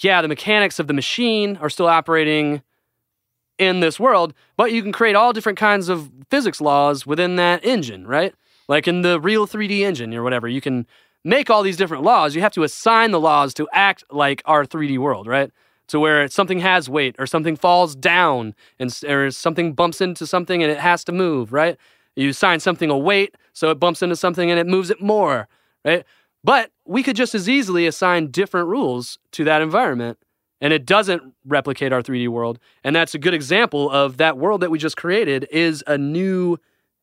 yeah, 0.00 0.20
the 0.20 0.28
mechanics 0.28 0.78
of 0.78 0.86
the 0.86 0.94
machine 0.94 1.56
are 1.60 1.70
still 1.70 1.86
operating 1.86 2.62
in 3.58 3.80
this 3.80 4.00
world, 4.00 4.34
but 4.56 4.72
you 4.72 4.82
can 4.82 4.92
create 4.92 5.14
all 5.14 5.32
different 5.32 5.58
kinds 5.58 5.88
of 5.88 6.10
physics 6.30 6.60
laws 6.60 7.06
within 7.06 7.36
that 7.36 7.64
engine, 7.64 8.06
right? 8.06 8.34
Like 8.68 8.88
in 8.88 9.02
the 9.02 9.20
real 9.20 9.46
3D 9.46 9.80
engine 9.80 10.14
or 10.14 10.22
whatever, 10.22 10.48
you 10.48 10.60
can 10.60 10.86
make 11.24 11.50
all 11.50 11.62
these 11.62 11.76
different 11.76 12.02
laws. 12.02 12.34
You 12.34 12.42
have 12.42 12.52
to 12.52 12.64
assign 12.64 13.12
the 13.12 13.20
laws 13.20 13.54
to 13.54 13.68
act 13.72 14.04
like 14.10 14.42
our 14.44 14.64
3D 14.64 14.98
world, 14.98 15.26
right? 15.26 15.50
To 15.88 16.00
where 16.00 16.26
something 16.28 16.58
has 16.60 16.88
weight 16.88 17.16
or 17.18 17.26
something 17.26 17.56
falls 17.56 17.94
down 17.94 18.54
and 18.78 18.98
or 19.06 19.30
something 19.30 19.74
bumps 19.74 20.00
into 20.00 20.26
something 20.26 20.62
and 20.62 20.72
it 20.72 20.78
has 20.78 21.04
to 21.04 21.12
move, 21.12 21.52
right? 21.52 21.76
You 22.16 22.30
assign 22.30 22.60
something 22.60 22.90
a 22.90 22.98
weight 22.98 23.36
so 23.52 23.70
it 23.70 23.78
bumps 23.78 24.02
into 24.02 24.16
something 24.16 24.50
and 24.50 24.58
it 24.58 24.66
moves 24.66 24.90
it 24.90 25.00
more, 25.00 25.48
right? 25.84 26.04
But 26.44 26.70
we 26.84 27.02
could 27.02 27.16
just 27.16 27.34
as 27.34 27.48
easily 27.48 27.86
assign 27.86 28.30
different 28.30 28.68
rules 28.68 29.18
to 29.32 29.44
that 29.44 29.62
environment 29.62 30.18
and 30.62 30.72
it 30.72 30.86
doesn't 30.86 31.34
replicate 31.44 31.92
our 31.92 32.02
3D 32.02 32.28
world. 32.28 32.60
And 32.84 32.94
that's 32.94 33.14
a 33.14 33.18
good 33.18 33.34
example 33.34 33.90
of 33.90 34.16
that 34.18 34.38
world 34.38 34.60
that 34.62 34.70
we 34.70 34.78
just 34.78 34.96
created 34.96 35.46
is 35.50 35.82
a 35.86 35.98
new 35.98 36.56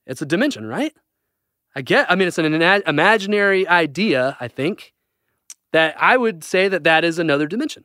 it's 0.08 0.22
a 0.22 0.26
dimension, 0.26 0.66
right? 0.66 0.94
I 1.76 1.82
get 1.82 2.10
I 2.10 2.16
mean 2.16 2.28
it's 2.28 2.38
an 2.38 2.46
ina- 2.54 2.82
imaginary 2.88 3.68
idea, 3.68 4.38
I 4.40 4.48
think, 4.48 4.94
that 5.74 5.96
I 6.02 6.18
would 6.18 6.44
say 6.44 6.68
that 6.70 6.84
that 6.86 7.04
is 7.04 7.20
another 7.20 7.48
dimension. 7.48 7.84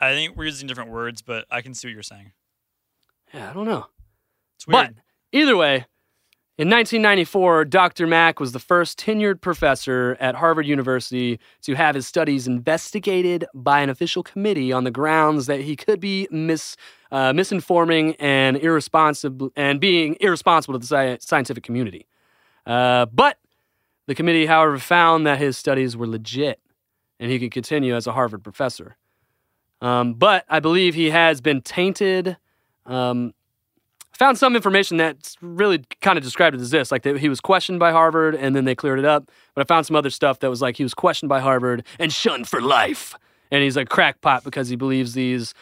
I 0.00 0.14
think 0.14 0.36
we're 0.36 0.46
using 0.46 0.66
different 0.66 0.90
words, 0.90 1.22
but 1.22 1.46
I 1.48 1.62
can 1.62 1.74
see 1.74 1.86
what 1.86 1.94
you're 1.94 2.02
saying. 2.02 2.32
Yeah, 3.32 3.48
I 3.48 3.52
don't 3.52 3.66
know. 3.66 3.86
It's 4.56 4.66
weird. 4.66 4.96
But 4.96 5.02
either 5.30 5.56
way, 5.56 5.86
in 6.58 6.68
1994, 6.68 7.64
Dr. 7.64 8.06
Mack 8.06 8.38
was 8.38 8.52
the 8.52 8.58
first 8.58 8.98
tenured 8.98 9.40
professor 9.40 10.18
at 10.20 10.34
Harvard 10.34 10.66
University 10.66 11.40
to 11.62 11.74
have 11.74 11.94
his 11.94 12.06
studies 12.06 12.46
investigated 12.46 13.46
by 13.54 13.80
an 13.80 13.88
official 13.88 14.22
committee 14.22 14.70
on 14.70 14.84
the 14.84 14.90
grounds 14.90 15.46
that 15.46 15.62
he 15.62 15.76
could 15.76 15.98
be 15.98 16.28
mis, 16.30 16.76
uh, 17.10 17.32
misinforming 17.32 18.16
and 18.18 18.58
irresponsible 18.58 19.50
and 19.56 19.80
being 19.80 20.14
irresponsible 20.20 20.78
to 20.78 20.86
the 20.86 20.86
sci- 20.86 21.26
scientific 21.26 21.64
community. 21.64 22.06
Uh, 22.66 23.06
but 23.06 23.38
the 24.06 24.14
committee, 24.14 24.44
however, 24.44 24.78
found 24.78 25.26
that 25.26 25.38
his 25.38 25.56
studies 25.56 25.96
were 25.96 26.06
legit 26.06 26.60
and 27.18 27.30
he 27.30 27.38
could 27.38 27.50
continue 27.50 27.96
as 27.96 28.06
a 28.06 28.12
Harvard 28.12 28.44
professor. 28.44 28.98
Um, 29.80 30.14
but 30.14 30.44
I 30.50 30.60
believe 30.60 30.94
he 30.94 31.08
has 31.10 31.40
been 31.40 31.62
tainted. 31.62 32.36
Um, 32.84 33.32
found 34.12 34.38
some 34.38 34.54
information 34.54 34.96
that's 34.96 35.36
really 35.40 35.84
kind 36.00 36.16
of 36.18 36.24
described 36.24 36.54
it 36.54 36.60
as 36.60 36.70
this 36.70 36.92
like 36.92 37.04
he 37.04 37.28
was 37.28 37.40
questioned 37.40 37.78
by 37.78 37.90
harvard 37.92 38.34
and 38.34 38.54
then 38.54 38.64
they 38.64 38.74
cleared 38.74 38.98
it 38.98 39.04
up 39.04 39.30
but 39.54 39.62
i 39.62 39.64
found 39.64 39.86
some 39.86 39.96
other 39.96 40.10
stuff 40.10 40.38
that 40.40 40.50
was 40.50 40.60
like 40.60 40.76
he 40.76 40.82
was 40.82 40.94
questioned 40.94 41.28
by 41.28 41.40
harvard 41.40 41.84
and 41.98 42.12
shunned 42.12 42.48
for 42.48 42.60
life. 42.60 43.14
And 43.50 43.62
he's 43.62 43.76
a 43.76 43.84
crackpot 43.84 44.44
because 44.44 44.68
he 44.68 44.76
believes 44.76 45.12
these 45.12 45.54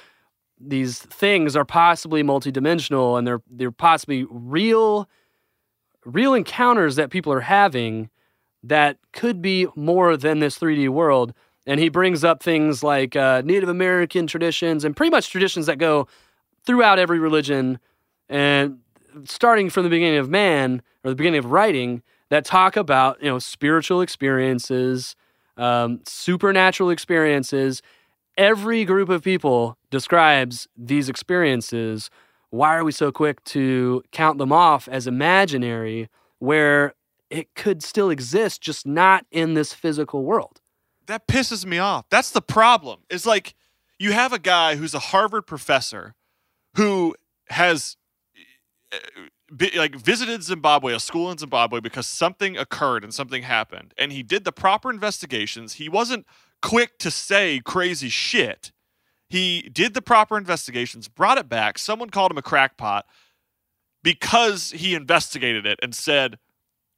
these 0.62 0.98
things 0.98 1.56
are 1.56 1.64
possibly 1.64 2.22
multidimensional 2.22 3.18
and 3.18 3.26
they're 3.26 3.42
they're 3.50 3.72
possibly 3.72 4.26
real 4.30 5.08
real 6.04 6.34
encounters 6.34 6.96
that 6.96 7.10
people 7.10 7.32
are 7.32 7.40
having 7.40 8.10
that 8.62 8.98
could 9.12 9.42
be 9.42 9.66
more 9.74 10.16
than 10.16 10.38
this 10.38 10.58
3d 10.58 10.88
world. 10.90 11.32
And 11.66 11.78
he 11.80 11.88
brings 11.88 12.24
up 12.24 12.42
things 12.42 12.82
like 12.82 13.16
uh, 13.16 13.42
native 13.44 13.68
american 13.68 14.26
traditions 14.26 14.84
and 14.84 14.96
pretty 14.96 15.10
much 15.10 15.30
traditions 15.30 15.66
that 15.66 15.78
go 15.78 16.06
throughout 16.64 16.98
every 16.98 17.18
religion 17.18 17.78
and 18.30 18.78
starting 19.24 19.68
from 19.68 19.84
the 19.84 19.90
beginning 19.90 20.18
of 20.18 20.30
man 20.30 20.80
or 21.04 21.10
the 21.10 21.14
beginning 21.14 21.38
of 21.38 21.46
writing 21.46 22.02
that 22.30 22.44
talk 22.46 22.76
about 22.76 23.22
you 23.22 23.28
know 23.28 23.38
spiritual 23.38 24.00
experiences 24.00 25.14
um, 25.58 26.00
supernatural 26.06 26.88
experiences 26.88 27.82
every 28.38 28.86
group 28.86 29.10
of 29.10 29.22
people 29.22 29.76
describes 29.90 30.66
these 30.74 31.10
experiences 31.10 32.08
why 32.48 32.74
are 32.74 32.84
we 32.84 32.92
so 32.92 33.12
quick 33.12 33.44
to 33.44 34.02
count 34.12 34.38
them 34.38 34.52
off 34.52 34.88
as 34.88 35.06
imaginary 35.06 36.08
where 36.38 36.94
it 37.28 37.54
could 37.54 37.82
still 37.82 38.08
exist 38.08 38.62
just 38.62 38.86
not 38.86 39.26
in 39.30 39.52
this 39.52 39.74
physical 39.74 40.24
world 40.24 40.60
that 41.10 41.26
pisses 41.26 41.66
me 41.66 41.78
off. 41.78 42.06
That's 42.08 42.30
the 42.30 42.40
problem. 42.40 43.00
It's 43.10 43.26
like 43.26 43.54
you 43.98 44.12
have 44.12 44.32
a 44.32 44.38
guy 44.38 44.76
who's 44.76 44.94
a 44.94 45.00
Harvard 45.00 45.44
professor 45.44 46.14
who 46.76 47.16
has 47.48 47.96
Uh, 48.92 48.96
uh, 49.22 49.66
like 49.76 49.96
visited 49.96 50.42
Zimbabwe, 50.42 50.94
a 50.94 51.00
school 51.00 51.30
in 51.30 51.38
Zimbabwe, 51.38 51.80
because 51.80 52.06
something 52.06 52.56
occurred 52.56 53.02
and 53.04 53.12
something 53.12 53.42
happened, 53.42 53.94
and 53.98 54.12
he 54.12 54.22
did 54.22 54.44
the 54.44 54.52
proper 54.52 54.90
investigations. 54.90 55.74
He 55.74 55.88
wasn't 55.88 56.26
quick 56.62 56.98
to 56.98 57.10
say 57.10 57.60
crazy 57.64 58.08
shit. 58.08 58.72
He 59.28 59.62
did 59.72 59.94
the 59.94 60.02
proper 60.02 60.36
investigations, 60.36 61.08
brought 61.08 61.38
it 61.38 61.48
back. 61.48 61.78
Someone 61.78 62.10
called 62.10 62.30
him 62.32 62.38
a 62.38 62.42
crackpot 62.42 63.06
because 64.02 64.70
he 64.72 64.94
investigated 64.94 65.66
it 65.66 65.78
and 65.82 65.94
said, 65.94 66.38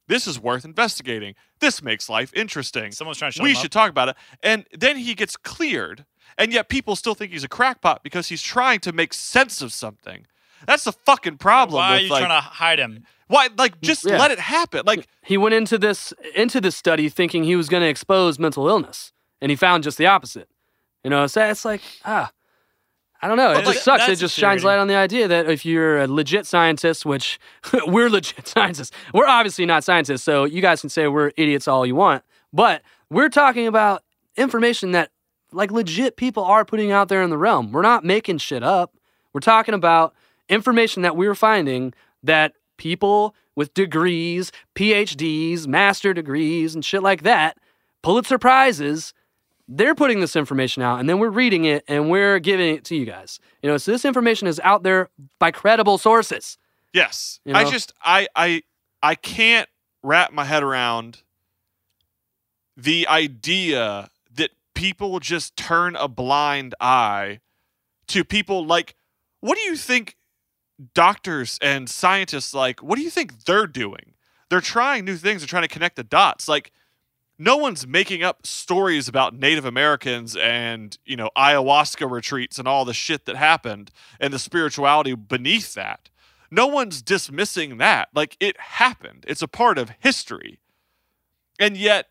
"This 0.07 0.27
is 0.27 0.39
worth 0.39 0.65
investigating. 0.65 1.35
This 1.59 1.81
makes 1.81 2.09
life 2.09 2.31
interesting." 2.35 2.91
Someone's 2.91 3.17
trying 3.17 3.31
to 3.33 3.43
we 3.43 3.53
should 3.53 3.65
up. 3.65 3.71
talk 3.71 3.89
about 3.89 4.09
it. 4.09 4.15
And 4.41 4.65
then 4.71 4.97
he 4.97 5.13
gets 5.15 5.37
cleared, 5.37 6.05
and 6.37 6.53
yet 6.53 6.69
people 6.69 6.95
still 6.95 7.15
think 7.15 7.31
he's 7.31 7.43
a 7.43 7.49
crackpot 7.49 8.03
because 8.03 8.29
he's 8.29 8.41
trying 8.41 8.79
to 8.81 8.91
make 8.91 9.13
sense 9.13 9.61
of 9.61 9.73
something. 9.73 10.25
That's 10.65 10.83
the 10.83 10.91
fucking 10.91 11.37
problem. 11.37 11.77
Why 11.77 11.97
are 11.97 11.99
you 11.99 12.09
like, 12.09 12.25
trying 12.25 12.41
to 12.41 12.45
hide 12.47 12.79
him? 12.79 13.03
Why? 13.27 13.49
Like, 13.57 13.81
just 13.81 14.05
Yeah. 14.05 14.17
let 14.17 14.31
it 14.31 14.39
happen. 14.39 14.83
Like, 14.85 15.07
he 15.23 15.37
went 15.37 15.55
into 15.55 15.77
this 15.77 16.13
into 16.35 16.61
this 16.61 16.75
study 16.75 17.09
thinking 17.09 17.43
he 17.43 17.55
was 17.55 17.69
going 17.69 17.81
to 17.81 17.89
expose 17.89 18.37
mental 18.39 18.67
illness 18.67 19.11
and 19.41 19.49
he 19.49 19.55
found 19.55 19.83
just 19.83 19.97
the 19.97 20.05
opposite 20.05 20.47
you 21.03 21.09
know 21.09 21.27
so 21.27 21.45
it's 21.45 21.65
like 21.65 21.81
ah 22.05 22.31
I 23.21 23.27
don't 23.29 23.37
know. 23.37 23.51
It 23.51 23.63
just 23.63 23.67
like, 23.67 23.77
sucks. 23.77 24.09
It 24.09 24.15
just 24.17 24.35
shines 24.37 24.65
light 24.65 24.79
on 24.79 24.87
the 24.87 24.95
idea 24.97 25.29
that 25.29 25.49
if 25.49 25.65
you're 25.65 25.99
a 25.99 26.07
legit 26.07 26.45
scientist, 26.45 27.05
which 27.05 27.39
we're 27.87 28.09
legit 28.09 28.45
scientists, 28.49 28.91
we're 29.13 29.27
obviously 29.27 29.65
not 29.65 29.85
scientists, 29.85 30.23
so 30.23 30.43
you 30.43 30.61
guys 30.61 30.81
can 30.81 30.89
say 30.89 31.07
we're 31.07 31.31
idiots 31.37 31.65
all 31.65 31.85
you 31.85 31.95
want, 31.95 32.21
but 32.51 32.81
we're 33.09 33.29
talking 33.29 33.65
about 33.65 34.03
information 34.35 34.91
that 34.91 35.09
like 35.53 35.71
legit 35.71 36.17
people 36.17 36.43
are 36.43 36.65
putting 36.65 36.91
out 36.91 37.07
there 37.07 37.21
in 37.21 37.29
the 37.29 37.37
realm. 37.37 37.71
We're 37.71 37.81
not 37.81 38.03
making 38.03 38.39
shit 38.39 38.61
up. 38.61 38.93
We're 39.31 39.39
talking 39.39 39.73
about 39.73 40.13
information 40.53 41.01
that 41.03 41.15
we 41.15 41.27
were 41.27 41.35
finding 41.35 41.93
that 42.23 42.53
people 42.77 43.35
with 43.55 43.73
degrees, 43.73 44.51
PhDs, 44.75 45.67
master 45.67 46.13
degrees, 46.13 46.73
and 46.73 46.83
shit 46.83 47.03
like 47.03 47.23
that, 47.23 47.57
Pulitzer 48.01 48.37
Prizes, 48.37 49.13
they're 49.67 49.95
putting 49.95 50.19
this 50.19 50.35
information 50.35 50.83
out 50.83 50.99
and 50.99 51.07
then 51.07 51.19
we're 51.19 51.29
reading 51.29 51.65
it 51.65 51.83
and 51.87 52.09
we're 52.09 52.39
giving 52.39 52.75
it 52.75 52.83
to 52.85 52.95
you 52.95 53.05
guys. 53.05 53.39
You 53.61 53.69
know, 53.69 53.77
so 53.77 53.91
this 53.91 54.05
information 54.05 54.47
is 54.47 54.59
out 54.63 54.83
there 54.83 55.09
by 55.39 55.51
credible 55.51 55.97
sources. 55.97 56.57
Yes. 56.93 57.39
You 57.45 57.53
I 57.53 57.69
just 57.69 57.93
I 58.03 58.27
I 58.35 58.63
I 59.01 59.15
can't 59.15 59.69
wrap 60.03 60.33
my 60.33 60.43
head 60.43 60.63
around 60.63 61.23
the 62.75 63.07
idea 63.07 64.09
that 64.35 64.51
people 64.75 65.19
just 65.19 65.55
turn 65.55 65.95
a 65.95 66.07
blind 66.07 66.75
eye 66.79 67.39
to 68.07 68.23
people 68.23 68.65
like 68.65 68.95
what 69.39 69.57
do 69.57 69.63
you 69.63 69.75
think 69.75 70.15
doctors 70.93 71.59
and 71.61 71.89
scientists 71.89 72.53
like 72.53 72.81
what 72.81 72.97
do 72.97 73.01
you 73.01 73.09
think 73.09 73.45
they're 73.45 73.67
doing? 73.67 74.13
They're 74.49 74.61
trying 74.61 75.05
new 75.05 75.17
things 75.17 75.41
and 75.41 75.49
trying 75.49 75.63
to 75.63 75.67
connect 75.67 75.95
the 75.95 76.03
dots. 76.03 76.47
Like 76.47 76.71
no 77.39 77.57
one's 77.57 77.87
making 77.87 78.23
up 78.23 78.45
stories 78.45 79.07
about 79.07 79.33
Native 79.33 79.65
Americans 79.65 80.35
and, 80.35 80.97
you 81.05 81.15
know, 81.15 81.29
ayahuasca 81.35 82.09
retreats 82.09 82.59
and 82.59 82.67
all 82.67 82.85
the 82.85 82.93
shit 82.93 83.25
that 83.25 83.35
happened 83.35 83.91
and 84.19 84.31
the 84.31 84.39
spirituality 84.39 85.15
beneath 85.15 85.73
that. 85.73 86.09
No 86.51 86.67
one's 86.67 87.01
dismissing 87.01 87.79
that. 87.79 88.09
Like 88.13 88.37
it 88.39 88.59
happened. 88.59 89.25
It's 89.27 89.41
a 89.41 89.47
part 89.47 89.77
of 89.77 89.91
history. 89.99 90.59
And 91.59 91.75
yet 91.75 92.09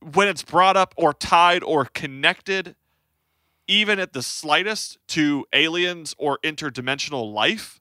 when 0.00 0.28
it's 0.28 0.42
brought 0.42 0.76
up 0.76 0.94
or 0.96 1.12
tied 1.12 1.62
or 1.62 1.84
connected 1.86 2.74
even 3.68 3.98
at 3.98 4.12
the 4.12 4.22
slightest 4.22 4.98
to 5.08 5.44
aliens 5.52 6.14
or 6.18 6.38
interdimensional 6.44 7.32
life, 7.32 7.80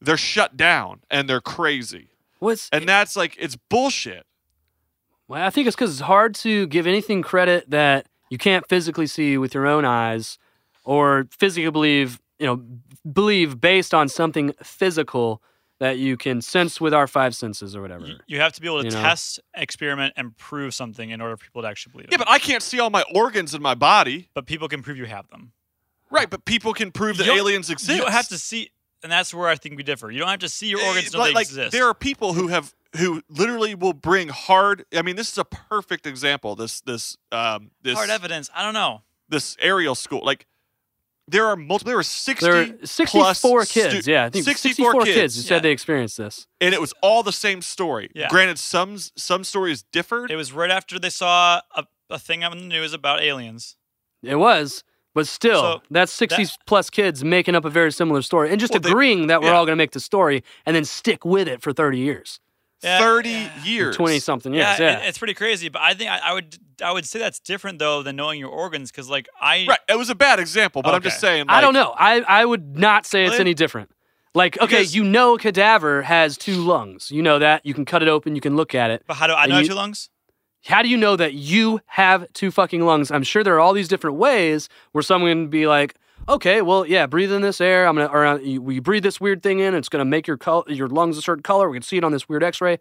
they're 0.00 0.16
shut 0.16 0.56
down 0.56 1.00
and 1.10 1.28
they're 1.28 1.40
crazy. 1.40 2.08
What's 2.38 2.68
And 2.70 2.88
that's 2.88 3.16
like 3.16 3.36
it's 3.38 3.56
bullshit. 3.56 4.26
Well, 5.28 5.42
I 5.42 5.50
think 5.50 5.66
it's 5.66 5.76
because 5.76 5.92
it's 5.92 6.00
hard 6.00 6.34
to 6.36 6.66
give 6.66 6.86
anything 6.86 7.22
credit 7.22 7.70
that 7.70 8.06
you 8.28 8.36
can't 8.36 8.68
physically 8.68 9.06
see 9.06 9.38
with 9.38 9.54
your 9.54 9.66
own 9.66 9.84
eyes, 9.84 10.38
or 10.84 11.26
physically 11.30 11.70
believe, 11.70 12.20
you 12.38 12.46
know, 12.46 12.62
believe 13.10 13.60
based 13.60 13.94
on 13.94 14.08
something 14.08 14.52
physical 14.62 15.42
that 15.80 15.98
you 15.98 16.16
can 16.16 16.40
sense 16.40 16.80
with 16.80 16.94
our 16.94 17.06
five 17.06 17.34
senses 17.34 17.74
or 17.74 17.82
whatever. 17.82 18.06
You, 18.06 18.16
you 18.26 18.40
have 18.40 18.52
to 18.52 18.60
be 18.60 18.68
able 18.68 18.82
to 18.82 18.88
You 18.88 18.94
know? 18.94 19.02
test, 19.02 19.40
experiment, 19.54 20.14
and 20.16 20.36
prove 20.36 20.72
something 20.74 21.10
in 21.10 21.20
order 21.20 21.36
for 21.36 21.44
people 21.44 21.62
to 21.62 21.68
actually 21.68 21.92
believe 21.92 22.06
it. 22.06 22.12
Yeah, 22.12 22.18
but 22.18 22.28
I 22.30 22.38
can't 22.38 22.62
see 22.62 22.78
all 22.80 22.90
my 22.90 23.04
organs 23.14 23.54
in 23.54 23.62
my 23.62 23.74
body. 23.74 24.28
But 24.34 24.46
people 24.46 24.68
can 24.68 24.82
prove 24.82 24.96
you 24.96 25.06
have 25.06 25.28
them. 25.30 25.52
Right, 26.10 26.30
but 26.30 26.44
people 26.44 26.72
can 26.74 26.92
prove 26.92 27.16
that 27.16 27.26
aliens 27.26 27.70
exist. 27.70 27.90
You 27.90 27.98
don't 28.02 28.12
have 28.12 28.28
to 28.28 28.38
see, 28.38 28.70
and 29.02 29.10
that's 29.10 29.34
where 29.34 29.48
I 29.48 29.56
think 29.56 29.76
we 29.76 29.82
differ. 29.82 30.10
You 30.10 30.20
don't 30.20 30.28
have 30.28 30.38
to 30.40 30.48
see 30.48 30.68
your 30.68 30.80
Eh, 30.80 30.86
organs 30.88 31.10
to 31.10 31.16
know 31.16 31.22
like, 31.24 31.34
they 31.34 31.40
exist. 31.40 31.72
There 31.72 31.88
are 31.88 31.94
people 31.94 32.34
who 32.34 32.48
have 32.48 32.72
who 32.96 33.22
literally 33.28 33.74
will 33.74 33.94
bring 33.94 34.28
hard. 34.28 34.84
I 34.94 35.02
mean, 35.02 35.16
this 35.16 35.32
is 35.32 35.38
a 35.38 35.44
perfect 35.44 36.06
example. 36.06 36.54
This 36.54 36.80
this 36.82 37.16
um 37.32 37.72
this 37.82 37.96
Hard 37.96 38.10
evidence. 38.10 38.48
I 38.54 38.62
don't 38.62 38.74
know. 38.74 39.02
this 39.28 39.56
Ariel 39.60 39.96
school. 39.96 40.24
Like 40.24 40.46
there 41.28 41.46
are 41.46 41.56
multiple. 41.56 41.88
There 41.90 41.96
were 41.96 42.02
sixty. 42.02 42.46
There 42.46 42.62
are 42.62 42.86
64 42.86 43.22
plus 43.50 43.72
kids. 43.72 44.02
stu- 44.02 44.10
yeah, 44.12 44.24
I 44.24 44.30
think 44.30 44.44
64, 44.44 44.92
64 44.92 45.04
kids. 45.04 45.14
kids 45.16 45.34
who 45.36 45.40
Yeah. 45.42 45.48
said 45.48 45.62
they 45.62 45.70
experienced 45.72 46.18
this. 46.18 46.46
and 46.60 46.74
it 46.74 46.80
was 46.80 46.92
all 47.02 47.22
the 47.22 47.32
same 47.32 47.62
story. 47.62 48.10
Yeah. 48.14 48.28
Granted, 48.28 48.58
some 48.58 48.98
some 49.16 49.44
stories 49.44 49.82
differed. 49.92 50.30
It 50.30 50.36
was 50.36 50.52
right 50.52 50.70
after 50.70 50.98
they 50.98 51.10
saw 51.10 51.60
a, 51.74 51.84
a 52.10 52.18
thing 52.18 52.44
on 52.44 52.56
the 52.56 52.64
news 52.64 52.92
about 52.92 53.22
aliens. 53.22 53.76
It 54.22 54.36
was, 54.36 54.84
but 55.14 55.26
still, 55.26 55.60
So, 55.60 55.82
that's 55.90 56.12
60 56.12 56.44
that- 56.44 56.56
plus 56.66 56.88
kids 56.90 57.22
making 57.24 57.54
up 57.54 57.64
a 57.64 57.70
very 57.70 57.92
similar 57.92 58.22
story 58.22 58.50
and 58.50 58.58
just 58.60 58.72
Well, 58.72 58.80
they- 58.80 58.90
agreeing 58.90 59.26
that 59.28 59.40
we're 59.42 59.48
yeah. 59.48 59.54
all 59.56 59.64
going 59.66 59.76
to 59.76 59.82
make 59.82 59.92
the 59.92 60.00
story 60.00 60.42
and 60.66 60.74
then 60.76 60.84
stick 60.84 61.24
with 61.24 61.46
it 61.48 61.60
for 61.62 61.72
30 61.72 61.98
years, 61.98 62.40
Yeah, 62.82 62.98
Thirty 62.98 63.30
yeah. 63.30 63.64
years. 63.64 63.96
20 63.96 64.18
something 64.18 64.52
years. 64.52 64.64
yeah, 64.78 64.78
Yeah. 64.78 64.98
it- 65.00 65.08
it's 65.08 65.18
pretty 65.18 65.32
crazy. 65.34 65.68
But 65.70 65.82
I 65.82 65.94
think 65.94 66.10
I, 66.10 66.18
I 66.18 66.32
would 66.34 66.58
I 66.82 66.92
would 66.92 67.06
say 67.06 67.18
that's 67.18 67.38
different 67.40 67.78
though 67.78 68.02
than 68.02 68.16
knowing 68.16 68.38
your 68.40 68.50
organs 68.50 68.90
because 68.90 69.08
like 69.08 69.28
I 69.40 69.64
Right. 69.68 69.78
It 69.88 69.96
was 69.96 70.10
a 70.10 70.14
bad 70.14 70.38
example, 70.40 70.82
but 70.82 70.94
I'm 70.94 71.00
just 71.02 71.16
Okay. 71.22 71.34
saying. 71.36 71.46
I 71.48 71.60
don't 71.60 71.72
know. 71.74 71.94
I, 71.96 72.20
I 72.22 72.44
would 72.44 72.76
not 72.76 73.06
say 73.06 73.24
it's 73.24 73.32
Well, 73.32 73.40
any 73.40 73.54
different. 73.54 73.90
Like, 74.34 74.56
okay, 74.58 74.66
because- 74.80 74.94
you 74.94 75.04
know, 75.04 75.34
a 75.36 75.38
cadaver 75.38 76.02
has 76.02 76.36
two 76.36 76.56
lungs. 76.56 77.10
You 77.10 77.22
know 77.22 77.38
that. 77.38 77.64
You 77.64 77.72
can 77.72 77.84
cut 77.84 78.02
it 78.02 78.08
open. 78.08 78.34
You 78.34 78.40
can 78.40 78.56
look 78.56 78.74
at 78.74 78.90
it. 78.90 79.04
But 79.06 79.14
how 79.14 79.28
do 79.28 79.32
I 79.34 79.46
know 79.46 79.60
you- 79.60 79.68
two 79.68 79.74
lungs? 79.74 80.10
How 80.66 80.82
do 80.82 80.88
you 80.88 80.96
know 80.96 81.14
that 81.16 81.34
you 81.34 81.80
have 81.86 82.26
two 82.32 82.50
fucking 82.50 82.84
lungs? 82.84 83.10
I'm 83.10 83.22
sure 83.22 83.44
there 83.44 83.54
are 83.54 83.60
all 83.60 83.74
these 83.74 83.86
different 83.88 84.16
ways 84.16 84.68
where 84.92 85.02
someone 85.02 85.30
can 85.30 85.48
be 85.48 85.66
like, 85.66 85.94
okay, 86.28 86.62
well, 86.62 86.86
yeah, 86.86 87.06
breathe 87.06 87.32
in 87.32 87.42
this 87.42 87.60
air. 87.60 87.86
I'm 87.86 87.96
gonna, 87.96 88.08
or 88.12 88.24
uh, 88.24 88.38
you, 88.38 88.60
we 88.62 88.78
breathe 88.80 89.02
this 89.02 89.20
weird 89.20 89.42
thing 89.42 89.60
in. 89.60 89.74
It's 89.74 89.88
gonna 89.88 90.04
make 90.04 90.26
your 90.26 90.36
col- 90.36 90.64
your 90.68 90.88
lungs 90.88 91.18
a 91.18 91.22
certain 91.22 91.42
color. 91.42 91.68
We 91.68 91.76
can 91.76 91.82
see 91.82 91.96
it 91.96 92.04
on 92.04 92.12
this 92.12 92.28
weird 92.28 92.42
X-ray. 92.42 92.78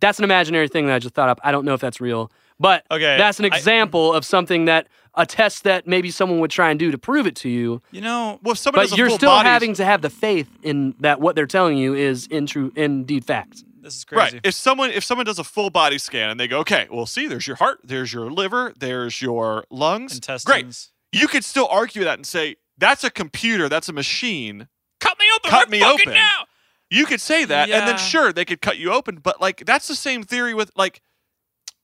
That's 0.00 0.18
an 0.18 0.24
imaginary 0.24 0.68
thing 0.68 0.86
that 0.86 0.94
I 0.94 0.98
just 0.98 1.14
thought 1.14 1.28
up. 1.28 1.40
I 1.42 1.50
don't 1.52 1.64
know 1.64 1.74
if 1.74 1.80
that's 1.80 2.00
real, 2.00 2.30
but 2.60 2.84
Okay, 2.90 3.16
that's 3.18 3.38
an 3.40 3.46
I- 3.46 3.48
example 3.56 4.12
of 4.12 4.24
something 4.24 4.66
that 4.66 4.86
a 5.14 5.26
test 5.26 5.64
that 5.64 5.86
maybe 5.86 6.10
someone 6.10 6.38
would 6.40 6.50
try 6.50 6.70
and 6.70 6.78
do 6.78 6.90
to 6.90 6.96
prove 6.96 7.26
it 7.26 7.36
to 7.36 7.48
you. 7.48 7.82
You 7.90 8.00
know, 8.00 8.38
Well, 8.42 8.52
if 8.52 8.58
somebody 8.58 8.84
But 8.86 8.90
has 8.90 8.98
you're 8.98 9.08
full 9.08 9.18
still 9.18 9.30
body- 9.30 9.48
having 9.48 9.74
to 9.74 9.84
have 9.84 10.00
the 10.00 10.08
faith 10.08 10.48
in 10.62 10.94
that 11.00 11.20
what 11.20 11.36
they're 11.36 11.46
telling 11.46 11.76
you 11.76 11.94
is 11.94 12.26
in 12.28 12.46
true, 12.46 12.72
indeed 12.76 13.24
fact. 13.24 13.64
this 13.82 13.96
is 13.96 14.04
crazy. 14.04 14.36
Right. 14.36 14.40
If 14.44 14.54
someone 14.54 14.90
if 14.90 15.02
someone 15.04 15.26
does 15.26 15.38
a 15.40 15.44
full 15.44 15.68
body 15.68 15.98
scan 15.98 16.30
and 16.30 16.40
they 16.40 16.46
go, 16.48 16.60
okay, 16.60 16.86
well, 16.90 17.04
see, 17.04 17.26
there's 17.26 17.46
your 17.46 17.56
heart, 17.56 17.80
there's 17.84 18.12
your 18.12 18.30
liver, 18.30 18.72
there's 18.78 19.20
your 19.20 19.64
lungs. 19.68 20.14
Intestines. 20.14 20.90
Great. 21.12 21.20
You 21.20 21.28
could 21.28 21.44
still 21.44 21.68
argue 21.70 22.04
that 22.04 22.18
and 22.18 22.26
say 22.26 22.56
that's 22.82 23.04
a 23.04 23.10
computer, 23.10 23.68
that's 23.68 23.88
a 23.88 23.92
machine. 23.92 24.68
Cut 25.00 25.16
me 25.18 25.24
open. 25.36 25.50
Cut 25.50 25.58
right 25.60 25.70
me 25.70 25.82
open. 25.82 26.12
now. 26.12 26.46
You 26.90 27.06
could 27.06 27.20
say 27.22 27.44
that, 27.46 27.70
and 27.70 27.88
then 27.88 27.96
sure 27.96 28.32
they 28.32 28.44
could 28.44 28.60
cut 28.60 28.76
you 28.76 28.92
open, 28.92 29.16
but 29.22 29.40
like 29.40 29.64
that's 29.64 29.88
the 29.88 29.94
same 29.94 30.22
theory 30.24 30.52
with 30.52 30.70
like 30.76 31.00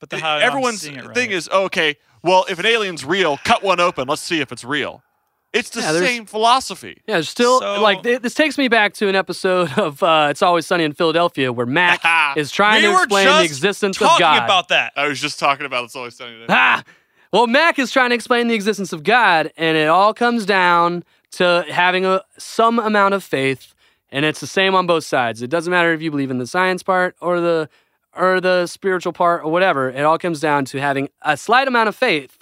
But 0.01 0.11
the 0.11 0.19
how 0.19 0.37
everyone's 0.37 0.85
it 0.85 0.97
right. 1.03 1.15
thing 1.15 1.31
is 1.31 1.49
okay. 1.49 1.97
Well, 2.23 2.45
if 2.51 2.59
an 2.59 2.67
alien's 2.67 3.05
real, 3.05 3.39
cut 3.45 3.63
one 3.63 3.81
open. 3.81 4.07
Let's 4.09 4.21
see 4.23 4.41
if 4.41 4.53
it's 4.53 4.65
real. 4.65 5.03
It's 5.55 5.71
the 5.71 5.81
Yeah, 5.81 5.93
same 5.93 6.27
philosophy. 6.27 7.01
Yeah, 7.07 7.15
there's 7.15 7.29
still 7.31 7.61
So- 7.61 7.81
like 7.81 8.03
th- 8.03 8.21
this 8.21 8.35
takes 8.35 8.59
me 8.59 8.69
back 8.69 8.93
to 8.95 9.09
an 9.09 9.15
episode 9.17 9.73
of 9.79 10.03
uh, 10.03 10.27
"It's 10.31 10.43
Always 10.43 10.67
Sunny 10.67 10.85
in 10.85 10.93
Philadelphia" 10.93 11.51
where 11.55 11.65
Mac 11.65 12.03
is 12.37 12.51
trying 12.51 12.83
we 12.83 12.89
to 12.91 12.95
explain 13.03 13.27
the 13.29 13.45
existence 13.45 13.97
of 13.97 14.09
talking 14.09 14.25
God. 14.25 14.45
about 14.45 14.69
that. 14.69 14.93
I 14.95 15.09
was 15.09 15.19
just 15.19 15.39
talking 15.39 15.65
about 15.65 15.85
it's 15.85 15.97
always 15.97 16.17
sunny. 16.17 16.37
There. 16.47 16.85
Well, 17.33 17.47
Mac 17.47 17.79
is 17.79 17.91
trying 17.91 18.11
to 18.11 18.15
explain 18.15 18.49
the 18.49 18.55
existence 18.55 18.93
of 18.93 19.03
God, 19.03 19.53
and 19.57 19.77
it 19.77 19.89
all 19.89 20.15
comes 20.15 20.47
down 20.47 21.05
to 21.33 21.65
having 21.69 22.07
a 22.07 22.23
some 22.39 22.79
amount 22.79 23.13
of 23.15 23.23
faith, 23.23 23.75
and 24.11 24.25
it's 24.25 24.41
the 24.41 24.47
same 24.47 24.75
on 24.75 24.87
both 24.87 25.05
sides. 25.05 25.43
It 25.43 25.51
doesn't 25.51 25.71
matter 25.71 25.93
if 25.93 26.01
you 26.01 26.11
believe 26.11 26.31
in 26.31 26.39
the 26.39 26.47
science 26.47 26.83
part 26.83 27.17
or 27.21 27.41
the 27.41 27.69
or 28.17 28.41
the 28.41 28.67
spiritual 28.67 29.13
part 29.13 29.45
or 29.45 29.53
whatever. 29.53 29.91
It 29.91 30.03
all 30.03 30.19
comes 30.19 30.41
down 30.41 30.65
to 30.67 30.81
having 30.81 31.11
a 31.21 31.37
slight 31.37 31.69
amount 31.69 31.91
of 31.91 31.95
faith 31.95 32.39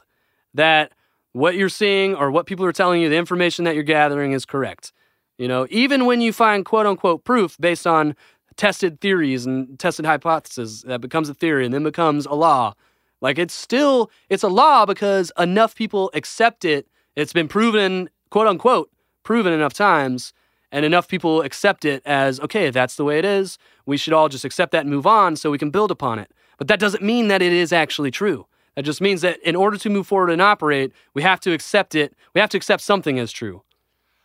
that 0.54 0.92
what 1.32 1.56
you're 1.56 1.68
seeing 1.68 2.14
or 2.14 2.30
what 2.30 2.46
people 2.46 2.64
are 2.64 2.72
telling 2.72 3.02
you, 3.02 3.08
the 3.08 3.16
information 3.16 3.64
that 3.64 3.74
you're 3.74 3.84
gathering 3.84 4.32
is 4.32 4.46
correct. 4.46 4.92
You 5.36 5.48
know, 5.48 5.66
even 5.68 6.06
when 6.06 6.20
you 6.20 6.32
find 6.32 6.64
quote 6.64 6.86
unquote 6.86 7.24
proof 7.24 7.56
based 7.58 7.88
on 7.88 8.14
tested 8.56 9.00
theories 9.00 9.44
and 9.44 9.78
tested 9.78 10.06
hypotheses, 10.06 10.82
that 10.82 11.00
becomes 11.00 11.28
a 11.28 11.34
theory 11.34 11.64
and 11.64 11.74
then 11.74 11.82
becomes 11.82 12.24
a 12.24 12.34
law. 12.34 12.74
Like 13.20 13.38
it's 13.38 13.54
still 13.54 14.10
it's 14.28 14.42
a 14.42 14.48
law 14.48 14.86
because 14.86 15.32
enough 15.38 15.74
people 15.74 16.10
accept 16.14 16.64
it. 16.64 16.88
It's 17.14 17.32
been 17.32 17.48
proven, 17.48 18.10
quote 18.30 18.46
unquote, 18.46 18.90
proven 19.22 19.52
enough 19.52 19.72
times, 19.72 20.32
and 20.70 20.84
enough 20.84 21.08
people 21.08 21.42
accept 21.42 21.84
it 21.84 22.02
as 22.04 22.40
okay, 22.40 22.70
that's 22.70 22.96
the 22.96 23.04
way 23.04 23.18
it 23.18 23.24
is. 23.24 23.58
We 23.86 23.96
should 23.96 24.12
all 24.12 24.28
just 24.28 24.44
accept 24.44 24.72
that 24.72 24.80
and 24.82 24.90
move 24.90 25.06
on 25.06 25.36
so 25.36 25.50
we 25.50 25.58
can 25.58 25.70
build 25.70 25.90
upon 25.90 26.18
it. 26.18 26.30
But 26.58 26.68
that 26.68 26.80
doesn't 26.80 27.02
mean 27.02 27.28
that 27.28 27.42
it 27.42 27.52
is 27.52 27.72
actually 27.72 28.10
true. 28.10 28.46
That 28.74 28.84
just 28.84 29.00
means 29.00 29.22
that 29.22 29.40
in 29.40 29.56
order 29.56 29.78
to 29.78 29.88
move 29.88 30.06
forward 30.06 30.30
and 30.30 30.42
operate, 30.42 30.92
we 31.14 31.22
have 31.22 31.40
to 31.40 31.52
accept 31.52 31.94
it. 31.94 32.14
We 32.34 32.40
have 32.40 32.50
to 32.50 32.58
accept 32.58 32.82
something 32.82 33.18
as 33.18 33.32
true. 33.32 33.62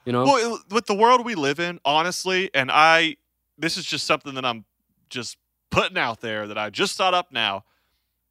You 0.06 0.12
know? 0.12 0.24
Well, 0.26 0.60
with 0.70 0.88
the 0.88 0.94
world 0.94 1.26
we 1.26 1.36
live 1.36 1.60
in, 1.60 1.80
honestly, 1.86 2.50
and 2.54 2.70
I, 2.72 3.16
this 3.58 3.78
is 3.78 3.86
just 3.86 4.06
something 4.06 4.34
that 4.36 4.44
I'm 4.44 4.66
just 5.10 5.38
putting 5.70 5.98
out 5.98 6.20
there 6.20 6.48
that 6.48 6.58
I 6.58 6.70
just 6.70 6.98
thought 6.98 7.14
up 7.14 7.32
now. 7.32 7.64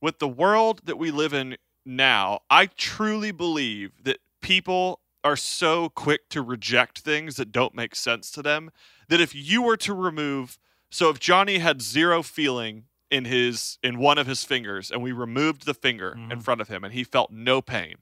With 0.01 0.19
the 0.19 0.29
world 0.29 0.83
that 0.85 0.99
we 0.99 1.11
live 1.11 1.33
in 1.33 1.57
now, 1.85 2.41
I 2.49 2.67
truly 2.67 3.33
believe 3.33 3.93
that 4.05 4.19
people 4.41 5.01
are 5.23 5.37
so 5.37 5.91
quick 5.91 6.29
to 6.31 6.43
reject 6.43 7.01
things 7.01 7.37
that 7.37 7.53
don't 7.53 7.75
make 7.75 7.95
sense 7.95 8.31
to 8.33 8.43
them 8.43 8.71
that 9.09 9.21
if 9.21 9.35
you 9.35 9.63
were 9.63 9.77
to 9.77 9.93
remove, 9.93 10.59
so 10.91 11.11
if 11.11 11.19
Johnny 11.19 11.59
had 11.59 11.83
zero 11.83 12.23
feeling 12.23 12.85
in 13.11 13.25
his 13.25 13.79
in 13.83 13.99
one 13.99 14.19
of 14.19 14.27
his 14.27 14.45
fingers 14.45 14.91
and 14.91 15.03
we 15.03 15.13
removed 15.13 15.67
the 15.67 15.75
finger 15.75 16.13
in 16.13 16.29
mm-hmm. 16.29 16.41
front 16.41 16.61
of 16.61 16.69
him 16.69 16.85
and 16.85 16.95
he 16.95 17.05
felt 17.05 17.31
no 17.31 17.61
pain, 17.61 17.97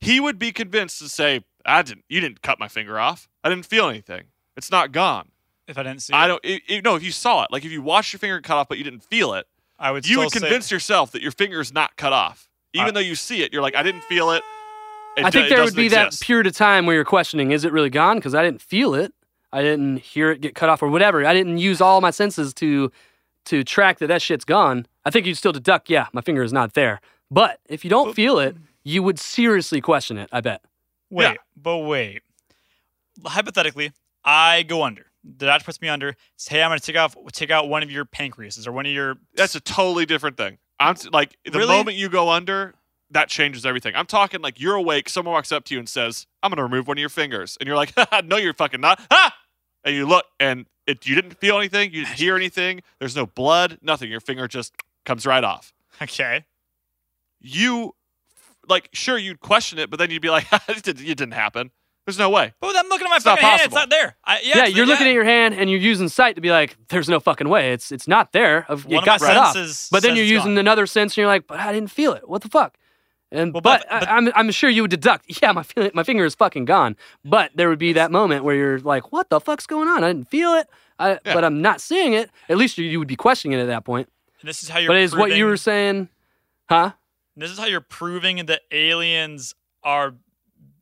he 0.00 0.18
would 0.18 0.38
be 0.38 0.50
convinced 0.50 0.98
to 0.98 1.08
say, 1.08 1.44
"I 1.64 1.82
didn't. 1.82 2.04
You 2.08 2.20
didn't 2.20 2.42
cut 2.42 2.58
my 2.58 2.68
finger 2.68 2.98
off. 2.98 3.28
I 3.44 3.48
didn't 3.48 3.66
feel 3.66 3.88
anything. 3.88 4.24
It's 4.56 4.70
not 4.70 4.92
gone. 4.92 5.30
If 5.68 5.78
I 5.78 5.84
didn't 5.84 6.02
see, 6.02 6.14
I 6.14 6.24
it, 6.24 6.28
don't. 6.28 6.44
It, 6.44 6.62
it- 6.66 6.84
no, 6.84 6.96
if 6.96 7.02
you 7.02 7.12
saw 7.12 7.44
it, 7.44 7.52
like 7.52 7.64
if 7.64 7.70
you 7.70 7.82
watched 7.82 8.12
your 8.12 8.18
finger 8.18 8.40
cut 8.40 8.56
off 8.56 8.68
but 8.68 8.78
you 8.78 8.84
didn't 8.84 9.04
feel 9.04 9.34
it, 9.34 9.46
I 9.80 9.90
would. 9.90 10.06
you 10.06 10.14
still 10.14 10.24
would 10.24 10.32
say- 10.32 10.40
convince 10.40 10.70
yourself 10.70 11.12
that 11.12 11.22
your 11.22 11.32
finger 11.32 11.60
is 11.60 11.72
not 11.72 11.96
cut 11.96 12.12
off, 12.12 12.48
even 12.74 12.88
I- 12.88 12.90
though 12.92 13.00
you 13.00 13.14
see 13.14 13.42
it. 13.42 13.52
You're 13.52 13.62
like, 13.62 13.74
I 13.74 13.82
didn't 13.82 14.02
feel 14.04 14.30
it. 14.30 14.42
It 15.16 15.24
I 15.24 15.30
think 15.30 15.46
it 15.46 15.50
there 15.50 15.64
would 15.64 15.74
be 15.74 15.86
exist. 15.86 16.20
that 16.20 16.24
period 16.26 16.46
of 16.46 16.54
time 16.54 16.86
where 16.86 16.94
you're 16.94 17.04
questioning, 17.04 17.50
is 17.50 17.64
it 17.64 17.72
really 17.72 17.90
gone? 17.90 18.18
Because 18.18 18.34
I 18.34 18.42
didn't 18.44 18.62
feel 18.62 18.94
it. 18.94 19.12
I 19.52 19.62
didn't 19.62 19.96
hear 19.98 20.30
it 20.30 20.40
get 20.40 20.54
cut 20.54 20.68
off 20.68 20.80
or 20.82 20.88
whatever. 20.88 21.26
I 21.26 21.32
didn't 21.34 21.58
use 21.58 21.80
all 21.80 22.00
my 22.00 22.10
senses 22.10 22.54
to 22.54 22.92
to 23.46 23.64
track 23.64 23.98
that 23.98 24.06
that 24.08 24.20
shit's 24.22 24.44
gone. 24.44 24.86
I 25.04 25.10
think 25.10 25.26
you'd 25.26 25.34
still 25.36 25.50
deduct, 25.52 25.88
yeah, 25.90 26.06
my 26.12 26.20
finger 26.20 26.42
is 26.42 26.52
not 26.52 26.74
there. 26.74 27.00
But 27.30 27.58
if 27.66 27.84
you 27.84 27.90
don't 27.90 28.14
feel 28.14 28.38
it, 28.38 28.54
you 28.84 29.02
would 29.02 29.18
seriously 29.18 29.80
question 29.80 30.18
it. 30.18 30.28
I 30.30 30.40
bet. 30.42 30.62
Wait, 31.10 31.24
Yeah. 31.24 31.34
but 31.56 31.78
wait. 31.78 32.22
Hypothetically, 33.26 33.92
I 34.24 34.62
go 34.62 34.82
under. 34.84 35.09
The 35.22 35.46
doctor 35.46 35.64
puts 35.64 35.80
me 35.80 35.88
under. 35.88 36.14
Says, 36.36 36.48
hey, 36.48 36.62
I'm 36.62 36.70
going 36.70 36.78
to 36.78 36.84
take 36.84 36.96
off, 36.96 37.14
take 37.32 37.50
out 37.50 37.68
one 37.68 37.82
of 37.82 37.90
your 37.90 38.04
pancreases 38.04 38.66
or 38.66 38.72
one 38.72 38.86
of 38.86 38.92
your. 38.92 39.16
That's 39.34 39.54
a 39.54 39.60
totally 39.60 40.06
different 40.06 40.36
thing. 40.36 40.58
I'm 40.78 40.96
like 41.12 41.36
the 41.44 41.58
Really? 41.58 41.76
moment 41.76 41.96
you 41.98 42.08
go 42.08 42.30
under, 42.30 42.74
that 43.10 43.28
changes 43.28 43.66
everything. 43.66 43.94
I'm 43.94 44.06
talking 44.06 44.40
like 44.40 44.58
you're 44.60 44.76
awake. 44.76 45.08
Someone 45.10 45.34
walks 45.34 45.52
up 45.52 45.64
to 45.64 45.74
you 45.74 45.78
and 45.78 45.88
says, 45.88 46.26
"I'm 46.42 46.50
going 46.50 46.56
to 46.56 46.62
remove 46.62 46.88
one 46.88 46.96
of 46.96 47.00
your 47.00 47.08
fingers," 47.10 47.58
and 47.60 47.66
you're 47.66 47.76
like, 47.76 47.92
"No, 48.24 48.36
you're 48.36 48.54
fucking 48.54 48.80
not." 48.80 49.00
Ah! 49.10 49.34
And 49.84 49.94
you 49.94 50.06
look, 50.06 50.24
and 50.38 50.66
it 50.86 51.06
you 51.06 51.14
didn't 51.14 51.34
feel 51.38 51.58
anything. 51.58 51.92
You 51.92 52.04
didn't 52.04 52.16
hear 52.16 52.34
anything. 52.36 52.80
There's 52.98 53.16
no 53.16 53.26
blood. 53.26 53.78
Nothing. 53.82 54.10
Your 54.10 54.20
finger 54.20 54.48
just 54.48 54.72
comes 55.04 55.26
right 55.26 55.44
off. 55.44 55.74
Okay. 56.00 56.46
You 57.40 57.94
like 58.68 58.88
sure 58.92 59.18
you'd 59.18 59.40
question 59.40 59.78
it, 59.78 59.90
but 59.90 59.98
then 59.98 60.10
you'd 60.10 60.22
be 60.22 60.30
like, 60.30 60.46
it 60.68 60.82
didn't 60.84 61.32
happen." 61.32 61.72
There's 62.10 62.18
no 62.18 62.30
way. 62.30 62.52
But 62.60 62.74
I'm 62.76 62.88
looking 62.88 63.06
at 63.06 63.10
my 63.10 63.16
It's 63.16 63.24
fucking 63.24 63.44
hand. 63.46 63.60
It's 63.64 63.74
not 63.74 63.88
there. 63.88 64.16
I, 64.24 64.40
yeah, 64.42 64.56
Yeah, 64.58 64.66
you're 64.66 64.84
looking 64.86 65.06
at 65.06 65.12
your 65.14 65.22
hand 65.24 65.54
and 65.54 65.70
you're 65.70 65.78
using 65.78 66.08
sight 66.08 66.34
to 66.34 66.40
be 66.40 66.50
like, 66.50 66.76
"There's 66.88 67.08
no 67.08 67.20
fucking 67.20 67.48
way. 67.48 67.72
It's 67.72 67.92
it's 67.92 68.08
not 68.08 68.32
there. 68.32 68.66
Of- 68.68 68.84
One 68.86 68.94
It 68.94 68.98
of 68.98 69.04
got 69.04 69.20
my 69.20 69.26
cut 69.28 69.36
off." 69.36 69.88
But 69.92 70.02
then 70.02 70.16
you're 70.16 70.24
using 70.24 70.52
gone. 70.56 70.58
another 70.58 70.86
sense, 70.86 71.12
and 71.12 71.18
you're 71.18 71.26
like, 71.28 71.46
"But 71.46 71.60
I 71.60 71.72
didn't 71.72 71.92
feel 71.92 72.12
it. 72.14 72.28
What 72.28 72.42
the 72.42 72.48
fuck?" 72.48 72.76
And 73.32 73.54
Well, 73.54 73.60
but, 73.60 73.86
but- 73.88 74.00
but- 74.00 74.08
I, 74.08 74.16
I'm 74.16 74.32
I'm 74.34 74.50
sure 74.50 74.68
you 74.68 74.82
would 74.82 74.90
deduct, 74.90 75.26
yeah, 75.42 75.52
my 75.52 75.64
my 75.94 76.02
finger 76.02 76.24
is 76.24 76.34
fucking 76.34 76.64
gone. 76.64 76.96
But 77.24 77.52
there 77.54 77.68
would 77.68 77.78
be 77.78 77.92
that 77.92 78.10
moment 78.10 78.42
where 78.42 78.56
you're 78.56 78.80
like, 78.80 79.12
"What 79.12 79.30
the 79.30 79.38
fuck's 79.40 79.66
going 79.68 79.86
on? 79.88 80.02
I 80.02 80.08
didn't 80.08 80.28
feel 80.28 80.54
it, 80.54 80.66
I, 80.98 81.10
Yeah. 81.24 81.34
but 81.34 81.44
I'm 81.44 81.62
not 81.62 81.80
seeing 81.80 82.12
it." 82.14 82.28
At 82.48 82.56
least 82.56 82.76
you, 82.76 82.84
you 82.86 82.98
would 82.98 83.06
be 83.08 83.14
questioning 83.16 83.56
it 83.56 83.62
at 83.62 83.68
that 83.68 83.84
point. 83.84 84.08
And 84.40 84.48
this 84.48 84.62
is 84.64 84.68
how 84.68 84.80
you're. 84.80 84.88
but 84.88 84.96
is 84.96 85.14
what 85.14 85.30
you 85.36 85.44
were 85.46 85.56
saying, 85.56 86.08
huh? 86.68 86.92
This 87.36 87.50
is 87.52 87.58
how 87.58 87.66
you're 87.66 87.80
proving 87.80 88.46
that 88.46 88.62
aliens 88.72 89.54
are. 89.84 90.14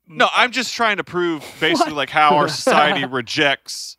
No, 0.08 0.28
I'm 0.32 0.52
just 0.52 0.74
trying 0.74 0.96
to 0.96 1.04
prove 1.04 1.44
basically 1.60 1.92
like 1.92 2.10
how 2.10 2.36
our 2.36 2.48
society 2.48 3.04
rejects 3.10 3.96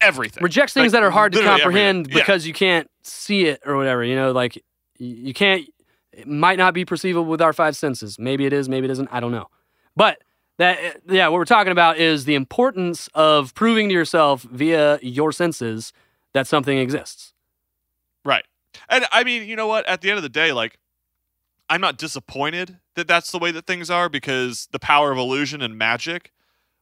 everything. 0.00 0.42
rejects 0.42 0.72
things 0.72 0.92
Like, 0.92 1.00
that 1.00 1.02
are 1.06 1.10
hard 1.10 1.32
to 1.32 1.38
literally 1.38 1.60
comprehend 1.60 1.98
everything. 2.06 2.16
Yeah. 2.18 2.22
because 2.22 2.46
you 2.46 2.52
can't 2.54 2.90
see 3.02 3.46
it 3.46 3.60
or 3.66 3.76
whatever. 3.76 4.02
You 4.04 4.16
know, 4.16 4.32
like 4.32 4.54
y- 4.98 5.06
you 5.06 5.34
can't. 5.34 5.68
It 6.12 6.28
might 6.28 6.58
not 6.58 6.74
be 6.74 6.84
perceivable 6.84 7.26
with 7.28 7.42
our 7.42 7.52
five 7.52 7.76
senses. 7.76 8.18
Maybe 8.18 8.46
it 8.46 8.52
is. 8.52 8.68
Maybe 8.68 8.84
it 8.86 8.90
isn't. 8.92 9.08
I 9.10 9.18
don't 9.20 9.32
know. 9.32 9.48
But 9.96 10.22
that, 10.58 10.78
eh, 10.78 10.92
yeah, 11.08 11.26
what 11.28 11.38
we're 11.38 11.44
talking 11.44 11.72
about 11.72 11.98
is 11.98 12.24
the 12.24 12.36
importance 12.36 13.08
of 13.14 13.52
proving 13.54 13.88
to 13.88 13.94
yourself 13.94 14.42
via 14.42 14.98
your 15.02 15.32
senses 15.32 15.92
that 16.32 16.46
something 16.46 16.78
exists. 16.78 17.34
Right. 18.24 18.44
And 18.88 19.04
I 19.10 19.24
mean, 19.24 19.48
you 19.48 19.56
know 19.56 19.66
what? 19.66 19.86
At 19.86 20.00
the 20.02 20.10
end 20.10 20.16
of 20.18 20.22
the 20.22 20.28
day, 20.28 20.52
like, 20.52 20.78
I'm 21.68 21.80
not 21.80 21.96
disappointed 21.98 22.78
that 22.94 23.08
that's 23.08 23.30
the 23.30 23.38
way 23.38 23.50
that 23.50 23.66
things 23.66 23.90
are 23.90 24.08
because 24.08 24.68
the 24.72 24.78
power 24.78 25.10
of 25.10 25.18
illusion 25.18 25.62
and 25.62 25.76
magic 25.76 26.30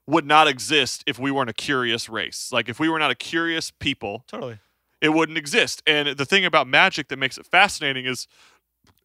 would 0.07 0.27
not 0.27 0.49
exist 0.49 1.05
if 1.07 1.19
we 1.19 1.31
weren't 1.31 1.51
a 1.51 1.55
curious 1.55 2.09
race. 2.09 2.51
Like, 2.53 2.69
if 2.69 2.81
we 2.81 2.89
were 2.89 2.99
not 2.99 3.11
a 3.11 3.15
curious 3.15 3.71
people, 3.71 4.25
Totally. 4.27 4.59
it 5.01 5.11
wouldn't 5.11 5.39
exist. 5.39 5.83
And 5.87 6.17
the 6.17 6.25
thing 6.25 6.45
about 6.45 6.67
magic 6.67 7.09
that 7.09 7.19
makes 7.19 7.39
it 7.39 7.47
fascinating 7.47 8.05
is 8.07 8.27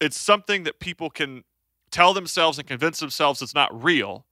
it's 0.01 0.17
something 0.17 0.63
that 0.63 0.79
people 0.79 1.09
can 1.09 1.43
tell 1.91 2.13
themselves 2.13 2.57
and 2.57 2.67
convince 2.67 2.99
themselves 2.99 3.41
it's 3.41 3.55
not 3.55 3.83
real 3.83 4.25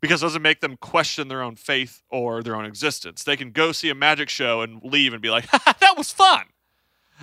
because 0.00 0.22
it 0.22 0.26
doesn't 0.26 0.42
make 0.42 0.60
them 0.60 0.76
question 0.76 1.28
their 1.28 1.42
own 1.42 1.56
faith 1.56 2.02
or 2.10 2.42
their 2.42 2.56
own 2.56 2.64
existence. 2.64 3.24
They 3.24 3.36
can 3.36 3.50
go 3.50 3.72
see 3.72 3.90
a 3.90 3.94
magic 3.94 4.28
show 4.28 4.62
and 4.62 4.82
leave 4.82 5.12
and 5.12 5.20
be 5.20 5.30
like, 5.30 5.50
that 5.64 5.94
was 5.96 6.12
fun. 6.12 6.44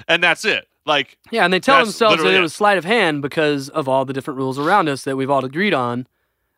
And 0.08 0.22
that's 0.24 0.46
it. 0.46 0.68
Like, 0.90 1.18
Yeah, 1.32 1.46
and 1.46 1.54
they 1.54 1.60
tell 1.60 1.78
themselves 1.84 2.22
that 2.22 2.30
it 2.30 2.36
it. 2.36 2.42
was 2.42 2.54
sleight 2.54 2.78
of 2.78 2.84
hand 2.84 3.22
because 3.22 3.70
of 3.70 3.88
all 3.88 4.04
the 4.04 4.14
different 4.14 4.38
rules 4.38 4.60
around 4.60 4.90
us 4.90 5.04
that 5.04 5.16
we've 5.16 5.30
all 5.30 5.46
agreed 5.46 5.74
on. 5.74 6.08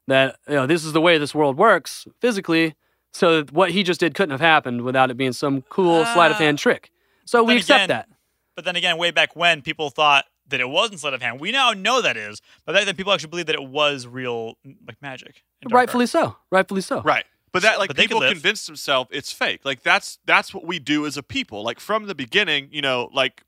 That 0.07 0.37
you 0.47 0.55
know, 0.55 0.65
this 0.65 0.83
is 0.83 0.93
the 0.93 1.01
way 1.01 1.17
this 1.17 1.35
world 1.35 1.57
works 1.57 2.07
physically. 2.19 2.73
So 3.13 3.43
what 3.51 3.71
he 3.71 3.83
just 3.83 3.99
did 3.99 4.15
couldn't 4.15 4.31
have 4.31 4.41
happened 4.41 4.81
without 4.81 5.11
it 5.11 5.17
being 5.17 5.33
some 5.33 5.61
cool 5.63 6.03
sleight 6.05 6.31
of 6.31 6.37
ah. 6.37 6.39
hand 6.39 6.57
trick. 6.57 6.91
So 7.25 7.43
we 7.43 7.53
then 7.53 7.57
accept 7.57 7.77
again- 7.83 7.89
that. 7.89 8.09
But 8.55 8.65
then 8.65 8.75
again, 8.75 8.97
way 8.97 9.11
back 9.11 9.35
when 9.35 9.61
people 9.61 9.89
thought 9.89 10.25
that 10.49 10.59
it 10.59 10.67
wasn't 10.69 10.99
sleight 10.99 11.13
of 11.13 11.21
hand, 11.21 11.39
we 11.39 11.51
now 11.51 11.71
know 11.71 12.01
that 12.01 12.17
is. 12.17 12.41
But 12.65 12.73
back 12.73 12.85
then, 12.85 12.95
people 12.95 13.13
actually 13.13 13.29
believe 13.29 13.45
that 13.45 13.55
it 13.55 13.63
was 13.63 14.05
real, 14.07 14.55
like 14.85 15.01
magic. 15.01 15.43
and 15.61 15.69
dark 15.69 15.79
Rightfully 15.79 16.05
so. 16.05 16.35
Rightfully 16.51 16.81
so. 16.81 17.01
Right. 17.01 17.25
But 17.53 17.63
that 17.63 17.79
like 17.79 17.89
But 17.89 17.97
they 17.97 18.03
could 18.03 18.17
people 18.17 18.29
convince 18.29 18.65
themselves 18.65 19.09
it's 19.11 19.31
fake. 19.31 19.61
Like 19.65 19.83
that's 19.83 20.19
that's 20.25 20.53
what 20.53 20.65
we 20.65 20.79
do 20.79 21.05
as 21.05 21.17
a 21.17 21.23
people. 21.23 21.63
Like 21.63 21.79
from 21.79 22.07
the 22.07 22.15
beginning, 22.15 22.69
you 22.71 22.81
know, 22.81 23.09
like 23.13 23.43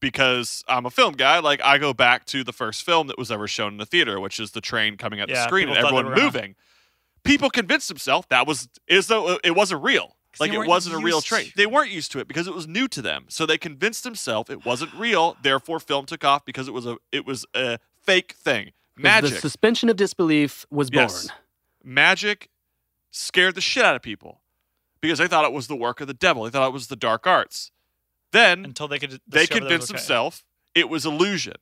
because 0.00 0.64
I'm 0.66 0.86
a 0.86 0.90
film 0.90 1.12
guy, 1.14 1.38
like 1.38 1.60
I 1.62 1.78
go 1.78 1.92
back 1.92 2.24
to 2.26 2.42
the 2.42 2.52
first 2.52 2.82
film 2.84 3.06
that 3.08 3.18
was 3.18 3.30
ever 3.30 3.46
shown 3.46 3.72
in 3.72 3.78
the 3.78 3.86
theater, 3.86 4.18
which 4.18 4.40
is 4.40 4.50
the 4.52 4.60
train 4.60 4.96
coming 4.96 5.20
at 5.20 5.28
the 5.28 5.34
screen 5.44 5.68
and 5.68 5.76
people 5.76 5.82
thought 5.90 5.90
they 5.92 5.98
everyone 5.98 6.14
were, 6.16 6.20
uh, 6.20 6.24
moving. 6.24 6.54
People 7.22 7.50
convinced 7.50 7.88
themselves 7.88 8.26
that 8.30 8.46
was 8.46 8.68
as 8.88 9.06
though 9.06 9.38
it 9.44 9.54
wasn't 9.54 9.82
real. 9.82 10.16
Like 10.38 10.52
it 10.52 10.58
wasn't 10.66 10.94
a 10.94 10.98
real 10.98 11.20
train. 11.20 11.46
to- 11.46 11.52
They 11.56 11.66
weren't 11.66 11.90
used 11.90 12.12
to 12.12 12.20
it 12.20 12.28
because 12.28 12.46
it 12.46 12.54
was 12.54 12.66
new 12.68 12.86
to 12.88 13.02
them. 13.02 13.26
So 13.28 13.46
they 13.46 13.58
convinced 13.58 14.04
themselves 14.04 14.48
it 14.48 14.64
wasn't 14.64 14.94
real. 14.94 15.36
Therefore, 15.42 15.80
film 15.80 16.06
took 16.06 16.24
off 16.24 16.44
because 16.44 16.66
it 16.68 16.70
was 16.72 16.86
a 16.86 16.96
it 17.12 17.26
was 17.26 17.44
a 17.54 17.78
fake 18.02 18.32
thing. 18.32 18.70
Magic. 18.96 19.30
The 19.30 19.40
suspension 19.40 19.88
of 19.88 19.96
disbelief 19.96 20.66
was 20.70 20.88
born. 20.90 21.02
Yes. 21.04 21.28
Magic 21.82 22.48
scared 23.10 23.54
the 23.54 23.60
shit 23.60 23.84
out 23.84 23.96
of 23.96 24.02
people 24.02 24.40
because 25.00 25.18
they 25.18 25.26
thought 25.26 25.44
it 25.44 25.52
was 25.52 25.66
the 25.66 25.76
work 25.76 26.00
of 26.00 26.06
the 26.06 26.14
devil. 26.14 26.44
They 26.44 26.50
thought 26.50 26.68
it 26.68 26.72
was 26.72 26.86
the 26.88 26.96
dark 26.96 27.26
arts. 27.26 27.70
Then 28.32 28.64
until 28.64 28.88
they 28.88 28.98
could. 28.98 29.20
they 29.26 29.40
discover 29.40 29.40
that 29.40 29.40
it 29.40 29.50
was 29.50 29.58
convinced 29.60 29.90
okay. 29.90 29.98
themselves 29.98 30.44
it 30.74 30.88
was 30.88 31.04
illusion. 31.04 31.54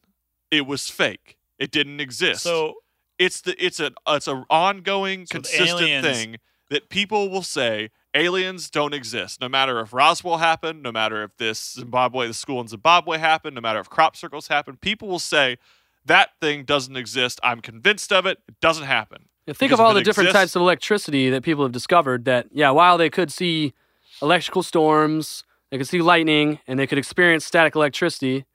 It 0.50 0.66
was 0.66 0.88
fake. 0.88 1.36
It 1.58 1.70
didn't 1.70 2.00
exist. 2.00 2.42
So 2.42 2.74
it's 3.18 3.40
the 3.40 3.62
it's 3.64 3.80
a 3.80 3.90
it's 4.06 4.28
an 4.28 4.44
ongoing 4.50 5.26
So 5.26 5.32
consistent 5.36 5.80
aliens- 5.80 6.06
thing 6.06 6.36
that 6.70 6.88
people 6.90 7.30
will 7.30 7.42
say 7.42 7.90
aliens 8.14 8.68
don't 8.70 8.92
exist. 8.92 9.40
No 9.40 9.48
matter 9.48 9.80
if 9.80 9.92
Roswell 9.94 10.36
happened, 10.38 10.82
no 10.82 10.92
matter 10.92 11.22
if 11.22 11.36
this 11.38 11.72
Zimbabwe 11.72 12.26
the 12.28 12.34
school 12.34 12.60
in 12.60 12.68
Zimbabwe 12.68 13.18
happened, 13.18 13.54
no 13.54 13.60
matter 13.62 13.80
if 13.80 13.88
crop 13.88 14.16
circles 14.16 14.48
happened, 14.48 14.80
people 14.80 15.08
will 15.08 15.18
say 15.18 15.56
that 16.04 16.30
thing 16.40 16.64
doesn't 16.64 16.96
exist. 16.96 17.40
I'm 17.42 17.60
convinced 17.60 18.12
of 18.12 18.26
it. 18.26 18.38
It 18.48 18.60
doesn't 18.60 18.84
happen. 18.84 19.24
Yeah, 19.46 19.54
think 19.54 19.70
Because 19.70 19.80
of 19.80 19.86
all 19.86 19.94
the 19.94 20.02
different 20.02 20.28
exists- 20.28 20.42
types 20.52 20.56
of 20.56 20.62
electricity 20.62 21.30
that 21.30 21.42
people 21.42 21.64
have 21.64 21.72
discovered 21.72 22.26
that, 22.26 22.48
yeah, 22.52 22.70
while 22.70 22.98
they 22.98 23.08
could 23.10 23.32
see 23.32 23.72
electrical 24.20 24.62
storms, 24.62 25.44
they 25.70 25.78
could 25.78 25.88
see 25.88 26.00
lightning, 26.00 26.60
and 26.66 26.78
they 26.78 26.86
could 26.86 26.98
experience 26.98 27.44
static 27.44 27.74
electricity, 27.74 28.46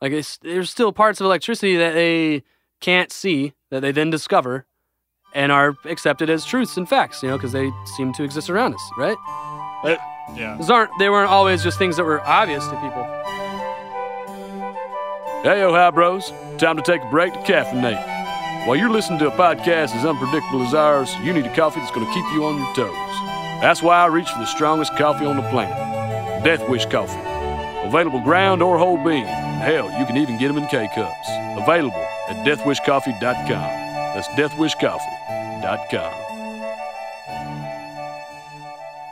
like 0.00 0.12
it's, 0.12 0.38
there's 0.38 0.70
still 0.70 0.92
parts 0.92 1.20
of 1.20 1.24
electricity 1.26 1.76
that 1.76 1.92
they 1.94 2.42
can't 2.80 3.10
see 3.12 3.52
that 3.70 3.80
they 3.80 3.92
then 3.92 4.10
discover 4.10 4.64
and 5.34 5.52
are 5.52 5.76
accepted 5.84 6.30
as 6.30 6.44
truths 6.46 6.76
and 6.76 6.88
facts, 6.88 7.22
you 7.22 7.28
know, 7.28 7.36
because 7.36 7.52
they 7.52 7.70
seem 7.96 8.12
to 8.14 8.22
exist 8.22 8.48
around 8.48 8.74
us, 8.74 8.90
right? 8.96 9.16
But 9.82 9.98
Yeah. 10.36 10.56
those 10.58 10.70
aren't, 10.70 10.90
they 10.98 11.10
weren't 11.10 11.30
always 11.30 11.62
just 11.62 11.78
things 11.78 11.96
that 11.96 12.04
were 12.04 12.20
obvious 12.26 12.64
to 12.66 12.74
people. 12.76 13.04
Hey, 15.42 15.60
yo, 15.60 15.72
hi, 15.72 15.90
bros. 15.90 16.32
Time 16.58 16.76
to 16.76 16.82
take 16.82 17.02
a 17.02 17.10
break 17.10 17.32
to 17.32 17.38
caffeinate. 17.40 18.66
While 18.66 18.76
you're 18.76 18.90
listening 18.90 19.18
to 19.20 19.28
a 19.28 19.30
podcast 19.30 19.94
as 19.96 20.04
unpredictable 20.04 20.62
as 20.62 20.74
ours, 20.74 21.14
you 21.22 21.32
need 21.32 21.46
a 21.46 21.54
coffee 21.54 21.80
that's 21.80 21.92
going 21.92 22.06
to 22.06 22.12
keep 22.12 22.24
you 22.32 22.44
on 22.44 22.58
your 22.58 22.74
toes. 22.74 22.94
That's 23.60 23.82
why 23.82 23.96
I 24.02 24.06
reach 24.06 24.28
for 24.28 24.38
the 24.38 24.46
strongest 24.46 24.96
coffee 24.96 25.26
on 25.26 25.36
the 25.36 25.42
planet 25.50 25.97
Death 26.44 26.68
Wish 26.68 26.86
Coffee. 26.86 27.20
Available 27.88 28.20
ground 28.20 28.62
or 28.62 28.78
whole 28.78 28.96
bean. 29.02 29.24
Hell, 29.24 29.90
you 29.98 30.06
can 30.06 30.16
even 30.16 30.38
get 30.38 30.48
them 30.48 30.58
in 30.58 30.66
K 30.68 30.88
cups. 30.94 31.28
Available 31.56 32.06
at 32.28 32.46
deathwishcoffee.com. 32.46 33.48
That's 33.48 34.28
deathwishcoffee.com. 34.28 36.24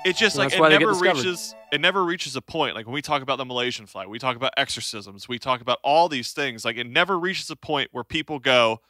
It's 0.05 0.21
just 0.21 0.37
Well, 0.37 0.47
like 0.47 0.55
it 0.55 0.61
why 0.61 0.69
they 0.69 0.79
get 0.79 0.87
never 0.87 0.95
reaches 0.95 1.55
it 1.73 1.81
never 1.81 2.05
reaches 2.05 2.37
a 2.37 2.41
point. 2.41 2.77
Like 2.77 2.87
when 2.87 2.95
we 2.95 3.03
talk 3.03 3.23
about 3.23 3.39
the 3.39 3.45
Malaysian 3.45 3.87
flight, 3.87 4.09
we 4.09 4.21
talk 4.21 4.37
about 4.37 4.53
exorcisms, 4.57 5.29
we 5.29 5.41
talk 5.41 5.61
about 5.61 5.79
all 5.83 6.09
these 6.09 6.33
things. 6.33 6.65
Like 6.65 6.77
it 6.77 6.87
never 6.87 7.19
reaches 7.19 7.51
a 7.51 7.57
point 7.57 7.89
where 7.91 8.05
people 8.05 8.39
go, 8.39 8.81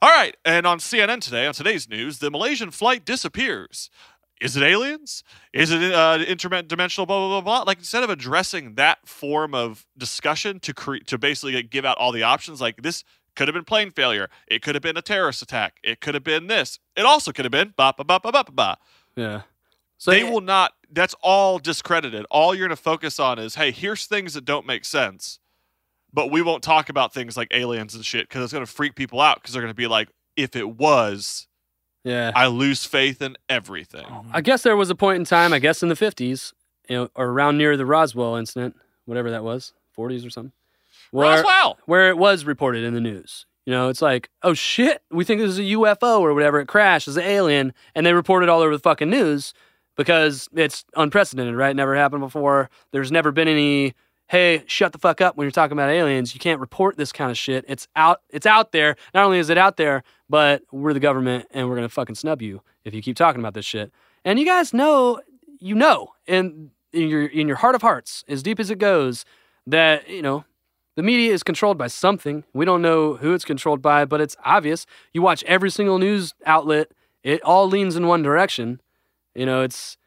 All 0.00 0.10
right, 0.10 0.36
and 0.44 0.64
on 0.64 0.78
CNN 0.78 1.20
today, 1.20 1.46
on 1.46 1.54
today's 1.54 1.88
news, 1.88 2.18
the 2.20 2.30
Malaysian 2.30 2.70
flight 2.70 3.04
disappears. 3.04 3.90
Is 4.40 4.56
it 4.56 4.62
aliens? 4.62 5.24
Is 5.52 5.70
it 5.70 5.92
uh, 5.92 6.18
interdimensional? 6.18 7.06
Blah 7.06 7.18
blah 7.18 7.28
blah 7.28 7.40
blah. 7.40 7.62
Like 7.62 7.78
instead 7.78 8.04
of 8.04 8.10
addressing 8.10 8.74
that 8.74 8.98
form 9.06 9.54
of 9.54 9.86
discussion 9.96 10.60
to 10.60 10.74
create 10.74 11.06
to 11.06 11.18
basically 11.18 11.54
like, 11.54 11.70
give 11.70 11.84
out 11.84 11.96
all 11.98 12.12
the 12.12 12.22
options, 12.22 12.60
like 12.60 12.82
this 12.82 13.04
Could 13.36 13.48
have 13.48 13.54
been 13.54 13.64
plane 13.64 13.90
failure. 13.90 14.28
It 14.48 14.62
could 14.62 14.74
have 14.74 14.82
been 14.82 14.96
a 14.96 15.02
terrorist 15.02 15.42
attack. 15.42 15.76
It 15.84 16.00
could 16.00 16.14
have 16.14 16.24
been 16.24 16.46
this. 16.46 16.78
It 16.96 17.04
also 17.04 17.32
could 17.32 17.44
have 17.44 17.52
been 17.52 17.74
ba 17.76 17.92
ba 17.96 18.02
ba 18.02 18.18
ba 18.18 18.32
ba 18.32 18.44
ba. 18.50 18.78
Yeah. 19.14 19.42
So 19.98 20.10
they 20.10 20.24
will 20.24 20.40
not. 20.40 20.72
That's 20.90 21.14
all 21.20 21.58
discredited. 21.58 22.24
All 22.30 22.54
you're 22.54 22.66
going 22.66 22.76
to 22.76 22.82
focus 22.82 23.20
on 23.20 23.38
is, 23.38 23.56
hey, 23.56 23.70
here's 23.72 24.06
things 24.06 24.34
that 24.34 24.44
don't 24.44 24.66
make 24.66 24.84
sense, 24.86 25.38
but 26.12 26.30
we 26.30 26.40
won't 26.40 26.62
talk 26.62 26.88
about 26.88 27.12
things 27.12 27.36
like 27.36 27.48
aliens 27.52 27.94
and 27.94 28.04
shit 28.04 28.28
because 28.28 28.42
it's 28.44 28.52
going 28.52 28.64
to 28.64 28.70
freak 28.70 28.94
people 28.94 29.20
out 29.20 29.36
because 29.36 29.52
they're 29.52 29.62
going 29.62 29.70
to 29.70 29.74
be 29.74 29.86
like, 29.86 30.08
if 30.36 30.56
it 30.56 30.76
was, 30.76 31.46
Yeah. 32.06 32.30
I 32.36 32.46
lose 32.46 32.84
faith 32.84 33.20
in 33.20 33.36
everything. 33.48 34.06
Oh, 34.08 34.24
I 34.32 34.40
guess 34.40 34.62
there 34.62 34.76
was 34.76 34.90
a 34.90 34.94
point 34.94 35.16
in 35.16 35.24
time, 35.24 35.52
I 35.52 35.58
guess 35.58 35.82
in 35.82 35.88
the 35.88 35.96
50s, 35.96 36.52
you 36.88 36.96
know, 36.96 37.08
or 37.16 37.26
around 37.26 37.58
near 37.58 37.76
the 37.76 37.84
Roswell 37.84 38.36
incident, 38.36 38.76
whatever 39.06 39.28
that 39.32 39.42
was, 39.42 39.72
40s 39.98 40.24
or 40.24 40.30
something. 40.30 40.52
Where, 41.10 41.42
Roswell! 41.42 41.78
Where 41.86 42.08
it 42.08 42.16
was 42.16 42.44
reported 42.44 42.84
in 42.84 42.94
the 42.94 43.00
news. 43.00 43.44
You 43.64 43.72
know, 43.72 43.88
it's 43.88 44.00
like, 44.00 44.30
oh 44.44 44.54
shit, 44.54 45.02
we 45.10 45.24
think 45.24 45.40
this 45.40 45.50
is 45.50 45.58
a 45.58 45.62
UFO 45.62 46.20
or 46.20 46.32
whatever. 46.32 46.60
It 46.60 46.68
crashed 46.68 47.08
as 47.08 47.16
an 47.16 47.24
alien. 47.24 47.74
And 47.96 48.06
they 48.06 48.12
reported 48.12 48.48
all 48.48 48.60
over 48.60 48.72
the 48.72 48.78
fucking 48.78 49.10
news 49.10 49.52
because 49.96 50.48
it's 50.54 50.84
unprecedented, 50.94 51.56
right? 51.56 51.74
Never 51.74 51.96
happened 51.96 52.20
before. 52.20 52.70
There's 52.92 53.10
never 53.10 53.32
been 53.32 53.48
any, 53.48 53.94
hey, 54.28 54.64
shut 54.66 54.92
the 54.92 54.98
fuck 54.98 55.20
up 55.20 55.36
when 55.36 55.44
you're 55.44 55.52
talking 55.52 55.72
about 55.72 55.88
aliens. 55.90 56.34
You 56.34 56.40
can't 56.40 56.60
report 56.60 56.96
this 56.96 57.12
kind 57.12 57.30
of 57.30 57.38
shit. 57.38 57.64
It's 57.68 57.88
out 57.96 58.20
it's 58.30 58.46
out 58.46 58.72
there. 58.72 58.96
Not 59.14 59.24
only 59.24 59.38
is 59.38 59.50
it 59.50 59.58
out 59.58 59.76
there, 59.76 60.02
but 60.28 60.62
we're 60.72 60.92
the 60.92 61.00
government 61.00 61.46
and 61.50 61.68
we're 61.68 61.76
gonna 61.76 61.88
fucking 61.88 62.16
snub 62.16 62.42
you 62.42 62.62
if 62.84 62.94
you 62.94 63.02
keep 63.02 63.16
talking 63.16 63.40
about 63.40 63.54
this 63.54 63.66
shit. 63.66 63.92
And 64.24 64.38
you 64.38 64.46
guys 64.46 64.72
know 64.74 65.20
you 65.58 65.74
know 65.74 66.08
in 66.26 66.70
in 66.92 67.08
your 67.08 67.26
in 67.26 67.46
your 67.46 67.58
heart 67.58 67.74
of 67.74 67.82
hearts, 67.82 68.24
as 68.28 68.42
deep 68.42 68.58
as 68.58 68.70
it 68.70 68.78
goes, 68.78 69.24
that, 69.66 70.08
you 70.08 70.22
know, 70.22 70.44
the 70.96 71.02
media 71.02 71.32
is 71.32 71.42
controlled 71.42 71.76
by 71.76 71.88
something. 71.88 72.44
We 72.54 72.64
don't 72.64 72.82
know 72.82 73.16
who 73.16 73.34
it's 73.34 73.44
controlled 73.44 73.82
by, 73.82 74.04
but 74.06 74.20
it's 74.20 74.36
obvious. 74.44 74.86
You 75.12 75.22
watch 75.22 75.44
every 75.44 75.70
single 75.70 75.98
news 75.98 76.34
outlet, 76.46 76.88
it 77.22 77.42
all 77.42 77.68
leans 77.68 77.96
in 77.96 78.06
one 78.06 78.22
direction. 78.22 78.80
You 79.34 79.44
know, 79.44 79.62
it's 79.62 79.98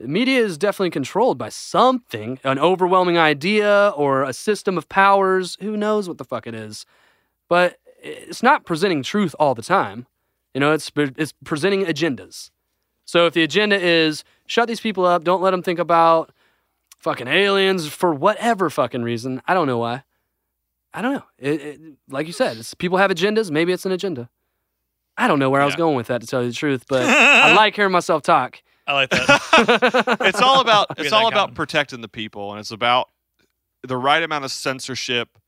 media 0.00 0.40
is 0.40 0.58
definitely 0.58 0.90
controlled 0.90 1.38
by 1.38 1.48
something, 1.48 2.38
an 2.44 2.58
overwhelming 2.58 3.18
idea 3.18 3.92
or 3.96 4.22
a 4.22 4.32
system 4.32 4.78
of 4.78 4.88
powers. 4.88 5.56
Who 5.60 5.76
knows 5.76 6.08
what 6.08 6.18
the 6.18 6.24
fuck 6.24 6.46
it 6.46 6.54
is? 6.54 6.86
But 7.48 7.78
it's 8.02 8.42
not 8.42 8.64
presenting 8.64 9.02
truth 9.02 9.34
all 9.38 9.54
the 9.54 9.62
time. 9.62 10.06
You 10.54 10.60
know, 10.60 10.72
it's 10.72 10.90
it's 10.96 11.32
presenting 11.44 11.84
agendas. 11.84 12.50
So 13.04 13.26
if 13.26 13.34
the 13.34 13.42
agenda 13.42 13.80
is 13.80 14.24
shut 14.46 14.68
these 14.68 14.80
people 14.80 15.04
up, 15.04 15.24
don't 15.24 15.42
let 15.42 15.52
them 15.52 15.62
think 15.62 15.78
about 15.78 16.32
fucking 16.98 17.28
aliens 17.28 17.88
for 17.88 18.12
whatever 18.12 18.68
fucking 18.70 19.02
reason, 19.02 19.40
I 19.46 19.54
don't 19.54 19.66
know 19.66 19.78
why. 19.78 20.02
I 20.92 21.02
don't 21.02 21.14
know. 21.14 21.24
It, 21.38 21.60
it, 21.60 21.80
like 22.08 22.26
you 22.26 22.32
said, 22.32 22.56
it's, 22.56 22.74
people 22.74 22.98
have 22.98 23.10
agendas. 23.10 23.50
Maybe 23.50 23.72
it's 23.72 23.86
an 23.86 23.92
agenda. 23.92 24.28
I 25.16 25.28
don't 25.28 25.38
know 25.38 25.50
where 25.50 25.60
I 25.60 25.64
was 25.64 25.74
going 25.74 25.96
with 25.96 26.06
that, 26.08 26.20
to 26.20 26.26
tell 26.26 26.42
you 26.42 26.48
the 26.48 26.54
truth, 26.54 26.84
but 26.88 27.02
I 27.08 27.54
like 27.54 27.74
hearing 27.74 27.92
myself 27.92 28.22
talk. 28.22 28.62
I 28.88 28.94
like 28.94 29.10
that. 29.10 30.16
it's 30.22 30.40
all 30.40 30.60
about 30.60 30.86
it's 30.98 31.12
all 31.12 31.28
about 31.28 31.54
protecting 31.54 32.00
the 32.00 32.08
people 32.08 32.50
and 32.52 32.58
it's 32.58 32.70
about 32.70 33.10
the 33.82 33.96
right 33.96 34.22
amount 34.22 34.44
of 34.44 34.50
censorship. 34.50 35.38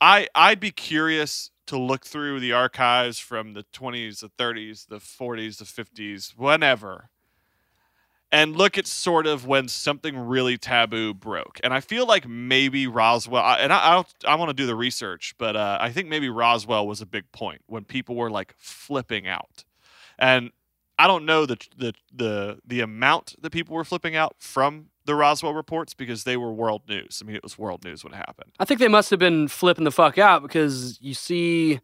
I 0.00 0.28
i'd 0.34 0.60
be 0.60 0.70
curious 0.70 1.50
to 1.66 1.78
look 1.78 2.04
through 2.04 2.40
the 2.40 2.52
archives 2.52 3.18
from 3.18 3.54
the 3.54 3.64
20s 3.72 4.20
the 4.20 4.28
30s 4.28 4.88
the 4.88 4.98
40s 4.98 5.58
the 5.58 5.64
50s 5.64 6.36
whenever 6.36 7.08
and 8.32 8.56
look 8.56 8.76
at 8.78 8.86
sort 8.86 9.26
of 9.26 9.46
when 9.46 9.68
something 9.68 10.16
really 10.18 10.56
taboo 10.58 11.14
broke. 11.14 11.60
And 11.62 11.72
i 11.72 11.80
feel 11.80 12.04
like 12.06 12.26
maybe 12.28 12.86
roswell 12.86 13.42
I- 13.44 13.58
and 13.58 13.72
i 13.72 13.98
i, 13.98 14.04
I 14.26 14.34
want 14.34 14.50
to 14.50 14.54
do 14.54 14.66
the 14.66 14.74
research 14.74 15.34
but 15.38 15.54
uh, 15.56 15.78
i 15.80 15.90
think 15.90 16.08
maybe 16.08 16.28
roswell 16.28 16.86
was 16.86 17.00
a 17.00 17.06
big 17.06 17.30
point 17.32 17.62
when 17.66 17.84
people 17.84 18.16
were 18.16 18.30
like 18.30 18.54
flipping 18.58 19.26
out. 19.26 19.64
And 20.18 20.50
I 21.02 21.08
don't 21.08 21.26
know 21.26 21.46
the 21.46 21.58
the 21.76 21.94
the 22.14 22.60
the 22.64 22.78
amount 22.78 23.34
that 23.42 23.50
people 23.50 23.74
were 23.74 23.82
flipping 23.82 24.14
out 24.14 24.36
from 24.38 24.86
the 25.04 25.16
Roswell 25.16 25.52
reports 25.52 25.94
because 25.94 26.22
they 26.22 26.36
were 26.36 26.52
world 26.52 26.82
news. 26.88 27.20
I 27.20 27.26
mean, 27.26 27.34
it 27.34 27.42
was 27.42 27.58
world 27.58 27.82
news 27.82 28.04
when 28.04 28.12
it 28.12 28.18
happened. 28.18 28.52
I 28.60 28.64
think 28.64 28.78
they 28.78 28.86
must 28.86 29.10
have 29.10 29.18
been 29.18 29.48
flipping 29.48 29.82
the 29.82 29.90
fuck 29.90 30.16
out 30.16 30.42
because 30.42 31.00
you 31.02 31.12
see, 31.14 31.80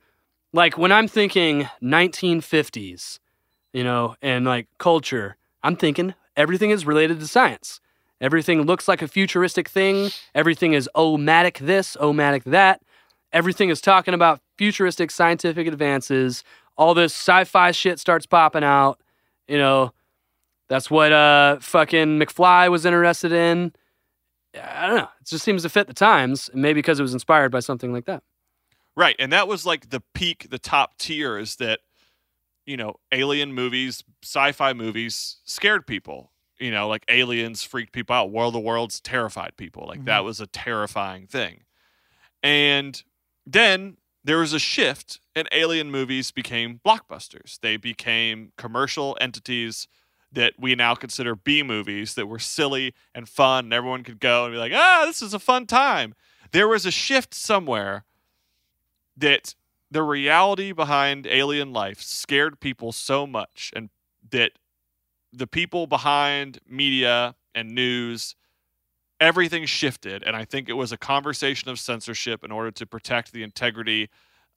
like 0.52 0.78
when 0.78 0.92
I'm 0.92 1.08
thinking 1.08 1.68
1950s, 1.82 3.18
you 3.72 3.82
know, 3.82 4.14
and 4.22 4.44
like 4.44 4.68
culture, 4.78 5.36
I'm 5.64 5.74
thinking 5.74 6.14
everything 6.36 6.70
is 6.70 6.86
related 6.86 7.18
to 7.18 7.26
science. 7.26 7.80
Everything 8.20 8.62
looks 8.62 8.86
like 8.86 9.02
a 9.02 9.08
futuristic 9.08 9.68
thing. 9.68 10.10
Everything 10.32 10.74
is 10.74 10.88
omatic 10.94 11.58
this, 11.58 11.96
omatic 11.96 12.44
that. 12.44 12.82
Everything 13.32 13.68
is 13.68 13.80
talking 13.80 14.14
about 14.14 14.40
futuristic 14.56 15.10
scientific 15.10 15.66
advances. 15.66 16.44
All 16.76 16.94
this 16.94 17.12
sci-fi 17.12 17.72
shit 17.72 17.98
starts 17.98 18.24
popping 18.24 18.62
out. 18.62 19.00
You 19.48 19.58
know, 19.58 19.92
that's 20.68 20.90
what 20.90 21.12
uh 21.12 21.58
fucking 21.60 22.18
McFly 22.18 22.70
was 22.70 22.86
interested 22.86 23.32
in. 23.32 23.72
I 24.54 24.86
don't 24.86 24.96
know. 24.96 25.08
It 25.20 25.26
just 25.26 25.44
seems 25.44 25.62
to 25.62 25.68
fit 25.68 25.86
the 25.86 25.94
times, 25.94 26.50
maybe 26.54 26.78
because 26.78 26.98
it 27.00 27.02
was 27.02 27.12
inspired 27.12 27.50
by 27.50 27.60
something 27.60 27.92
like 27.92 28.06
that. 28.06 28.22
Right, 28.96 29.16
and 29.18 29.32
that 29.32 29.46
was 29.46 29.64
like 29.64 29.90
the 29.90 30.02
peak, 30.14 30.48
the 30.50 30.58
top 30.58 30.98
tier 30.98 31.38
is 31.38 31.56
that 31.56 31.80
you 32.66 32.76
know, 32.76 32.96
alien 33.12 33.54
movies, 33.54 34.04
sci-fi 34.22 34.74
movies 34.74 35.38
scared 35.44 35.86
people. 35.86 36.32
You 36.60 36.70
know, 36.70 36.88
like 36.88 37.04
aliens 37.08 37.62
freaked 37.62 37.92
people 37.92 38.14
out. 38.14 38.30
World 38.30 38.56
of 38.56 38.62
Worlds 38.62 39.00
terrified 39.00 39.56
people. 39.56 39.86
Like 39.86 40.04
that 40.04 40.24
was 40.24 40.40
a 40.40 40.46
terrifying 40.46 41.26
thing. 41.26 41.62
And 42.42 43.02
then 43.46 43.96
there 44.28 44.40
was 44.40 44.52
a 44.52 44.58
shift 44.58 45.20
and 45.34 45.48
alien 45.52 45.90
movies 45.90 46.30
became 46.32 46.82
blockbusters. 46.84 47.58
They 47.60 47.78
became 47.78 48.52
commercial 48.58 49.16
entities 49.22 49.88
that 50.30 50.52
we 50.58 50.74
now 50.74 50.94
consider 50.94 51.34
B 51.34 51.62
movies 51.62 52.12
that 52.12 52.26
were 52.26 52.38
silly 52.38 52.92
and 53.14 53.26
fun 53.26 53.64
and 53.64 53.72
everyone 53.72 54.04
could 54.04 54.20
go 54.20 54.44
and 54.44 54.52
be 54.52 54.58
like, 54.58 54.72
"Ah, 54.74 55.04
this 55.06 55.22
is 55.22 55.32
a 55.32 55.38
fun 55.38 55.66
time." 55.66 56.14
There 56.52 56.68
was 56.68 56.84
a 56.84 56.90
shift 56.90 57.32
somewhere 57.32 58.04
that 59.16 59.54
the 59.90 60.02
reality 60.02 60.72
behind 60.72 61.26
alien 61.26 61.72
life 61.72 62.02
scared 62.02 62.60
people 62.60 62.92
so 62.92 63.26
much 63.26 63.72
and 63.74 63.88
that 64.30 64.52
the 65.32 65.46
people 65.46 65.86
behind 65.86 66.58
media 66.68 67.34
and 67.54 67.70
news 67.70 68.36
everything 69.20 69.64
shifted 69.64 70.22
and 70.22 70.36
i 70.36 70.44
think 70.44 70.68
it 70.68 70.74
was 70.74 70.92
a 70.92 70.96
conversation 70.96 71.68
of 71.68 71.78
censorship 71.78 72.44
in 72.44 72.52
order 72.52 72.70
to 72.70 72.86
protect 72.86 73.32
the 73.32 73.42
integrity 73.42 74.08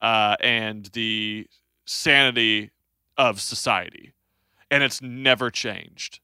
uh, 0.02 0.36
and 0.42 0.88
the 0.94 1.48
sanity 1.86 2.72
of 3.18 3.40
society 3.42 4.14
and 4.70 4.84
it's 4.84 5.02
never 5.02 5.50
changed 5.50 6.20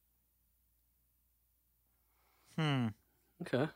Hmm. 2.58 2.88
Okay. 3.44 3.68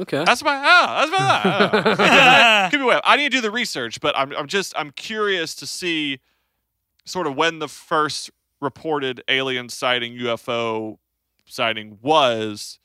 Okay. 0.00 0.24
That's 0.24 0.42
my 0.42 0.54
ah, 0.54 0.96
that's 1.00 1.10
my 1.10 1.18
ah. 1.20 2.68
Could 2.70 2.78
be 2.80 2.84
way. 2.86 3.00
I 3.04 3.16
need 3.16 3.30
to 3.32 3.38
do 3.38 3.40
the 3.40 3.50
research, 3.50 4.00
but 4.00 4.16
I'm 4.16 4.32
I'm 4.34 4.46
just 4.46 4.72
I'm 4.76 4.90
curious 4.92 5.54
to 5.56 5.66
see 5.66 6.20
sort 7.04 7.26
of 7.26 7.36
when 7.36 7.58
the 7.58 7.68
first 7.68 8.30
reported 8.60 9.22
alien 9.28 9.68
sighting 9.68 10.16
UFO 10.18 10.98
sighting 11.46 11.98
was, 12.00 12.78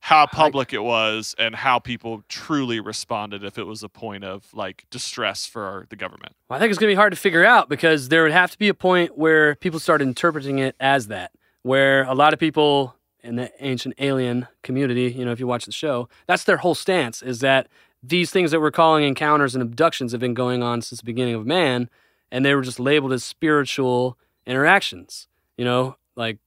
how 0.00 0.26
public 0.26 0.72
it 0.72 0.82
was, 0.82 1.34
and 1.38 1.54
how 1.54 1.78
people 1.78 2.22
truly 2.28 2.80
responded 2.80 3.44
if 3.44 3.58
it 3.58 3.64
was 3.64 3.82
a 3.82 3.88
point 3.88 4.24
of 4.24 4.52
like 4.54 4.86
distress 4.90 5.46
for 5.46 5.86
the 5.90 5.96
government. 5.96 6.34
Well, 6.48 6.56
I 6.56 6.60
think 6.60 6.70
it's 6.70 6.78
going 6.78 6.88
to 6.88 6.92
be 6.92 6.96
hard 6.96 7.12
to 7.12 7.18
figure 7.18 7.44
out 7.44 7.68
because 7.68 8.08
there 8.08 8.22
would 8.22 8.32
have 8.32 8.50
to 8.50 8.58
be 8.58 8.68
a 8.68 8.74
point 8.74 9.18
where 9.18 9.54
people 9.56 9.78
start 9.78 10.00
interpreting 10.00 10.58
it 10.58 10.74
as 10.80 11.08
that, 11.08 11.32
where 11.62 12.04
a 12.04 12.14
lot 12.14 12.32
of 12.32 12.38
people 12.38 12.96
in 13.22 13.36
the 13.36 13.52
ancient 13.60 13.94
alien 13.98 14.48
community, 14.62 15.12
you 15.12 15.24
know, 15.24 15.32
if 15.32 15.40
you 15.40 15.46
watch 15.46 15.66
the 15.66 15.72
show, 15.72 16.08
that's 16.26 16.44
their 16.44 16.58
whole 16.58 16.74
stance 16.74 17.22
is 17.22 17.40
that 17.40 17.68
these 18.02 18.30
things 18.30 18.50
that 18.50 18.60
we're 18.60 18.70
calling 18.70 19.04
encounters 19.04 19.54
and 19.54 19.62
abductions 19.62 20.12
have 20.12 20.20
been 20.20 20.34
going 20.34 20.62
on 20.62 20.80
since 20.80 21.00
the 21.00 21.04
beginning 21.04 21.34
of 21.34 21.46
man, 21.46 21.90
and 22.30 22.44
they 22.44 22.54
were 22.54 22.62
just 22.62 22.80
labeled 22.80 23.12
as 23.12 23.22
spiritual 23.22 24.16
interactions, 24.46 25.28
you 25.58 25.64
know, 25.64 25.96
like 26.16 26.38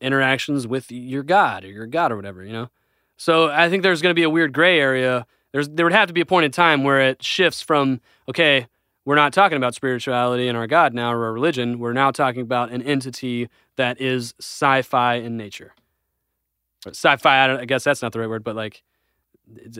interactions 0.00 0.66
with 0.66 0.92
your 0.92 1.22
God 1.22 1.64
or 1.64 1.68
your 1.68 1.86
God 1.86 2.12
or 2.12 2.16
whatever, 2.16 2.44
you 2.44 2.52
know. 2.52 2.68
So 3.18 3.50
I 3.50 3.68
think 3.68 3.82
there's 3.82 4.00
going 4.00 4.12
to 4.12 4.18
be 4.18 4.22
a 4.22 4.30
weird 4.30 4.54
gray 4.54 4.80
area. 4.80 5.26
There's 5.52 5.68
there 5.68 5.84
would 5.84 5.92
have 5.92 6.08
to 6.08 6.14
be 6.14 6.22
a 6.22 6.26
point 6.26 6.46
in 6.46 6.50
time 6.50 6.84
where 6.84 7.00
it 7.00 7.22
shifts 7.22 7.60
from 7.60 8.00
okay, 8.28 8.66
we're 9.04 9.16
not 9.16 9.32
talking 9.32 9.56
about 9.56 9.74
spirituality 9.74 10.48
and 10.48 10.56
our 10.56 10.66
God 10.66 10.94
now 10.94 11.12
or 11.12 11.24
our 11.24 11.32
religion. 11.32 11.78
We're 11.78 11.92
now 11.92 12.10
talking 12.10 12.42
about 12.42 12.70
an 12.70 12.82
entity 12.82 13.48
that 13.76 14.00
is 14.00 14.34
sci-fi 14.38 15.16
in 15.16 15.36
nature. 15.36 15.74
Sci-fi, 16.86 17.46
I, 17.46 17.60
I 17.60 17.64
guess 17.64 17.84
that's 17.84 18.02
not 18.02 18.12
the 18.12 18.20
right 18.20 18.28
word, 18.28 18.44
but 18.44 18.54
like 18.54 18.82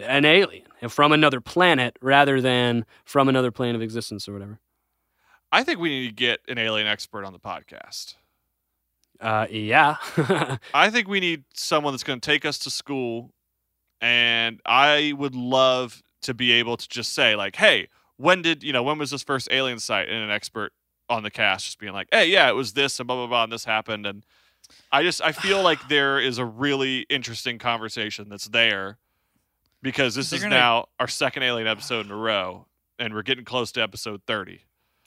an 0.03 0.25
alien 0.25 0.67
from 0.89 1.13
another 1.13 1.41
planet 1.41 1.97
rather 2.01 2.41
than 2.41 2.85
from 3.05 3.29
another 3.29 3.51
plane 3.51 3.75
of 3.75 3.83
existence 3.83 4.29
or 4.29 4.33
whatever. 4.33 4.59
I 5.53 5.63
think 5.63 5.79
we 5.79 5.91
need 5.91 6.09
to 6.09 6.15
get 6.15 6.41
an 6.49 6.59
alien 6.59 6.87
expert 6.87 7.25
on 7.25 7.33
the 7.33 7.39
podcast. 7.39 8.15
Uh, 9.21 9.47
yeah. 9.51 9.97
I 10.75 10.91
think 10.91 11.09
we 11.09 11.21
need 11.21 11.45
someone 11.55 11.93
that's 11.93 12.05
going 12.05 12.21
to 12.21 12.27
take 12.27 12.45
us 12.45 12.59
to 12.61 12.71
school, 12.71 13.33
and 14.01 14.61
I 14.65 15.13
would 15.17 15.35
love 15.35 16.03
to 16.23 16.35
be 16.35 16.53
able 16.53 16.77
to 16.77 16.89
just 16.89 17.13
say, 17.15 17.35
like, 17.37 17.57
hey, 17.57 17.89
when 18.17 18.43
did 18.43 18.63
you 18.63 18.73
know 18.73 18.83
when 18.83 18.99
was 18.99 19.11
this 19.11 19.23
first 19.23 19.49
alien 19.51 19.79
sight?" 19.79 20.09
And 20.09 20.23
an 20.23 20.31
expert 20.31 20.73
on 21.09 21.23
the 21.23 21.31
cast 21.31 21.65
just 21.65 21.79
being 21.79 21.93
like, 21.93 22.09
hey, 22.13 22.27
yeah, 22.27 22.49
it 22.49 22.55
was 22.55 22.75
this 22.75 23.01
and 23.01 23.07
blah 23.07 23.17
blah 23.17 23.27
blah, 23.27 23.45
and 23.45 23.53
this 23.53 23.65
happened. 23.65 24.07
And 24.07 24.25
I 24.93 25.03
just 25.03 25.21
I 25.23 25.33
feel 25.33 25.63
like 25.63 25.79
there 25.89 26.21
is 26.21 26.39
a 26.39 26.45
really 26.45 27.01
interesting 27.11 27.59
conversation 27.59 28.29
that's 28.29 28.47
there 28.49 28.99
because 29.83 30.15
this 30.15 30.31
They're 30.31 30.37
is 30.39 30.43
gonna- 30.45 30.55
now 30.57 30.87
our 31.01 31.09
second 31.09 31.43
alien 31.43 31.67
episode 31.69 32.07
in 32.07 32.13
a 32.13 32.17
row, 32.17 32.67
and 32.99 33.15
we're 33.15 33.23
getting 33.23 33.45
close 33.45 33.73
to 33.73 33.83
episode 33.83 34.23
thirty. 34.27 34.61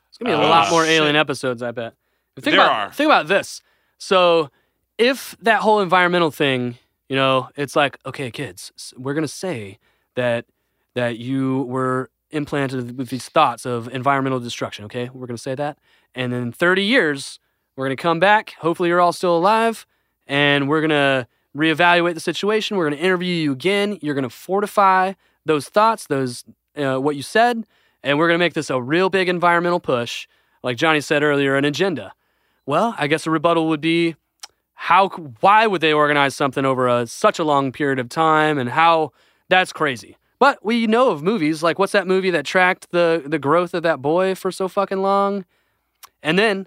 It's 0.10 0.18
gonna 0.18 0.36
be 0.36 0.42
a 0.42 0.46
Oh, 0.46 0.50
lot 0.50 0.70
more 0.70 0.84
shit. 0.84 0.92
alien 1.00 1.16
episodes, 1.16 1.64
I 1.64 1.72
bet. 1.72 1.94
Think 2.36 2.46
There 2.46 2.54
about 2.56 2.72
are. 2.72 2.92
think 2.94 3.08
about 3.08 3.28
this. 3.28 3.62
So, 4.04 4.50
if 4.98 5.38
that 5.44 5.62
whole 5.62 5.80
environmental 5.80 6.32
thing, 6.32 6.80
you 7.08 7.16
know, 7.16 7.50
it's 7.56 7.76
like, 7.76 8.00
okay, 8.04 8.32
kids, 8.32 8.72
we're 8.98 9.14
gonna 9.14 9.28
say 9.28 9.78
that 10.16 10.46
that 10.96 11.20
you 11.20 11.62
were 11.70 12.10
implanted 12.32 12.98
with 12.98 13.10
these 13.10 13.30
thoughts 13.30 13.64
of 13.64 13.88
environmental 13.90 14.40
destruction. 14.40 14.86
Okay, 14.86 15.12
we're 15.14 15.28
gonna 15.28 15.38
say 15.38 15.54
that, 15.54 15.78
and 16.16 16.34
then 16.34 16.52
30 16.52 16.84
years, 16.84 17.40
we're 17.76 17.86
gonna 17.86 17.96
come 17.96 18.20
back. 18.20 18.56
Hopefully, 18.62 18.90
you're 18.90 19.00
all 19.00 19.14
still 19.14 19.38
alive, 19.38 19.86
and 20.26 20.68
we're 20.68 20.82
gonna 20.82 21.28
reevaluate 21.56 22.16
the 22.16 22.20
situation. 22.20 22.78
We're 22.78 22.90
gonna 22.90 23.04
interview 23.04 23.36
you 23.36 23.52
again. 23.52 24.00
You're 24.02 24.16
gonna 24.16 24.32
fortify 24.32 25.14
those 25.46 25.70
thoughts, 25.70 26.08
those 26.08 26.44
uh, 26.76 26.98
what 26.98 27.16
you 27.16 27.22
said, 27.22 27.68
and 28.02 28.18
we're 28.18 28.30
gonna 28.30 28.40
make 28.40 28.56
this 28.56 28.72
a 28.72 28.82
real 28.82 29.12
big 29.12 29.30
environmental 29.30 29.80
push, 29.80 30.28
like 30.64 30.76
Johnny 30.76 31.02
said 31.02 31.22
earlier, 31.22 31.56
an 31.56 31.66
agenda. 31.66 32.14
Well, 32.72 32.96
I 32.98 33.08
guess 33.08 33.28
a 33.28 33.30
rebuttal 33.30 33.68
would 33.68 33.82
be 33.82 34.16
how 34.76 35.10
why 35.42 35.68
would 35.68 35.82
they 35.82 35.92
organize 35.92 36.38
something 36.38 36.64
over 36.64 36.88
a, 36.88 37.06
such 37.06 37.38
a 37.38 37.44
long 37.44 37.74
period 37.74 38.00
of 38.00 38.08
time 38.08 38.58
and 38.58 38.70
how 38.70 39.12
that's 39.50 39.74
crazy. 39.74 40.16
But 40.40 40.64
we 40.64 40.88
know 40.88 41.10
of 41.10 41.22
movies 41.22 41.62
like 41.62 41.78
what's 41.80 41.92
that 41.92 42.08
movie 42.08 42.30
that 42.30 42.46
tracked 42.46 42.92
the 42.92 43.24
the 43.26 43.40
growth 43.40 43.74
of 43.74 43.84
that 43.84 44.02
boy 44.02 44.36
for 44.36 44.54
so 44.54 44.70
fucking 44.70 45.02
long? 45.02 45.44
And 46.24 46.40
then 46.40 46.66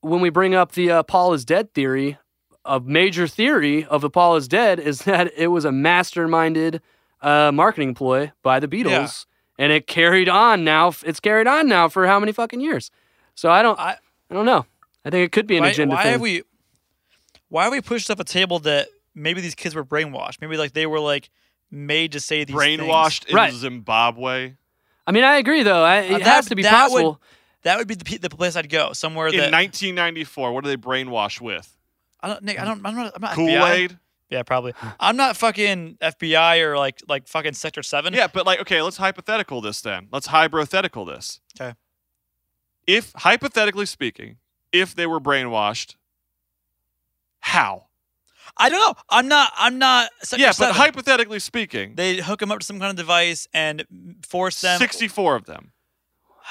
when 0.00 0.20
we 0.20 0.30
bring 0.30 0.56
up 0.56 0.72
the 0.72 0.90
uh, 0.90 1.02
Paul 1.04 1.32
is 1.32 1.44
dead 1.44 1.72
theory, 1.74 2.18
a 2.64 2.80
major 2.80 3.28
theory 3.28 3.84
of 3.84 4.00
the 4.00 4.10
Paul 4.10 4.34
is 4.34 4.48
dead 4.48 4.80
is 4.80 4.98
that 5.04 5.30
it 5.36 5.46
was 5.46 5.64
a 5.64 5.70
masterminded 5.70 6.80
uh, 7.22 7.52
marketing 7.52 7.94
ploy 7.94 8.32
by 8.42 8.58
the 8.58 8.66
Beatles, 8.66 9.26
and 9.60 9.70
it 9.70 9.86
carried 9.86 10.28
on 10.28 10.64
now. 10.64 10.92
It's 11.06 11.20
carried 11.20 11.46
on 11.46 11.68
now 11.68 11.88
for 11.88 12.08
how 12.08 12.18
many 12.18 12.32
fucking 12.32 12.60
years? 12.60 12.90
So 13.36 13.48
I 13.48 13.62
don't, 13.62 13.78
I, 13.78 13.96
I 14.28 14.34
don't 14.34 14.46
know. 14.46 14.66
I 15.04 15.10
think 15.10 15.26
it 15.26 15.32
could 15.32 15.46
be 15.46 15.56
an 15.56 15.62
why, 15.64 15.70
agenda 15.70 15.94
why 15.94 16.02
thing. 16.02 16.12
have 16.12 16.20
we 16.20 16.42
why 17.48 17.64
have 17.64 17.72
we 17.72 17.80
pushed 17.80 18.10
up 18.10 18.20
a 18.20 18.24
table 18.24 18.58
that 18.60 18.88
maybe 19.14 19.40
these 19.40 19.54
kids 19.54 19.74
were 19.74 19.84
brainwashed 19.84 20.40
maybe 20.40 20.56
like 20.56 20.72
they 20.72 20.86
were 20.86 21.00
like 21.00 21.30
made 21.70 22.12
to 22.12 22.20
say 22.20 22.44
these 22.44 22.56
things. 22.56 22.80
Brainwashed 22.80 23.24
things. 23.24 23.30
in 23.30 23.36
Right. 23.36 23.52
Zimbabwe 23.52 24.54
I 25.06 25.12
mean, 25.12 25.24
I 25.24 25.36
agree 25.36 25.62
though. 25.62 25.82
I, 25.84 25.96
it 25.98 26.22
Uh, 26.22 26.24
has 26.24 26.46
to 26.46 26.54
be 26.56 26.62
that 26.62 26.70
possible. 26.70 27.10
would- 27.12 27.18
that 27.64 27.78
would 27.78 27.88
be 27.88 27.94
the, 27.94 28.18
the 28.18 28.28
place 28.30 28.56
I'd 28.56 28.68
go 28.68 28.92
somewhere 28.92 29.28
in 29.28 29.36
that 29.38 29.50
1994. 29.52 30.52
What 30.52 30.64
do 30.64 30.68
they 30.70 30.76
brainwash 30.76 31.40
with? 31.40 31.74
I 32.20 32.28
don't 32.28 32.42
Nick, 32.42 32.60
I 32.60 32.64
don't 32.66 32.84
I'm 32.84 32.94
not 32.94 33.12
I'm 33.14 33.20
not 33.22 33.34
Kool 33.34 33.48
FBI. 33.48 33.70
Aid. 33.70 33.98
Yeah, 34.30 34.42
probably. 34.42 34.72
I'm 35.00 35.16
not 35.16 35.36
fucking 35.36 35.96
FBI 36.00 36.60
or 36.62 36.76
like 36.76 37.00
like 37.08 37.26
fucking 37.28 37.52
Sector 37.54 37.82
Seven. 37.82 38.12
Yeah, 38.14 38.26
but 38.26 38.44
like, 38.46 38.60
okay, 38.60 38.82
let's 38.82 38.96
hypothetical 38.98 39.60
this 39.60 39.80
then. 39.80 40.08
Let's 40.12 40.26
hypothetical 40.26 41.04
this. 41.04 41.40
Okay. 41.60 41.74
If 42.86 43.12
hypothetically 43.16 43.86
speaking, 43.86 44.36
if 44.74 44.94
they 44.94 45.06
were 45.06 45.20
brainwashed, 45.20 45.94
how? 47.40 47.86
I 48.56 48.68
don't 48.68 48.78
know. 48.80 48.94
I'm 49.08 49.28
not. 49.28 49.52
I'm 49.56 49.78
not. 49.78 50.10
Yeah, 50.36 50.48
but 50.48 50.54
7. 50.56 50.74
hypothetically 50.76 51.40
speaking, 51.40 51.94
they 51.96 52.18
hook 52.18 52.40
them 52.40 52.52
up 52.52 52.60
to 52.60 52.66
some 52.66 52.78
kind 52.78 52.90
of 52.90 52.96
device 52.96 53.48
and 53.52 53.84
force 54.26 54.60
them. 54.60 54.78
64 54.78 55.36
of 55.36 55.44
them. 55.46 55.72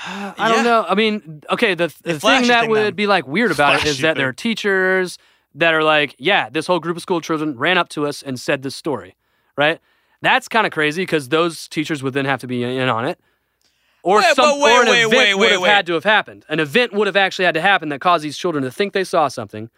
I 0.06 0.34
Yeah. 0.38 0.50
don't 0.50 0.64
know. 0.64 0.86
I 0.88 0.96
mean, 0.96 1.44
okay, 1.52 1.76
the, 1.76 1.94
the 2.04 2.20
thing 2.20 2.48
that 2.48 2.62
thing 2.62 2.70
would 2.72 2.80
then. 2.84 2.94
be 2.96 3.08
like 3.08 3.28
weird 3.28 3.52
about 3.52 3.76
it 3.76 3.86
is 3.86 3.98
Flashy 3.98 4.02
that 4.04 4.18
there 4.18 4.28
are 4.28 4.34
teachers 4.34 5.18
that 5.56 5.74
are 5.74 5.84
like, 5.84 6.16
yeah, 6.18 6.50
this 6.50 6.66
whole 6.68 6.80
group 6.80 6.98
of 6.98 7.04
school 7.04 7.22
children 7.22 7.58
ran 7.58 7.78
up 7.78 7.90
to 7.90 8.08
us 8.08 8.22
and 8.24 8.40
said 8.40 8.64
this 8.64 8.76
story, 8.76 9.16
right? 9.56 9.80
That's 10.22 10.48
kind 10.48 10.66
of 10.66 10.74
crazy 10.74 11.04
because 11.04 11.30
those 11.30 11.68
teachers 11.68 12.02
would 12.02 12.14
then 12.14 12.26
have 12.26 12.40
to 12.42 12.48
be 12.48 12.64
in 12.64 12.90
on 12.90 13.06
it. 13.06 13.20
Or 14.04 14.18
Wait, 14.18 14.36
some 14.36 14.60
wait, 14.60 14.78
or 14.78 14.82
an 14.82 14.88
wait, 14.90 15.02
event 15.04 15.40
would 15.40 15.52
have 15.52 15.64
had 15.64 15.88
to 15.88 15.94
have 15.94 16.04
happened. 16.04 16.46
An 16.50 16.60
event 16.60 16.92
would 16.94 17.08
have 17.08 17.16
actually 17.16 17.46
had 17.46 17.54
to 17.54 17.62
happen 17.62 17.90
that 17.90 18.02
caused 18.02 18.24
these 18.24 18.38
children 18.38 18.64
to 18.66 18.72
think 18.72 18.92
they 18.92 19.06
saw 19.06 19.30
something. 19.30 19.70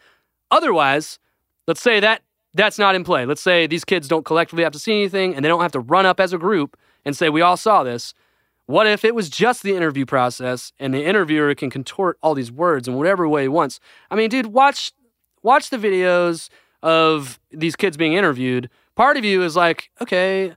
Otherwise, 0.49 1.19
let's 1.68 1.81
say 1.81 1.99
that 1.99 2.23
that's 2.56 2.80
not 2.80 2.95
in 2.95 3.03
play. 3.03 3.26
Let's 3.26 3.41
say 3.41 3.68
these 3.68 3.85
kids 3.85 4.07
don't 4.07 4.26
collectively 4.26 4.64
have 4.64 4.73
to 4.73 4.80
see 4.80 4.93
anything 4.93 5.35
and 5.35 5.45
they 5.45 5.49
don't 5.49 5.61
have 5.61 5.73
to 5.73 5.80
run 5.80 6.06
up 6.06 6.19
as 6.19 6.34
a 6.34 6.38
group 6.38 6.76
and 7.03 7.15
say, 7.15 7.30
we 7.30 7.41
all 7.41 7.57
saw 7.57 7.84
this. 7.84 8.14
What 8.65 8.88
if 8.88 9.06
it 9.06 9.14
was 9.14 9.30
just 9.30 9.61
the 9.61 9.76
interview 9.76 10.06
process 10.06 10.73
and 10.80 10.93
the 10.93 11.06
interviewer 11.06 11.53
can 11.53 11.69
contort 11.69 12.18
all 12.23 12.34
these 12.34 12.52
words 12.52 12.88
in 12.88 12.95
whatever 12.95 13.30
way 13.30 13.43
he 13.43 13.47
wants? 13.47 13.80
I 14.10 14.15
mean, 14.15 14.30
dude, 14.30 14.47
watch 14.47 14.91
watch 15.43 15.69
the 15.69 15.77
videos 15.77 16.49
of 16.81 17.39
these 17.52 17.76
kids 17.76 17.95
being 17.95 18.14
interviewed. 18.14 18.69
Part 18.95 19.18
of 19.18 19.26
you 19.26 19.43
is 19.43 19.56
like, 19.56 19.91
okay, 20.02 20.56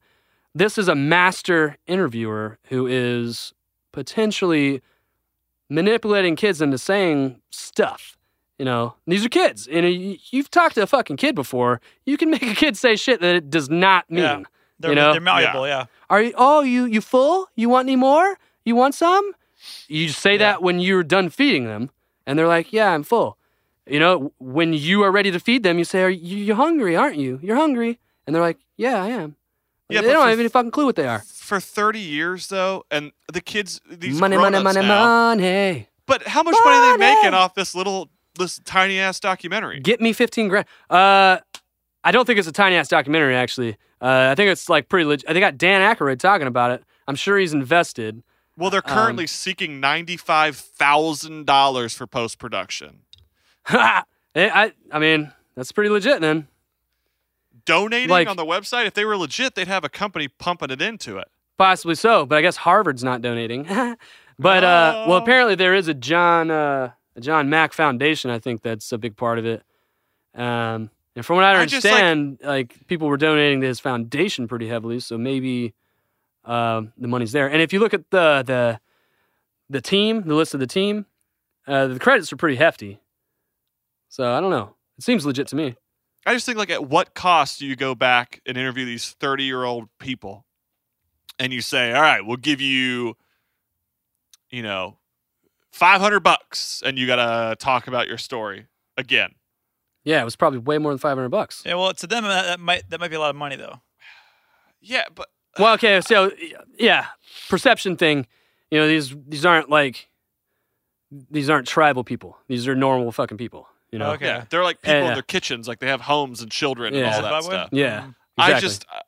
this 0.54 0.78
is 0.78 0.88
a 0.88 0.94
master 0.94 1.76
interviewer 1.86 2.58
who 2.68 2.86
is 2.86 3.52
potentially 3.98 4.80
manipulating 5.68 6.36
kids 6.36 6.62
into 6.62 6.78
saying 6.78 7.40
stuff. 7.50 8.16
You 8.58 8.64
know, 8.64 8.94
these 9.06 9.24
are 9.24 9.28
kids. 9.28 9.68
And 9.70 9.86
you- 9.92 10.18
you've 10.30 10.50
talked 10.50 10.74
to 10.76 10.82
a 10.82 10.86
fucking 10.86 11.16
kid 11.16 11.34
before. 11.34 11.80
You 12.06 12.16
can 12.16 12.30
make 12.30 12.42
a 12.42 12.54
kid 12.54 12.76
say 12.76 12.96
shit 12.96 13.20
that 13.20 13.34
it 13.34 13.50
does 13.50 13.68
not 13.68 14.08
mean. 14.10 14.22
Yeah. 14.22 14.42
They're, 14.80 14.90
you 14.92 14.96
know? 14.96 15.12
they're 15.12 15.20
malleable. 15.20 15.66
Yeah. 15.66 15.86
Are 16.08 16.22
you? 16.22 16.32
Oh, 16.36 16.60
you 16.62 16.84
you 16.84 17.00
full? 17.00 17.48
You 17.56 17.68
want 17.68 17.86
any 17.88 17.96
more? 17.96 18.38
You 18.64 18.76
want 18.76 18.94
some? 18.94 19.32
You 19.88 20.08
say 20.10 20.36
that 20.36 20.62
when 20.62 20.78
you're 20.78 21.02
done 21.02 21.28
feeding 21.30 21.64
them, 21.64 21.90
and 22.26 22.38
they're 22.38 22.46
like, 22.46 22.72
"Yeah, 22.72 22.92
I'm 22.94 23.02
full." 23.02 23.36
You 23.86 23.98
know, 23.98 24.32
when 24.38 24.72
you 24.72 25.02
are 25.02 25.10
ready 25.10 25.32
to 25.32 25.40
feed 25.40 25.64
them, 25.64 25.78
you 25.78 25.84
say, 25.84 26.02
"Are 26.02 26.08
you 26.08 26.36
you're 26.38 26.54
hungry? 26.56 26.94
Aren't 26.94 27.16
you? 27.16 27.40
You're 27.42 27.56
hungry?" 27.56 27.98
And 28.24 28.34
they're 28.34 28.42
like, 28.42 28.58
"Yeah, 28.76 29.02
I 29.02 29.08
am." 29.08 29.34
Yeah, 29.88 30.00
they 30.02 30.12
don't 30.12 30.28
have 30.28 30.38
any 30.38 30.48
fucking 30.48 30.70
clue 30.70 30.86
what 30.86 30.94
they 30.96 31.08
are. 31.08 31.24
For 31.48 31.60
30 31.60 31.98
years, 31.98 32.48
though, 32.48 32.84
and 32.90 33.10
the 33.32 33.40
kids, 33.40 33.80
these 33.90 34.20
money, 34.20 34.36
money, 34.36 34.62
money, 34.62 34.82
now, 34.82 35.34
money. 35.34 35.88
But 36.06 36.24
how 36.24 36.42
much 36.42 36.54
money 36.62 36.76
are 36.76 36.98
they 36.98 37.14
making 37.14 37.32
off 37.32 37.54
this 37.54 37.74
little, 37.74 38.10
this 38.38 38.60
tiny 38.66 38.98
ass 38.98 39.18
documentary? 39.18 39.80
Get 39.80 39.98
me 39.98 40.12
fifteen 40.12 40.48
grand. 40.48 40.66
Uh, 40.90 41.38
I 42.04 42.10
don't 42.12 42.26
think 42.26 42.38
it's 42.38 42.48
a 42.48 42.52
tiny 42.52 42.76
ass 42.76 42.88
documentary. 42.88 43.34
Actually, 43.34 43.78
uh, 44.02 44.28
I 44.30 44.34
think 44.34 44.50
it's 44.50 44.68
like 44.68 44.90
pretty 44.90 45.06
legit. 45.06 45.30
I 45.30 45.40
got 45.40 45.56
Dan 45.56 45.80
Aykroyd 45.80 46.18
talking 46.18 46.46
about 46.46 46.70
it. 46.72 46.84
I'm 47.06 47.16
sure 47.16 47.38
he's 47.38 47.54
invested. 47.54 48.22
Well, 48.58 48.68
they're 48.68 48.82
Um, 48.86 48.94
currently 48.94 49.26
seeking 49.26 49.80
ninety-five 49.80 50.54
thousand 50.54 51.46
dollars 51.46 51.94
for 51.94 52.06
post 52.06 52.38
production. 52.38 53.04
I, 53.68 54.02
I, 54.36 54.72
I 54.92 54.98
mean, 54.98 55.32
that's 55.54 55.72
pretty 55.72 55.88
legit 55.88 56.20
then. 56.20 56.46
Donating 57.64 58.10
Like- 58.10 58.28
on 58.28 58.36
the 58.36 58.44
website. 58.44 58.86
If 58.86 58.92
they 58.92 59.06
were 59.06 59.16
legit, 59.16 59.54
they'd 59.54 59.66
have 59.68 59.84
a 59.84 59.88
company 59.88 60.28
pumping 60.28 60.70
it 60.70 60.82
into 60.82 61.16
it. 61.16 61.28
Possibly 61.58 61.96
so, 61.96 62.24
but 62.24 62.38
I 62.38 62.42
guess 62.42 62.56
Harvard's 62.56 63.02
not 63.04 63.20
donating. 63.20 63.64
but 64.38 64.64
uh, 64.64 65.04
well, 65.08 65.14
Oh. 65.18 65.22
apparently 65.22 65.54
there 65.56 65.74
is 65.74 65.88
a 65.88 65.94
John 65.94 66.50
uh, 66.50 66.92
a 67.16 67.20
John 67.20 67.50
Mack 67.50 67.72
Foundation. 67.72 68.30
I 68.30 68.38
think 68.38 68.62
that's 68.62 68.92
a 68.92 68.98
big 68.98 69.16
part 69.16 69.38
of 69.38 69.44
it. 69.46 69.62
Um, 70.34 70.90
and 71.16 71.26
from 71.26 71.36
what 71.36 71.44
I 71.44 71.60
I 71.60 71.66
just, 71.66 71.84
like- 71.84 71.92
understand, 71.94 72.38
like, 72.44 72.86
people 72.86 73.08
were 73.08 73.16
donating 73.16 73.60
to 73.62 73.66
his 73.66 73.80
foundation 73.80 74.46
pretty 74.46 74.68
heavily, 74.68 75.00
so 75.00 75.18
maybe 75.18 75.74
um, 76.44 76.92
the 76.96 77.08
money's 77.08 77.32
there. 77.32 77.48
And 77.50 77.60
if 77.60 77.72
you 77.72 77.80
look 77.80 77.92
at 77.92 78.08
the 78.10 78.44
the 78.46 78.80
the 79.68 79.80
team, 79.80 80.22
the 80.22 80.34
list 80.36 80.54
of 80.54 80.60
the 80.60 80.66
team, 80.68 81.06
uh, 81.66 81.88
the 81.88 81.98
credits 81.98 82.32
are 82.32 82.36
pretty 82.36 82.56
hefty. 82.56 83.00
So 84.08 84.32
I 84.32 84.40
don't 84.40 84.50
know. 84.50 84.74
It 84.96 85.02
seems 85.04 85.26
legit 85.26 85.48
to 85.48 85.56
me. 85.56 85.74
I 86.24 86.34
just 86.34 86.46
think 86.46 86.56
like 86.56 86.70
at 86.70 86.86
what 86.88 87.14
cost 87.14 87.58
do 87.58 87.66
you 87.66 87.74
go 87.76 87.94
back 87.96 88.40
and 88.46 88.56
interview 88.56 88.84
these 88.84 89.12
30 89.18 89.42
year 89.44 89.64
old 89.64 89.88
people 89.98 90.44
and 91.38 91.52
you 91.52 91.60
say, 91.60 91.92
all 91.92 92.02
right, 92.02 92.24
we'll 92.24 92.36
give 92.36 92.60
you, 92.60 93.16
you 94.50 94.62
know, 94.62 94.98
500 95.72 96.20
bucks 96.20 96.82
and 96.84 96.98
you 96.98 97.06
got 97.06 97.16
to 97.16 97.56
talk 97.56 97.86
about 97.88 98.08
your 98.08 98.18
story 98.18 98.66
again. 98.96 99.30
Yeah, 100.04 100.22
it 100.22 100.24
was 100.24 100.36
probably 100.36 100.58
way 100.60 100.78
more 100.78 100.90
than 100.90 100.98
five 100.98 101.16
hundred 101.18 101.28
bucks. 101.28 101.62
Yeah. 101.66 101.74
Well, 101.74 101.92
to 101.92 102.06
them 102.06 102.24
that, 102.24 102.46
that 102.46 102.60
might 102.60 102.88
that 102.88 102.98
might 102.98 103.08
be 103.10 103.16
a 103.16 103.20
lot 103.20 103.30
of 103.30 103.36
money 103.36 103.56
though. 103.56 103.80
Yeah, 104.80 105.02
but 105.14 105.28
Well, 105.58 105.74
okay, 105.74 106.00
so 106.00 106.30
yeah, 106.78 107.06
perception 107.50 107.96
thing. 107.96 108.26
You 108.70 108.78
know, 108.78 108.86
these 108.88 109.14
these 109.26 109.44
aren't 109.44 109.68
like 109.68 110.08
these 111.30 111.50
aren't 111.50 111.66
tribal 111.66 112.04
people. 112.04 112.38
These 112.46 112.66
are 112.68 112.74
normal 112.76 113.10
fucking 113.12 113.36
people. 113.38 113.66
You 113.90 113.98
know. 113.98 114.12
Okay. 114.12 114.26
yeah, 114.26 114.44
they're 114.50 114.62
like 114.62 114.80
people 114.80 115.00
Yeah, 115.00 115.08
in 115.08 115.14
their 115.14 115.22
kitchens, 115.22 115.66
like 115.68 115.80
they 115.80 115.88
have 115.88 116.00
homes 116.00 116.40
and 116.42 116.50
children 116.50 116.94
Yeah. 116.94 117.00
and 117.00 117.06
all 117.08 117.22
that 117.22 117.42
Zimbabwe? 117.42 117.50
stuff. 117.50 117.68
Yeah. 117.72 118.00
Mhm. 118.02 118.14
I 118.38 118.60
just, 118.60 118.86
uh, 118.88 118.94
uh, 118.94 118.98
uh, 118.98 119.02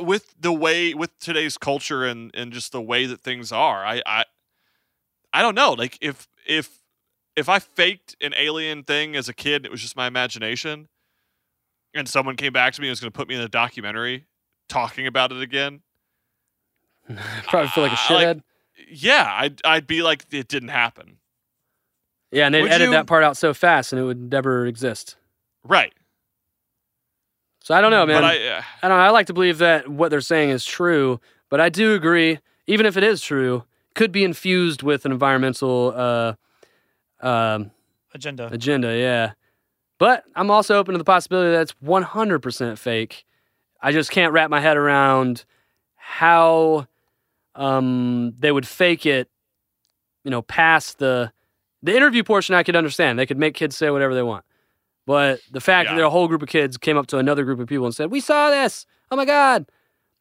with 0.00 0.34
the 0.40 0.52
way, 0.52 0.94
with 0.94 1.16
today's 1.18 1.58
culture 1.58 2.04
and, 2.04 2.30
and 2.34 2.52
just 2.52 2.72
the 2.72 2.80
way 2.82 3.06
that 3.06 3.20
things 3.20 3.52
are, 3.52 3.84
I, 3.84 4.02
I, 4.06 4.24
I 5.32 5.42
don't 5.42 5.54
know. 5.54 5.72
Like 5.72 5.98
if, 6.00 6.28
if, 6.46 6.78
if 7.36 7.48
I 7.48 7.58
faked 7.58 8.16
an 8.20 8.34
alien 8.36 8.82
thing 8.84 9.14
as 9.16 9.28
a 9.28 9.34
kid, 9.34 9.64
it 9.64 9.70
was 9.70 9.80
just 9.80 9.96
my 9.96 10.06
imagination, 10.06 10.88
and 11.94 12.08
someone 12.08 12.36
came 12.36 12.52
back 12.52 12.72
to 12.74 12.80
me 12.80 12.88
and 12.88 12.92
was 12.92 13.00
going 13.00 13.12
to 13.12 13.16
put 13.16 13.28
me 13.28 13.34
in 13.34 13.40
a 13.40 13.48
documentary 13.48 14.26
talking 14.68 15.06
about 15.06 15.32
it 15.32 15.40
again. 15.40 15.80
Probably 17.44 17.68
feel 17.68 17.84
like 17.84 17.92
a 17.92 17.96
shithead. 17.96 18.34
like- 18.36 18.42
Yeah, 18.90 19.28
I'd 19.34 19.60
I'd 19.64 19.86
be 19.86 20.02
like 20.02 20.26
it 20.30 20.48
didn't 20.48 20.68
happen. 20.70 21.18
yeah, 22.30 22.46
and 22.46 22.54
they'd 22.54 22.62
would 22.62 22.70
edit 22.72 22.86
you- 22.86 22.92
that 22.92 23.06
part 23.06 23.24
out 23.24 23.36
so 23.36 23.54
fast, 23.54 23.92
and 23.92 24.00
it 24.00 24.04
would 24.04 24.30
never 24.30 24.66
exist. 24.66 25.16
Right. 25.64 25.92
So 27.68 27.74
I 27.74 27.82
don't 27.82 27.90
know, 27.90 28.06
man. 28.06 28.22
But 28.22 28.24
I 28.24 28.48
uh, 28.48 28.62
I 28.82 28.88
don't 28.88 28.96
know. 28.96 29.04
I 29.04 29.10
like 29.10 29.26
to 29.26 29.34
believe 29.34 29.58
that 29.58 29.88
what 29.88 30.08
they're 30.08 30.22
saying 30.22 30.48
is 30.48 30.64
true, 30.64 31.20
but 31.50 31.60
I 31.60 31.68
do 31.68 31.92
agree, 31.92 32.38
even 32.66 32.86
if 32.86 32.96
it 32.96 33.04
is 33.04 33.20
true, 33.20 33.64
could 33.94 34.10
be 34.10 34.24
infused 34.24 34.82
with 34.82 35.04
an 35.04 35.12
environmental 35.12 35.92
uh, 35.94 36.32
um, 37.20 37.70
Agenda. 38.14 38.48
agenda. 38.50 38.96
Yeah, 38.96 39.32
but 39.98 40.24
I'm 40.34 40.50
also 40.50 40.78
open 40.78 40.94
to 40.94 40.98
the 40.98 41.04
possibility 41.04 41.50
that 41.50 41.60
it's 41.60 41.74
100% 41.84 42.78
fake. 42.78 43.26
I 43.82 43.92
just 43.92 44.10
can't 44.10 44.32
wrap 44.32 44.48
my 44.48 44.60
head 44.60 44.78
around 44.78 45.44
how 45.94 46.86
um, 47.54 48.32
they 48.38 48.50
would 48.50 48.66
fake 48.66 49.04
it. 49.04 49.28
You 50.24 50.30
know, 50.30 50.40
past 50.40 51.00
the 51.00 51.32
the 51.82 51.94
interview 51.94 52.24
portion, 52.24 52.54
I 52.54 52.62
could 52.62 52.76
understand. 52.76 53.18
They 53.18 53.26
could 53.26 53.36
make 53.36 53.52
kids 53.52 53.76
say 53.76 53.90
whatever 53.90 54.14
they 54.14 54.22
want. 54.22 54.46
But 55.08 55.40
the 55.50 55.60
fact 55.60 55.88
Yeah. 55.88 55.96
that 55.96 56.04
a 56.04 56.10
whole 56.10 56.28
group 56.28 56.42
of 56.42 56.50
kids 56.50 56.76
came 56.76 56.98
up 56.98 57.06
to 57.06 57.16
another 57.16 57.42
group 57.42 57.58
of 57.60 57.66
people 57.66 57.86
and 57.86 57.94
said, 57.94 58.10
"We 58.10 58.20
saw 58.20 58.50
this! 58.50 58.84
Oh 59.10 59.16
my 59.16 59.24
god!" 59.24 59.64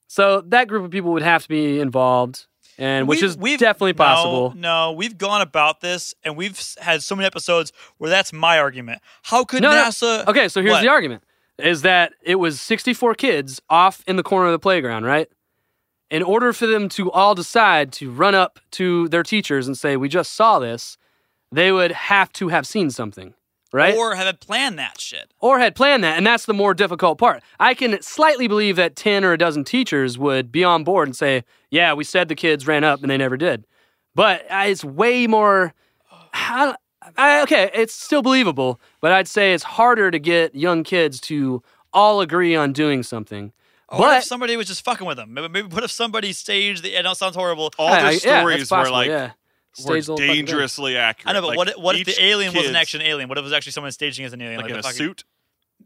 So 0.07 0.39
that 0.47 0.69
group 0.69 0.85
of 0.85 0.91
people 0.91 1.11
would 1.11 1.23
have 1.23 1.43
to 1.43 1.49
be 1.49 1.81
involved, 1.81 2.45
and 2.77 3.05
which 3.05 3.21
We've- 3.21 3.53
is 3.55 3.59
definitely 3.59 3.91
no, 3.91 3.97
possible. 3.97 4.53
No, 4.55 4.93
we've 4.93 5.17
gone 5.17 5.41
about 5.41 5.81
this, 5.81 6.15
and 6.23 6.37
we've 6.37 6.57
had 6.79 7.03
so 7.03 7.17
many 7.17 7.25
episodes 7.25 7.73
where 7.97 8.09
that's 8.09 8.31
my 8.31 8.57
argument. 8.59 9.01
How 9.23 9.43
could 9.43 9.61
No, 9.61 9.71
no. 9.71 9.75
NASA? 9.83 10.25
Okay, 10.25 10.47
so 10.47 10.61
here's 10.61 10.75
What? 10.75 10.81
the 10.83 10.87
argument: 10.89 11.21
is 11.57 11.81
that 11.81 12.13
it 12.23 12.35
was 12.35 12.61
64 12.61 13.13
kids 13.13 13.61
off 13.69 14.03
in 14.07 14.15
the 14.15 14.23
corner 14.23 14.45
of 14.45 14.53
the 14.53 14.59
playground, 14.59 15.03
right? 15.03 15.27
In 16.09 16.23
order 16.23 16.53
for 16.53 16.65
them 16.65 16.87
to 16.89 17.11
all 17.11 17.35
decide 17.35 17.91
to 17.93 18.09
run 18.09 18.35
up 18.35 18.59
to 18.71 19.09
their 19.09 19.23
teachers 19.23 19.67
and 19.67 19.77
say, 19.77 19.97
"We 19.97 20.07
just 20.07 20.31
saw 20.33 20.59
this," 20.59 20.97
they 21.51 21.73
would 21.73 21.91
have 21.91 22.31
to 22.33 22.47
have 22.47 22.65
seen 22.65 22.89
something, 22.89 23.33
right? 23.73 23.95
Or 23.95 24.15
have 24.15 24.27
it 24.27 24.39
planned 24.39 24.77
that 24.79 24.99
shit. 24.99 25.31
or 25.39 25.59
had 25.59 25.75
planned 25.75 26.03
that, 26.03 26.17
and 26.17 26.25
that's 26.25 26.45
the 26.45 26.53
more 26.53 26.73
difficult 26.73 27.17
part. 27.17 27.43
I 27.59 27.73
can 27.73 28.01
slightly 28.01 28.47
believe 28.47 28.75
that 28.77 28.95
10 28.95 29.23
or 29.25 29.33
a 29.33 29.37
dozen 29.37 29.63
teachers 29.63 30.17
would 30.17 30.51
be 30.51 30.63
on 30.63 30.83
board 30.83 31.07
and 31.07 31.15
say, 31.15 31.43
Yeah, 31.69 31.93
we 31.93 32.03
said 32.03 32.27
the 32.27 32.35
kids 32.35 32.65
ran 32.67 32.83
up 32.83 33.01
and 33.01 33.09
they 33.09 33.17
never 33.17 33.37
did. 33.37 33.65
But 34.15 34.45
uh, 34.51 34.63
it's 34.67 34.83
way 34.83 35.27
more. 35.27 35.73
I, 36.33 36.75
I, 37.17 37.41
okay, 37.43 37.69
it's 37.73 37.93
still 37.93 38.21
believable, 38.21 38.79
but 39.01 39.11
I'd 39.11 39.27
say 39.27 39.53
it's 39.53 39.63
harder 39.63 40.11
to 40.11 40.19
get 40.19 40.55
young 40.55 40.83
kids 40.83 41.19
to 41.21 41.63
all 41.93 42.21
agree 42.21 42.55
on 42.55 42.73
doing 42.73 43.03
something. 43.03 43.53
Or 43.89 43.99
what 43.99 44.07
but 44.07 44.17
if 44.17 44.23
somebody 44.25 44.57
was 44.57 44.67
just 44.67 44.83
fucking 44.83 45.07
with 45.07 45.15
them? 45.17 45.33
Maybe, 45.33 45.47
maybe 45.47 45.67
what 45.69 45.83
if 45.83 45.91
somebody 45.91 46.33
staged 46.33 46.83
the? 46.83 46.97
I 46.97 47.01
know 47.01 47.11
it 47.11 47.17
sounds 47.17 47.35
horrible. 47.35 47.71
all 47.77 47.87
I- 47.87 48.01
the 48.01 48.07
I- 48.07 48.11
yeah, 48.11 48.45
that's 48.45 48.65
stories 48.65 48.71
were 48.71 48.91
like 48.91 49.07
yeah. 49.07 49.31
Were 49.85 50.01
Staged 50.01 50.07
fucking 50.07 50.27
dangerously 50.27 50.97
accurate. 50.97 51.29
I 51.29 51.33
know, 51.33 51.41
but 51.41 51.47
Like, 51.49 51.57
what 51.57 51.69
if- 51.69 51.77
what 51.77 51.95
if 51.95 52.05
the 52.05 52.23
alien 52.23 52.53
wasn't 52.53 52.73
kid's- 52.73 52.75
actually 52.77 53.05
an 53.05 53.11
alien? 53.11 53.29
What 53.29 53.37
if 53.37 53.41
it 53.41 53.45
was 53.45 53.53
actually 53.53 53.71
someone 53.73 53.91
staging 53.91 54.25
as 54.25 54.33
an 54.33 54.41
alien, 54.41 54.57
like, 54.57 54.65
like, 54.65 54.73
in 54.73 54.79
a 54.79 54.83
fucking, 54.83 54.97
suit? 54.97 55.23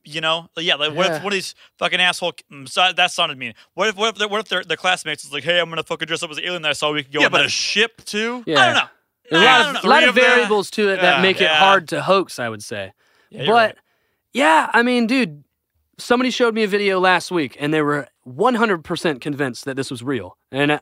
You 0.04 0.22
know, 0.22 0.50
yeah. 0.58 0.76
Like 0.76 0.94
what 0.94 1.08
Yeah. 1.08 1.18
if 1.18 1.24
one 1.24 1.34
of 1.34 1.38
these 1.38 1.54
fucking 1.78 2.00
asshole? 2.00 2.34
mm, 2.52 2.68
So, 2.68 2.92
that 2.96 3.12
sounded 3.12 3.38
mean. 3.38 3.54
What 3.74 3.90
if 3.90 3.96
what 3.96 4.20
if 4.22 4.30
what 4.32 4.40
if 4.40 4.48
their, 4.48 4.64
their 4.64 4.78
classmates 4.78 5.24
was 5.24 5.34
like, 5.34 5.44
hey, 5.44 5.60
I'm 5.60 5.70
gonna 5.70 5.84
fucking 5.84 6.06
dress 6.08 6.24
up 6.24 6.32
as 6.32 6.38
an 6.38 6.46
alien 6.46 6.62
that 6.64 6.70
I 6.70 6.74
saw 6.74 6.90
a 6.90 6.94
week 6.94 7.10
ago. 7.10 7.20
Yeah, 7.20 7.26
and 7.26 7.32
but 7.32 7.40
then- 7.40 7.48
a 7.48 7.50
ship 7.50 8.04
too. 8.06 8.44
Yeah. 8.48 8.60
I 8.60 8.66
don't 8.66 8.76
know. 8.76 8.88
There's 9.30 9.44
a 9.44 9.48
I 9.48 9.58
lot 9.62 9.76
of, 9.76 9.84
know. 9.84 9.90
lot 9.90 10.04
of 10.04 10.10
of 10.10 10.16
them? 10.16 10.24
variables 10.24 10.72
to 10.72 10.90
it 10.90 11.02
that 11.02 11.18
Yeah. 11.18 11.22
make 11.22 11.38
it 11.38 11.44
Yeah. 11.44 11.60
hard 11.60 11.88
to 11.90 12.02
hoax, 12.02 12.40
I 12.40 12.50
would 12.50 12.64
say. 12.64 12.94
Yeah, 13.30 13.46
but 13.46 13.52
right. 13.54 13.76
yeah, 14.34 14.70
I 14.74 14.82
mean, 14.84 15.08
dude, 15.08 15.44
somebody 15.98 16.32
showed 16.32 16.54
me 16.56 16.64
a 16.64 16.68
video 16.68 17.00
last 17.00 17.30
week 17.32 17.56
and 17.60 17.74
they 17.74 17.82
were 17.82 18.08
100% 18.26 19.22
convinced 19.22 19.66
that 19.66 19.76
this 19.76 19.92
was 19.92 20.04
real. 20.04 20.38
And 20.52 20.72
uh, 20.72 20.80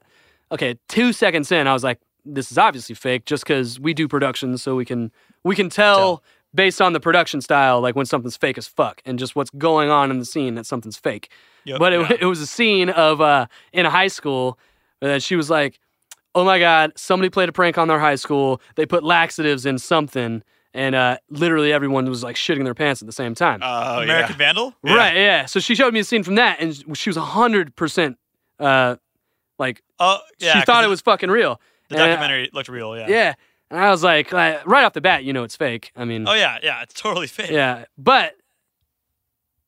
okay, 0.51 0.79
2 0.87 1.13
seconds 1.13 1.51
in 1.51 1.67
I 1.67 1.73
was 1.73 1.83
like 1.83 1.99
this 2.25 2.51
is 2.51 2.57
obviously 2.57 2.95
fake 2.95 3.25
just 3.25 3.45
cuz 3.45 3.79
we 3.79 3.93
do 3.93 4.07
productions 4.07 4.61
so 4.63 4.75
we 4.75 4.85
can 4.85 5.11
we 5.43 5.55
can 5.55 5.69
tell, 5.69 5.97
Tell. 5.97 6.23
based 6.53 6.81
on 6.81 6.93
the 6.93 6.99
production 6.99 7.41
style 7.41 7.79
like 7.81 7.95
when 7.95 8.05
something's 8.05 8.37
fake 8.37 8.57
as 8.57 8.67
fuck 8.67 9.01
and 9.05 9.17
just 9.19 9.35
what's 9.35 9.49
going 9.51 9.89
on 9.89 10.11
in 10.11 10.19
the 10.19 10.25
scene 10.25 10.55
that 10.55 10.65
something's 10.65 10.97
fake. 10.97 11.29
Yep. 11.65 11.79
but 11.79 11.93
it, 11.93 11.99
Yeah. 12.01 12.17
it 12.21 12.25
was 12.25 12.41
a 12.41 12.47
scene 12.47 12.89
of 12.89 13.21
uh 13.21 13.47
in 13.73 13.85
a 13.85 13.89
high 13.89 14.07
school 14.07 14.57
that 15.01 15.21
she 15.23 15.35
was 15.35 15.49
like 15.49 15.79
oh 16.35 16.43
my 16.45 16.59
god 16.59 16.91
somebody 16.95 17.29
played 17.29 17.49
a 17.49 17.51
prank 17.51 17.77
on 17.77 17.87
their 17.87 17.99
high 17.99 18.15
school 18.15 18.61
they 18.75 18.85
put 18.85 19.03
laxatives 19.03 19.65
in 19.65 19.77
something 19.79 20.43
and 20.71 20.93
uh, 20.93 21.17
literally 21.31 21.73
everyone 21.73 22.07
was 22.07 22.23
like 22.23 22.35
shitting 22.35 22.63
their 22.63 22.75
pants 22.75 23.01
at 23.01 23.07
the 23.07 23.11
same 23.11 23.33
time 23.33 23.59
Oh 23.63 24.01
American 24.01 24.33
yeah. 24.33 24.37
Vandal. 24.37 24.75
yeah. 24.83 24.93
right 24.95 25.15
yeah 25.15 25.45
so 25.47 25.59
she 25.59 25.73
showed 25.73 25.93
me 25.95 25.99
a 26.01 26.03
scene 26.03 26.21
from 26.23 26.35
that 26.35 26.59
and 26.59 26.75
she 26.95 27.09
was 27.09 27.17
100% 27.17 28.15
uh, 28.59 28.95
like 29.57 29.81
Oh, 29.99 30.19
yeah. 30.39 30.53
she 30.53 30.59
'cause 30.59 30.65
thought 30.65 30.83
it 30.83 30.87
was 30.89 31.01
fucking 31.01 31.29
real 31.31 31.59
the 31.89 31.95
And, 31.97 32.09
documentary 32.11 32.49
looked 32.53 32.69
real. 32.69 32.97
Yeah. 32.97 33.07
yeah 33.09 33.33
and 33.71 33.79
i 33.79 33.89
was 33.91 34.03
like 34.03 34.33
uh, 34.33 34.59
right 34.65 34.83
off 34.83 34.93
the 34.93 35.01
bat 35.01 35.23
you 35.23 35.33
know 35.33 35.43
it's 35.43 35.55
fake 35.55 35.91
i 35.95 36.05
mean 36.05 36.27
Oh 36.27 36.33
yeah, 36.33 36.57
yeah. 36.63 36.81
It's 36.81 36.93
totally 36.93 37.27
fake. 37.37 37.51
yeah 37.51 37.85
but 37.97 38.33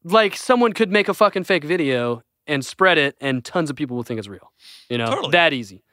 like 0.03 0.35
someone 0.35 0.73
could 0.73 0.91
make 0.91 1.07
a 1.07 1.13
fucking 1.13 1.43
fake 1.43 1.63
video 1.63 2.23
and 2.47 2.65
spread 2.65 2.97
it 2.97 3.15
and 3.21 3.45
tons 3.45 3.69
of 3.69 3.75
people 3.75 3.95
will 3.95 4.03
think 4.03 4.17
it's 4.17 4.27
real 4.27 4.51
you 4.89 4.97
know 4.97 5.05
Totally. 5.07 5.31
that 5.31 5.53
easy 5.53 5.83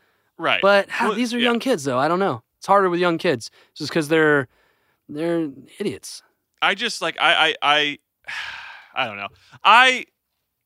Right. 0.41 0.63
But 0.63 0.89
how, 0.89 1.09
Well, 1.09 1.17
these 1.17 1.35
are 1.35 1.39
yeah. 1.41 1.49
young 1.49 1.59
kids, 1.59 1.83
though. 1.83 1.99
I 1.99 2.07
don't 2.07 2.21
know. 2.21 2.45
It's 2.59 2.67
harder 2.69 2.89
with 2.89 3.01
young 3.01 3.19
kids 3.19 3.51
just 3.75 3.91
because 3.91 4.07
they're 4.07 4.47
they're 5.09 5.49
idiots. 5.81 6.23
I 6.63 6.77
just 6.77 7.03
like 7.03 7.17
I 7.21 7.49
I 7.49 7.55
I 7.61 7.99
I 8.95 9.07
don't 9.09 9.17
know. 9.17 9.27
I 9.65 10.05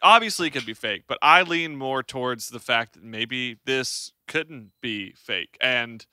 obviously 0.02 0.48
it 0.48 0.50
could 0.50 0.66
be 0.66 0.74
fake, 0.74 1.04
but 1.06 1.18
I 1.22 1.42
lean 1.42 1.76
more 1.76 2.02
towards 2.02 2.48
the 2.48 2.60
fact 2.60 2.94
that 2.94 3.02
maybe 3.02 3.58
this 3.64 4.12
couldn't 4.26 4.72
be 4.80 5.12
fake. 5.12 5.56
And 5.60 6.06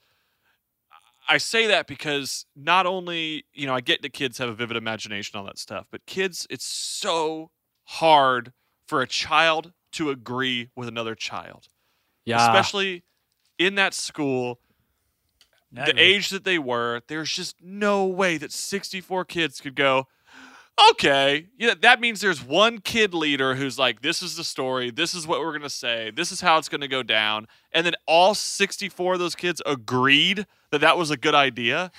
I 1.28 1.38
say 1.38 1.68
that 1.68 1.88
because 1.88 2.45
not 2.56 2.86
only, 2.86 3.45
you 3.53 3.68
know, 3.68 3.76
I 3.76 3.82
get 3.82 4.02
that 4.02 4.14
kids 4.14 4.38
have 4.40 4.49
a 4.49 4.53
vivid 4.53 4.78
imagination 4.78 5.38
all 5.40 5.45
that 5.45 5.60
stuff, 5.60 5.88
but 5.91 6.06
kids 6.06 6.48
it's 6.49 6.66
so 6.66 7.52
hard 7.86 8.53
for 8.88 9.02
a 9.02 9.07
child 9.07 9.74
to 9.94 10.10
agree 10.10 10.70
with 10.76 10.88
another 10.88 11.16
child. 11.16 11.68
Yeah, 12.26 12.38
Especially 12.38 13.03
in 13.60 13.76
that 13.76 13.94
school 13.94 14.60
Yeah, 15.72 15.86
the 15.86 15.91
agree. 15.91 16.03
age 16.03 16.30
that 16.30 16.44
they 16.44 16.57
were, 16.60 17.02
there's 17.07 17.32
just 17.32 17.56
no 17.61 18.06
way 18.06 18.38
that 18.38 18.52
64 18.52 19.26
kids 19.26 19.61
could 19.61 19.76
go, 19.76 20.07
okay, 20.92 21.48
yeah, 21.58 21.74
that 21.82 22.00
means 22.02 22.22
there's 22.22 22.44
one 22.44 22.80
kid 22.80 23.14
leader 23.14 23.56
who's 23.56 23.78
like, 23.80 24.02
this 24.02 24.22
is 24.22 24.36
the 24.36 24.44
story, 24.44 24.92
this 24.92 25.14
is 25.14 25.26
what 25.28 25.40
we're 25.42 25.52
gonna 25.54 25.70
say, 25.70 26.12
this 26.12 26.32
is 26.32 26.42
how 26.42 26.58
it's 26.58 26.70
gonna 26.70 26.88
go 26.88 27.04
down, 27.04 27.48
and 27.72 27.86
then 27.86 27.94
all 28.08 28.34
64 28.36 29.14
of 29.14 29.20
those 29.20 29.36
kids 29.36 29.62
agreed 29.66 30.46
that 30.72 30.82
that 30.82 30.98
was 30.98 31.12
a 31.12 31.18
good 31.18 31.36
idea. 31.36 31.92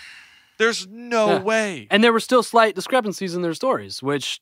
There's 0.58 0.86
no 0.86 1.26
Yeah. 1.28 1.40
way. 1.40 1.88
and 1.90 2.04
there 2.04 2.12
were 2.12 2.20
still 2.20 2.42
slight 2.42 2.74
discrepancies 2.74 3.34
in 3.34 3.42
their 3.42 3.54
stories, 3.54 4.02
which 4.02 4.40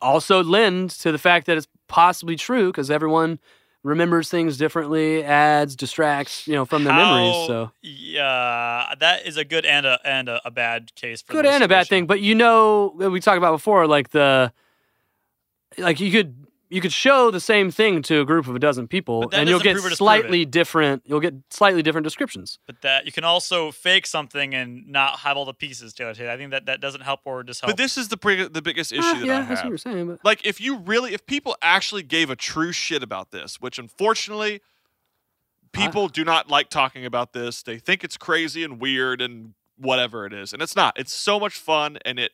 also 0.00 0.42
lend 0.42 0.90
to 0.90 1.12
the 1.12 1.18
fact 1.18 1.46
that 1.46 1.56
it's 1.56 1.68
possibly 1.88 2.36
true 2.36 2.66
because 2.70 2.90
everyone 2.90 3.38
remembers 3.82 4.28
things 4.28 4.56
differently, 4.56 5.22
adds, 5.22 5.76
distracts, 5.76 6.46
you 6.46 6.54
know, 6.54 6.64
from 6.64 6.84
their 6.84 6.94
memories. 6.94 7.34
So 7.46 7.70
yeah, 7.82 8.94
that 8.98 9.26
is 9.26 9.36
a 9.36 9.44
good 9.44 9.64
and 9.64 9.86
a 9.86 10.00
and 10.04 10.28
a, 10.28 10.40
a 10.44 10.50
bad 10.50 10.94
case. 10.94 11.22
For 11.22 11.32
good 11.32 11.46
and 11.46 11.62
a 11.62 11.68
bad 11.68 11.88
thing, 11.88 12.06
but 12.06 12.20
you 12.20 12.34
know, 12.34 12.92
we 12.96 13.20
talked 13.20 13.38
about 13.38 13.52
before, 13.52 13.86
like 13.86 14.10
the 14.10 14.52
like 15.76 16.00
you 16.00 16.10
could 16.10 16.47
you 16.70 16.80
could 16.80 16.92
show 16.92 17.30
the 17.30 17.40
same 17.40 17.70
thing 17.70 18.02
to 18.02 18.20
a 18.20 18.24
group 18.24 18.46
of 18.46 18.54
a 18.54 18.58
dozen 18.58 18.88
people, 18.88 19.28
and 19.32 19.48
you'll 19.48 19.58
get 19.58 19.72
prove 19.74 19.86
or 19.86 19.88
disprove 19.88 19.96
slightly 19.96 20.44
different. 20.44 21.02
You'll 21.06 21.20
get 21.20 21.34
slightly 21.50 21.82
different 21.82 22.04
descriptions. 22.04 22.58
But 22.66 22.82
that 22.82 23.06
you 23.06 23.12
can 23.12 23.24
also 23.24 23.70
fake 23.70 24.06
something 24.06 24.54
and 24.54 24.86
not 24.86 25.20
have 25.20 25.36
all 25.36 25.44
the 25.44 25.54
pieces 25.54 25.94
to 25.94 26.08
it. 26.10 26.20
I 26.20 26.36
think 26.36 26.50
that 26.50 26.66
that 26.66 26.80
doesn't 26.80 27.00
help 27.02 27.20
or 27.24 27.42
just 27.42 27.60
help. 27.62 27.70
But 27.70 27.76
this 27.78 27.96
is 27.96 28.08
the 28.08 28.16
big, 28.16 28.52
the 28.52 28.62
biggest 28.62 28.92
issue 28.92 29.00
Ah, 29.02 29.14
that 29.14 29.24
yeah, 29.26 29.36
I 29.36 29.40
that's 29.40 29.48
what 29.50 29.58
have. 29.58 29.68
you're 29.68 29.78
saying. 29.78 30.06
But 30.08 30.24
Like, 30.24 30.44
if 30.46 30.60
you 30.60 30.78
really, 30.78 31.14
if 31.14 31.24
people 31.26 31.56
actually 31.62 32.02
gave 32.02 32.28
a 32.30 32.36
true 32.36 32.72
shit 32.72 33.02
about 33.02 33.30
this, 33.30 33.60
which 33.60 33.78
unfortunately, 33.78 34.60
people 35.72 36.08
do 36.08 36.24
not 36.24 36.48
like 36.48 36.68
talking 36.70 37.04
about 37.04 37.32
this. 37.32 37.62
They 37.62 37.78
think 37.78 38.04
it's 38.04 38.16
crazy 38.16 38.64
and 38.64 38.80
weird 38.80 39.20
and 39.20 39.54
whatever 39.76 40.26
it 40.26 40.32
is. 40.32 40.52
And 40.52 40.60
it's 40.62 40.74
not. 40.74 40.98
It's 40.98 41.12
so 41.12 41.38
much 41.38 41.54
fun 41.54 41.98
and 42.04 42.18
it 42.18 42.32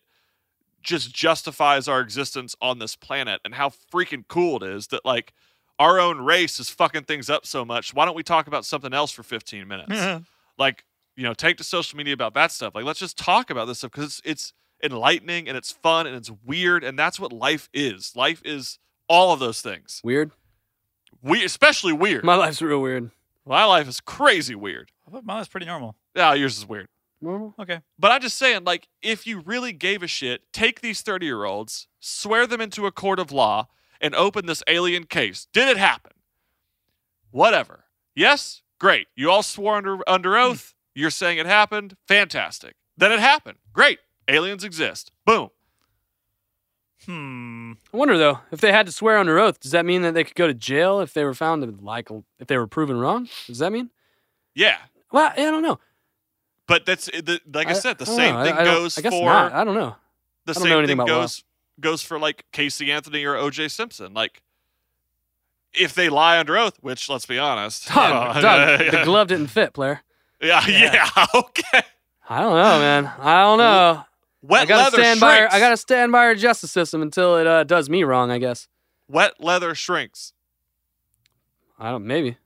just 0.85 1.12
justifies 1.12 1.89
our 1.89 2.01
existence 2.01 2.55
on 2.61 2.78
this 2.78 2.94
planet 2.97 3.40
and 3.44 3.55
how 3.55 3.70
freaking 3.93 4.24
cool 4.28 4.62
it 4.62 4.70
is 4.70 4.89
that, 4.89 5.05
like, 5.05 5.32
our 5.78 5.98
own 5.98 6.20
race 6.20 6.61
is 6.61 6.70
fucking 6.70 7.05
things 7.05 7.28
up 7.28 7.44
so 7.47 7.65
much. 7.65 7.93
Why 7.94 8.05
don't 8.05 8.15
we 8.15 8.23
talk 8.23 8.47
about 8.47 8.65
something 8.65 8.93
else 8.94 9.11
for 9.11 9.23
15 9.23 9.66
minutes? 9.66 9.93
Mm-hmm. 9.93 10.23
like, 10.59 10.85
you 11.16 11.23
know, 11.24 11.35
take 11.35 11.56
to 11.59 11.65
social 11.65 11.97
media 11.97 12.12
about 12.12 12.35
that 12.35 12.52
stuff. 12.52 12.74
Like, 12.74 12.85
let's 12.85 12.98
just 12.98 13.19
talk 13.19 13.51
about 13.51 13.66
this 13.66 13.78
stuff 13.78 13.90
because 13.93 14.05
it's, 14.05 14.23
it's 14.24 14.52
enlightening 14.82 15.48
and 15.48 15.56
it's 15.56 15.70
fun 15.73 16.06
and 16.06 16.15
it's 16.16 16.31
weird. 16.44 16.85
And 16.85 16.98
that's 16.98 17.19
what 17.19 17.32
life 17.32 17.69
is. 17.73 18.15
Life 18.16 18.43
is 18.44 18.78
all 19.09 19.32
of 19.32 19.40
those 19.40 19.61
things. 19.61 20.01
weird. 20.05 20.31
We, 21.23 21.44
especially 21.44 21.93
weird. 21.93 22.24
My 22.24 22.35
life's 22.35 22.61
real 22.61 22.81
weird. 22.82 23.11
My 23.47 23.65
life 23.65 23.89
is 23.89 24.01
crazy 24.01 24.55
weird. 24.55 24.90
I 25.06 25.11
thought 25.11 25.24
mine 25.24 25.39
was 25.39 25.48
pretty 25.48 25.66
normal. 25.66 25.97
Yeah, 26.15 26.35
yours 26.35 26.56
is 26.59 26.66
weird. 26.66 26.89
Normal. 27.25 27.55
Okay. 27.59 27.81
But 27.99 28.13
I'm 28.13 28.21
just 28.21 28.37
saying, 28.37 28.65
like, 28.65 28.87
if 29.01 29.27
you 29.27 29.41
really 29.41 29.73
gave 29.73 30.03
a 30.03 30.07
shit, 30.07 30.43
take 30.53 30.83
these 30.83 31.01
30 31.01 31.25
year 31.25 31.45
olds, 31.45 31.89
swear 31.99 32.47
them 32.47 32.61
into 32.61 32.87
a 32.87 32.93
court 32.93 33.19
of 33.19 33.33
law, 33.33 33.69
and 33.99 34.15
open 34.15 34.45
this 34.45 34.63
alien 34.69 35.05
case. 35.05 35.47
Did 35.53 35.69
it 35.69 35.79
happen? 35.79 36.13
Whatever. 37.31 37.85
Yes, 38.15 38.61
great. 38.79 39.09
You 39.17 39.31
all 39.31 39.43
swore 39.43 39.77
under 39.77 39.99
under 40.09 40.37
oath. 40.37 40.75
You're 40.95 41.11
saying 41.11 41.39
it 41.39 41.47
happened. 41.47 41.97
Fantastic. 42.07 42.75
Then 42.97 43.11
it 43.11 43.21
happened. 43.21 43.59
Great. 43.73 43.99
Aliens 44.29 44.63
exist. 44.63 45.11
Boom. 45.25 45.49
Hmm. 47.07 47.73
I 47.93 47.97
wonder 47.97 48.17
though, 48.19 48.41
if 48.53 48.61
they 48.61 48.71
had 48.71 48.87
to 48.87 48.93
swear 48.93 49.19
under 49.19 49.39
oath, 49.39 49.61
does 49.61 49.73
that 49.73 49.85
mean 49.87 50.03
that 50.03 50.13
they 50.15 50.25
could 50.25 50.37
go 50.37 50.47
to 50.47 50.55
jail 50.55 51.01
if 51.01 51.15
they 51.15 51.25
were 51.25 51.35
found 51.35 51.63
to 51.63 51.85
like 51.85 52.11
if 52.39 52.47
they 52.47 52.59
were 52.59 52.67
proven 52.67 52.99
wrong? 52.99 53.29
Does 53.47 53.59
that 53.59 53.73
mean? 53.73 53.91
Yeah. 54.55 54.77
Well, 55.11 55.33
I 55.33 55.37
don't 55.37 55.63
know. 55.63 55.81
But 56.66 56.86
that's 56.86 57.07
the, 57.07 57.41
like 57.53 57.69
I, 57.69 57.74
said, 57.74 57.99
the 57.99 58.11
I 58.11 58.16
same 58.16 58.35
know. 58.35 58.45
Thing 58.45 58.55
I 58.55 58.65
goes 58.65 58.99
I 58.99 59.03
for 59.03 59.24
not. 59.24 59.53
I 59.53 59.65
don't 59.65 59.74
know. 59.74 59.97
the 60.47 60.53
I 60.53 60.55
don't 60.55 60.62
same 60.62 60.70
know 60.70 60.86
thing 60.86 60.97
law. 60.99 61.05
goes 61.07 61.45
goes 61.81 62.03
for 62.03 62.19
like 62.19 62.45
Casey 62.53 62.91
Anthony 62.91 63.24
or 63.24 63.35
OJ 63.35 63.70
Simpson. 63.70 64.15
Like 64.15 64.43
if 65.73 65.95
they 65.95 66.09
lie 66.09 66.39
under 66.39 66.57
oath, 66.57 66.78
which 66.81 67.09
let's 67.09 67.27
be 67.27 67.39
honest, 67.39 67.89
Doug, 67.95 67.97
uh, 67.97 68.41
Doug, 68.41 68.81
yeah, 68.81 68.91
the 68.91 69.05
glove 69.05 69.28
didn't 69.28 69.49
fit, 69.49 69.73
player. 69.74 70.01
yeah, 70.41 70.66
yeah, 70.66 71.09
okay. 71.35 71.82
I 72.28 72.41
don't 72.41 72.55
know, 72.57 72.78
man. 72.78 73.12
I 73.19 73.43
don't 73.43 73.59
know. 73.59 74.05
Wet 74.43 74.62
I 74.62 74.65
gotta 74.66 74.82
leather 74.85 74.97
stand 74.99 75.20
by. 75.20 75.27
Our, 75.27 75.36
shrinks. 75.36 75.55
I 75.55 75.59
gotta 75.59 75.77
stand 75.77 76.12
by 76.12 76.19
our 76.24 76.35
justice 76.35 76.70
system 76.70 77.03
until 77.03 77.36
it 77.36 77.47
uh, 77.47 77.65
does 77.65 77.91
me 77.91 78.05
wrong. 78.05 78.31
I 78.31 78.39
guess. 78.39 78.69
Wet 79.09 79.35
leather 79.39 79.74
shrinks. 79.74 80.32
I 81.78 81.91
don't. 81.91 82.07
Maybe. 82.07 82.39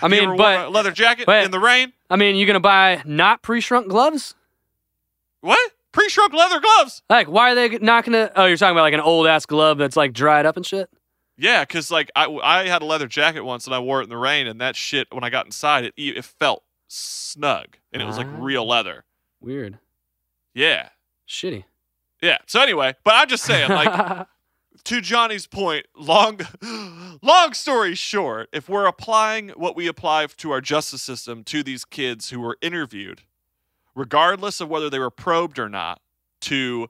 I 0.00 0.08
mean, 0.08 0.36
but 0.36 0.66
a 0.66 0.68
leather 0.68 0.90
jacket 0.92 1.26
but- 1.26 1.44
in 1.44 1.50
the 1.50 1.58
rain. 1.60 1.92
I 2.10 2.16
mean, 2.16 2.36
you're 2.36 2.46
gonna 2.46 2.60
buy 2.60 3.02
not 3.04 3.42
pre-shrunk 3.42 3.88
gloves? 3.88 4.34
What? 5.40 5.72
Pre-shrunk 5.92 6.32
leather 6.32 6.60
gloves? 6.60 7.02
Like, 7.10 7.28
why 7.28 7.52
are 7.52 7.54
they 7.54 7.78
not 7.78 8.04
gonna? 8.04 8.30
Oh, 8.36 8.46
you're 8.46 8.56
talking 8.56 8.72
about 8.72 8.82
like 8.82 8.94
an 8.94 9.00
old 9.00 9.26
ass 9.26 9.44
glove 9.46 9.78
that's 9.78 9.96
like 9.96 10.12
dried 10.12 10.46
up 10.46 10.56
and 10.56 10.64
shit. 10.64 10.88
Yeah, 11.36 11.64
because 11.64 11.90
like 11.90 12.10
I, 12.14 12.26
I 12.42 12.66
had 12.68 12.82
a 12.82 12.84
leather 12.84 13.06
jacket 13.08 13.42
once 13.42 13.66
and 13.66 13.74
I 13.74 13.78
wore 13.78 14.00
it 14.00 14.04
in 14.04 14.10
the 14.10 14.16
rain, 14.16 14.46
and 14.46 14.60
that 14.60 14.76
shit 14.76 15.08
when 15.12 15.24
I 15.24 15.30
got 15.30 15.46
inside 15.46 15.84
it 15.84 15.94
it 15.96 16.24
felt 16.24 16.62
snug 16.88 17.76
and 17.92 18.00
it 18.02 18.04
was 18.04 18.16
like 18.18 18.26
Ah. 18.26 18.36
real 18.38 18.66
leather. 18.66 19.04
Weird. 19.40 19.78
Yeah, 20.54 20.90
Shitty. 21.28 21.64
yeah. 22.20 22.38
So 22.46 22.60
anyway, 22.60 22.94
but 23.04 23.14
I'm 23.14 23.28
just 23.28 23.44
saying, 23.44 23.70
like 23.70 24.26
to 24.84 25.00
Johnny's 25.00 25.46
point, 25.46 25.86
long, 25.96 26.40
long 27.22 27.52
story 27.54 27.94
short, 27.94 28.48
if 28.52 28.68
we're 28.68 28.86
applying 28.86 29.50
what 29.50 29.76
we 29.76 29.86
apply 29.86 30.26
to 30.26 30.50
our 30.50 30.60
justice 30.60 31.02
system 31.02 31.44
to 31.44 31.62
these 31.62 31.84
kids 31.84 32.30
who 32.30 32.40
were 32.40 32.58
interviewed, 32.60 33.22
regardless 33.94 34.60
of 34.60 34.68
whether 34.68 34.90
they 34.90 34.98
were 34.98 35.10
probed 35.10 35.58
or 35.58 35.68
not, 35.68 36.00
to 36.40 36.88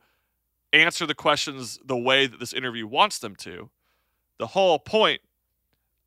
answer 0.73 1.07
the 1.07 1.15
questions 1.15 1.79
the 1.85 1.97
way 1.97 2.27
that 2.27 2.41
this 2.41 2.53
interview 2.53 2.87
wants 2.87 3.19
them 3.19 3.37
to, 3.37 3.71
the 4.39 4.49
whole 4.49 4.79
point 4.79 5.21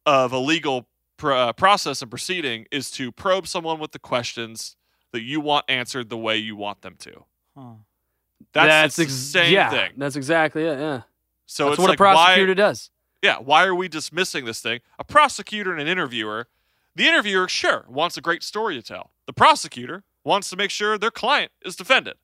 of 0.05 0.31
a 0.31 0.39
legal 0.39 0.87
pr- 1.17 1.31
uh, 1.31 1.53
process 1.53 2.01
and 2.01 2.09
proceeding 2.09 2.65
is 2.71 2.89
to 2.91 3.11
probe 3.11 3.47
someone 3.47 3.79
with 3.79 3.91
the 3.91 3.99
questions 3.99 4.75
that 5.11 5.21
you 5.21 5.39
want 5.39 5.65
answered 5.69 6.09
the 6.09 6.17
way 6.17 6.37
you 6.37 6.55
want 6.55 6.81
them 6.81 6.95
to. 6.99 7.23
Huh. 7.57 7.73
That's, 8.53 8.95
the 8.95 9.03
ex- 9.03 9.13
same 9.13 9.53
yeah, 9.53 9.69
thing. 9.69 9.91
That's 9.97 10.15
exactly 10.15 10.63
it. 10.63 10.79
Yeah. 10.79 11.01
So 11.45 11.65
that's 11.65 11.73
it's 11.73 11.79
what 11.79 11.89
like 11.89 11.95
a 11.95 11.97
prosecutor 11.97 12.51
why, 12.51 12.53
does. 12.55 12.89
Yeah, 13.21 13.37
why 13.37 13.65
are 13.65 13.75
we 13.75 13.87
dismissing 13.87 14.45
this 14.45 14.61
thing? 14.61 14.81
A 14.99 15.03
prosecutor 15.03 15.71
and 15.71 15.81
an 15.81 15.87
interviewer. 15.87 16.47
The 16.95 17.07
interviewer, 17.07 17.47
sure, 17.47 17.85
wants 17.89 18.17
a 18.17 18.21
great 18.21 18.43
story 18.43 18.75
to 18.75 18.81
tell. 18.81 19.11
The 19.25 19.33
prosecutor 19.33 20.03
wants 20.23 20.49
to 20.49 20.55
make 20.55 20.71
sure 20.71 20.97
their 20.97 21.11
client 21.11 21.51
is 21.63 21.75
defended. 21.75 22.15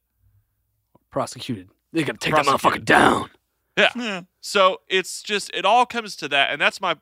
Prosecuted. 1.09 1.69
They 1.91 2.03
gotta 2.03 2.17
take 2.17 2.35
that 2.35 2.45
motherfucker 2.45 2.83
down. 2.83 3.29
Yeah. 3.77 4.21
So 4.41 4.81
it's 4.87 5.21
just 5.21 5.49
it 5.53 5.65
all 5.65 5.85
comes 5.85 6.15
to 6.17 6.27
that, 6.29 6.51
and 6.51 6.61
that's 6.61 6.79
my. 6.81 6.95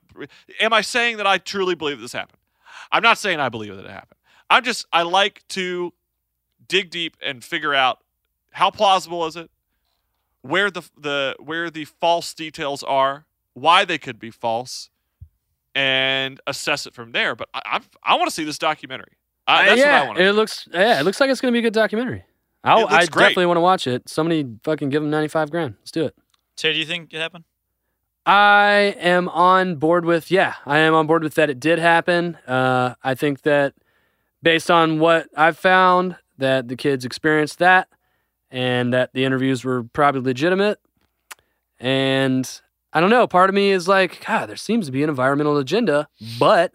Am 0.60 0.74
I 0.74 0.82
saying 0.82 1.18
that 1.18 1.28
I 1.28 1.38
truly 1.38 1.76
believe 1.76 2.00
this 2.00 2.14
happened? 2.14 2.40
I'm 2.91 3.04
not 3.04 3.18
saying 3.18 3.40
I 3.40 3.50
believe 3.50 3.76
that 3.76 3.86
it 3.86 3.91
happened. 3.91 4.18
I'm 4.50 4.64
just 4.64 4.86
I 4.91 5.04
like 5.04 5.44
to 5.50 5.94
dig 6.68 6.90
deep 6.90 7.18
and 7.22 7.44
figure 7.44 7.74
out 7.74 8.00
how 8.52 8.72
plausible 8.72 9.26
is 9.26 9.36
it, 9.36 9.50
where 10.41 10.70
the 10.72 10.82
the 10.98 11.36
where 11.40 11.70
the 11.70 11.86
false 11.86 12.34
details 12.34 12.84
are, 12.84 13.26
why 13.53 13.86
they 13.86 13.98
could 13.98 14.20
be 14.20 14.32
false, 14.32 14.90
and 15.76 16.40
assess 16.48 16.86
it 16.86 16.94
from 16.94 17.11
there. 17.11 17.36
But 17.36 17.49
I 17.53 17.61
I, 17.66 17.80
I 18.14 18.16
want 18.16 18.30
to 18.30 18.34
see 18.34 18.44
this 18.44 18.57
documentary. 18.57 19.14
I, 19.48 19.66
that's 19.66 19.82
Uh, 19.82 19.84
yeah, 19.84 19.94
what 19.99 20.03
I 20.03 20.07
want. 20.07 20.20
it 20.20 20.34
looks. 20.34 20.68
Yeah, 20.72 20.99
it 20.99 21.03
looks 21.03 21.20
like 21.20 21.30
it's 21.30 21.41
gonna 21.41 21.52
be 21.52 21.60
a 21.60 21.64
good 21.64 21.74
documentary. 21.74 22.24
I'll, 22.64 22.88
I 22.88 23.06
great. 23.06 23.30
definitely 23.30 23.45
want 23.45 23.57
to 23.57 23.61
watch 23.61 23.88
it. 23.88 24.10
Somebody 24.10 24.45
fucking 24.64 24.90
give 24.90 25.02
them 25.02 25.10
ninety 25.11 25.30
five 25.30 25.49
grand. 25.49 25.76
Let's 25.80 25.91
do 25.91 26.06
it. 26.06 26.16
Tay, 26.56 26.74
do 26.74 26.80
you 26.80 26.86
think 26.86 27.14
it 27.14 27.18
happened? 27.20 27.45
I 28.26 28.95
am 28.99 29.30
on 29.30 29.76
board 29.78 30.06
with 30.06 30.30
yeah, 30.30 30.56
I 30.66 30.80
am 30.80 30.94
on 30.94 31.07
board 31.07 31.24
with 31.24 31.36
that. 31.36 31.49
It 31.49 31.60
did 31.60 31.80
happen. 31.80 32.36
Uh, 32.48 32.95
I 33.03 33.16
think 33.16 33.41
that 33.44 33.74
based 34.44 34.70
on 34.70 34.99
what 34.99 35.30
I've 35.36 35.57
found, 35.57 36.18
that 36.38 36.68
the 36.68 36.76
kids 36.76 37.06
experienced 37.06 37.60
that, 37.60 37.88
and 38.52 38.94
that 38.94 39.14
the 39.14 39.26
interviews 39.26 39.64
were 39.64 39.84
probably 39.84 40.22
legitimate. 40.22 40.80
And 41.80 42.50
I 42.92 43.00
don't 43.00 43.10
know. 43.10 43.28
Part 43.28 43.50
of 43.50 43.56
me 43.56 43.72
is 43.72 43.88
like, 43.88 44.26
God, 44.26 44.50
there 44.50 44.56
seems 44.56 44.88
to 44.88 44.92
be 44.92 45.04
an 45.04 45.10
environmental 45.10 45.58
agenda, 45.58 46.08
but 46.40 46.74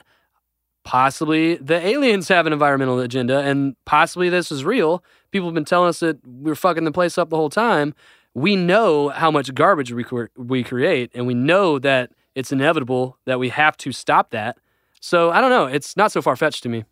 possibly 0.85 1.57
the 1.57 1.85
aliens 1.85 2.29
have 2.29 2.47
an 2.47 2.53
environmental 2.53 3.01
agenda, 3.01 3.41
and 3.41 3.75
possibly 3.85 4.29
this 4.29 4.53
is 4.53 4.65
real. 4.65 5.03
People 5.31 5.49
have 5.49 5.55
been 5.55 5.65
telling 5.65 5.89
us 5.89 6.01
that 6.01 6.19
we're 6.27 6.55
fucking 6.55 6.85
the 6.85 6.93
place 6.93 7.19
up 7.19 7.31
the 7.31 7.37
whole 7.37 7.51
time. 7.51 7.95
We 8.35 8.55
know 8.57 9.09
how 9.09 9.31
much 9.31 9.53
garbage 9.55 9.93
we, 9.93 10.05
cre- 10.05 10.27
we 10.37 10.63
create, 10.63 11.11
and 11.15 11.27
we 11.27 11.35
know 11.35 11.79
that 11.79 12.13
it's 12.35 12.53
inevitable 12.53 13.19
that 13.27 13.39
we 13.39 13.49
have 13.49 13.77
to 13.79 13.93
stop 13.93 14.31
that. 14.31 14.59
So 15.01 15.31
I 15.31 15.41
don't 15.41 15.51
know. 15.51 15.67
It's 15.67 15.97
not 15.97 16.13
so 16.13 16.23
far 16.23 16.37
fetched 16.37 16.63
to 16.65 16.69
me. 16.69 16.85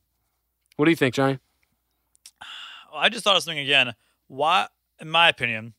What 0.76 0.86
do 0.86 0.90
you 0.90 0.96
think, 0.96 1.14
Johnny? 1.14 1.38
I 2.94 3.08
just 3.08 3.24
thought 3.24 3.36
of 3.36 3.42
something 3.42 3.58
again. 3.58 3.94
Why, 4.32 4.68
in 4.98 5.10
my 5.10 5.28
opinion, 5.28 5.74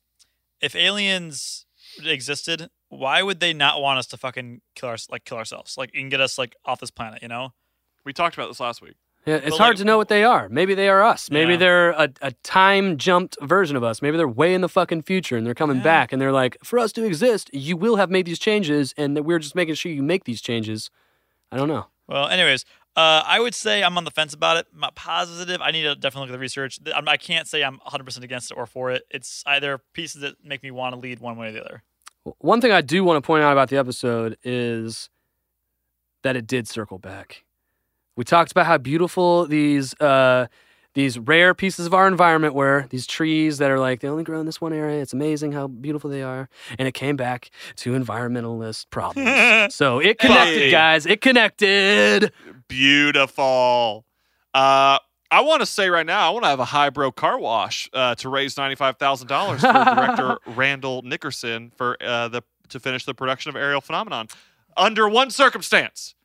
if 0.61 0.75
aliens 0.75 1.65
existed, 2.05 2.69
why 2.89 3.23
would 3.23 3.39
they 3.39 3.51
not 3.51 3.81
want 3.81 3.97
us 3.97 4.05
to 4.07 4.17
fucking 4.17 4.61
kill 4.75 4.89
our 4.89 4.97
like 5.09 5.25
kill 5.25 5.39
ourselves, 5.39 5.75
like 5.75 5.89
and 5.95 6.11
get 6.11 6.21
us 6.21 6.37
like 6.37 6.55
off 6.63 6.79
this 6.79 6.91
planet? 6.91 7.23
You 7.23 7.29
know? 7.29 7.53
we 8.05 8.13
talked 8.13 8.35
about 8.35 8.49
this 8.49 8.59
last 8.59 8.79
week. 8.81 8.95
Yeah, 9.25 9.35
it's 9.37 9.51
But, 9.51 9.57
hard 9.57 9.69
like- 9.71 9.77
to 9.77 9.85
know 9.85 9.97
what 9.97 10.09
they 10.09 10.23
are. 10.23 10.49
Maybe 10.49 10.75
they 10.75 10.87
are 10.89 11.01
us. 11.01 11.31
Maybe 11.31 11.53
Yeah. 11.53 11.57
they're 11.57 11.89
a, 11.91 12.09
a 12.21 12.31
time 12.43 12.97
jumped 12.97 13.37
version 13.41 13.75
of 13.75 13.83
us. 13.83 14.01
Maybe 14.01 14.17
they're 14.17 14.27
way 14.27 14.53
in 14.53 14.61
the 14.61 14.69
fucking 14.69 15.01
future 15.03 15.35
and 15.37 15.47
they're 15.47 15.55
coming 15.55 15.77
Yeah. 15.77 15.83
back 15.83 16.11
and 16.11 16.21
they're 16.21 16.33
like, 16.33 16.57
for 16.63 16.77
us 16.77 16.91
to 16.93 17.03
exist, 17.05 17.49
you 17.53 17.75
will 17.77 17.95
have 17.95 18.11
made 18.11 18.25
these 18.27 18.37
changes 18.39 18.93
and 18.97 19.15
that 19.17 19.23
we're 19.23 19.39
just 19.39 19.55
making 19.55 19.75
sure 19.75 19.91
you 19.91 20.03
make 20.03 20.25
these 20.25 20.41
changes. 20.41 20.91
I 21.51 21.57
don't 21.57 21.69
know. 21.69 21.87
Well, 22.07 22.27
anyways, 22.27 22.65
uh, 22.95 23.23
I 23.25 23.39
would 23.39 23.55
say 23.55 23.83
I'm 23.83 23.97
on 23.97 24.03
the 24.03 24.11
fence 24.11 24.33
about 24.33 24.57
it. 24.57 24.67
I'm 24.73 24.79
not 24.79 24.95
positive. 24.95 25.61
I 25.61 25.71
need 25.71 25.83
to 25.83 25.95
definitely 25.95 26.27
look 26.27 26.29
at 26.29 26.37
the 26.37 26.39
research. 26.39 26.79
I 26.93 27.17
can't 27.17 27.47
say 27.47 27.63
I'm 27.63 27.79
100% 27.79 28.23
against 28.23 28.51
it 28.51 28.57
or 28.57 28.67
for 28.67 28.91
it. 28.91 29.03
It's 29.09 29.43
either 29.47 29.79
pieces 29.93 30.21
that 30.21 30.35
make 30.43 30.61
me 30.61 30.69
want 30.69 30.93
to 30.93 30.99
lead 30.99 31.19
one 31.19 31.37
way 31.37 31.49
or 31.49 31.51
the 31.53 31.61
other. 31.63 31.83
One 32.37 32.61
thing 32.61 32.71
I 32.71 32.81
do 32.81 33.03
want 33.03 33.21
to 33.21 33.25
point 33.25 33.43
out 33.43 33.51
about 33.51 33.69
the 33.69 33.77
episode 33.77 34.37
is 34.43 35.09
that 36.21 36.35
it 36.35 36.47
did 36.47 36.67
circle 36.67 36.99
back. 36.99 37.43
We 38.15 38.23
talked 38.23 38.51
about 38.51 38.67
how 38.67 38.77
beautiful 38.77 39.47
these 39.47 39.93
uh, 39.99 40.47
these 40.93 41.17
rare 41.17 41.53
pieces 41.53 41.85
of 41.85 41.93
our 41.93 42.07
environment 42.07 42.53
where 42.53 42.87
These 42.89 43.07
trees 43.07 43.57
that 43.57 43.71
are 43.71 43.79
like 43.79 44.01
they 44.01 44.07
only 44.07 44.23
grow 44.23 44.39
in 44.39 44.45
this 44.45 44.61
one 44.61 44.73
area. 44.73 45.01
It's 45.01 45.13
amazing 45.13 45.51
how 45.51 45.67
beautiful 45.67 46.09
they 46.09 46.21
are. 46.21 46.49
And 46.77 46.87
it 46.87 46.93
came 46.93 47.15
back 47.15 47.49
to 47.77 47.93
environmentalist 47.93 48.89
problems. 48.89 49.75
so 49.75 49.99
it 49.99 50.19
connected, 50.19 50.71
guys. 50.71 51.05
It 51.05 51.21
connected. 51.21 52.31
Beautiful. 52.67 54.05
Uh, 54.53 54.99
I 55.31 55.41
want 55.41 55.61
to 55.61 55.65
say 55.65 55.89
right 55.89 56.05
now, 56.05 56.27
I 56.27 56.29
want 56.29 56.43
to 56.43 56.49
have 56.49 56.59
a 56.59 56.65
highbrow 56.65 57.11
car 57.11 57.39
wash 57.39 57.89
uh, 57.93 58.13
to 58.15 58.29
raise 58.29 58.55
ninety-five 58.55 58.97
thousand 58.97 59.27
dollars 59.27 59.61
for 59.61 59.71
director 59.73 60.37
Randall 60.45 61.01
Nickerson 61.01 61.71
for 61.75 61.97
uh, 62.01 62.27
the 62.27 62.43
to 62.69 62.79
finish 62.79 63.05
the 63.05 63.15
production 63.15 63.49
of 63.49 63.55
Ariel 63.55 63.81
Phenomenon. 63.81 64.27
Under 64.77 65.09
one 65.09 65.31
circumstance, 65.31 66.15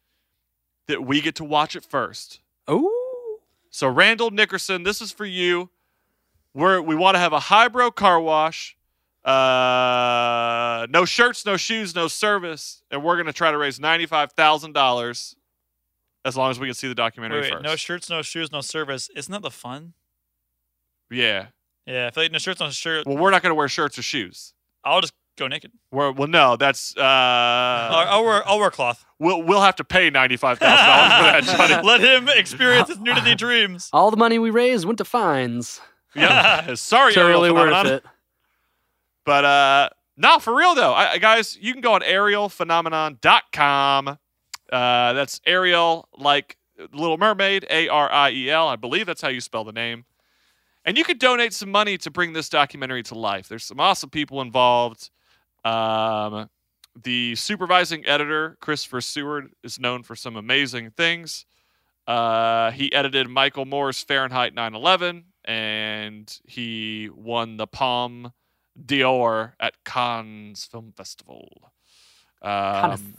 that 0.88 1.04
we 1.04 1.20
get 1.20 1.36
to 1.36 1.44
watch 1.44 1.76
it 1.76 1.84
first. 1.84 2.40
Ooh. 2.70 3.07
So 3.78 3.86
Randall 3.86 4.32
Nickerson, 4.32 4.82
this 4.82 5.00
is 5.00 5.12
for 5.12 5.24
you. 5.24 5.70
We're 6.52 6.80
we 6.80 6.96
want 6.96 7.14
to 7.14 7.20
have 7.20 7.32
a 7.32 7.38
highbrow 7.38 7.90
car 7.90 8.18
wash. 8.18 8.76
Uh, 9.24 10.88
no 10.90 11.04
shirts, 11.04 11.46
no 11.46 11.56
shoes, 11.56 11.94
no 11.94 12.08
service, 12.08 12.82
and 12.90 13.04
we're 13.04 13.16
gonna 13.16 13.32
try 13.32 13.52
to 13.52 13.56
raise 13.56 13.78
ninety-five 13.78 14.32
thousand 14.32 14.72
dollars. 14.72 15.36
As 16.24 16.36
long 16.36 16.50
as 16.50 16.58
we 16.58 16.66
can 16.66 16.74
see 16.74 16.88
the 16.88 16.94
documentary 16.96 17.42
Wait, 17.42 17.52
wait, 17.52 17.52
first. 17.52 17.64
no 17.64 17.76
shirts, 17.76 18.10
no 18.10 18.20
shoes, 18.20 18.50
no 18.50 18.62
service. 18.62 19.10
Isn't 19.14 19.30
that 19.30 19.42
the 19.42 19.50
fun? 19.52 19.92
yeah. 21.08 21.46
Yeah, 21.86 22.08
I 22.08 22.10
feel 22.10 22.24
like 22.24 22.32
no 22.32 22.38
shirts, 22.38 22.58
no 22.58 22.70
shirt. 22.70 23.06
Well, 23.06 23.16
we're 23.16 23.30
not 23.30 23.44
gonna 23.44 23.54
wear 23.54 23.68
shirts 23.68 23.96
or 23.96 24.02
shoes. 24.02 24.54
I'll 24.82 25.02
just 25.02 25.14
go 25.38 25.48
naked. 25.48 25.72
We're, 25.90 26.12
well, 26.12 26.28
no, 26.28 26.56
that's 26.56 26.94
uh, 26.96 27.00
I'll, 27.02 28.08
I'll 28.08 28.24
wear 28.24 28.46
I'll 28.48 28.58
wear 28.58 28.70
cloth. 28.70 29.04
we'll 29.18 29.42
we'll 29.42 29.60
have 29.62 29.76
to 29.76 29.84
pay 29.84 30.10
ninety-five 30.10 30.58
thousand 30.58 30.86
dollars 30.86 31.50
for 31.50 31.56
that, 31.56 31.68
Johnny. 31.70 31.86
Let 31.86 32.00
him 32.00 32.28
experience 32.28 32.88
his 32.88 32.98
nudity 32.98 33.34
dreams. 33.36 33.88
All 33.92 34.10
the 34.10 34.16
money 34.16 34.38
we 34.38 34.50
raised 34.50 34.84
went 34.84 34.98
to 34.98 35.04
fines. 35.04 35.80
yeah. 36.14 36.74
Sorry, 36.74 37.16
Ariel 37.16 37.40
Totally 37.42 37.52
worth 37.52 37.86
it. 37.86 38.04
But 39.24 39.44
uh 39.44 39.88
no, 40.16 40.38
for 40.40 40.54
real 40.56 40.74
though, 40.74 40.92
I, 40.92 41.12
I- 41.12 41.18
guys, 41.18 41.56
you 41.60 41.72
can 41.72 41.80
go 41.80 41.94
on 41.94 42.00
arielphenomenon.com 42.02 44.08
Uh, 44.08 44.16
that's 45.12 45.40
Ariel, 45.46 46.08
like 46.18 46.56
Little 46.92 47.18
Mermaid, 47.18 47.66
A 47.70 47.88
R 47.88 48.10
I 48.10 48.30
E 48.30 48.50
L. 48.50 48.68
I 48.68 48.76
believe 48.76 49.06
that's 49.06 49.22
how 49.22 49.28
you 49.28 49.40
spell 49.40 49.64
the 49.64 49.72
name. 49.72 50.04
And 50.84 50.96
you 50.96 51.04
could 51.04 51.18
donate 51.18 51.52
some 51.52 51.70
money 51.70 51.98
to 51.98 52.10
bring 52.10 52.32
this 52.32 52.48
documentary 52.48 53.02
to 53.04 53.14
life. 53.18 53.48
There's 53.48 53.64
some 53.64 53.80
awesome 53.80 54.10
people 54.10 54.40
involved. 54.40 55.10
Um, 55.64 56.48
the 57.02 57.34
supervising 57.36 58.06
editor, 58.06 58.56
Christopher 58.60 59.00
Seward, 59.00 59.52
is 59.62 59.78
known 59.78 60.02
for 60.02 60.16
some 60.16 60.36
amazing 60.36 60.90
things. 60.90 61.46
Uh, 62.06 62.70
he 62.70 62.92
edited 62.92 63.28
Michael 63.28 63.66
Moore's 63.66 64.02
Fahrenheit 64.02 64.54
9/11, 64.54 65.24
and 65.44 66.40
he 66.44 67.10
won 67.14 67.56
the 67.56 67.66
Palme 67.66 68.32
d'Or 68.86 69.54
at 69.60 69.74
Cannes 69.84 70.64
Film 70.70 70.92
Festival. 70.96 71.72
Um, 72.42 73.16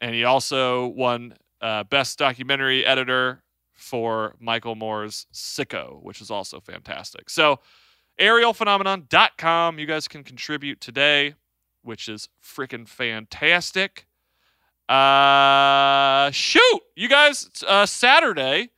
and 0.00 0.14
he 0.14 0.24
also 0.24 0.88
won 0.88 1.34
uh, 1.60 1.84
Best 1.84 2.18
Documentary 2.18 2.84
Editor 2.84 3.42
for 3.74 4.36
Michael 4.38 4.74
Moore's 4.74 5.26
Sicko, 5.32 6.02
which 6.02 6.20
is 6.20 6.30
also 6.30 6.60
fantastic. 6.60 7.28
So, 7.28 7.60
arielphenomenon.com, 8.20 9.78
you 9.78 9.86
guys 9.86 10.08
can 10.08 10.22
contribute 10.22 10.80
today, 10.80 11.34
which 11.82 12.08
is 12.08 12.28
freaking 12.42 12.86
fantastic. 12.88 14.06
Uh, 14.88 16.30
shoot, 16.30 16.80
you 16.96 17.08
guys, 17.08 17.48
uh, 17.66 17.86
Saturday 17.86 18.70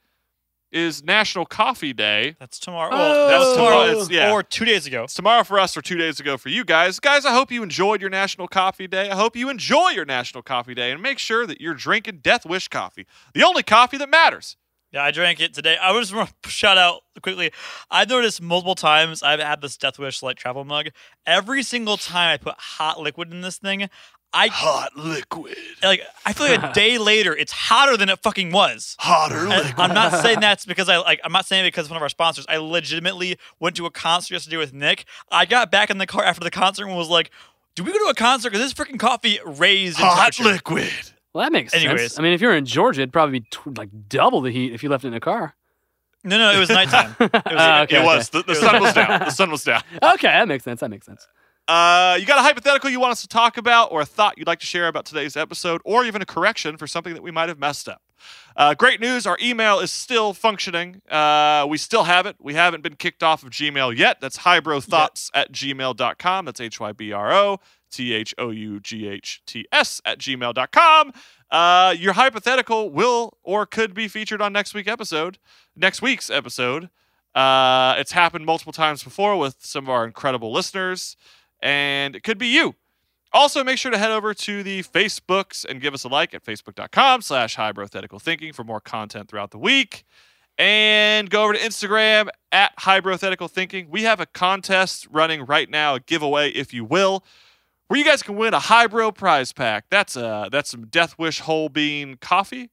is 0.71 1.05
National 1.05 1.47
Coffee 1.47 1.93
Day. 1.93 2.35
That's 2.41 2.59
tomorrow. 2.59 2.91
Oh. 2.93 2.99
Well, 2.99 3.29
That's 3.29 3.45
that's 3.45 3.57
tomorrow. 3.57 3.71
tomorrow. 3.87 3.91
It's- 3.93 4.11
yeah. 4.11 4.33
Or 4.33 4.43
two 4.43 4.65
days 4.65 4.87
ago. 4.87 5.05
It's 5.05 5.15
tomorrow 5.15 5.45
for 5.45 5.59
us 5.59 5.77
or 5.77 5.83
two 5.83 5.97
days 5.97 6.19
ago 6.21 6.37
for 6.37 6.49
you 6.49 6.65
guys. 6.65 6.99
Guys, 7.01 7.25
I 7.25 7.33
hope 7.33 7.53
you 7.53 7.63
enjoyed 7.63 8.01
your 8.01 8.11
National 8.11 8.49
Coffee 8.49 8.87
Day. 8.89 9.09
I 9.11 9.15
hope 9.15 9.37
you 9.37 9.49
enjoy 9.49 9.91
your 9.91 10.05
National 10.05 10.43
Coffee 10.43 10.75
Day 10.75 10.91
and 10.91 11.01
make 11.01 11.19
sure 11.19 11.47
that 11.47 11.61
you're 11.61 11.75
drinking 11.75 12.19
Death 12.23 12.45
Wish 12.45 12.69
coffee, 12.69 13.07
the 13.35 13.45
only 13.45 13.63
coffee 13.63 13.97
that 13.99 14.11
matters. 14.11 14.57
Yeah, 14.95 15.03
I 15.03 15.11
drank 15.11 15.41
it 15.41 15.53
today. 15.53 15.77
I 15.77 15.91
was 15.91 16.11
just 16.11 16.33
shout 16.47 16.79
out 16.79 17.03
quickly. 17.21 17.51
I've 17.91 18.09
noticed 18.09 18.41
multiple 18.41 18.77
times 18.77 19.25
I've 19.25 19.41
had 19.41 19.61
this 19.61 19.77
Death 19.77 19.99
Wish 19.99 20.23
like 20.23 20.37
travel 20.37 20.65
mug. 20.65 20.91
Every 21.27 21.65
single 21.65 21.97
time 21.97 22.35
I 22.35 22.37
put 22.37 22.55
hot 22.57 23.01
liquid 23.01 23.33
in 23.33 23.41
this 23.41 23.59
thing, 23.59 23.89
I 24.33 24.47
hot 24.47 24.97
liquid. 24.97 25.57
Like 25.83 26.03
I 26.25 26.33
feel 26.33 26.47
like 26.47 26.63
a 26.63 26.73
day 26.75 26.99
later, 26.99 27.37
it's 27.37 27.51
hotter 27.51 27.97
than 27.97 28.09
it 28.09 28.21
fucking 28.23 28.53
was. 28.53 28.95
Hotter 29.01 29.49
And 29.49 29.75
I'm 29.77 29.95
not 29.95 30.23
saying 30.23 30.39
that's 30.41 30.65
because 30.65 30.89
I 30.89 30.99
like. 30.99 31.21
I'm 31.25 31.33
not 31.33 31.47
saying 31.47 31.65
it 31.65 31.69
because 31.69 31.87
of 31.87 31.91
one 31.91 31.97
of 31.97 32.03
our 32.03 32.09
sponsors. 32.09 32.47
I 32.49 32.59
legitimately 32.59 33.37
went 33.59 33.75
to 33.77 33.87
a 33.87 33.91
concert 33.91 34.35
yesterday 34.35 34.59
with 34.59 34.73
Nick. 34.73 35.07
I 35.29 35.45
got 35.45 35.73
back 35.73 35.91
in 35.91 35.99
the 35.99 36.07
car 36.07 36.23
after 36.23 36.45
the 36.45 36.53
concert 36.53 36.87
and 36.87 36.97
was 36.97 37.09
like, 37.09 37.33
"Do 37.75 37.83
we 37.83 37.91
go 37.91 37.99
to 37.99 38.11
a 38.11 38.15
concert? 38.15 38.51
Because 38.51 38.65
this 38.65 38.75
freaking 38.75 39.01
coffee 39.01 39.41
raised 39.45 39.99
in 39.99 40.07
Hot 40.07 40.39
liquid. 40.39 40.93
Well, 41.35 41.45
that 41.45 41.53
makes 41.53 41.75
Anyways. 41.75 42.01
sense. 42.01 42.19
I 42.19 42.23
mean, 42.23 42.33
if 42.33 42.41
you're 42.41 42.55
in 42.57 42.65
Georgia, 42.65 43.01
it'd 43.03 43.13
probably 43.13 43.41
be 43.41 43.47
tw- 43.51 43.77
like 43.77 43.91
double 44.09 44.41
the 44.41 44.51
heat 44.51 44.73
if 44.73 44.83
you 44.83 44.89
left 44.89 45.05
it 45.05 45.09
in 45.09 45.15
a 45.15 45.21
car. 45.21 45.55
No, 46.23 46.39
no, 46.39 46.53
it 46.53 46.59
was 46.59 46.71
nighttime. 46.71 47.15
It 47.21 47.33
was, 47.33 47.43
Ah, 47.45 47.83
okay, 47.83 48.01
it 48.01 48.05
was. 48.05 48.31
The, 48.31 48.43
the 48.45 48.55
sun 48.55 48.81
was 48.81 48.95
down. 48.95 49.19
The 49.21 49.31
sun 49.31 49.51
was 49.51 49.63
down. 49.65 49.83
Okay, 50.03 50.29
that 50.29 50.49
makes 50.49 50.65
sense. 50.65 50.81
That 50.81 50.89
makes 50.89 51.05
sense. 51.05 51.27
Uh, 51.69 52.17
you 52.21 52.25
got 52.27 52.39
a 52.39 52.43
hypothetical 52.43 52.89
you 52.89 53.01
want 53.01 53.13
us 53.13 53.21
to 53.23 53.29
talk 53.29 53.57
about, 53.59 53.91
or 53.93 54.01
a 54.01 54.07
thought 54.07 54.39
you'd 54.39 54.47
like 54.47 54.61
to 54.61 54.67
share 54.67 54.87
about 54.89 55.05
today's 55.07 55.37
episode, 55.37 55.81
or 55.85 56.05
even 56.05 56.23
a 56.23 56.27
correction 56.27 56.77
for 56.77 56.87
something 56.87 57.15
that 57.15 57.23
we 57.23 57.31
might 57.31 57.49
have 57.49 57.59
messed 57.59 57.89
up. 57.89 58.01
Uh, 58.57 58.73
great 58.75 59.01
news, 59.01 59.27
our 59.27 59.37
email 59.43 59.81
is 59.81 59.91
still 59.91 60.33
functioning. 60.33 61.03
Uh, 61.11 61.67
we 61.69 61.77
still 61.77 62.05
have 62.05 62.25
it. 62.27 62.37
We 62.39 62.55
haven't 62.55 62.83
been 62.83 62.97
kicked 62.97 63.23
off 63.23 63.43
of 63.43 63.51
Gmail 63.51 63.97
yet. 63.97 64.21
That's 64.21 64.39
hybrothoughts 64.39 65.31
at 65.35 65.53
gmail.com. 65.53 66.45
That's 66.45 66.61
H 66.61 66.81
Y 66.81 66.93
B 66.93 67.13
R 67.13 67.33
O 67.33 67.61
T 67.95 68.13
H 68.13 68.35
O 68.39 68.51
U 68.51 68.81
G 68.81 69.07
H 69.07 69.43
T 69.47 69.67
S 69.73 70.01
at 70.05 70.19
gmail.com. 70.19 71.13
Uh, 71.51 71.95
your 71.97 72.15
hypothetical 72.15 72.91
will 72.91 73.39
or 73.43 73.65
could 73.67 73.95
be 73.95 74.09
featured 74.09 74.43
on 74.43 74.53
next 74.53 74.75
week 74.75 74.89
episode, 74.89 75.39
next 75.77 76.03
week's 76.03 76.29
episode. 76.29 76.91
Uh, 77.35 77.95
it's 77.99 78.13
happened 78.13 78.45
multiple 78.47 78.73
times 78.73 79.03
before 79.03 79.37
with 79.37 79.57
some 79.61 79.85
of 79.85 79.91
our 79.91 80.05
incredible 80.05 80.53
listeners, 80.53 81.17
and 81.61 82.15
it 82.15 82.23
could 82.23 82.39
be 82.39 82.49
you. 82.49 82.75
Also, 83.33 83.65
make 83.65 83.79
sure 83.79 83.91
to 83.91 83.99
head 83.99 84.13
over 84.13 84.33
to 84.33 84.63
the 84.63 84.85
Facebooks 84.85 85.65
and 85.65 85.81
give 85.81 85.93
us 85.93 86.05
a 86.05 86.09
like 86.09 86.35
at 86.35 86.45
facebook.com 86.45 87.21
slash 87.21 87.57
hypothetical 87.57 88.21
thinking 88.21 88.53
for 88.53 88.63
more 88.63 88.81
content 88.81 89.29
throughout 89.29 89.51
the 89.51 89.59
week. 89.59 90.05
And 90.57 91.29
go 91.31 91.43
over 91.43 91.53
to 91.53 91.59
Instagram 91.59 92.29
at 92.53 92.71
hypothetical 92.79 93.49
thinking. 93.49 93.89
We 93.91 94.05
have 94.05 94.21
a 94.21 94.27
contest 94.27 95.09
running 95.11 95.47
right 95.47 95.69
now, 95.69 95.97
a 95.97 96.01
giveaway, 96.01 96.51
if 96.51 96.73
you 96.73 96.85
will, 96.85 97.25
where 97.89 97.99
you 97.99 98.05
guys 98.05 98.23
can 98.23 98.37
win 98.37 98.55
a 98.55 98.61
Hybro 98.61 99.15
prize 99.15 99.53
pack. 99.53 99.87
That's 99.91 100.17
uh 100.17 100.49
that's 100.51 100.71
some 100.71 100.87
Death 100.87 101.19
Wish 101.19 101.41
whole 101.41 101.69
bean 101.69 102.17
coffee, 102.17 102.71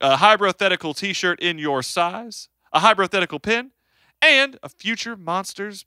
a 0.00 0.16
hypothetical 0.16 0.94
t-shirt 0.94 1.40
in 1.40 1.58
your 1.58 1.82
size, 1.82 2.48
a 2.72 2.80
hypothetical 2.80 3.38
pin, 3.38 3.72
and 4.22 4.58
a 4.62 4.68
Future 4.68 5.16
Monsters 5.16 5.84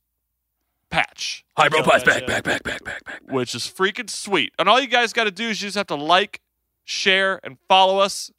patch. 0.89 1.45
Hybro 1.57 1.83
prize 1.83 2.03
back, 2.03 2.25
back, 2.25 2.43
back, 2.43 2.63
back, 2.63 2.83
back, 2.83 3.03
back. 3.03 3.21
Which 3.29 3.53
is 3.55 3.63
freaking 3.63 4.09
sweet. 4.09 4.53
And 4.57 4.67
all 4.67 4.79
you 4.79 4.87
guys 4.87 5.13
got 5.13 5.25
to 5.25 5.31
do 5.31 5.49
is 5.49 5.61
you 5.61 5.67
just 5.67 5.77
have 5.77 5.87
to 5.87 5.95
like, 5.95 6.41
share, 6.83 7.39
and 7.43 7.57
follow 7.67 7.99
us 7.99 8.31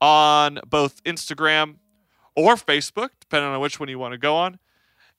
on 0.00 0.60
both 0.68 1.02
Instagram 1.04 1.76
or 2.36 2.54
Facebook, 2.54 3.10
depending 3.20 3.50
on 3.50 3.60
which 3.60 3.80
one 3.80 3.88
you 3.88 3.98
want 3.98 4.12
to 4.12 4.18
go 4.18 4.36
on. 4.36 4.58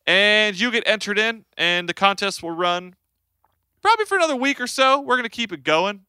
And 0.05 0.57
you 0.57 0.71
get 0.71 0.83
entered 0.85 1.19
in, 1.19 1.43
and 1.57 1.89
the 1.89 1.93
contest 1.93 2.41
will 2.41 2.51
run 2.51 2.95
probably 3.87 4.05
for 4.05 4.17
another 4.17 4.35
week 4.35 4.59
or 4.59 4.67
so. 4.67 4.99
We're 5.01 5.15
going 5.15 5.23
to 5.23 5.29
keep 5.29 5.51
it 5.53 5.63
going. 5.63 6.01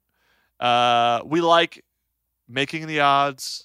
Uh, 0.60 1.20
we 1.24 1.40
like 1.40 1.84
making 2.48 2.86
the 2.86 3.00
odds 3.00 3.64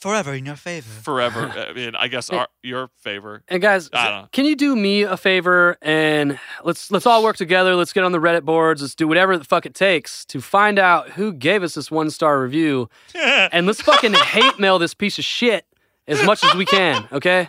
Forever 0.00 0.32
in 0.34 0.46
your 0.46 0.54
favor. 0.56 0.88
forever. 1.02 1.48
I 1.68 1.72
mean, 1.72 1.94
I 1.96 2.06
guess 2.08 2.30
our, 2.30 2.46
your 2.62 2.90
favor. 2.98 3.42
And 3.48 3.60
guys, 3.60 3.90
I 3.92 4.08
don't 4.08 4.22
know. 4.22 4.28
can 4.32 4.44
you 4.44 4.54
do 4.54 4.76
me 4.76 5.02
a 5.02 5.16
favor 5.16 5.76
and 5.82 6.38
let's 6.62 6.90
let's 6.92 7.06
all 7.06 7.24
work 7.24 7.36
together. 7.36 7.74
Let's 7.74 7.92
get 7.92 8.04
on 8.04 8.12
the 8.12 8.20
Reddit 8.20 8.42
boards. 8.44 8.82
Let's 8.82 8.94
do 8.94 9.08
whatever 9.08 9.36
the 9.36 9.44
fuck 9.44 9.66
it 9.66 9.74
takes 9.74 10.24
to 10.26 10.40
find 10.40 10.78
out 10.78 11.10
who 11.10 11.32
gave 11.32 11.62
us 11.64 11.74
this 11.74 11.90
one 11.90 12.08
star 12.10 12.40
review, 12.40 12.88
and 13.14 13.66
let's 13.66 13.80
fucking 13.82 14.12
hate 14.14 14.58
mail 14.60 14.78
this 14.78 14.94
piece 14.94 15.18
of 15.18 15.24
shit 15.24 15.66
as 16.06 16.24
much 16.24 16.44
as 16.44 16.54
we 16.54 16.64
can. 16.66 17.08
Okay, 17.12 17.48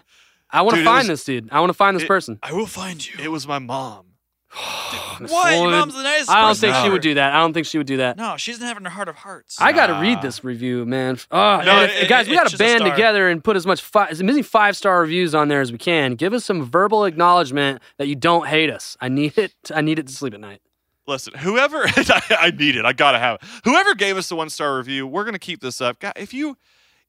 I 0.49 0.63
want 0.63 0.77
to 0.77 0.83
find 0.83 1.07
was- 1.07 1.19
this 1.19 1.23
dude. 1.25 1.47
I 1.51 1.59
want 1.59 1.69
to 1.69 1.75
find 1.75 1.95
this 1.95 2.03
it- 2.03 2.07
person. 2.07 2.39
I 2.41 2.53
will 2.53 2.65
find 2.65 3.05
you. 3.05 3.13
It 3.23 3.29
was 3.29 3.47
my 3.47 3.59
mom. 3.59 4.07
What? 4.53 5.53
Your 5.53 5.69
mom's 5.69 5.93
the 5.95 6.03
nicest 6.03 6.29
I 6.29 6.41
don't 6.41 6.57
think 6.57 6.73
she 6.75 6.81
ever. 6.81 6.91
would 6.93 7.01
do 7.01 7.13
that. 7.15 7.33
I 7.33 7.39
don't 7.39 7.53
think 7.53 7.67
she 7.67 7.77
would 7.77 7.87
do 7.87 7.97
that. 7.97 8.17
No, 8.17 8.35
she 8.37 8.51
doesn't 8.51 8.65
have 8.65 8.77
it 8.77 8.81
in 8.81 8.85
her 8.85 8.89
heart 8.91 9.07
of 9.07 9.15
hearts. 9.15 9.57
I 9.61 9.71
got 9.71 9.87
to 9.87 9.93
read 10.01 10.21
this 10.21 10.43
review, 10.43 10.85
man. 10.85 11.17
Oh, 11.31 11.57
No, 11.57 11.63
man, 11.75 11.89
it- 11.89 12.09
guys, 12.09 12.27
it- 12.27 12.31
we 12.31 12.35
got 12.37 12.47
to 12.49 12.57
band 12.57 12.83
together 12.83 13.29
and 13.29 13.43
put 13.43 13.55
as 13.55 13.65
much 13.65 13.81
fi- 13.81 14.07
as 14.07 14.21
many 14.21 14.41
five 14.41 14.75
star 14.75 15.01
reviews 15.01 15.33
on 15.35 15.47
there 15.47 15.61
as 15.61 15.71
we 15.71 15.77
can. 15.77 16.15
Give 16.15 16.33
us 16.33 16.43
some 16.45 16.63
verbal 16.65 17.05
acknowledgement 17.05 17.81
that 17.97 18.07
you 18.07 18.15
don't 18.15 18.47
hate 18.47 18.69
us. 18.69 18.97
I 18.99 19.07
need 19.09 19.37
it. 19.37 19.53
I 19.73 19.81
need 19.81 19.99
it 19.99 20.07
to 20.07 20.13
sleep 20.13 20.33
at 20.33 20.39
night. 20.39 20.61
Listen, 21.07 21.33
whoever 21.35 21.83
I, 21.87 22.21
I 22.39 22.51
need 22.51 22.75
it, 22.75 22.85
I 22.85 22.93
gotta 22.93 23.19
have 23.19 23.35
it. 23.41 23.47
Whoever 23.65 23.95
gave 23.95 24.17
us 24.17 24.29
the 24.29 24.35
one 24.35 24.49
star 24.49 24.77
review, 24.77 25.07
we're 25.07 25.23
gonna 25.25 25.39
keep 25.39 25.61
this 25.61 25.81
up. 25.81 25.99
God, 25.99 26.13
if 26.15 26.33
you 26.33 26.57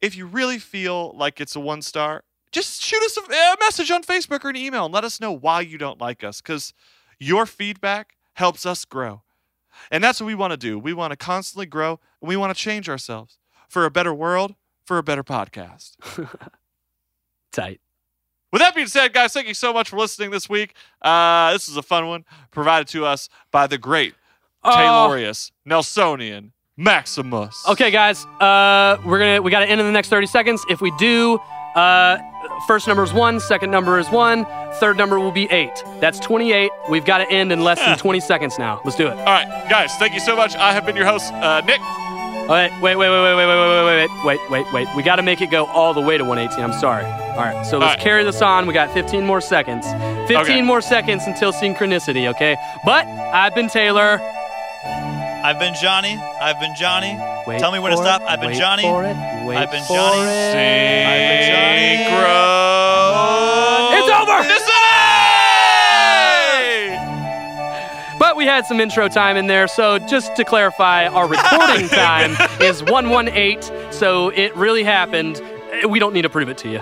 if 0.00 0.16
you 0.16 0.26
really 0.26 0.58
feel 0.58 1.12
like 1.16 1.40
it's 1.40 1.54
a 1.56 1.60
one 1.60 1.82
star, 1.82 2.24
just 2.52 2.82
shoot 2.82 3.02
us 3.04 3.16
a, 3.16 3.20
a 3.32 3.56
message 3.60 3.90
on 3.90 4.02
Facebook 4.02 4.44
or 4.44 4.48
an 4.50 4.56
email 4.56 4.86
and 4.86 4.94
let 4.94 5.04
us 5.04 5.20
know 5.20 5.30
why 5.32 5.60
you 5.60 5.78
don't 5.78 6.00
like 6.00 6.24
us, 6.24 6.40
because 6.40 6.72
your 7.22 7.46
feedback 7.46 8.16
helps 8.34 8.64
us 8.66 8.84
grow, 8.84 9.22
and 9.90 10.02
that's 10.02 10.20
what 10.20 10.26
we 10.26 10.34
want 10.34 10.52
to 10.52 10.56
do. 10.56 10.78
We 10.78 10.92
want 10.92 11.12
to 11.12 11.16
constantly 11.16 11.66
grow, 11.66 12.00
and 12.20 12.28
we 12.28 12.36
want 12.36 12.54
to 12.56 12.60
change 12.62 12.88
ourselves 12.88 13.38
for 13.68 13.84
a 13.84 13.90
better 13.90 14.12
world, 14.14 14.54
for 14.84 14.98
a 14.98 15.02
better 15.02 15.22
podcast. 15.24 15.92
Tight. 17.52 17.80
With 18.52 18.60
that 18.60 18.74
being 18.74 18.86
said, 18.86 19.12
guys, 19.14 19.32
thank 19.32 19.48
you 19.48 19.54
so 19.54 19.72
much 19.72 19.88
for 19.88 19.96
listening 19.96 20.30
this 20.30 20.48
week. 20.48 20.74
Uh, 21.00 21.52
this 21.52 21.68
is 21.68 21.76
a 21.76 21.82
fun 21.82 22.06
one 22.06 22.24
provided 22.50 22.86
to 22.88 23.04
us 23.06 23.28
by 23.50 23.66
the 23.66 23.78
great 23.78 24.14
Oh. 24.64 24.70
Taylorius 24.70 25.50
Nelsonian 25.68 26.52
Maximus. 26.76 27.66
Okay, 27.68 27.90
guys, 27.90 28.24
uh, 28.40 28.96
we're 29.04 29.18
gonna 29.18 29.42
we 29.42 29.50
got 29.50 29.60
to 29.60 29.66
end 29.68 29.80
in 29.80 29.86
the 29.86 29.92
next 29.92 30.08
thirty 30.08 30.26
seconds. 30.28 30.64
If 30.68 30.80
we 30.80 30.92
do, 30.98 31.40
uh, 31.74 32.18
first 32.66 32.86
number 32.86 33.02
is 33.02 33.12
one, 33.12 33.40
second 33.40 33.70
number 33.70 33.98
is 33.98 34.08
one, 34.10 34.46
third 34.74 34.96
number 34.96 35.18
will 35.18 35.32
be 35.32 35.50
eight. 35.50 35.82
That's 36.00 36.18
twenty-eight. 36.18 36.70
We've 36.90 37.04
got 37.04 37.18
to 37.18 37.30
end 37.30 37.52
in 37.52 37.62
less 37.64 37.78
than 37.78 37.96
twenty 37.98 38.20
seconds 38.20 38.58
now. 38.58 38.80
Let's 38.84 38.96
do 38.96 39.06
it. 39.06 39.16
All 39.18 39.24
right, 39.24 39.46
guys, 39.70 39.94
thank 39.96 40.14
you 40.14 40.20
so 40.20 40.36
much. 40.36 40.54
I 40.56 40.72
have 40.72 40.84
been 40.86 40.96
your 40.96 41.06
host, 41.06 41.32
uh, 41.32 41.60
Nick. 41.64 41.80
All 42.42 42.48
right, 42.48 42.72
wait, 42.82 42.96
wait, 42.96 43.08
wait, 43.08 43.22
wait, 43.22 43.36
wait, 43.36 43.46
wait, 43.46 43.56
wait, 43.56 43.84
wait, 43.84 44.08
wait, 44.08 44.24
wait, 44.24 44.50
wait, 44.50 44.72
wait. 44.72 44.96
We 44.96 45.02
got 45.04 45.16
to 45.16 45.22
make 45.22 45.40
it 45.40 45.50
go 45.50 45.66
all 45.66 45.94
the 45.94 46.00
way 46.00 46.18
to 46.18 46.24
118. 46.24 46.62
I'm 46.64 46.78
sorry. 46.80 47.04
All 47.04 47.36
right, 47.38 47.64
so 47.64 47.78
let's 47.78 47.92
right. 47.94 48.00
carry 48.00 48.24
this 48.24 48.42
on. 48.42 48.66
We 48.66 48.74
got 48.74 48.92
15 48.92 49.24
more 49.24 49.40
seconds. 49.40 49.86
15 50.26 50.36
Okay. 50.38 50.60
more 50.62 50.80
seconds 50.80 51.22
until 51.26 51.52
synchronicity, 51.52 52.28
okay? 52.30 52.56
But 52.84 53.06
I've 53.06 53.54
been 53.54 53.68
Taylor. 53.68 54.18
I've 55.44 55.58
been 55.58 55.74
Johnny. 55.74 56.14
I've 56.40 56.60
been 56.60 56.74
Johnny. 56.76 57.18
Wait 57.46 57.58
Tell 57.58 57.72
me 57.72 57.78
when 57.80 57.90
to 57.92 57.96
stop. 57.98 58.22
it, 58.22 58.28
I've 58.28 58.40
been 58.40 58.50
wait 58.50 58.58
Johnny. 58.58 58.82
for 58.82 59.02
it, 59.04 59.16
wait 59.46 59.56
I've 59.56 59.70
been 59.70 59.82
for 59.84 59.96
Johnny. 59.96 60.20
it. 60.22 61.06
I've 61.06 61.28
been 61.28 61.48
Johnny. 61.50 61.82
It's 63.98 64.10
over! 64.10 64.42
This 64.48 64.62
But 68.18 68.36
we 68.36 68.44
had 68.44 68.66
some 68.66 68.78
intro 68.80 69.08
time 69.08 69.36
in 69.36 69.48
there. 69.48 69.66
So 69.66 69.98
just 69.98 70.36
to 70.36 70.44
clarify, 70.44 71.06
our 71.08 71.26
recording 71.28 71.88
time 71.90 72.36
is 72.60 72.82
118. 72.84 73.60
So 73.92 74.28
it 74.28 74.54
really 74.56 74.84
happened. 74.84 75.40
We 75.88 75.98
don't 75.98 76.12
need 76.14 76.22
to 76.22 76.30
prove 76.30 76.48
it 76.48 76.58
to 76.58 76.68
you. 76.68 76.80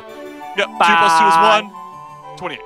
Yep. 0.57 0.57
Two 0.57 0.67
plus 0.77 1.19
two 1.19 1.27
is 1.27 1.35
Bye. 1.35 1.63
one. 1.63 2.37
Twenty-eight. 2.37 2.61